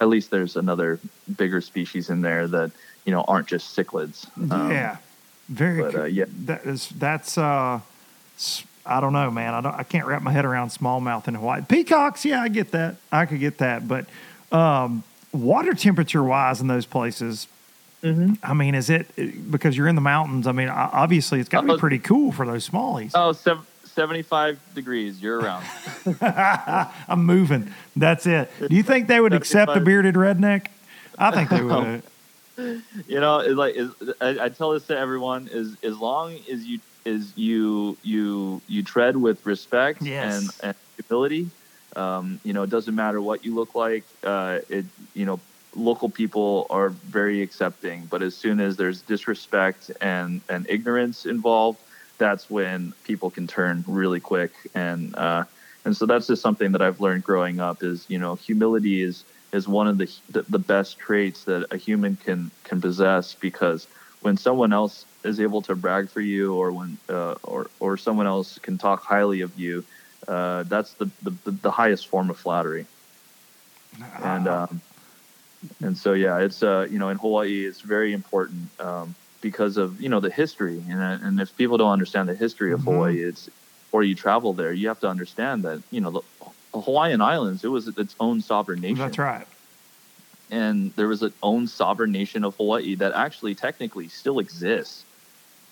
at 0.00 0.08
least 0.08 0.30
there's 0.30 0.56
another 0.56 1.00
bigger 1.36 1.60
species 1.60 2.10
in 2.10 2.20
there 2.20 2.46
that 2.48 2.70
you 3.04 3.12
know 3.12 3.22
aren't 3.26 3.48
just 3.48 3.76
cichlids. 3.76 4.26
Um, 4.50 4.70
yeah. 4.70 4.98
Very 5.48 5.80
but, 5.80 5.94
uh, 5.94 6.04
yeah. 6.04 6.24
That 6.44 6.66
is 6.66 6.88
that's 6.90 7.38
uh 7.38 7.80
I 8.84 9.00
don't 9.00 9.12
know, 9.12 9.30
man. 9.30 9.54
I 9.54 9.60
don't 9.60 9.74
I 9.74 9.82
can't 9.82 10.06
wrap 10.06 10.22
my 10.22 10.32
head 10.32 10.44
around 10.44 10.70
smallmouth 10.70 11.28
and 11.28 11.40
white 11.42 11.68
Peacocks, 11.68 12.24
yeah, 12.24 12.42
I 12.42 12.48
get 12.48 12.72
that. 12.72 12.96
I 13.12 13.26
could 13.26 13.40
get 13.40 13.58
that. 13.58 13.86
But 13.86 14.06
um 14.52 15.02
water 15.32 15.74
temperature 15.74 16.22
wise 16.22 16.60
in 16.60 16.66
those 16.68 16.86
places, 16.86 17.48
Mm-hmm. 18.02 18.34
I 18.42 18.52
mean, 18.52 18.74
is 18.76 18.88
it 18.90 19.50
because 19.50 19.76
you're 19.76 19.88
in 19.88 19.94
the 19.96 20.00
mountains? 20.02 20.46
I 20.46 20.52
mean, 20.52 20.68
obviously 20.68 21.40
it's 21.40 21.48
got 21.48 21.62
to 21.62 21.66
be 21.66 21.72
Uh, 21.72 21.78
pretty 21.78 21.98
cool 21.98 22.30
for 22.30 22.46
those 22.46 22.68
smallies. 22.68 23.12
Oh, 23.14 23.32
sev- 23.32 23.66
75 23.84 24.60
degrees 24.74 25.20
year 25.20 25.40
round. 25.40 25.64
I'm 26.20 27.24
moving. 27.24 27.72
That's 27.96 28.26
it. 28.26 28.50
Do 28.68 28.76
you 28.76 28.82
think 28.82 29.08
they 29.08 29.18
would 29.18 29.32
accept 29.32 29.74
a 29.74 29.80
bearded 29.80 30.14
redneck? 30.14 30.66
I 31.18 31.30
think 31.32 31.48
they 31.50 31.62
would. 31.62 32.02
you 33.08 33.18
know 33.20 33.38
it's 33.40 33.54
like 33.56 33.74
is, 33.74 33.90
I, 34.20 34.44
I 34.44 34.48
tell 34.50 34.70
this 34.72 34.86
to 34.88 34.96
everyone 34.96 35.48
is 35.50 35.76
as 35.82 35.98
long 35.98 36.34
as 36.50 36.64
you 36.64 36.78
is 37.04 37.32
you 37.36 37.96
you 38.02 38.60
you 38.68 38.82
tread 38.82 39.16
with 39.16 39.44
respect 39.46 40.02
Yes. 40.02 40.60
and, 40.62 40.68
and 40.70 40.76
humility 41.08 41.50
um, 41.96 42.40
you 42.44 42.52
know 42.52 42.62
it 42.62 42.70
doesn't 42.70 42.94
matter 42.94 43.20
what 43.20 43.44
you 43.44 43.54
look 43.54 43.74
like 43.74 44.04
uh, 44.24 44.60
it 44.68 44.84
you 45.14 45.24
know 45.24 45.40
local 45.74 46.08
people 46.08 46.66
are 46.70 46.88
very 46.88 47.42
accepting 47.42 48.06
but 48.10 48.22
as 48.22 48.34
soon 48.34 48.60
as 48.60 48.76
there's 48.76 49.02
disrespect 49.02 49.90
and 50.00 50.40
and 50.48 50.66
ignorance 50.70 51.26
involved 51.26 51.78
that's 52.18 52.48
when 52.50 52.92
people 53.04 53.30
can 53.30 53.46
turn 53.46 53.84
really 53.86 54.20
quick. 54.20 54.52
And 54.74 55.14
uh, 55.16 55.44
and 55.84 55.96
so 55.96 56.06
that's 56.06 56.26
just 56.26 56.42
something 56.42 56.72
that 56.72 56.82
I've 56.82 57.00
learned 57.00 57.24
growing 57.24 57.60
up 57.60 57.82
is 57.82 58.06
you 58.08 58.18
know 58.18 58.34
humility 58.34 59.02
is 59.02 59.24
is 59.52 59.68
one 59.68 59.86
of 59.86 59.96
the, 59.96 60.10
the 60.48 60.58
best 60.58 60.98
traits 60.98 61.44
that 61.44 61.66
a 61.70 61.76
human 61.76 62.16
can 62.16 62.50
can 62.64 62.80
possess 62.80 63.34
because 63.34 63.86
when 64.20 64.36
someone 64.36 64.72
else 64.72 65.04
is 65.24 65.40
able 65.40 65.62
to 65.62 65.74
brag 65.74 66.10
for 66.10 66.20
you 66.20 66.54
or 66.54 66.72
when 66.72 66.98
uh, 67.08 67.34
or 67.44 67.68
or 67.80 67.96
someone 67.96 68.26
else 68.26 68.58
can 68.58 68.78
talk 68.78 69.02
highly 69.02 69.40
of 69.40 69.58
you 69.58 69.84
uh, 70.28 70.64
that's 70.64 70.94
the, 70.94 71.10
the 71.22 71.32
the 71.62 71.70
highest 71.70 72.08
form 72.08 72.30
of 72.30 72.38
flattery 72.38 72.86
and 74.24 74.48
um, 74.48 74.80
and 75.82 75.96
so 75.96 76.12
yeah 76.12 76.38
it's 76.38 76.62
uh 76.62 76.86
you 76.90 76.98
know 76.98 77.08
in 77.08 77.18
Hawaii 77.18 77.64
it's 77.66 77.80
very 77.80 78.12
important 78.12 78.68
um, 78.80 79.14
because 79.40 79.76
of 79.76 80.00
you 80.00 80.08
know 80.08 80.20
the 80.20 80.30
history 80.30 80.78
and 80.90 81.00
uh, 81.00 81.18
and 81.26 81.40
if 81.40 81.56
people 81.56 81.76
don't 81.78 81.92
understand 81.92 82.28
the 82.28 82.34
history 82.34 82.72
of 82.72 82.80
Mhm. 82.80 82.84
Hawaii 82.84 83.22
it's 83.22 83.48
or 83.92 84.02
you 84.02 84.14
travel 84.14 84.52
there 84.52 84.72
you 84.72 84.88
have 84.88 85.00
to 85.00 85.08
understand 85.08 85.64
that 85.64 85.82
you 85.90 86.00
know 86.00 86.10
the, 86.10 86.22
the 86.74 86.80
Hawaiian 86.80 87.20
Islands 87.20 87.64
it 87.64 87.68
was 87.68 87.88
its 87.88 88.14
own 88.20 88.40
sovereign 88.40 88.80
nation 88.80 88.98
That's 88.98 89.18
right. 89.18 89.46
and 90.50 90.92
there 90.96 91.08
was 91.08 91.22
an 91.22 91.32
own 91.42 91.66
sovereign 91.66 92.12
nation 92.12 92.44
of 92.44 92.54
Hawaii 92.56 92.94
that 92.96 93.12
actually 93.14 93.54
technically 93.54 94.08
still 94.08 94.38
exists. 94.38 95.05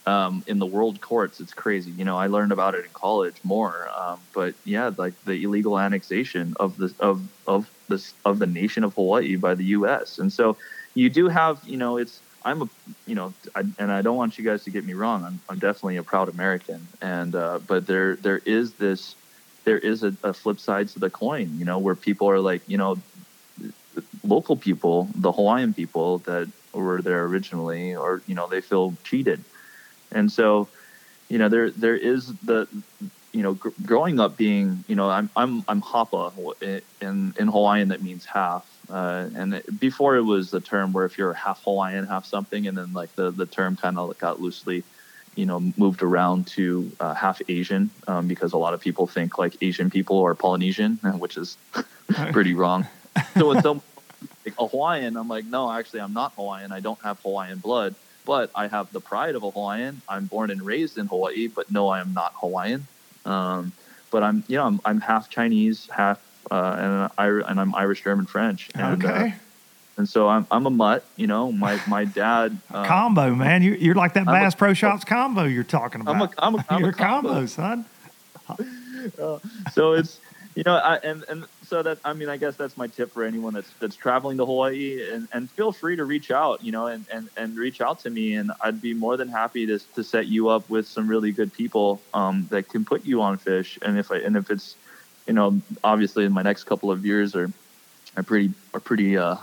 Um, 0.07 0.45
in 0.47 0.59
the 0.59 0.67
world 0.67 1.01
courts, 1.01 1.41
it's 1.41 1.55
crazy. 1.55 1.91
You 1.93 2.05
know, 2.05 2.19
I 2.19 2.27
learned 2.27 2.53
about 2.53 2.75
it 2.75 2.85
in 2.85 2.91
college 2.93 3.37
more, 3.43 3.89
um, 3.97 4.21
but 4.35 4.55
yeah, 4.65 4.91
like 4.97 5.15
the 5.25 5.43
illegal 5.45 5.79
annexation 5.79 6.55
of 6.61 6.77
the 6.77 6.93
of 7.01 7.23
of 7.47 7.71
this 7.89 8.13
of 8.25 8.39
the 8.39 8.47
nation 8.47 8.85
of 8.85 8.95
Hawaii 8.95 9.37
by 9.37 9.55
the 9.55 9.65
U.S. 9.79 10.19
And 10.19 10.33
so 10.33 10.57
you 10.95 11.09
do 11.09 11.29
have, 11.29 11.61
you 11.65 11.77
know, 11.77 11.97
it's 11.97 12.21
I'm 12.45 12.63
a, 12.63 12.69
you 13.07 13.15
know, 13.15 13.33
I, 13.55 13.63
and 13.79 13.91
I 13.91 14.03
don't 14.03 14.17
want 14.17 14.37
you 14.37 14.45
guys 14.45 14.65
to 14.65 14.71
get 14.71 14.85
me 14.85 14.93
wrong. 14.93 15.25
I'm 15.25 15.41
I'm 15.49 15.59
definitely 15.59 15.97
a 15.97 16.03
proud 16.03 16.29
American, 16.29 16.87
and 17.01 17.35
uh, 17.35 17.61
but 17.67 17.87
there 17.87 18.17
there 18.17 18.43
is 18.45 18.75
this 18.75 19.15
there 19.65 19.79
is 19.79 20.03
a, 20.03 20.15
a 20.23 20.35
flip 20.35 20.61
side 20.61 20.89
to 20.91 20.99
the 20.99 21.09
coin, 21.09 21.51
you 21.59 21.65
know, 21.65 21.79
where 21.79 21.95
people 21.95 22.29
are 22.29 22.41
like, 22.41 22.61
you 22.67 22.77
know, 22.77 22.99
local 24.23 24.57
people, 24.57 25.09
the 25.15 25.33
Hawaiian 25.33 25.73
people 25.73 26.19
that 26.19 26.51
were 26.75 27.01
there 27.01 27.25
originally, 27.25 27.97
or 27.97 28.21
you 28.27 28.35
know, 28.35 28.47
they 28.47 28.61
feel 28.61 28.95
cheated 29.05 29.43
and 30.15 30.31
so, 30.31 30.69
you 31.29 31.39
know, 31.39 31.49
there 31.49 31.71
there 31.71 31.97
is 31.97 32.33
the 32.45 32.67
you 33.35 33.43
know, 33.43 33.55
gr- 33.55 33.71
growing 33.85 34.21
up 34.21 34.37
being, 34.37 34.85
you 34.87 34.95
know, 34.95 35.11
I'm 35.11 35.29
I'm 35.37 35.65
I'm 35.67 35.83
hapa 35.83 36.33
in 37.01 37.35
in 37.39 37.49
Hawaiian 37.49 37.89
that 37.89 38.03
means 38.03 38.25
half. 38.25 38.65
Uh, 38.89 39.29
and 39.35 39.55
it, 39.55 39.81
before 39.81 40.17
it 40.17 40.23
was 40.23 40.51
the 40.51 40.61
term 40.61 40.93
where 40.93 41.05
if 41.05 41.19
you're 41.19 41.33
half 41.33 41.65
Hawaiian, 41.65 42.07
half 42.07 42.25
something, 42.25 42.67
and 42.69 42.79
then 42.79 42.93
like 42.93 43.15
the 43.17 43.33
the 43.33 43.47
term 43.47 43.77
kind 43.77 43.99
of 43.99 44.17
got 44.19 44.41
loosely, 44.41 44.85
you 45.35 45.47
know, 45.47 45.61
moved 45.77 46.03
around 46.03 46.47
to 46.47 46.91
uh, 47.01 47.13
half 47.13 47.43
Asian 47.49 47.91
um, 48.07 48.29
because 48.29 48.53
a 48.53 48.59
lot 48.59 48.73
of 48.73 48.81
people 48.81 49.07
think 49.09 49.37
like 49.37 49.57
Asian 49.61 49.91
people 49.91 50.23
are 50.23 50.35
Polynesian, 50.35 50.97
which 51.19 51.37
is 51.37 51.57
pretty 52.31 52.55
wrong. 52.55 52.87
So 53.37 53.49
when 53.49 53.63
someone 53.63 53.85
like 54.45 54.55
a 54.59 54.69
Hawaiian, 54.69 55.17
I'm 55.17 55.29
like, 55.29 55.47
no, 55.47 55.73
actually, 55.73 56.01
I'm 56.01 56.13
not 56.13 56.35
Hawaiian. 56.35 56.71
I 56.71 56.79
don't 56.79 57.03
have 57.03 57.19
Hawaiian 57.21 57.59
blood 57.59 57.97
but 58.25 58.51
I 58.55 58.69
have 58.69 58.93
the 58.93 59.01
pride 59.01 59.35
of 59.35 59.43
a 59.43 59.51
Hawaiian. 59.51 60.03
I'm 60.09 60.27
born 60.27 60.51
and 60.51 60.63
raised 60.63 60.99
in 60.99 61.07
Hawaii, 61.07 61.49
but 61.49 61.71
no, 61.71 61.89
I 61.89 62.01
am 62.01 62.13
not 62.15 62.33
Hawaiian. 62.37 62.87
Um, 63.25 63.73
but 64.11 64.23
I'm, 64.23 64.45
you 64.49 64.57
know, 64.57 64.67
I'm, 64.67 64.81
I'm 64.85 65.01
half 65.01 65.29
Chinese, 65.29 65.89
half, 65.95 66.21
uh, 66.51 67.11
and, 67.19 67.43
and 67.43 67.61
I'm 67.61 67.75
Irish, 67.75 68.03
German, 68.05 68.27
French. 68.27 68.71
And, 68.75 69.05
uh, 69.05 69.09
okay. 69.09 69.29
Uh, 69.29 69.33
and 69.97 70.09
so 70.09 70.29
I'm, 70.29 70.47
I'm 70.51 70.67
a 70.67 70.71
mutt, 70.71 71.05
you 71.17 71.27
know, 71.27 71.53
my, 71.53 71.81
my 71.87 72.05
dad. 72.05 72.59
Uh, 72.71 72.85
combo, 72.85 73.35
man. 73.35 73.63
You, 73.63 73.75
you're 73.75 73.95
like 73.95 74.15
that 74.15 74.27
Bass 74.27 74.55
a, 74.55 74.57
Pro 74.57 74.75
Shops 74.75 75.05
combo 75.05 75.45
you're 75.45 75.63
talking 75.63 76.01
about. 76.01 76.15
I'm 76.17 76.23
a, 76.23 76.31
I'm 76.39 76.55
a, 76.57 76.65
I'm 76.69 76.81
you're 76.81 76.91
a 76.91 76.95
combo. 76.95 77.29
combo, 77.29 77.47
son. 77.47 77.85
Uh, 79.21 79.39
so 79.71 79.93
it's, 79.93 80.19
you 80.55 80.63
know, 80.63 80.77
I, 80.77 80.97
and, 80.97 81.25
and 81.29 81.45
so 81.67 81.83
that 81.83 81.99
I 82.05 82.13
mean, 82.13 82.29
I 82.29 82.37
guess 82.37 82.57
that's 82.57 82.77
my 82.77 82.87
tip 82.87 83.13
for 83.13 83.25
anyone 83.25 83.55
that's 83.55 83.71
that's 83.81 83.97
traveling 83.97 84.39
to 84.39 84.47
Hawaii, 84.47 85.13
and, 85.13 85.29
and 85.33 85.51
feel 85.51 85.73
free 85.73 85.97
to 85.97 86.05
reach 86.05 86.31
out, 86.31 86.65
you 86.65 86.73
know, 86.73 86.87
and, 86.87 87.05
and, 87.13 87.29
and 87.37 87.57
reach 87.57 87.81
out 87.81 88.01
to 88.01 88.11
me, 88.11 88.35
and 88.35 88.53
I'd 88.61 88.81
be 88.81 88.95
more 88.95 89.17
than 89.17 89.29
happy 89.29 89.67
to 89.67 89.79
to 89.79 90.05
set 90.05 90.27
you 90.27 90.49
up 90.49 90.69
with 90.69 90.87
some 90.87 91.09
really 91.09 91.33
good 91.33 91.53
people 91.53 92.01
um, 92.13 92.47
that 92.51 92.69
can 92.69 92.85
put 92.85 93.05
you 93.05 93.23
on 93.23 93.39
fish, 93.39 93.79
and 93.83 93.99
if 93.99 94.11
I 94.11 94.17
and 94.17 94.37
if 94.37 94.51
it's, 94.51 94.77
you 95.27 95.33
know, 95.33 95.61
obviously 95.83 96.25
in 96.25 96.33
my 96.33 96.43
next 96.43 96.65
couple 96.65 96.91
of 96.91 97.05
years 97.05 97.35
are 97.35 97.51
are 98.17 98.23
pretty 98.23 98.53
are 98.73 98.81
pretty 98.81 99.17
uh, 99.17 99.37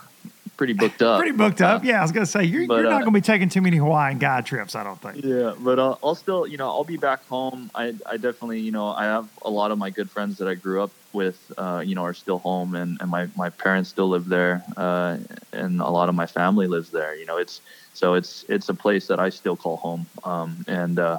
pretty 0.61 0.73
booked 0.73 1.01
up. 1.01 1.17
pretty 1.17 1.35
booked 1.35 1.59
up. 1.59 1.81
Uh, 1.81 1.85
yeah, 1.85 1.97
I 1.97 2.01
was 2.03 2.11
gonna 2.11 2.27
say 2.27 2.43
you're, 2.43 2.67
but, 2.67 2.75
you're 2.75 2.83
not 2.83 3.01
uh, 3.01 3.05
gonna 3.05 3.11
be 3.11 3.21
taking 3.21 3.49
too 3.49 3.61
many 3.61 3.77
Hawaiian 3.77 4.19
guide 4.19 4.45
trips. 4.45 4.75
I 4.75 4.83
don't 4.83 5.01
think. 5.01 5.25
Yeah, 5.25 5.55
but 5.57 5.79
uh, 5.79 5.95
I'll 6.03 6.13
still, 6.13 6.45
you 6.45 6.57
know, 6.57 6.67
I'll 6.67 6.83
be 6.83 6.97
back 6.97 7.25
home. 7.25 7.71
I, 7.73 7.95
I 8.05 8.17
definitely, 8.17 8.59
you 8.59 8.71
know, 8.71 8.89
I 8.89 9.05
have 9.05 9.27
a 9.41 9.49
lot 9.49 9.71
of 9.71 9.79
my 9.79 9.89
good 9.89 10.07
friends 10.11 10.37
that 10.37 10.47
I 10.47 10.53
grew 10.53 10.83
up 10.83 10.91
with, 11.13 11.51
uh, 11.57 11.81
you 11.83 11.95
know, 11.95 12.03
are 12.03 12.13
still 12.13 12.37
home, 12.37 12.75
and, 12.75 13.01
and 13.01 13.09
my 13.09 13.27
my 13.35 13.49
parents 13.49 13.89
still 13.89 14.09
live 14.09 14.29
there, 14.29 14.63
uh, 14.77 15.17
and 15.51 15.81
a 15.81 15.89
lot 15.89 16.09
of 16.09 16.15
my 16.15 16.27
family 16.27 16.67
lives 16.67 16.91
there. 16.91 17.15
You 17.15 17.25
know, 17.25 17.37
it's 17.37 17.61
so 17.95 18.13
it's 18.13 18.45
it's 18.47 18.69
a 18.69 18.75
place 18.75 19.07
that 19.07 19.19
I 19.19 19.29
still 19.29 19.55
call 19.55 19.77
home, 19.77 20.05
um, 20.23 20.63
and 20.67 20.99
uh, 20.99 21.17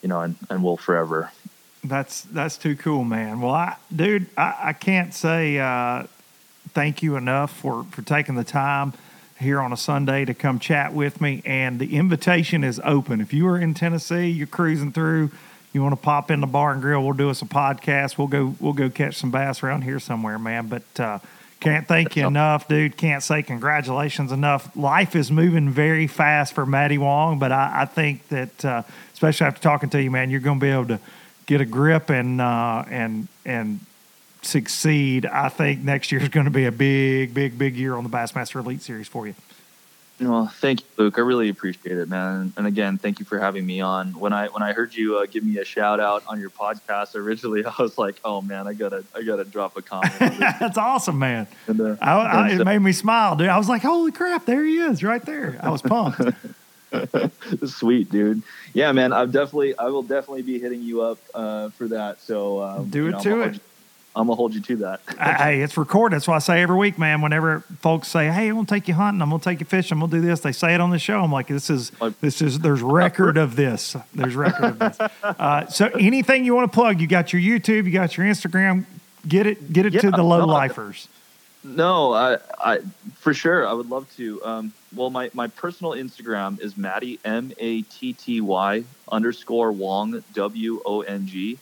you 0.00 0.08
know, 0.08 0.20
and 0.20 0.36
and 0.48 0.62
will 0.62 0.76
forever. 0.76 1.32
That's 1.82 2.22
that's 2.22 2.56
too 2.56 2.76
cool, 2.76 3.02
man. 3.02 3.40
Well, 3.40 3.54
I, 3.54 3.76
dude, 3.94 4.26
I, 4.36 4.54
I 4.66 4.72
can't 4.74 5.12
say 5.12 5.58
thank 6.76 7.02
you 7.02 7.16
enough 7.16 7.56
for, 7.56 7.84
for 7.84 8.02
taking 8.02 8.34
the 8.34 8.44
time 8.44 8.92
here 9.40 9.62
on 9.62 9.72
a 9.72 9.76
Sunday 9.78 10.26
to 10.26 10.34
come 10.34 10.58
chat 10.58 10.92
with 10.92 11.22
me. 11.22 11.40
And 11.46 11.78
the 11.78 11.96
invitation 11.96 12.62
is 12.62 12.78
open. 12.84 13.22
If 13.22 13.32
you 13.32 13.48
are 13.48 13.58
in 13.58 13.72
Tennessee, 13.72 14.26
you're 14.28 14.46
cruising 14.46 14.92
through, 14.92 15.30
you 15.72 15.82
want 15.82 15.94
to 15.94 16.00
pop 16.00 16.30
in 16.30 16.42
the 16.42 16.46
bar 16.46 16.72
and 16.72 16.82
grill, 16.82 17.02
we'll 17.02 17.14
do 17.14 17.30
us 17.30 17.40
a 17.40 17.46
podcast. 17.46 18.18
We'll 18.18 18.28
go 18.28 18.54
we'll 18.60 18.74
go 18.74 18.90
catch 18.90 19.16
some 19.16 19.30
bass 19.30 19.62
around 19.62 19.82
here 19.82 19.98
somewhere, 19.98 20.38
man. 20.38 20.66
But 20.66 21.00
uh, 21.00 21.18
can't 21.60 21.88
thank 21.88 22.14
you 22.14 22.26
enough, 22.26 22.68
dude. 22.68 22.98
Can't 22.98 23.22
say 23.22 23.42
congratulations 23.42 24.30
enough. 24.30 24.76
Life 24.76 25.16
is 25.16 25.30
moving 25.30 25.70
very 25.70 26.06
fast 26.06 26.52
for 26.52 26.66
Matty 26.66 26.98
Wong, 26.98 27.38
but 27.38 27.52
I, 27.52 27.72
I 27.74 27.84
think 27.86 28.28
that 28.28 28.64
uh, 28.66 28.82
especially 29.14 29.46
after 29.46 29.62
talking 29.62 29.88
to 29.88 30.02
you, 30.02 30.10
man, 30.10 30.28
you're 30.28 30.40
going 30.40 30.60
to 30.60 30.64
be 30.64 30.70
able 30.70 30.88
to 30.88 31.00
get 31.46 31.62
a 31.62 31.64
grip 31.64 32.10
and 32.10 32.38
uh, 32.38 32.84
and 32.90 33.28
and 33.46 33.80
succeed, 34.46 35.26
I 35.26 35.48
think 35.48 35.82
next 35.82 36.12
year 36.12 36.20
is 36.20 36.28
going 36.28 36.46
to 36.46 36.50
be 36.50 36.64
a 36.64 36.72
big, 36.72 37.34
big, 37.34 37.58
big 37.58 37.76
year 37.76 37.94
on 37.94 38.04
the 38.04 38.10
Bassmaster 38.10 38.60
Elite 38.60 38.82
Series 38.82 39.08
for 39.08 39.26
you. 39.26 39.34
Well, 40.18 40.46
thank 40.46 40.80
you, 40.80 40.86
Luke. 40.96 41.18
I 41.18 41.20
really 41.20 41.50
appreciate 41.50 41.98
it, 41.98 42.08
man. 42.08 42.52
And 42.56 42.66
again, 42.66 42.96
thank 42.96 43.18
you 43.18 43.26
for 43.26 43.38
having 43.38 43.66
me 43.66 43.82
on. 43.82 44.18
When 44.18 44.32
I 44.32 44.46
when 44.48 44.62
I 44.62 44.72
heard 44.72 44.94
you 44.94 45.18
uh, 45.18 45.26
give 45.26 45.44
me 45.44 45.58
a 45.58 45.64
shout 45.64 46.00
out 46.00 46.22
on 46.26 46.40
your 46.40 46.48
podcast 46.48 47.14
originally, 47.16 47.64
I 47.66 47.74
was 47.78 47.98
like, 47.98 48.18
"Oh 48.24 48.40
man, 48.40 48.66
I 48.66 48.72
gotta 48.72 49.04
I 49.14 49.22
gotta 49.22 49.44
drop 49.44 49.76
a 49.76 49.82
comment." 49.82 50.14
That's 50.18 50.78
awesome, 50.78 51.18
man. 51.18 51.46
And, 51.66 51.80
uh, 51.80 51.96
I, 52.00 52.14
I, 52.14 52.48
it 52.52 52.64
made 52.64 52.78
me 52.78 52.92
smile, 52.92 53.36
dude. 53.36 53.48
I 53.48 53.58
was 53.58 53.68
like, 53.68 53.82
"Holy 53.82 54.10
crap, 54.10 54.46
there 54.46 54.64
he 54.64 54.78
is, 54.78 55.02
right 55.02 55.22
there!" 55.22 55.58
I 55.62 55.68
was 55.68 55.82
pumped. 55.82 56.22
Sweet, 57.66 58.10
dude. 58.10 58.42
Yeah, 58.72 58.92
man. 58.92 59.12
I'm 59.12 59.30
definitely 59.30 59.76
I 59.76 59.86
will 59.86 60.02
definitely 60.02 60.42
be 60.42 60.58
hitting 60.58 60.80
you 60.80 61.02
up 61.02 61.18
uh, 61.34 61.68
for 61.70 61.88
that. 61.88 62.22
So 62.22 62.62
um, 62.62 62.88
do 62.88 63.08
it 63.08 63.12
know, 63.12 63.20
to 63.20 63.40
it. 63.42 63.60
I'm 64.16 64.26
gonna 64.26 64.36
hold 64.36 64.54
you 64.54 64.62
to 64.62 64.76
that. 64.76 65.00
hey, 65.20 65.60
it's 65.60 65.76
recorded. 65.76 66.16
That's 66.16 66.26
why 66.26 66.36
I 66.36 66.38
say 66.38 66.62
every 66.62 66.76
week, 66.76 66.98
man. 66.98 67.20
Whenever 67.20 67.60
folks 67.80 68.08
say, 68.08 68.28
"Hey, 68.28 68.48
I'm 68.48 68.54
gonna 68.54 68.66
take 68.66 68.88
you 68.88 68.94
hunting. 68.94 69.20
I'm 69.20 69.28
gonna 69.28 69.42
take 69.42 69.60
you 69.60 69.66
fishing. 69.66 69.96
I'm 69.96 70.00
gonna 70.00 70.22
do 70.22 70.26
this," 70.26 70.40
they 70.40 70.52
say 70.52 70.74
it 70.74 70.80
on 70.80 70.90
the 70.90 70.98
show. 70.98 71.22
I'm 71.22 71.30
like, 71.30 71.48
"This 71.48 71.68
is 71.68 71.92
this 72.22 72.40
is 72.40 72.60
there's 72.60 72.80
record 72.80 73.36
of 73.36 73.56
this. 73.56 73.94
There's 74.14 74.34
record 74.34 74.64
of 74.64 74.78
this." 74.78 74.98
Uh, 75.26 75.66
so, 75.66 75.86
anything 75.98 76.44
you 76.44 76.54
want 76.54 76.70
to 76.70 76.74
plug? 76.74 77.00
You 77.00 77.06
got 77.06 77.32
your 77.32 77.42
YouTube. 77.42 77.84
You 77.84 77.90
got 77.90 78.16
your 78.16 78.26
Instagram. 78.26 78.84
Get 79.26 79.46
it. 79.46 79.72
Get 79.72 79.84
it 79.84 79.92
yeah, 79.92 80.02
to 80.02 80.10
the 80.10 80.22
low 80.22 80.46
lifers. 80.46 81.08
No, 81.66 82.12
I, 82.12 82.38
I 82.60 82.78
for 83.16 83.34
sure. 83.34 83.66
I 83.66 83.72
would 83.72 83.90
love 83.90 84.08
to. 84.16 84.42
Um, 84.44 84.72
well, 84.94 85.10
my 85.10 85.30
my 85.34 85.48
personal 85.48 85.92
Instagram 85.92 86.60
is 86.60 86.76
Matty 86.76 87.18
M 87.24 87.52
A 87.58 87.82
T 87.82 88.12
T 88.12 88.40
Y 88.40 88.84
underscore 89.10 89.72
Wong 89.72 90.22
W 90.32 90.80
O 90.86 91.02
N 91.02 91.26
G. 91.26 91.58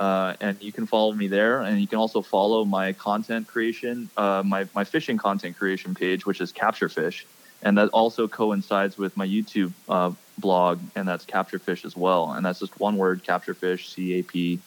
Uh, 0.00 0.34
and 0.40 0.56
you 0.62 0.72
can 0.72 0.86
follow 0.86 1.12
me 1.12 1.28
there. 1.28 1.60
And 1.60 1.78
you 1.78 1.86
can 1.86 1.98
also 1.98 2.22
follow 2.22 2.64
my 2.64 2.94
content 2.94 3.46
creation, 3.46 4.08
uh, 4.16 4.42
my, 4.44 4.66
my 4.74 4.82
fishing 4.82 5.18
content 5.18 5.58
creation 5.58 5.94
page, 5.94 6.24
which 6.24 6.40
is 6.40 6.52
Capture 6.52 6.88
Fish. 6.88 7.26
And 7.62 7.76
that 7.76 7.90
also 7.90 8.26
coincides 8.26 8.96
with 8.96 9.14
my 9.18 9.26
YouTube 9.26 9.72
uh, 9.90 10.12
blog, 10.38 10.80
and 10.96 11.06
that's 11.06 11.26
Capture 11.26 11.58
Fish 11.58 11.84
as 11.84 11.94
well. 11.94 12.32
And 12.32 12.46
that's 12.46 12.60
just 12.60 12.80
one 12.80 12.96
word 12.96 13.22
Capture 13.22 13.52
Fish, 13.52 13.90
C 13.90 14.18
A 14.18 14.22
P 14.22 14.58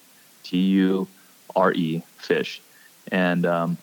T 0.44 0.58
U 0.58 1.08
R 1.56 1.74
E, 1.74 2.04
fish. 2.18 2.62
And 3.12 3.48
um, 3.48 3.78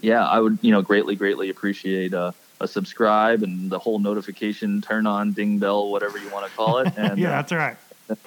yeah, 0.00 0.26
I 0.26 0.40
would, 0.40 0.58
you 0.60 0.72
know, 0.72 0.82
greatly, 0.82 1.14
greatly 1.14 1.50
appreciate 1.50 2.12
uh, 2.12 2.32
a 2.60 2.66
subscribe 2.66 3.44
and 3.44 3.70
the 3.70 3.78
whole 3.78 4.00
notification 4.00 4.82
turn 4.82 5.06
on, 5.06 5.32
ding 5.34 5.60
bell, 5.60 5.92
whatever 5.92 6.18
you 6.18 6.28
want 6.30 6.50
to 6.50 6.56
call 6.56 6.78
it. 6.78 6.92
And, 6.96 7.16
yeah, 7.16 7.28
uh, 7.28 7.30
that's 7.30 7.52
right 7.52 7.76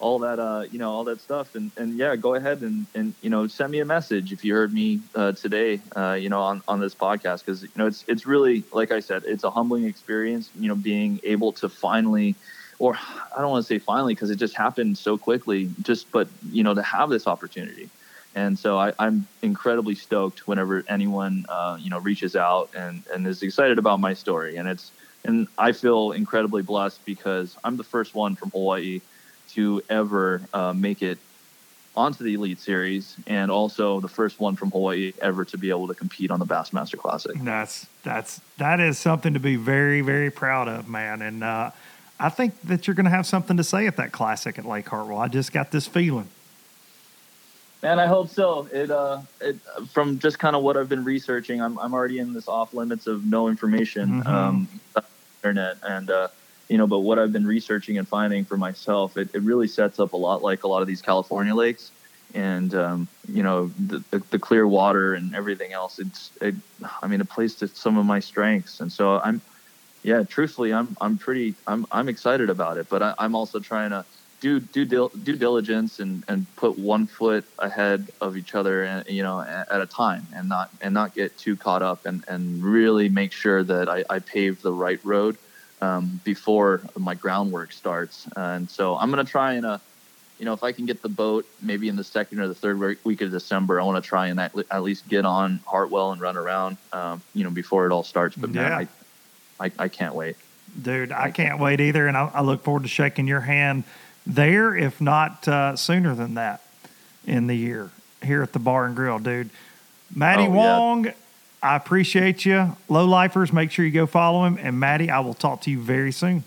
all 0.00 0.18
that 0.20 0.38
uh, 0.38 0.64
you 0.70 0.78
know 0.78 0.90
all 0.90 1.04
that 1.04 1.20
stuff. 1.20 1.54
And 1.54 1.70
and 1.76 1.96
yeah 1.96 2.16
go 2.16 2.34
ahead 2.34 2.62
and 2.62 2.86
and 2.94 3.14
you 3.22 3.30
know 3.30 3.46
send 3.46 3.70
me 3.70 3.80
a 3.80 3.84
message 3.84 4.32
if 4.32 4.44
you 4.44 4.54
heard 4.54 4.72
me 4.72 5.00
uh, 5.14 5.32
today 5.32 5.80
uh, 5.94 6.12
you 6.12 6.28
know 6.28 6.40
on 6.40 6.62
on 6.66 6.80
this 6.80 6.94
podcast. 6.94 7.44
Because 7.44 7.62
you 7.62 7.68
know 7.76 7.86
it's 7.86 8.04
it's 8.08 8.26
really 8.26 8.64
like 8.72 8.90
I 8.90 9.00
said 9.00 9.24
it's 9.26 9.44
a 9.44 9.50
humbling 9.50 9.84
experience 9.84 10.50
you 10.58 10.68
know 10.68 10.74
being 10.74 11.20
able 11.22 11.52
to 11.52 11.68
finally 11.68 12.34
or 12.78 12.96
I 12.96 13.40
don't 13.40 13.50
want 13.50 13.64
to 13.64 13.68
say 13.68 13.78
finally 13.78 14.14
because 14.14 14.30
it 14.30 14.36
just 14.36 14.56
happened 14.56 14.98
so 14.98 15.16
quickly 15.16 15.70
just 15.82 16.10
but 16.10 16.28
you 16.50 16.64
know 16.64 16.74
to 16.74 16.82
have 16.82 17.10
this 17.10 17.26
opportunity. 17.26 17.88
And 18.34 18.56
so 18.56 18.78
I, 18.78 18.92
am 19.00 19.26
incredibly 19.42 19.96
stoked 19.96 20.46
whenever 20.46 20.84
anyone 20.88 21.44
uh, 21.48 21.76
you 21.80 21.90
know 21.90 21.98
reaches 21.98 22.34
out 22.34 22.70
and 22.74 23.02
and 23.12 23.26
is 23.26 23.42
excited 23.42 23.78
about 23.78 24.00
my 24.00 24.14
story. 24.14 24.56
And 24.56 24.68
it's 24.68 24.90
and 25.24 25.46
I 25.58 25.72
feel 25.72 26.12
incredibly 26.12 26.62
blessed 26.62 27.04
because 27.04 27.56
I'm 27.62 27.76
the 27.76 27.84
first 27.84 28.14
one 28.14 28.36
from 28.36 28.50
Hawaii 28.50 29.00
to 29.54 29.82
ever 29.88 30.42
uh, 30.52 30.72
make 30.72 31.02
it 31.02 31.18
onto 31.96 32.22
the 32.24 32.34
Elite 32.34 32.60
Series, 32.60 33.16
and 33.26 33.50
also 33.50 34.00
the 34.00 34.08
first 34.08 34.40
one 34.40 34.56
from 34.56 34.70
Hawaii 34.70 35.12
ever 35.20 35.44
to 35.46 35.58
be 35.58 35.70
able 35.70 35.88
to 35.88 35.94
compete 35.94 36.30
on 36.30 36.38
the 36.38 36.46
Bassmaster 36.46 36.96
Classic. 36.96 37.36
That's 37.36 37.86
that's 38.02 38.40
that 38.58 38.80
is 38.80 38.98
something 38.98 39.34
to 39.34 39.40
be 39.40 39.56
very 39.56 40.00
very 40.00 40.30
proud 40.30 40.68
of, 40.68 40.88
man. 40.88 41.22
And 41.22 41.42
uh, 41.42 41.70
I 42.18 42.28
think 42.28 42.60
that 42.62 42.86
you're 42.86 42.94
going 42.94 43.04
to 43.04 43.10
have 43.10 43.26
something 43.26 43.56
to 43.56 43.64
say 43.64 43.86
at 43.86 43.96
that 43.96 44.12
Classic 44.12 44.58
at 44.58 44.64
Lake 44.64 44.88
Hartwell. 44.88 45.18
I 45.18 45.28
just 45.28 45.52
got 45.52 45.70
this 45.70 45.86
feeling. 45.86 46.28
Man, 47.82 47.98
I 47.98 48.06
hope 48.06 48.28
so. 48.28 48.68
It, 48.70 48.90
uh, 48.90 49.22
it 49.40 49.56
from 49.88 50.18
just 50.18 50.38
kind 50.38 50.54
of 50.54 50.62
what 50.62 50.76
I've 50.76 50.88
been 50.88 51.04
researching, 51.04 51.62
I'm 51.62 51.78
I'm 51.78 51.94
already 51.94 52.18
in 52.18 52.34
this 52.34 52.46
off 52.46 52.74
limits 52.74 53.06
of 53.06 53.24
no 53.24 53.48
information, 53.48 54.22
mm-hmm. 54.22 54.28
um, 54.28 54.68
internet, 55.42 55.78
and 55.82 56.10
uh, 56.10 56.28
you 56.70 56.78
know, 56.78 56.86
but 56.86 57.00
what 57.00 57.18
I've 57.18 57.32
been 57.32 57.46
researching 57.46 57.98
and 57.98 58.06
finding 58.06 58.44
for 58.44 58.56
myself, 58.56 59.16
it, 59.16 59.34
it 59.34 59.42
really 59.42 59.66
sets 59.66 59.98
up 59.98 60.12
a 60.12 60.16
lot 60.16 60.42
like 60.42 60.62
a 60.62 60.68
lot 60.68 60.82
of 60.82 60.88
these 60.88 61.02
California 61.02 61.54
lakes 61.54 61.90
and 62.32 62.74
um, 62.76 63.08
you 63.28 63.42
know 63.42 63.72
the, 63.88 63.98
the, 64.12 64.22
the, 64.30 64.38
clear 64.38 64.64
water 64.66 65.14
and 65.14 65.34
everything 65.34 65.72
else. 65.72 65.98
It's 65.98 66.30
it, 66.40 66.54
I 67.02 67.08
mean 67.08 67.20
it 67.20 67.28
plays 67.28 67.56
to 67.56 67.66
some 67.66 67.98
of 67.98 68.06
my 68.06 68.20
strengths, 68.20 68.80
and 68.80 68.90
so 68.90 69.18
I'm 69.18 69.40
yeah, 70.04 70.22
truthfully, 70.22 70.72
I'm 70.72 70.96
I'm 71.00 71.18
pretty 71.18 71.54
I'm 71.66 71.86
I'm 71.90 72.08
excited 72.08 72.50
about 72.50 72.78
it, 72.78 72.88
but 72.88 73.02
I, 73.02 73.14
I'm 73.18 73.34
also 73.34 73.58
trying 73.58 73.90
to 73.90 74.04
do 74.40 74.60
do 74.60 74.84
due 74.84 75.36
diligence 75.36 75.98
and 75.98 76.22
and 76.28 76.46
put 76.54 76.78
one 76.78 77.06
foot 77.06 77.44
ahead 77.58 78.06
of 78.20 78.36
each 78.36 78.54
other 78.54 78.84
and 78.84 79.06
you 79.08 79.22
know 79.24 79.40
at, 79.40 79.70
at, 79.70 79.80
a 79.82 79.86
time 79.86 80.26
and 80.34 80.48
not 80.48 80.70
and 80.80 80.94
not 80.94 81.14
get 81.14 81.36
too 81.36 81.56
caught 81.56 81.82
up 81.82 82.06
and 82.06 82.24
and 82.28 82.62
really 82.62 83.08
make 83.08 83.32
sure 83.32 83.62
that 83.62 83.88
I, 83.88 84.04
I 84.08 84.20
pave 84.20 84.62
the 84.62 84.72
right 84.72 85.00
road 85.04 85.36
um, 85.80 86.20
before 86.24 86.82
my 86.98 87.14
groundwork 87.14 87.72
starts 87.72 88.26
and 88.36 88.68
so 88.70 88.96
I'm 88.96 89.10
gonna 89.10 89.24
try 89.24 89.54
and 89.54 89.66
uh, 89.66 89.78
you 90.38 90.44
know 90.44 90.52
if 90.52 90.62
I 90.62 90.72
can 90.72 90.86
get 90.86 91.02
the 91.02 91.08
boat 91.08 91.46
maybe 91.62 91.88
in 91.88 91.96
the 91.96 92.04
second 92.04 92.40
or 92.40 92.48
the 92.48 92.54
third 92.54 92.98
week 93.04 93.20
of 93.20 93.30
December 93.30 93.80
I 93.80 93.84
want 93.84 94.02
to 94.02 94.08
try 94.08 94.28
and 94.28 94.40
at, 94.40 94.82
least 94.82 95.08
get 95.08 95.24
on 95.24 95.60
Hartwell 95.66 96.12
and 96.12 96.20
run 96.20 96.36
around 96.36 96.76
um, 96.92 97.22
you 97.34 97.44
know 97.44 97.50
before 97.50 97.86
it 97.86 97.92
all 97.92 98.02
starts 98.02 98.36
but 98.36 98.50
yeah. 98.50 98.62
man 98.62 98.72
I, 98.72 99.66
I 99.66 99.72
I 99.78 99.88
can't 99.88 100.14
wait 100.14 100.36
dude 100.80 101.12
I 101.12 101.30
can't 101.30 101.58
wait 101.58 101.80
either 101.80 102.06
and 102.06 102.16
I, 102.16 102.30
I 102.34 102.40
look 102.42 102.62
forward 102.62 102.82
to 102.82 102.88
shaking 102.88 103.26
your 103.26 103.40
hand 103.40 103.84
there, 104.26 104.76
if 104.76 105.00
not 105.00 105.46
uh, 105.48 105.76
sooner 105.76 106.14
than 106.14 106.34
that 106.34 106.62
in 107.26 107.46
the 107.46 107.54
year 107.54 107.90
here 108.22 108.42
at 108.42 108.52
the 108.52 108.58
Bar 108.58 108.86
and 108.86 108.96
Grill, 108.96 109.18
dude. 109.18 109.50
Matty 110.14 110.44
oh, 110.44 110.50
Wong, 110.50 111.04
yeah. 111.06 111.12
I 111.62 111.76
appreciate 111.76 112.44
you. 112.44 112.76
Low 112.88 113.04
lifers, 113.04 113.52
make 113.52 113.70
sure 113.70 113.84
you 113.84 113.90
go 113.90 114.06
follow 114.06 114.44
him. 114.44 114.58
And 114.60 114.80
Matty, 114.80 115.10
I 115.10 115.20
will 115.20 115.34
talk 115.34 115.62
to 115.62 115.70
you 115.70 115.78
very 115.78 116.12
soon. 116.12 116.44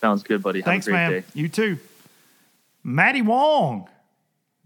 Sounds 0.00 0.22
good, 0.22 0.42
buddy. 0.42 0.60
Have 0.60 0.66
Thanks, 0.66 0.86
man. 0.86 1.10
Day. 1.12 1.24
You 1.34 1.48
too. 1.48 1.78
Matty 2.82 3.22
Wong. 3.22 3.88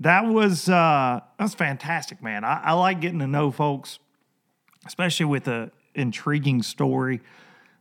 That 0.01 0.27
was 0.27 0.69
uh 0.69 1.21
that's 1.39 1.55
fantastic, 1.55 2.23
man. 2.23 2.45
I, 2.45 2.63
I 2.67 2.73
like 2.73 3.01
getting 3.01 3.19
to 3.19 3.27
know 3.27 3.51
folks, 3.51 3.99
especially 4.87 5.27
with 5.27 5.49
a 5.49 5.71
intriguing 5.95 6.63
story 6.63 7.21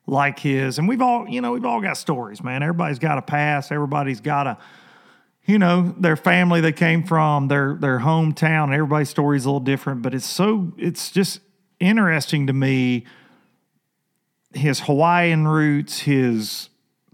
like 0.07 0.39
his. 0.39 0.80
And 0.80 0.88
we've 0.88 1.01
all, 1.01 1.27
you 1.27 1.41
know, 1.41 1.51
we've 1.51 1.65
all 1.65 1.81
got 1.81 1.97
stories, 1.97 2.43
man. 2.43 2.64
Everybody's 2.64 2.99
got 2.99 3.18
a 3.18 3.22
past. 3.22 3.72
Everybody's 3.72 4.22
got 4.22 4.47
a, 4.47 4.57
you 5.45 5.59
know, 5.59 5.93
their 5.99 6.15
family 6.15 6.59
they 6.61 6.72
came 6.72 7.03
from, 7.03 7.47
their 7.47 7.76
their 7.76 7.99
hometown. 7.99 8.73
Everybody's 8.73 9.09
story 9.09 9.38
is 9.38 9.45
a 9.45 9.49
little 9.49 9.59
different, 9.59 10.01
but 10.01 10.14
it's 10.14 10.26
so 10.26 10.73
it's 10.77 11.11
just 11.11 11.39
interesting 11.79 12.47
to 12.47 12.53
me. 12.53 13.05
His 14.53 14.81
Hawaiian 14.81 15.47
roots, 15.47 15.99
his 15.99 16.69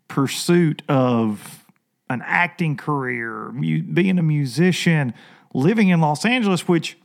pursuit 0.08 0.82
of 0.88 1.66
an 2.10 2.22
acting 2.26 2.78
career, 2.78 3.52
mu- 3.52 3.82
being 3.82 4.20
a 4.20 4.24
musician, 4.24 5.14
living 5.54 5.90
in 5.90 6.00
Los 6.00 6.26
Angeles, 6.26 6.68
which 6.68 6.98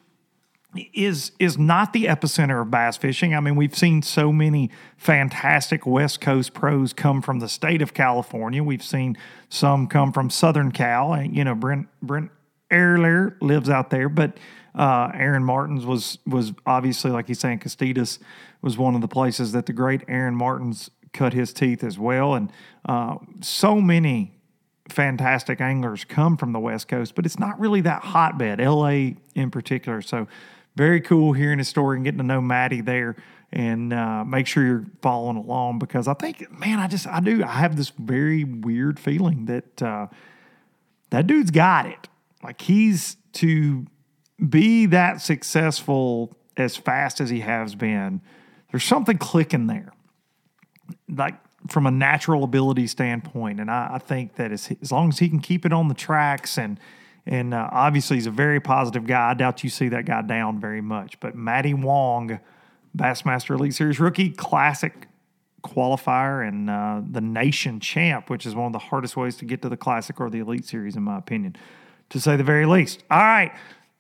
is 0.92 1.32
is 1.38 1.56
not 1.56 1.92
the 1.92 2.04
epicenter 2.04 2.60
of 2.60 2.70
bass 2.70 2.96
fishing. 2.96 3.34
I 3.34 3.40
mean, 3.40 3.56
we've 3.56 3.76
seen 3.76 4.02
so 4.02 4.32
many 4.32 4.70
fantastic 4.96 5.86
West 5.86 6.20
Coast 6.20 6.52
pros 6.52 6.92
come 6.92 7.22
from 7.22 7.38
the 7.38 7.48
state 7.48 7.80
of 7.80 7.94
California. 7.94 8.62
We've 8.62 8.82
seen 8.82 9.16
some 9.48 9.86
come 9.86 10.12
from 10.12 10.28
Southern 10.28 10.70
Cal, 10.70 11.14
and 11.14 11.34
you 11.34 11.42
know, 11.42 11.54
Brent 11.54 11.88
Brent 12.02 12.30
Ehrler 12.70 13.34
lives 13.40 13.70
out 13.70 13.90
there, 13.90 14.08
but 14.08 14.36
uh, 14.74 15.10
Aaron 15.14 15.44
Martens 15.44 15.84
was 15.84 16.18
was 16.26 16.52
obviously 16.66 17.10
like 17.10 17.26
he's 17.26 17.38
saying, 17.38 17.58
Costillas 17.60 18.18
was 18.62 18.76
one 18.76 18.94
of 18.94 19.00
the 19.00 19.08
places 19.08 19.52
that 19.52 19.66
the 19.66 19.72
great 19.72 20.02
Aaron 20.08 20.34
Martens 20.34 20.90
cut 21.12 21.32
his 21.32 21.52
teeth 21.52 21.82
as 21.82 21.98
well, 21.98 22.34
and 22.34 22.52
uh, 22.86 23.16
so 23.40 23.80
many 23.80 24.32
fantastic 24.88 25.60
anglers 25.60 26.04
come 26.04 26.36
from 26.36 26.52
the 26.52 26.58
West 26.58 26.88
Coast, 26.88 27.14
but 27.14 27.26
it's 27.26 27.38
not 27.38 27.58
really 27.60 27.80
that 27.82 28.02
hotbed, 28.02 28.60
LA 28.60 29.10
in 29.34 29.50
particular. 29.50 30.02
So 30.02 30.26
very 30.76 31.00
cool 31.00 31.32
hearing 31.32 31.58
his 31.58 31.68
story 31.68 31.96
and 31.96 32.04
getting 32.04 32.18
to 32.18 32.24
know 32.24 32.40
Matty 32.40 32.80
there. 32.80 33.16
And 33.50 33.94
uh, 33.94 34.24
make 34.24 34.46
sure 34.46 34.62
you're 34.62 34.84
following 35.00 35.38
along 35.38 35.78
because 35.78 36.06
I 36.06 36.12
think, 36.12 36.50
man, 36.52 36.78
I 36.78 36.86
just 36.86 37.06
I 37.06 37.20
do 37.20 37.42
I 37.42 37.54
have 37.54 37.76
this 37.76 37.88
very 37.88 38.44
weird 38.44 39.00
feeling 39.00 39.46
that 39.46 39.82
uh, 39.82 40.08
that 41.10 41.26
dude's 41.26 41.50
got 41.50 41.86
it. 41.86 42.08
Like 42.42 42.60
he's 42.60 43.16
to 43.34 43.86
be 44.48 44.86
that 44.86 45.20
successful 45.20 46.36
as 46.56 46.76
fast 46.76 47.20
as 47.20 47.30
he 47.30 47.40
has 47.40 47.74
been. 47.74 48.20
There's 48.70 48.84
something 48.84 49.18
clicking 49.18 49.66
there, 49.66 49.92
like 51.08 51.34
from 51.68 51.86
a 51.86 51.90
natural 51.90 52.44
ability 52.44 52.86
standpoint. 52.86 53.60
And 53.60 53.70
I, 53.70 53.92
I 53.94 53.98
think 53.98 54.36
that 54.36 54.52
as, 54.52 54.70
as 54.80 54.92
long 54.92 55.08
as 55.08 55.18
he 55.18 55.28
can 55.28 55.40
keep 55.40 55.66
it 55.66 55.72
on 55.72 55.88
the 55.88 55.94
tracks 55.94 56.58
and 56.58 56.78
and 57.28 57.52
uh, 57.52 57.68
obviously, 57.70 58.16
he's 58.16 58.26
a 58.26 58.30
very 58.30 58.58
positive 58.58 59.06
guy. 59.06 59.30
I 59.30 59.34
doubt 59.34 59.62
you 59.62 59.68
see 59.68 59.90
that 59.90 60.06
guy 60.06 60.22
down 60.22 60.58
very 60.58 60.80
much. 60.80 61.20
But 61.20 61.34
Matty 61.34 61.74
Wong, 61.74 62.40
Bassmaster 62.96 63.50
Elite 63.50 63.74
Series 63.74 64.00
rookie, 64.00 64.30
classic 64.30 65.08
qualifier, 65.62 66.46
and 66.48 66.70
uh, 66.70 67.02
the 67.06 67.20
nation 67.20 67.80
champ, 67.80 68.30
which 68.30 68.46
is 68.46 68.54
one 68.54 68.66
of 68.66 68.72
the 68.72 68.78
hardest 68.78 69.14
ways 69.14 69.36
to 69.36 69.44
get 69.44 69.60
to 69.60 69.68
the 69.68 69.76
classic 69.76 70.18
or 70.20 70.30
the 70.30 70.38
Elite 70.38 70.64
Series, 70.64 70.96
in 70.96 71.02
my 71.02 71.18
opinion, 71.18 71.54
to 72.10 72.20
say 72.20 72.36
the 72.36 72.44
very 72.44 72.66
least. 72.66 73.02
All 73.10 73.18
right. 73.18 73.52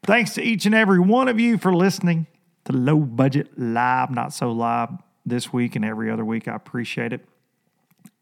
Thanks 0.04 0.34
to 0.34 0.42
each 0.42 0.66
and 0.66 0.74
every 0.74 1.00
one 1.00 1.28
of 1.28 1.38
you 1.40 1.58
for 1.58 1.74
listening 1.74 2.26
to 2.64 2.72
Low 2.72 2.98
Budget 2.98 3.58
Live, 3.58 4.10
Not 4.10 4.32
So 4.32 4.52
Live 4.52 4.90
this 5.26 5.52
week 5.52 5.76
and 5.76 5.84
every 5.84 6.10
other 6.10 6.24
week. 6.24 6.48
I 6.48 6.54
appreciate 6.54 7.12
it 7.12 7.24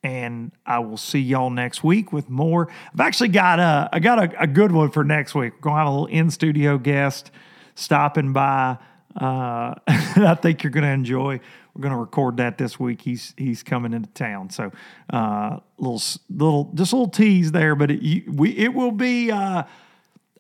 and 0.06 0.52
I 0.64 0.78
will 0.78 0.96
see 0.96 1.18
y'all 1.18 1.50
next 1.50 1.82
week 1.82 2.12
with 2.12 2.30
more. 2.30 2.68
I've 2.94 3.00
actually 3.00 3.30
got 3.30 3.58
a 3.58 3.88
I 3.92 3.98
got 3.98 4.22
a, 4.22 4.42
a 4.42 4.46
good 4.46 4.70
one 4.70 4.90
for 4.90 5.02
next 5.02 5.34
week. 5.34 5.54
We're 5.54 5.60
gonna 5.60 5.78
have 5.78 5.88
a 5.88 5.90
little 5.90 6.06
in 6.06 6.30
studio 6.30 6.78
guest 6.78 7.30
stopping 7.74 8.32
by. 8.32 8.78
Uh, 9.16 9.74
I 9.86 10.36
think 10.40 10.62
you're 10.62 10.70
gonna 10.70 10.88
enjoy. 10.88 11.40
We're 11.74 11.82
gonna 11.82 11.98
record 11.98 12.36
that 12.38 12.59
this 12.59 12.78
week. 12.78 13.02
He's 13.02 13.34
he's 13.36 13.62
coming 13.62 13.93
into 13.93 14.10
town, 14.10 14.51
so 14.51 14.70
uh, 15.10 15.59
little 15.78 16.02
little 16.30 16.72
just 16.74 16.93
a 16.93 16.97
little 16.97 17.10
tease 17.10 17.52
there. 17.52 17.74
But 17.74 17.90
it, 17.90 18.32
we 18.32 18.51
it 18.56 18.74
will 18.74 18.93
be. 18.93 19.30
Uh, 19.30 19.64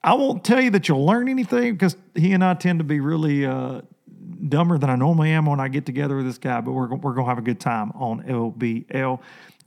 I 0.04 0.14
won't 0.14 0.44
tell 0.44 0.60
you 0.60 0.70
that 0.70 0.88
you'll 0.88 1.04
learn 1.04 1.28
anything 1.28 1.72
because 1.72 1.96
he 2.14 2.32
and 2.32 2.44
I 2.44 2.54
tend 2.54 2.78
to 2.78 2.84
be 2.84 3.00
really 3.00 3.44
uh, 3.44 3.80
dumber 4.48 4.78
than 4.78 4.88
I 4.88 4.94
normally 4.94 5.30
am 5.30 5.46
when 5.46 5.58
I 5.58 5.66
get 5.66 5.84
together 5.84 6.16
with 6.16 6.26
this 6.26 6.38
guy, 6.38 6.60
but 6.60 6.72
we're, 6.72 6.88
we're 6.94 7.12
going 7.12 7.24
to 7.24 7.28
have 7.28 7.38
a 7.38 7.42
good 7.42 7.58
time 7.58 7.90
on 7.92 8.22
LBL 8.22 9.20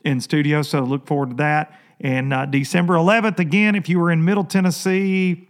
in 0.06 0.22
studio. 0.22 0.62
So 0.62 0.82
look 0.82 1.06
forward 1.06 1.32
to 1.32 1.36
that. 1.38 1.78
And 2.00 2.34
uh, 2.34 2.46
December 2.46 2.94
11th, 2.94 3.40
again, 3.40 3.76
if 3.76 3.90
you 3.90 4.00
were 4.00 4.12
in 4.12 4.24
Middle 4.24 4.46
Tennessee, 4.46 5.49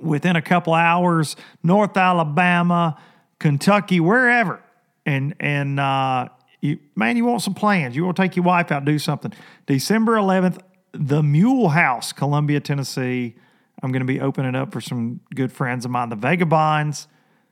within 0.00 0.36
a 0.36 0.42
couple 0.42 0.74
hours, 0.74 1.36
North 1.62 1.96
Alabama, 1.96 2.98
Kentucky, 3.38 4.00
wherever, 4.00 4.62
and 5.04 5.34
and 5.40 5.78
uh, 5.78 6.28
you, 6.60 6.78
man, 6.94 7.16
you 7.16 7.24
want 7.24 7.42
some 7.42 7.54
plans? 7.54 7.94
You 7.94 8.04
want 8.04 8.16
to 8.16 8.22
take 8.22 8.36
your 8.36 8.44
wife 8.44 8.72
out, 8.72 8.84
do 8.84 8.98
something? 8.98 9.32
December 9.66 10.16
11th, 10.16 10.60
the 10.92 11.22
Mule 11.22 11.68
House, 11.70 12.12
Columbia, 12.12 12.60
Tennessee. 12.60 13.34
I'm 13.82 13.92
going 13.92 14.00
to 14.00 14.06
be 14.06 14.20
opening 14.20 14.54
up 14.54 14.72
for 14.72 14.80
some 14.80 15.20
good 15.34 15.52
friends 15.52 15.84
of 15.84 15.90
mine, 15.90 16.08
the 16.08 16.16
Vagabonds, 16.16 17.08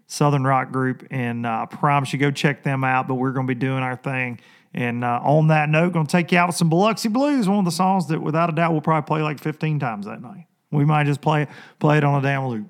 Southern 0.06 0.44
Rock 0.44 0.72
Group, 0.72 1.06
and 1.10 1.44
uh, 1.44 1.66
I 1.70 1.74
promise 1.74 2.12
you 2.12 2.18
go 2.18 2.30
check 2.30 2.62
them 2.62 2.82
out. 2.82 3.06
But 3.06 3.16
we're 3.16 3.32
going 3.32 3.46
to 3.46 3.54
be 3.54 3.58
doing 3.58 3.82
our 3.82 3.96
thing 3.96 4.40
and 4.74 5.04
uh, 5.04 5.20
on 5.22 5.46
that 5.48 5.68
note, 5.68 5.92
going 5.92 6.06
to 6.06 6.10
take 6.10 6.32
you 6.32 6.38
out 6.38 6.48
with 6.48 6.56
some 6.56 6.68
Biloxi 6.68 7.08
Blues, 7.08 7.48
one 7.48 7.60
of 7.60 7.64
the 7.64 7.70
songs 7.70 8.08
that 8.08 8.20
without 8.20 8.50
a 8.50 8.52
doubt 8.52 8.72
we'll 8.72 8.80
probably 8.80 9.06
play 9.06 9.22
like 9.22 9.38
15 9.38 9.78
times 9.78 10.06
that 10.06 10.20
night. 10.20 10.46
We 10.74 10.84
might 10.84 11.04
just 11.06 11.20
play 11.20 11.42
it, 11.42 11.48
play 11.78 11.98
it 11.98 12.04
on 12.04 12.18
a 12.18 12.22
damn 12.22 12.46
loop. 12.46 12.66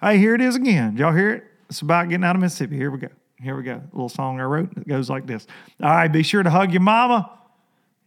Hey, 0.00 0.18
here 0.18 0.34
it 0.34 0.40
is 0.40 0.56
again. 0.56 0.92
Did 0.92 1.00
y'all 1.00 1.14
hear 1.14 1.30
it? 1.30 1.44
It's 1.68 1.80
about 1.80 2.08
getting 2.08 2.24
out 2.24 2.34
of 2.34 2.42
Mississippi. 2.42 2.76
Here 2.76 2.90
we 2.90 2.98
go. 2.98 3.08
Here 3.40 3.56
we 3.56 3.62
go. 3.62 3.74
A 3.74 3.92
little 3.92 4.08
song 4.08 4.40
I 4.40 4.44
wrote. 4.44 4.76
It 4.76 4.88
goes 4.88 5.08
like 5.08 5.26
this. 5.26 5.46
All 5.82 5.88
right, 5.88 6.08
be 6.08 6.22
sure 6.22 6.42
to 6.42 6.50
hug 6.50 6.72
your 6.72 6.82
mama. 6.82 7.30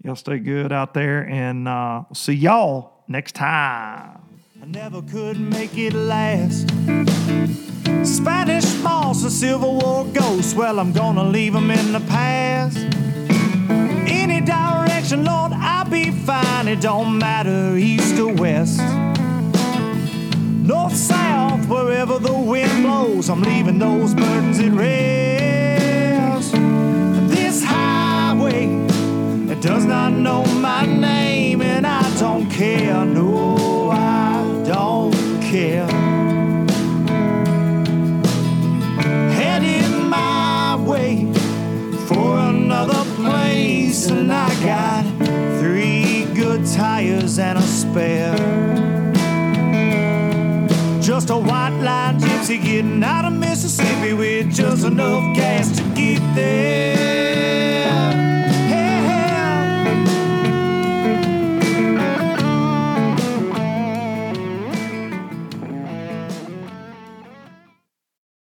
Y'all 0.04 0.16
stay 0.16 0.40
good 0.40 0.72
out 0.72 0.94
there, 0.94 1.28
and 1.30 1.68
uh, 1.68 2.04
see 2.14 2.34
y'all 2.34 3.04
next 3.08 3.36
time. 3.36 4.20
I 4.62 4.66
never 4.66 5.02
could 5.02 5.40
make 5.40 5.78
it 5.78 5.94
last. 5.94 6.70
Spanish 8.06 8.76
moss, 8.82 9.24
a 9.24 9.32
Civil 9.32 9.80
War 9.80 10.06
ghost. 10.06 10.58
Well, 10.58 10.80
I'm 10.80 10.91
gonna 10.91 11.24
leave 11.24 11.54
them 11.54 11.72
in 11.72 11.94
the 11.94 12.02
past 12.02 12.78
any 14.34 14.45
direction, 14.45 15.26
Lord, 15.26 15.52
I'll 15.54 15.90
be 15.90 16.12
fine. 16.12 16.68
It 16.68 16.82
don't 16.82 17.18
matter 17.18 17.76
east 17.78 18.20
or 18.20 18.34
west. 18.34 18.80
North, 20.64 20.95
south, 20.95 21.68
wherever 21.68 22.19
the 22.19 22.31
wind 22.31 22.84
blows, 22.84 23.30
I'm 23.30 23.41
leaving 23.41 23.80
those 23.80 24.14
burdens 24.14 24.60
at 24.60 24.72
rest. 24.72 26.53
This 27.30 27.61
highway, 27.65 28.68
it 29.52 29.60
does 29.61 29.84
not 29.84 30.14
know 30.14 30.45
my 30.45 30.85
name, 30.85 31.61
and 31.61 31.85
I 31.85 32.18
don't 32.18 32.49
care. 32.49 33.03
No, 33.03 33.90
I 33.91 34.64
don't 34.65 35.14
care. 35.41 35.85
Heading 39.34 40.07
my 40.07 40.77
way 40.77 41.30
for 42.07 42.40
another 42.40 43.03
place, 43.15 44.10
and 44.10 44.31
I 44.31 44.48
got 44.64 45.03
three 45.60 46.23
good 46.34 46.65
tires 46.65 47.38
and 47.38 47.57
a 47.57 47.61
spare. 47.64 48.73
Just 51.24 51.32
a 51.32 51.38
white 51.38 51.80
line 51.82 52.20
gypsy 52.20 52.62
getting 52.62 53.02
out 53.02 53.24
of 53.24 53.32
Mississippi 53.32 54.12
with 54.12 54.54
just 54.54 54.84
enough 54.84 55.34
gas 55.34 55.70
to 55.78 55.84
get 55.95 56.20
there. 56.36 58.12